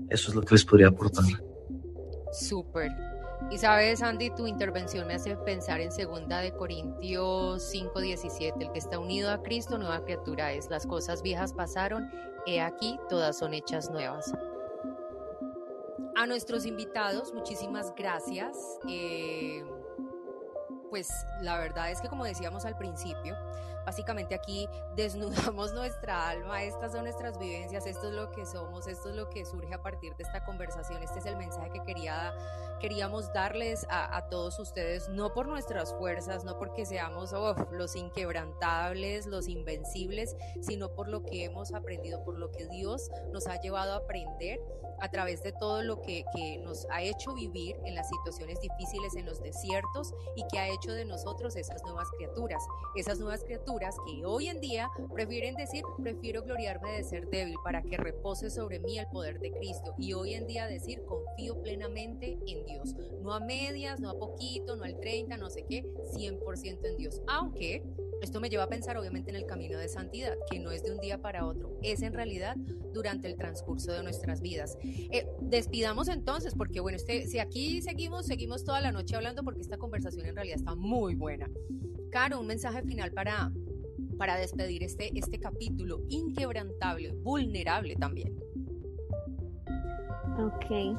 Eso 0.10 0.30
es 0.30 0.36
lo 0.36 0.42
que 0.42 0.56
les 0.56 0.64
podría 0.64 0.88
aportar. 0.88 1.26
Súper. 2.32 3.15
Y 3.52 3.58
sabes, 3.60 4.02
Andy, 4.02 4.32
tu 4.32 4.48
intervención 4.48 5.08
me 5.08 5.14
hace 5.14 5.38
pensar 5.38 5.80
en 5.80 5.92
segunda 5.92 6.40
de 6.40 6.52
Corintios 6.52 7.64
5:17, 7.72 8.54
el 8.60 8.72
que 8.72 8.80
está 8.80 9.00
unido 9.00 9.30
a 9.32 9.42
Cristo, 9.42 9.78
nueva 9.78 10.04
criatura 10.04 10.52
es. 10.52 10.70
Las 10.70 10.88
cosas 10.88 11.22
viejas 11.22 11.54
pasaron, 11.54 12.12
he 12.48 12.60
aquí, 12.60 13.00
todas 13.08 13.38
son 13.38 13.54
hechas 13.54 13.90
nuevas. 13.92 14.34
A 16.16 16.26
nuestros 16.28 16.66
invitados, 16.66 17.34
muchísimas 17.34 17.94
gracias. 17.96 18.80
Eh, 18.90 19.64
pues 20.90 21.10
la 21.42 21.60
verdad 21.60 21.92
es 21.92 22.02
que 22.02 22.08
como 22.08 22.26
decíamos 22.26 22.66
al 22.66 22.78
principio, 22.78 23.36
Básicamente 23.86 24.36
aquí 24.36 24.68
desnudamos 24.96 25.74
nuestra 25.74 26.30
alma, 26.30 26.64
estas 26.64 26.94
son 26.94 27.04
nuestras 27.04 27.38
vivencias, 27.38 27.86
esto 27.86 28.08
es 28.08 28.14
lo 28.14 28.32
que 28.32 28.46
somos, 28.46 28.88
esto 28.88 29.10
es 29.10 29.16
lo 29.16 29.30
que 29.30 29.46
surge 29.46 29.74
a 29.74 29.82
partir 29.82 30.16
de 30.16 30.24
esta 30.24 30.44
conversación, 30.44 31.04
este 31.04 31.20
es 31.20 31.26
el 31.26 31.38
mensaje 31.38 31.70
que 31.72 31.84
quería, 31.84 32.34
queríamos 32.80 33.32
darles 33.34 33.86
a, 33.90 34.28
todos 34.30 34.60
ustedes, 34.60 35.10
no 35.10 35.34
por 35.34 35.48
nuestras 35.48 35.94
fuerzas, 35.94 36.44
no 36.44 36.58
porque 36.58 36.86
seamos 36.86 37.34
los 37.72 37.96
inquebrantables, 37.96 39.28
los 39.28 39.48
invencibles, 39.48 40.36
sino 40.62 40.90
por 40.94 41.08
lo 41.08 41.24
que 41.24 41.44
hemos 41.44 41.74
aprendido, 41.74 42.24
por 42.24 42.38
lo 42.38 42.52
que 42.52 42.68
Dios 42.68 43.12
nos 43.32 43.48
ha 43.48 43.60
llevado 43.60 43.94
a 43.94 43.98
aprender 43.98 44.60
a 45.02 45.12
través 45.12 45.44
de 45.44 45.52
todo 45.52 45.84
lo 45.84 46.02
que, 46.02 46.24
que 46.34 46.58
nos 46.60 46.88
ha 46.90 47.02
hecho 47.02 47.34
vivir 47.34 47.76
en 47.84 47.96
las 47.96 48.10
situaciones 48.10 48.62
difíciles, 48.62 49.16
en 49.16 49.26
los 49.26 49.42
desiertos 49.42 50.14
y 50.36 50.46
que 50.48 50.58
ha 50.58 50.70
hecho 50.70 50.94
de 50.94 51.04
nosotros 51.06 51.56
esas 51.58 51.84
nuevas 51.84 52.10
criaturas, 52.12 52.64
esas 52.96 53.20
nuevas 53.20 53.44
criaturas 53.44 53.75
que 54.06 54.26
hoy 54.26 54.48
en 54.48 54.62
día 54.62 54.90
prefieren 55.14 55.56
decir, 55.56 55.84
prefiero 56.02 56.44
gloriarme 56.44 56.94
de 56.94 57.04
ser 57.04 57.28
débil 57.30 57.56
para 57.64 57.82
que 57.82 57.98
repose 57.98 58.50
sobre 58.50 58.80
mí 58.80 58.98
el 58.98 59.08
poder 59.08 59.40
de 59.40 59.52
Cristo. 59.52 59.94
Y 59.98 60.14
hoy 60.14 60.34
en 60.34 60.48
día 60.48 60.66
decir, 60.68 61.04
confío 61.04 61.62
plenamente 61.62 62.38
en 62.48 62.66
Dios. 62.66 62.96
No 63.22 63.34
a 63.34 63.40
medias, 63.40 64.00
no 64.00 64.10
a 64.10 64.18
poquito, 64.18 64.76
no 64.76 64.84
al 64.84 65.00
30, 65.00 65.38
no 65.38 65.50
sé 65.50 65.66
qué, 65.68 65.84
100% 66.16 66.86
en 66.86 66.98
Dios. 66.98 67.22
Aunque 67.28 67.84
esto 68.22 68.40
me 68.40 68.50
lleva 68.50 68.64
a 68.64 68.70
pensar 68.70 68.98
obviamente 68.98 69.30
en 69.30 69.36
el 69.36 69.46
camino 69.46 69.78
de 69.78 69.90
santidad, 69.90 70.36
que 70.50 70.60
no 70.60 70.72
es 70.72 70.84
de 70.84 70.92
un 70.92 71.00
día 71.00 71.22
para 71.22 71.46
otro, 71.46 71.78
es 71.84 72.02
en 72.02 72.14
realidad 72.14 72.56
durante 72.94 73.28
el 73.28 73.36
transcurso 73.36 73.92
de 73.92 74.04
nuestras 74.04 74.42
vidas. 74.42 74.78
Eh, 74.84 75.28
despidamos 75.42 76.08
entonces, 76.08 76.56
porque 76.56 76.80
bueno, 76.80 76.96
este, 76.96 77.28
si 77.28 77.40
aquí 77.40 77.82
seguimos, 77.82 78.26
seguimos 78.26 78.64
toda 78.64 78.80
la 78.80 78.92
noche 78.92 79.16
hablando 79.16 79.44
porque 79.44 79.62
esta 79.62 79.78
conversación 79.78 80.26
en 80.26 80.36
realidad 80.36 80.58
está 80.58 80.76
muy 80.76 81.16
buena. 81.16 81.50
Caro, 82.16 82.40
un 82.40 82.48
mensaje 82.48 82.82
final 82.84 83.12
para, 83.12 83.52
para 84.18 84.38
despedir 84.38 84.84
este, 84.84 85.12
este 85.20 85.38
capítulo 85.38 86.00
inquebrantable, 86.08 87.12
vulnerable 87.12 87.98
también. 87.98 88.34
Ok, 90.40 90.96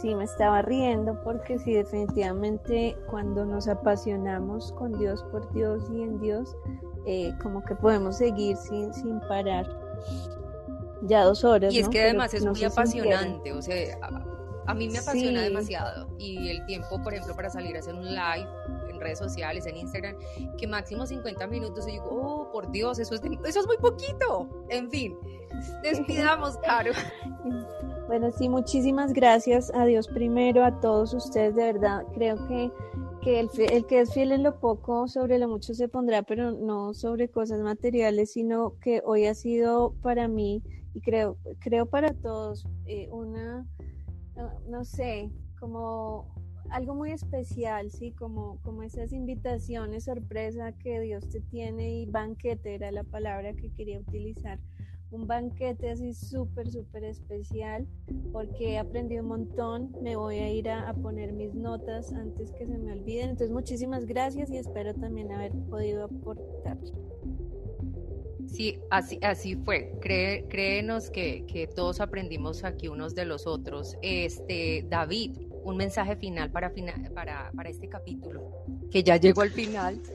sí, 0.00 0.14
me 0.14 0.24
estaba 0.24 0.62
riendo 0.62 1.22
porque 1.22 1.58
sí, 1.58 1.74
definitivamente 1.74 2.96
cuando 3.10 3.44
nos 3.44 3.68
apasionamos 3.68 4.72
con 4.72 4.98
Dios, 4.98 5.22
por 5.24 5.52
Dios 5.52 5.90
y 5.92 6.00
en 6.00 6.18
Dios, 6.22 6.56
eh, 7.04 7.34
como 7.42 7.62
que 7.62 7.74
podemos 7.74 8.16
seguir 8.16 8.56
sin, 8.56 8.94
sin 8.94 9.20
parar. 9.28 9.68
Ya 11.02 11.24
dos 11.24 11.44
horas. 11.44 11.74
Y 11.74 11.80
es 11.80 11.88
que 11.90 12.00
además 12.00 12.32
es 12.32 12.46
muy 12.46 12.64
apasionante, 12.64 13.52
o 13.52 13.60
sea, 13.60 13.98
a, 14.64 14.72
mí 14.72 14.88
me 14.88 15.00
apasiona 15.00 15.42
demasiado. 15.42 16.08
Y 16.18 16.48
el 16.48 16.64
tiempo, 16.64 17.02
por 17.02 17.12
ejemplo, 17.12 17.36
para 17.36 17.50
salir 17.50 17.76
a 17.76 17.80
hacer 17.80 17.94
un 17.94 18.06
live 18.06 18.48
redes 18.98 19.18
sociales, 19.18 19.66
en 19.66 19.76
Instagram, 19.76 20.16
que 20.58 20.66
máximo 20.66 21.06
50 21.06 21.46
minutos 21.46 21.86
y 21.88 21.92
digo, 21.92 22.08
oh, 22.10 22.50
por 22.52 22.70
Dios, 22.70 22.98
eso 22.98 23.14
es, 23.14 23.22
eso 23.22 23.60
es 23.60 23.66
muy 23.66 23.78
poquito. 23.78 24.48
En 24.68 24.90
fin, 24.90 25.16
despidamos, 25.82 26.56
Caro. 26.58 26.92
Bueno, 28.06 28.30
sí, 28.30 28.48
muchísimas 28.48 29.12
gracias 29.12 29.72
a 29.74 29.84
Dios 29.84 30.06
primero, 30.06 30.64
a 30.64 30.78
todos 30.78 31.12
ustedes, 31.12 31.56
de 31.56 31.72
verdad, 31.72 32.04
creo 32.14 32.36
que 32.46 32.70
que 33.26 33.40
el, 33.40 33.50
el, 33.72 33.86
que 33.86 34.02
es 34.02 34.14
fiel 34.14 34.30
en 34.30 34.44
lo 34.44 34.60
poco, 34.60 35.08
sobre 35.08 35.40
lo 35.40 35.48
mucho 35.48 35.74
se 35.74 35.88
pondrá, 35.88 36.22
pero 36.22 36.52
no 36.52 36.94
sobre 36.94 37.28
cosas 37.28 37.58
materiales, 37.58 38.30
sino 38.30 38.78
que 38.78 39.02
hoy 39.04 39.26
ha 39.26 39.34
sido 39.34 39.94
para 40.00 40.28
mí 40.28 40.62
y 40.94 41.00
creo, 41.00 41.36
creo 41.58 41.86
para 41.86 42.14
todos 42.14 42.68
eh, 42.84 43.08
una, 43.10 43.66
no 44.68 44.84
sé, 44.84 45.32
como 45.58 46.35
algo 46.70 46.94
muy 46.94 47.12
especial, 47.12 47.90
sí, 47.90 48.12
como, 48.12 48.58
como 48.62 48.82
esas 48.82 49.12
invitaciones 49.12 50.04
sorpresa 50.04 50.72
que 50.72 51.00
Dios 51.00 51.28
te 51.28 51.40
tiene 51.40 52.00
y 52.00 52.06
banquete 52.06 52.74
era 52.74 52.90
la 52.90 53.04
palabra 53.04 53.54
que 53.54 53.70
quería 53.70 54.00
utilizar. 54.00 54.58
Un 55.10 55.26
banquete 55.26 55.90
así 55.90 56.12
súper, 56.14 56.68
súper 56.70 57.04
especial 57.04 57.86
porque 58.32 58.72
he 58.72 58.78
aprendido 58.78 59.22
un 59.22 59.28
montón. 59.28 59.96
Me 60.02 60.16
voy 60.16 60.38
a 60.38 60.50
ir 60.50 60.68
a, 60.68 60.92
poner 60.94 61.32
mis 61.32 61.54
notas 61.54 62.12
antes 62.12 62.50
que 62.52 62.66
se 62.66 62.76
me 62.76 62.92
olviden. 62.92 63.30
Entonces, 63.30 63.52
muchísimas 63.52 64.04
gracias 64.04 64.50
y 64.50 64.56
espero 64.56 64.94
también 64.94 65.30
haber 65.30 65.52
podido 65.70 66.04
aportar. 66.04 66.78
Sí, 68.46 68.80
así, 68.90 69.18
así 69.22 69.54
fue. 69.56 69.92
créenos 70.00 71.10
que, 71.10 71.44
que, 71.46 71.66
todos 71.66 72.00
aprendimos 72.00 72.64
aquí 72.64 72.88
unos 72.88 73.14
de 73.14 73.26
los 73.26 73.46
otros. 73.46 73.96
Este, 74.02 74.84
David, 74.88 75.36
un 75.66 75.76
mensaje 75.76 76.14
final 76.16 76.50
para, 76.50 76.72
para, 77.12 77.50
para 77.54 77.68
este 77.68 77.88
capítulo, 77.88 78.40
que 78.90 79.02
ya 79.02 79.16
llegó 79.16 79.42
al 79.42 79.50
final. 79.50 80.00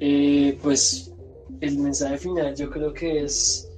Eh, 0.00 0.58
pues 0.62 1.12
el 1.60 1.78
mensaje 1.78 2.16
final 2.16 2.54
yo 2.54 2.70
creo 2.70 2.92
que 2.94 3.24
es 3.24 3.70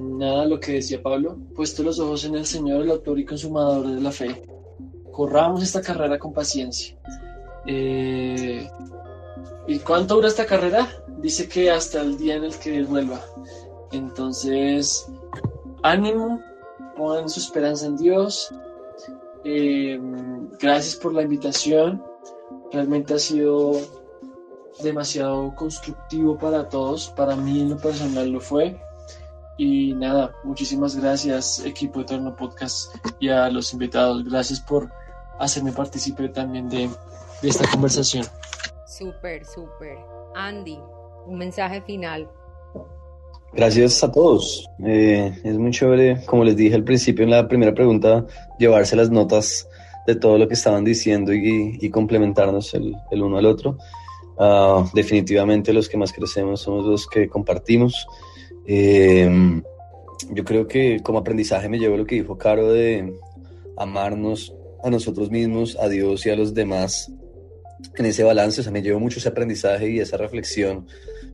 nada 0.00 0.44
lo 0.46 0.58
que 0.58 0.72
decía 0.72 1.00
Pablo, 1.00 1.38
puesto 1.54 1.84
los 1.84 2.00
ojos 2.00 2.24
en 2.24 2.34
el 2.34 2.44
Señor, 2.44 2.82
el 2.82 2.90
autor 2.90 3.18
y 3.18 3.24
consumador 3.24 3.86
de 3.86 4.00
la 4.00 4.10
fe. 4.10 4.42
Corramos 5.12 5.62
esta 5.62 5.80
carrera 5.80 6.18
con 6.18 6.32
paciencia. 6.32 6.96
Eh, 7.66 8.68
¿Y 9.68 9.78
cuánto 9.78 10.16
dura 10.16 10.28
esta 10.28 10.46
carrera? 10.46 10.88
Dice 11.20 11.48
que 11.48 11.70
hasta 11.70 12.00
el 12.00 12.18
día 12.18 12.36
en 12.36 12.44
el 12.44 12.56
que 12.56 12.82
vuelva. 12.82 13.24
Entonces, 13.92 15.06
ánimo, 15.82 16.40
pongan 16.96 17.28
su 17.28 17.40
esperanza 17.40 17.86
en 17.86 17.96
Dios. 17.96 18.52
Eh, 19.44 20.00
gracias 20.58 20.96
por 20.96 21.12
la 21.12 21.22
invitación. 21.22 22.02
Realmente 22.72 23.14
ha 23.14 23.18
sido 23.18 23.72
demasiado 24.82 25.54
constructivo 25.54 26.36
para 26.36 26.68
todos. 26.68 27.08
Para 27.10 27.36
mí 27.36 27.60
en 27.60 27.70
lo 27.70 27.76
personal 27.76 28.28
lo 28.30 28.40
fue. 28.40 28.80
Y 29.58 29.94
nada, 29.94 30.34
muchísimas 30.44 30.96
gracias 30.96 31.64
equipo 31.64 32.00
Eterno 32.00 32.36
Podcast 32.36 32.94
y 33.20 33.28
a 33.28 33.48
los 33.48 33.72
invitados. 33.72 34.24
Gracias 34.24 34.60
por 34.60 34.90
hacerme 35.38 35.72
partícipe 35.72 36.28
también 36.28 36.68
de, 36.68 36.90
de 37.40 37.48
esta 37.48 37.68
conversación. 37.70 38.26
Súper, 38.86 39.46
súper. 39.46 39.98
Andy, 40.34 40.78
un 41.26 41.38
mensaje 41.38 41.80
final 41.82 42.28
Gracias 43.52 44.04
a 44.04 44.12
todos. 44.12 44.68
Eh, 44.84 45.32
es 45.42 45.58
muy 45.58 45.70
chévere, 45.70 46.22
como 46.26 46.44
les 46.44 46.56
dije 46.56 46.74
al 46.74 46.84
principio 46.84 47.24
en 47.24 47.30
la 47.30 47.48
primera 47.48 47.74
pregunta, 47.74 48.26
llevarse 48.58 48.96
las 48.96 49.10
notas 49.10 49.68
de 50.06 50.14
todo 50.14 50.38
lo 50.38 50.46
que 50.46 50.54
estaban 50.54 50.84
diciendo 50.84 51.32
y, 51.32 51.90
complementarnos 51.90 52.74
el, 52.74 52.94
uno 53.12 53.38
al 53.38 53.46
otro. 53.46 53.78
Ah, 54.38 54.84
definitivamente 54.94 55.72
los 55.72 55.88
que 55.88 55.96
más 55.96 56.12
crecemos 56.12 56.60
somos 56.60 56.84
los 56.84 57.06
que 57.06 57.28
compartimos. 57.28 58.06
Eh, 58.66 59.62
yo 60.30 60.44
creo 60.44 60.66
que 60.66 61.00
como 61.02 61.18
aprendizaje 61.18 61.68
me 61.68 61.78
llevo 61.78 61.96
lo 61.96 62.06
que 62.06 62.16
dijo 62.16 62.38
Caro 62.38 62.72
de 62.72 63.14
amarnos 63.76 64.54
a 64.82 64.90
nosotros 64.90 65.30
mismos, 65.30 65.76
a 65.80 65.88
Dios 65.88 66.24
y 66.26 66.30
a 66.30 66.36
los 66.36 66.54
demás 66.54 67.12
en 67.96 68.06
ese 68.06 68.24
balance. 68.24 68.60
O 68.60 68.64
sea, 68.64 68.72
me 68.72 68.82
llevo 68.82 69.00
mucho 69.00 69.18
ese 69.18 69.28
aprendizaje 69.28 69.90
y 69.90 70.00
esa 70.00 70.16
reflexión 70.16 70.86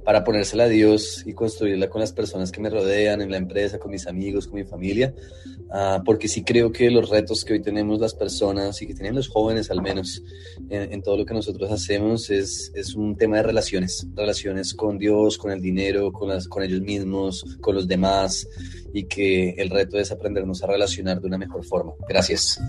para 0.04 0.24
ponérsela 0.24 0.64
a 0.64 0.68
Dios 0.68 1.22
y 1.26 1.32
construirla 1.32 1.88
con 1.88 2.00
las 2.00 2.12
personas 2.12 2.50
que 2.50 2.60
me 2.60 2.70
rodean, 2.70 3.20
en 3.20 3.30
la 3.30 3.36
empresa, 3.36 3.78
con 3.78 3.90
mis 3.90 4.06
amigos, 4.06 4.46
con 4.46 4.56
mi 4.56 4.64
familia, 4.64 5.14
uh, 5.68 6.02
porque 6.04 6.28
sí 6.28 6.42
creo 6.42 6.72
que 6.72 6.90
los 6.90 7.08
retos 7.08 7.44
que 7.44 7.54
hoy 7.54 7.62
tenemos 7.62 8.00
las 8.00 8.14
personas 8.14 8.80
y 8.82 8.86
que 8.86 8.94
tienen 8.94 9.14
los 9.14 9.28
jóvenes 9.28 9.70
al 9.70 9.82
menos 9.82 10.22
en, 10.70 10.92
en 10.92 11.02
todo 11.02 11.16
lo 11.16 11.26
que 11.26 11.34
nosotros 11.34 11.70
hacemos 11.70 12.30
es, 12.30 12.72
es, 12.74 12.94
un 12.94 13.16
tema 13.16 13.36
de 13.36 13.44
relaciones, 13.44 14.06
relaciones 14.14 14.74
con 14.74 14.98
Dios, 14.98 15.38
con 15.38 15.50
el 15.50 15.60
dinero, 15.60 16.12
con, 16.12 16.28
las, 16.28 16.48
con 16.48 16.62
ellos 16.62 16.80
mismos, 16.80 17.58
con 17.60 17.74
los 17.74 17.86
demás, 17.86 18.48
y 18.92 19.04
que 19.04 19.50
el 19.50 19.70
reto 19.70 19.98
es 19.98 20.10
aprendernos 20.10 20.62
a 20.62 20.66
relacionar 20.66 21.20
de 21.20 21.26
una 21.26 21.38
mejor 21.38 21.64
forma. 21.64 21.92
Gracias. 22.08 22.60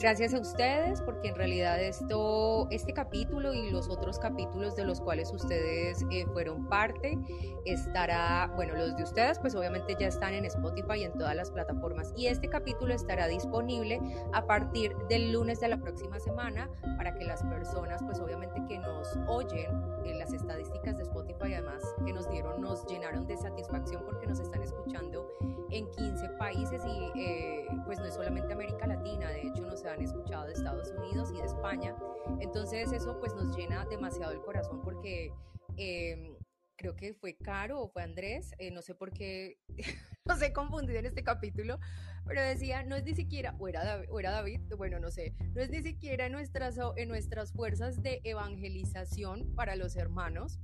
Gracias 0.00 0.32
a 0.32 0.40
ustedes 0.40 1.02
porque 1.02 1.28
en 1.28 1.34
realidad 1.34 1.78
esto, 1.78 2.66
este 2.70 2.94
capítulo 2.94 3.52
y 3.52 3.70
los 3.70 3.90
otros 3.90 4.18
capítulos 4.18 4.74
de 4.74 4.84
los 4.84 4.98
cuales 4.98 5.30
ustedes 5.30 6.06
eh, 6.10 6.24
fueron 6.32 6.70
parte 6.70 7.18
estará, 7.66 8.50
bueno, 8.56 8.74
los 8.76 8.96
de 8.96 9.02
ustedes 9.02 9.38
pues 9.38 9.54
obviamente 9.54 9.94
ya 10.00 10.06
están 10.06 10.32
en 10.32 10.46
Spotify 10.46 11.00
y 11.00 11.04
en 11.04 11.12
todas 11.12 11.36
las 11.36 11.50
plataformas. 11.50 12.14
Y 12.16 12.28
este 12.28 12.48
capítulo 12.48 12.94
estará 12.94 13.26
disponible 13.26 14.00
a 14.32 14.46
partir 14.46 14.96
del 15.10 15.32
lunes 15.32 15.60
de 15.60 15.68
la 15.68 15.76
próxima 15.76 16.18
semana 16.18 16.70
para 16.96 17.12
que 17.14 17.26
las 17.26 17.42
personas 17.42 18.02
pues 18.02 18.20
obviamente 18.20 18.58
que 18.68 18.78
nos 18.78 19.18
oyen 19.28 19.70
en 20.06 20.18
las 20.18 20.32
estadísticas 20.32 20.96
de 20.96 21.02
Spotify 21.02 21.52
además 21.52 21.82
que 22.06 22.14
nos 22.14 22.26
dieron, 22.30 22.62
nos 22.62 22.86
llenaron 22.86 23.26
de 23.26 23.36
satisfacción 23.36 24.02
porque 24.06 24.26
nos 24.26 24.40
están 24.40 24.62
escuchando 24.62 25.30
en 25.70 25.90
15 25.90 26.28
países 26.30 26.82
y 26.86 27.20
eh, 27.20 27.66
pues 27.84 27.98
no 27.98 28.06
es 28.06 28.14
solamente 28.14 28.52
América 28.52 28.86
Latina, 28.86 29.28
de 29.28 29.42
hecho 29.42 29.69
nos 29.82 29.92
han 29.92 30.02
escuchado 30.02 30.46
de 30.46 30.52
Estados 30.52 30.90
Unidos 30.90 31.30
y 31.32 31.38
de 31.38 31.46
España. 31.46 31.96
Entonces 32.40 32.92
eso 32.92 33.18
pues 33.18 33.34
nos 33.34 33.56
llena 33.56 33.86
demasiado 33.86 34.32
el 34.32 34.40
corazón 34.40 34.80
porque 34.82 35.32
eh, 35.76 36.36
creo 36.76 36.96
que 36.96 37.14
fue 37.14 37.36
Caro 37.36 37.80
o 37.80 37.88
fue 37.88 38.02
Andrés, 38.02 38.52
eh, 38.58 38.70
no 38.70 38.82
sé 38.82 38.94
por 38.94 39.10
qué, 39.10 39.58
no 40.26 40.36
sé 40.36 40.52
confundido 40.52 40.98
en 40.98 41.06
este 41.06 41.22
capítulo, 41.22 41.78
pero 42.26 42.42
decía, 42.42 42.82
no 42.82 42.96
es 42.96 43.04
ni 43.04 43.14
siquiera, 43.14 43.54
o 43.58 43.68
era, 43.68 43.84
David, 43.84 44.08
o 44.10 44.20
era 44.20 44.30
David, 44.32 44.60
bueno, 44.76 45.00
no 45.00 45.10
sé, 45.10 45.34
no 45.54 45.62
es 45.62 45.70
ni 45.70 45.82
siquiera 45.82 46.26
en 46.26 46.32
nuestras, 46.32 46.78
en 46.96 47.08
nuestras 47.08 47.52
fuerzas 47.52 48.02
de 48.02 48.20
evangelización 48.24 49.54
para 49.54 49.76
los 49.76 49.96
hermanos, 49.96 50.58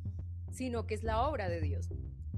sino 0.52 0.86
que 0.86 0.94
es 0.94 1.02
la 1.02 1.26
obra 1.26 1.48
de 1.48 1.60
Dios. 1.60 1.88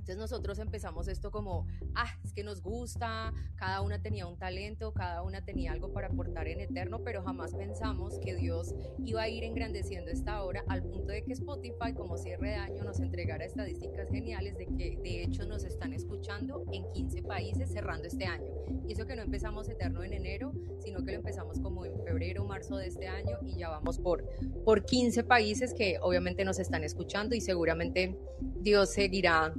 Entonces 0.09 0.23
nosotros 0.23 0.59
empezamos 0.59 1.07
esto 1.07 1.31
como, 1.31 1.67
ah, 1.95 2.09
es 2.25 2.33
que 2.33 2.43
nos 2.43 2.63
gusta, 2.63 3.35
cada 3.57 3.83
una 3.83 4.01
tenía 4.01 4.27
un 4.27 4.39
talento, 4.39 4.95
cada 4.95 5.23
una 5.23 5.45
tenía 5.45 5.73
algo 5.73 5.93
para 5.93 6.07
aportar 6.07 6.49
en 6.49 6.61
eterno, 6.61 7.05
pero 7.05 7.23
jamás 7.23 7.55
pensamos 7.55 8.19
que 8.19 8.35
Dios 8.35 8.75
iba 9.05 9.21
a 9.21 9.29
ir 9.29 9.45
engrandeciendo 9.45 10.11
esta 10.11 10.43
obra 10.43 10.65
al 10.67 10.83
punto 10.83 11.13
de 11.13 11.25
que 11.25 11.35
Spotify 11.35 11.93
como 11.95 12.17
cierre 12.17 12.49
de 12.49 12.55
año 12.55 12.85
nos 12.85 13.01
entregara 13.01 13.45
estadísticas 13.45 14.09
geniales 14.09 14.57
de 14.57 14.65
que 14.69 14.97
de 14.97 15.25
hecho 15.25 15.45
nos 15.45 15.65
están 15.65 15.93
escuchando 15.93 16.65
en 16.73 16.91
15 16.91 17.25
países 17.25 17.71
cerrando 17.71 18.09
este 18.09 18.25
año. 18.25 18.49
Y 18.87 18.95
eso 18.95 19.05
que 19.05 19.15
no 19.15 19.21
empezamos 19.21 19.69
eterno 19.69 20.03
en 20.05 20.15
enero, 20.15 20.53
sino 20.79 21.05
que 21.05 21.13
lo 21.13 21.19
empezamos 21.19 21.61
como 21.61 21.85
en 21.85 22.03
febrero, 22.03 22.47
marzo 22.47 22.79
de 22.79 22.87
este 22.87 23.09
año 23.09 23.37
y 23.45 23.59
ya 23.59 23.69
vamos 23.69 23.99
por, 23.99 24.25
por 24.65 24.87
15 24.87 25.25
países 25.25 25.75
que 25.75 25.99
obviamente 26.01 26.47
nos 26.47 26.59
están 26.59 26.83
escuchando 26.83 27.35
y 27.35 27.43
seguramente 27.43 28.19
Dios 28.41 28.91
seguirá 28.91 29.53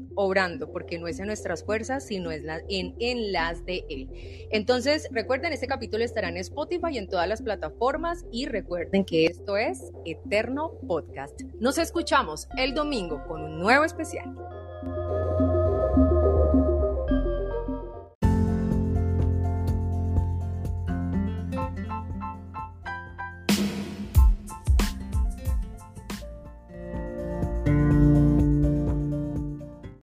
porque 0.72 0.98
no 0.98 1.07
es 1.07 1.20
en 1.20 1.28
nuestras 1.28 1.64
fuerzas, 1.64 2.06
sino 2.06 2.32
es 2.32 2.44
en, 2.70 2.95
en 2.99 3.32
las 3.32 3.66
de 3.66 3.84
Él. 3.90 4.10
Entonces, 4.52 5.07
recuerden, 5.11 5.53
este 5.53 5.68
capítulo 5.68 6.03
estará 6.03 6.30
en 6.30 6.38
Spotify 6.38 6.88
y 6.91 6.98
en 6.98 7.10
todas 7.10 7.28
las 7.28 7.41
plataformas 7.41 8.26
y 8.32 8.45
recuerden 8.45 9.06
que 9.06 9.26
esto 9.26 9.57
es 9.57 9.91
Eterno 10.06 10.72
Podcast. 10.88 11.41
Nos 11.60 11.78
escuchamos 11.78 12.48
el 12.57 12.74
domingo 12.74 13.24
con 13.28 13.44
un 13.44 13.60
nuevo 13.60 13.84
especial. 13.84 14.36